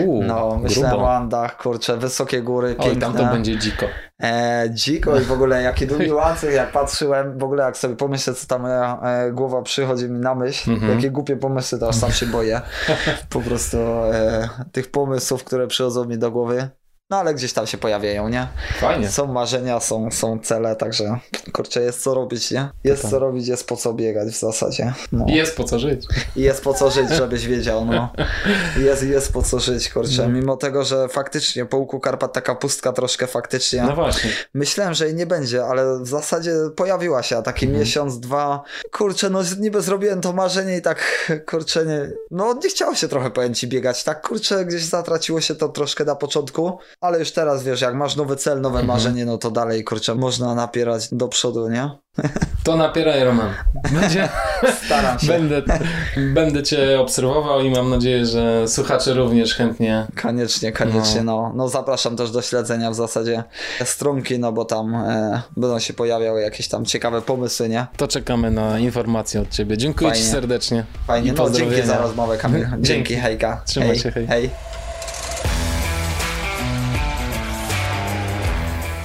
Uuu, 0.04 0.22
No, 0.22 0.56
myślałem 0.62 0.90
grubo. 0.90 1.04
o 1.06 1.14
Andach, 1.14 1.56
kurczę, 1.56 1.96
wysokie 1.96 2.42
góry, 2.42 2.68
Oj, 2.78 2.84
piękne. 2.84 3.00
tam 3.00 3.14
to 3.14 3.24
będzie 3.24 3.58
dziko. 3.58 3.86
E, 4.22 4.64
dziko 4.70 5.20
i 5.20 5.24
w 5.24 5.32
ogóle 5.32 5.62
jakie 5.62 5.86
tu 5.86 5.98
niuanse, 6.02 6.52
jak 6.52 6.72
patrzyłem, 6.72 7.38
w 7.38 7.44
ogóle 7.44 7.64
jak 7.64 7.76
sobie 7.76 7.96
pomyślę, 7.96 8.34
co 8.34 8.46
tam 8.46 8.62
moja 8.62 9.00
e, 9.02 9.32
głowa 9.32 9.62
przychodzi 9.62 10.08
mi 10.10 10.18
na 10.20 10.34
myśl, 10.34 10.70
Mhm. 10.70 10.92
jakie 10.94 11.10
głupie 11.10 11.36
pomysły, 11.36 11.78
to 11.78 11.88
aż 11.88 11.96
sam 11.96 12.12
się 12.12 12.26
boję. 12.26 12.60
Po 13.30 13.40
prostu 13.40 13.78
e, 14.12 14.48
tych 14.72 14.90
pomysłów, 14.90 15.44
które 15.44 15.66
przychodzą 15.66 16.04
mi 16.04 16.18
do 16.18 16.30
głowy. 16.30 16.68
No 17.10 17.16
ale 17.16 17.34
gdzieś 17.34 17.52
tam 17.52 17.66
się 17.66 17.78
pojawiają, 17.78 18.28
nie? 18.28 18.48
Fajnie. 18.80 19.08
Są 19.10 19.26
marzenia, 19.26 19.80
są, 19.80 20.10
są 20.10 20.38
cele, 20.38 20.76
także 20.76 21.18
kurczę, 21.52 21.80
jest 21.82 22.02
co 22.02 22.14
robić, 22.14 22.50
nie? 22.50 22.68
Jest 22.84 23.02
Tak. 23.02 23.10
co 23.10 23.18
robić, 23.18 23.48
jest 23.48 23.66
po 23.68 23.76
co 23.76 23.92
biegać 23.92 24.28
w 24.28 24.38
zasadzie. 24.38 24.92
No. 25.12 25.24
Jest 25.28 25.56
po 25.56 25.64
co 25.64 25.78
żyć. 25.78 26.06
I 26.36 26.40
jest 26.40 26.64
po 26.64 26.74
co 26.74 26.90
żyć, 26.90 27.10
żebyś 27.10 27.46
wiedział, 27.46 27.84
no. 27.84 28.12
Jest, 28.84 29.02
jest 29.02 29.32
po 29.32 29.42
co 29.42 29.60
żyć, 29.60 29.88
kurczę. 29.88 30.22
No. 30.22 30.28
Mimo 30.28 30.56
tego, 30.56 30.84
że 30.84 31.08
faktycznie 31.08 31.66
po 31.66 31.76
łuku 31.76 32.00
Karpat 32.00 32.32
taka 32.32 32.54
pustka 32.54 32.92
troszkę 32.92 33.26
faktycznie. 33.26 33.82
No 33.82 33.94
właśnie. 33.94 34.30
Myślałem, 34.54 34.94
że 34.94 35.06
jej 35.06 35.14
nie 35.14 35.26
będzie, 35.26 35.64
ale 35.64 35.98
w 36.00 36.06
zasadzie 36.06 36.52
pojawiła 36.76 37.22
się, 37.22 37.36
a 37.36 37.42
taki 37.42 37.66
Mhm. 37.66 37.80
miesiąc, 37.80 38.20
dwa. 38.20 38.62
Kurczę, 38.92 39.30
no 39.30 39.40
niby 39.60 39.82
zrobiłem 39.82 40.20
to 40.20 40.32
marzenie 40.32 40.76
i 40.76 40.82
tak, 40.82 41.32
kurczę, 41.50 41.86
nie, 41.86 42.10
no 42.30 42.54
nie 42.62 42.68
chciało 42.68 42.94
się 42.94 43.08
trochę, 43.08 43.30
powiem 43.30 43.54
ci, 43.54 43.68
biegać. 43.68 44.04
Tak, 44.04 44.26
kurczę, 44.28 44.64
gdzieś 44.64 44.82
zatraciło 44.84 45.40
się 45.40 45.54
to 45.54 45.68
troszkę 45.68 46.04
na 46.04 46.16
początku, 46.16 46.78
ale 47.00 47.18
już 47.18 47.32
teraz, 47.32 47.62
wiesz, 47.64 47.80
jak 47.80 47.94
masz 47.94 48.16
nowy 48.16 48.36
cel, 48.36 48.60
nowe 48.60 48.80
Mhm. 48.80 48.86
marzenie, 48.86 49.24
no 49.26 49.38
to 49.38 49.50
dalej, 49.50 49.84
kurczę, 49.84 50.14
można 50.14 50.54
napierać 50.54 51.08
do 51.12 51.28
przodu, 51.28 51.68
nie? 51.68 51.90
To 52.64 52.76
napieraj, 52.76 53.24
Roman. 53.24 53.50
Będzie, 53.92 54.28
Staram 54.86 55.18
się. 55.18 55.26
będę, 55.26 55.62
będę 56.34 56.62
cię 56.62 57.00
obserwował 57.00 57.60
i 57.60 57.70
mam 57.70 57.90
nadzieję, 57.90 58.26
że 58.26 58.68
słuchacze 58.68 59.14
również 59.14 59.54
chętnie. 59.54 60.06
Koniecznie, 60.22 60.72
koniecznie, 60.72 61.22
no. 61.22 61.52
no. 61.54 61.68
zapraszam 61.68 62.16
też 62.16 62.30
do 62.30 62.42
śledzenia 62.42 62.90
w 62.90 62.94
zasadzie 62.94 63.44
strumki, 63.84 64.38
no 64.38 64.52
bo 64.52 64.64
tam 64.64 64.94
e, 64.94 65.42
będą 65.56 65.78
się 65.78 65.94
pojawiały 65.94 66.40
jakieś 66.40 66.68
tam 66.68 66.84
ciekawe 66.84 67.22
pomysły, 67.22 67.68
nie? 67.68 67.86
To 67.96 68.08
czekamy 68.08 68.50
na 68.50 68.78
informacje 68.78 69.40
od 69.40 69.48
ciebie. 69.50 69.78
Dziękuję 69.78 70.10
ci 70.12 70.16
Fajnie. 70.18 70.32
serdecznie. 70.32 70.84
Fajnie, 71.06 71.32
no 71.32 71.50
dzięki 71.50 71.82
za 71.82 71.98
rozmowę 71.98 72.36
Kamil. 72.38 72.60
Dzięki, 72.60 72.82
Dzięki. 72.88 73.16
hejka. 73.16 73.62
Trzymaj 73.66 73.88
hej, 73.88 73.98
się, 73.98 74.10
hej. 74.10 74.26
hej. 74.26 74.50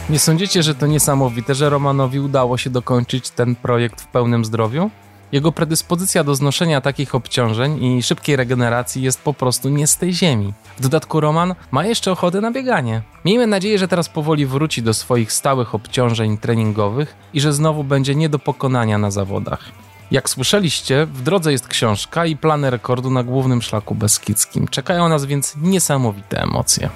Nie 0.09 0.19
sądzicie, 0.19 0.63
że 0.63 0.75
to 0.75 0.87
niesamowite, 0.87 1.55
że 1.55 1.69
Romanowi 1.69 2.19
udało 2.19 2.57
się 2.57 2.69
dokończyć 2.69 3.29
ten 3.29 3.55
projekt 3.55 4.01
w 4.01 4.07
pełnym 4.07 4.45
zdrowiu? 4.45 4.89
Jego 5.31 5.51
predyspozycja 5.51 6.23
do 6.23 6.35
znoszenia 6.35 6.81
takich 6.81 7.15
obciążeń 7.15 7.83
i 7.83 8.03
szybkiej 8.03 8.35
regeneracji 8.35 9.01
jest 9.01 9.21
po 9.21 9.33
prostu 9.33 9.69
nie 9.69 9.87
z 9.87 9.97
tej 9.97 10.13
ziemi. 10.13 10.53
W 10.77 10.81
dodatku 10.81 11.19
Roman 11.19 11.55
ma 11.71 11.85
jeszcze 11.85 12.11
ochotę 12.11 12.41
na 12.41 12.51
bieganie. 12.51 13.01
Miejmy 13.25 13.47
nadzieję, 13.47 13.79
że 13.79 13.87
teraz 13.87 14.09
powoli 14.09 14.45
wróci 14.45 14.81
do 14.81 14.93
swoich 14.93 15.33
stałych 15.33 15.75
obciążeń 15.75 16.37
treningowych 16.37 17.15
i 17.33 17.41
że 17.41 17.53
znowu 17.53 17.83
będzie 17.83 18.15
nie 18.15 18.29
do 18.29 18.39
pokonania 18.39 18.97
na 18.97 19.11
zawodach. 19.11 19.61
Jak 20.11 20.29
słyszeliście, 20.29 21.05
w 21.05 21.21
drodze 21.21 21.51
jest 21.51 21.67
książka 21.67 22.25
i 22.25 22.37
plany 22.37 22.69
rekordu 22.69 23.11
na 23.11 23.23
głównym 23.23 23.61
szlaku 23.61 23.95
beskidzkim. 23.95 24.67
Czekają 24.67 25.09
nas 25.09 25.25
więc 25.25 25.55
niesamowite 25.61 26.41
emocje. 26.41 26.89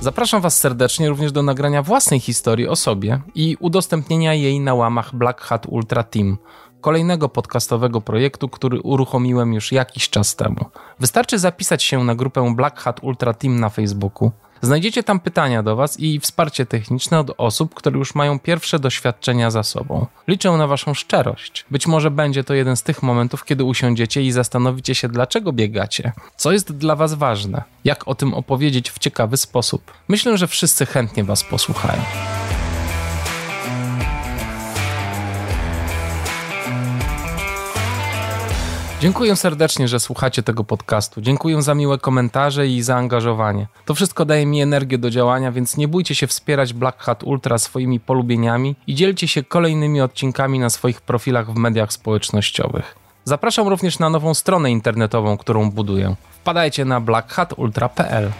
Zapraszam 0.00 0.40
Was 0.40 0.58
serdecznie 0.58 1.08
również 1.08 1.32
do 1.32 1.42
nagrania 1.42 1.82
własnej 1.82 2.20
historii 2.20 2.68
o 2.68 2.76
sobie 2.76 3.20
i 3.34 3.56
udostępnienia 3.60 4.34
jej 4.34 4.60
na 4.60 4.74
łamach 4.74 5.14
Black 5.14 5.40
Hat 5.40 5.66
Ultra 5.66 6.02
Team, 6.02 6.38
kolejnego 6.80 7.28
podcastowego 7.28 8.00
projektu, 8.00 8.48
który 8.48 8.80
uruchomiłem 8.80 9.52
już 9.54 9.72
jakiś 9.72 10.10
czas 10.10 10.36
temu. 10.36 10.64
Wystarczy 11.00 11.38
zapisać 11.38 11.82
się 11.82 12.04
na 12.04 12.14
grupę 12.14 12.54
Black 12.56 12.80
Hat 12.80 13.00
Ultra 13.02 13.34
Team 13.34 13.60
na 13.60 13.68
Facebooku. 13.68 14.30
Znajdziecie 14.62 15.02
tam 15.02 15.20
pytania 15.20 15.62
do 15.62 15.76
Was 15.76 16.00
i 16.00 16.20
wsparcie 16.20 16.66
techniczne 16.66 17.18
od 17.18 17.30
osób, 17.38 17.74
które 17.74 17.98
już 17.98 18.14
mają 18.14 18.38
pierwsze 18.38 18.78
doświadczenia 18.78 19.50
za 19.50 19.62
sobą. 19.62 20.06
Liczę 20.28 20.50
na 20.50 20.66
Waszą 20.66 20.94
szczerość. 20.94 21.64
Być 21.70 21.86
może 21.86 22.10
będzie 22.10 22.44
to 22.44 22.54
jeden 22.54 22.76
z 22.76 22.82
tych 22.82 23.02
momentów, 23.02 23.44
kiedy 23.44 23.64
usiądziecie 23.64 24.22
i 24.22 24.32
zastanowicie 24.32 24.94
się, 24.94 25.08
dlaczego 25.08 25.52
biegacie, 25.52 26.12
co 26.36 26.52
jest 26.52 26.72
dla 26.72 26.96
Was 26.96 27.14
ważne, 27.14 27.62
jak 27.84 28.08
o 28.08 28.14
tym 28.14 28.34
opowiedzieć 28.34 28.90
w 28.90 28.98
ciekawy 28.98 29.36
sposób. 29.36 29.92
Myślę, 30.08 30.38
że 30.38 30.46
wszyscy 30.46 30.86
chętnie 30.86 31.24
Was 31.24 31.44
posłuchają. 31.44 32.02
Dziękuję 39.00 39.36
serdecznie, 39.36 39.88
że 39.88 40.00
słuchacie 40.00 40.42
tego 40.42 40.64
podcastu. 40.64 41.20
Dziękuję 41.20 41.62
za 41.62 41.74
miłe 41.74 41.98
komentarze 41.98 42.66
i 42.66 42.82
zaangażowanie. 42.82 43.66
To 43.84 43.94
wszystko 43.94 44.24
daje 44.24 44.46
mi 44.46 44.62
energię 44.62 44.98
do 44.98 45.10
działania, 45.10 45.52
więc 45.52 45.76
nie 45.76 45.88
bójcie 45.88 46.14
się 46.14 46.26
wspierać 46.26 46.72
Black 46.72 47.02
Hat 47.02 47.22
Ultra 47.24 47.58
swoimi 47.58 48.00
polubieniami 48.00 48.76
i 48.86 48.94
dzielcie 48.94 49.28
się 49.28 49.42
kolejnymi 49.42 50.00
odcinkami 50.00 50.58
na 50.58 50.70
swoich 50.70 51.00
profilach 51.00 51.52
w 51.52 51.56
mediach 51.56 51.92
społecznościowych. 51.92 52.96
Zapraszam 53.24 53.68
również 53.68 53.98
na 53.98 54.10
nową 54.10 54.34
stronę 54.34 54.70
internetową, 54.70 55.36
którą 55.36 55.70
buduję. 55.70 56.16
Wpadajcie 56.30 56.84
na 56.84 57.00
blackhatultra.pl. 57.00 58.30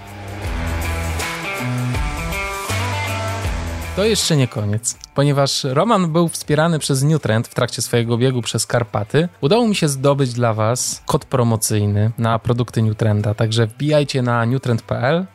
To 4.01 4.05
jeszcze 4.05 4.37
nie 4.37 4.49
koniec. 4.49 4.99
Ponieważ 5.15 5.65
Roman 5.65 6.13
był 6.13 6.29
wspierany 6.29 6.79
przez 6.79 7.03
Newtrend 7.03 7.49
w 7.49 7.55
trakcie 7.55 7.83
swojego 7.83 8.19
biegu 8.19 8.43
przez 8.43 8.67
Karpaty, 8.67 9.29
udało 9.41 9.69
mi 9.69 9.75
się 9.75 9.89
zdobyć 9.89 10.33
dla 10.33 10.55
Was 10.55 11.03
kod 11.07 11.25
promocyjny 11.25 12.11
na 12.19 12.39
produkty 12.39 12.83
Newtrenda. 12.83 13.35
Także 13.35 13.67
wbijajcie 13.67 14.23
na 14.23 14.45
newtrend.pl, 14.45 15.27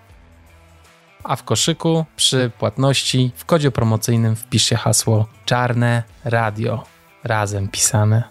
a 1.24 1.36
w 1.36 1.44
koszyku 1.44 2.06
przy 2.16 2.52
płatności 2.60 3.32
w 3.36 3.46
kodzie 3.46 3.72
promocyjnym 3.72 4.36
wpiszcie 4.36 4.76
hasło 4.76 5.28
czarne 5.46 6.04
radio 6.24 6.84
razem 7.24 7.68
pisane. 7.68 8.24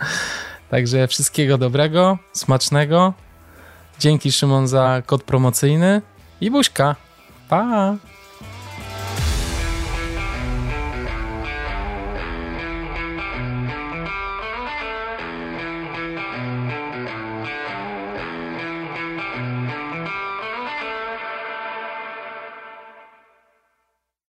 Także 0.70 1.08
wszystkiego 1.08 1.58
dobrego, 1.58 2.18
smacznego. 2.32 3.14
Dzięki 3.98 4.32
Szymon 4.32 4.68
za 4.68 5.02
kod 5.06 5.22
promocyjny 5.22 6.02
i 6.40 6.50
buźka. 6.50 6.96
Pa! 7.48 7.96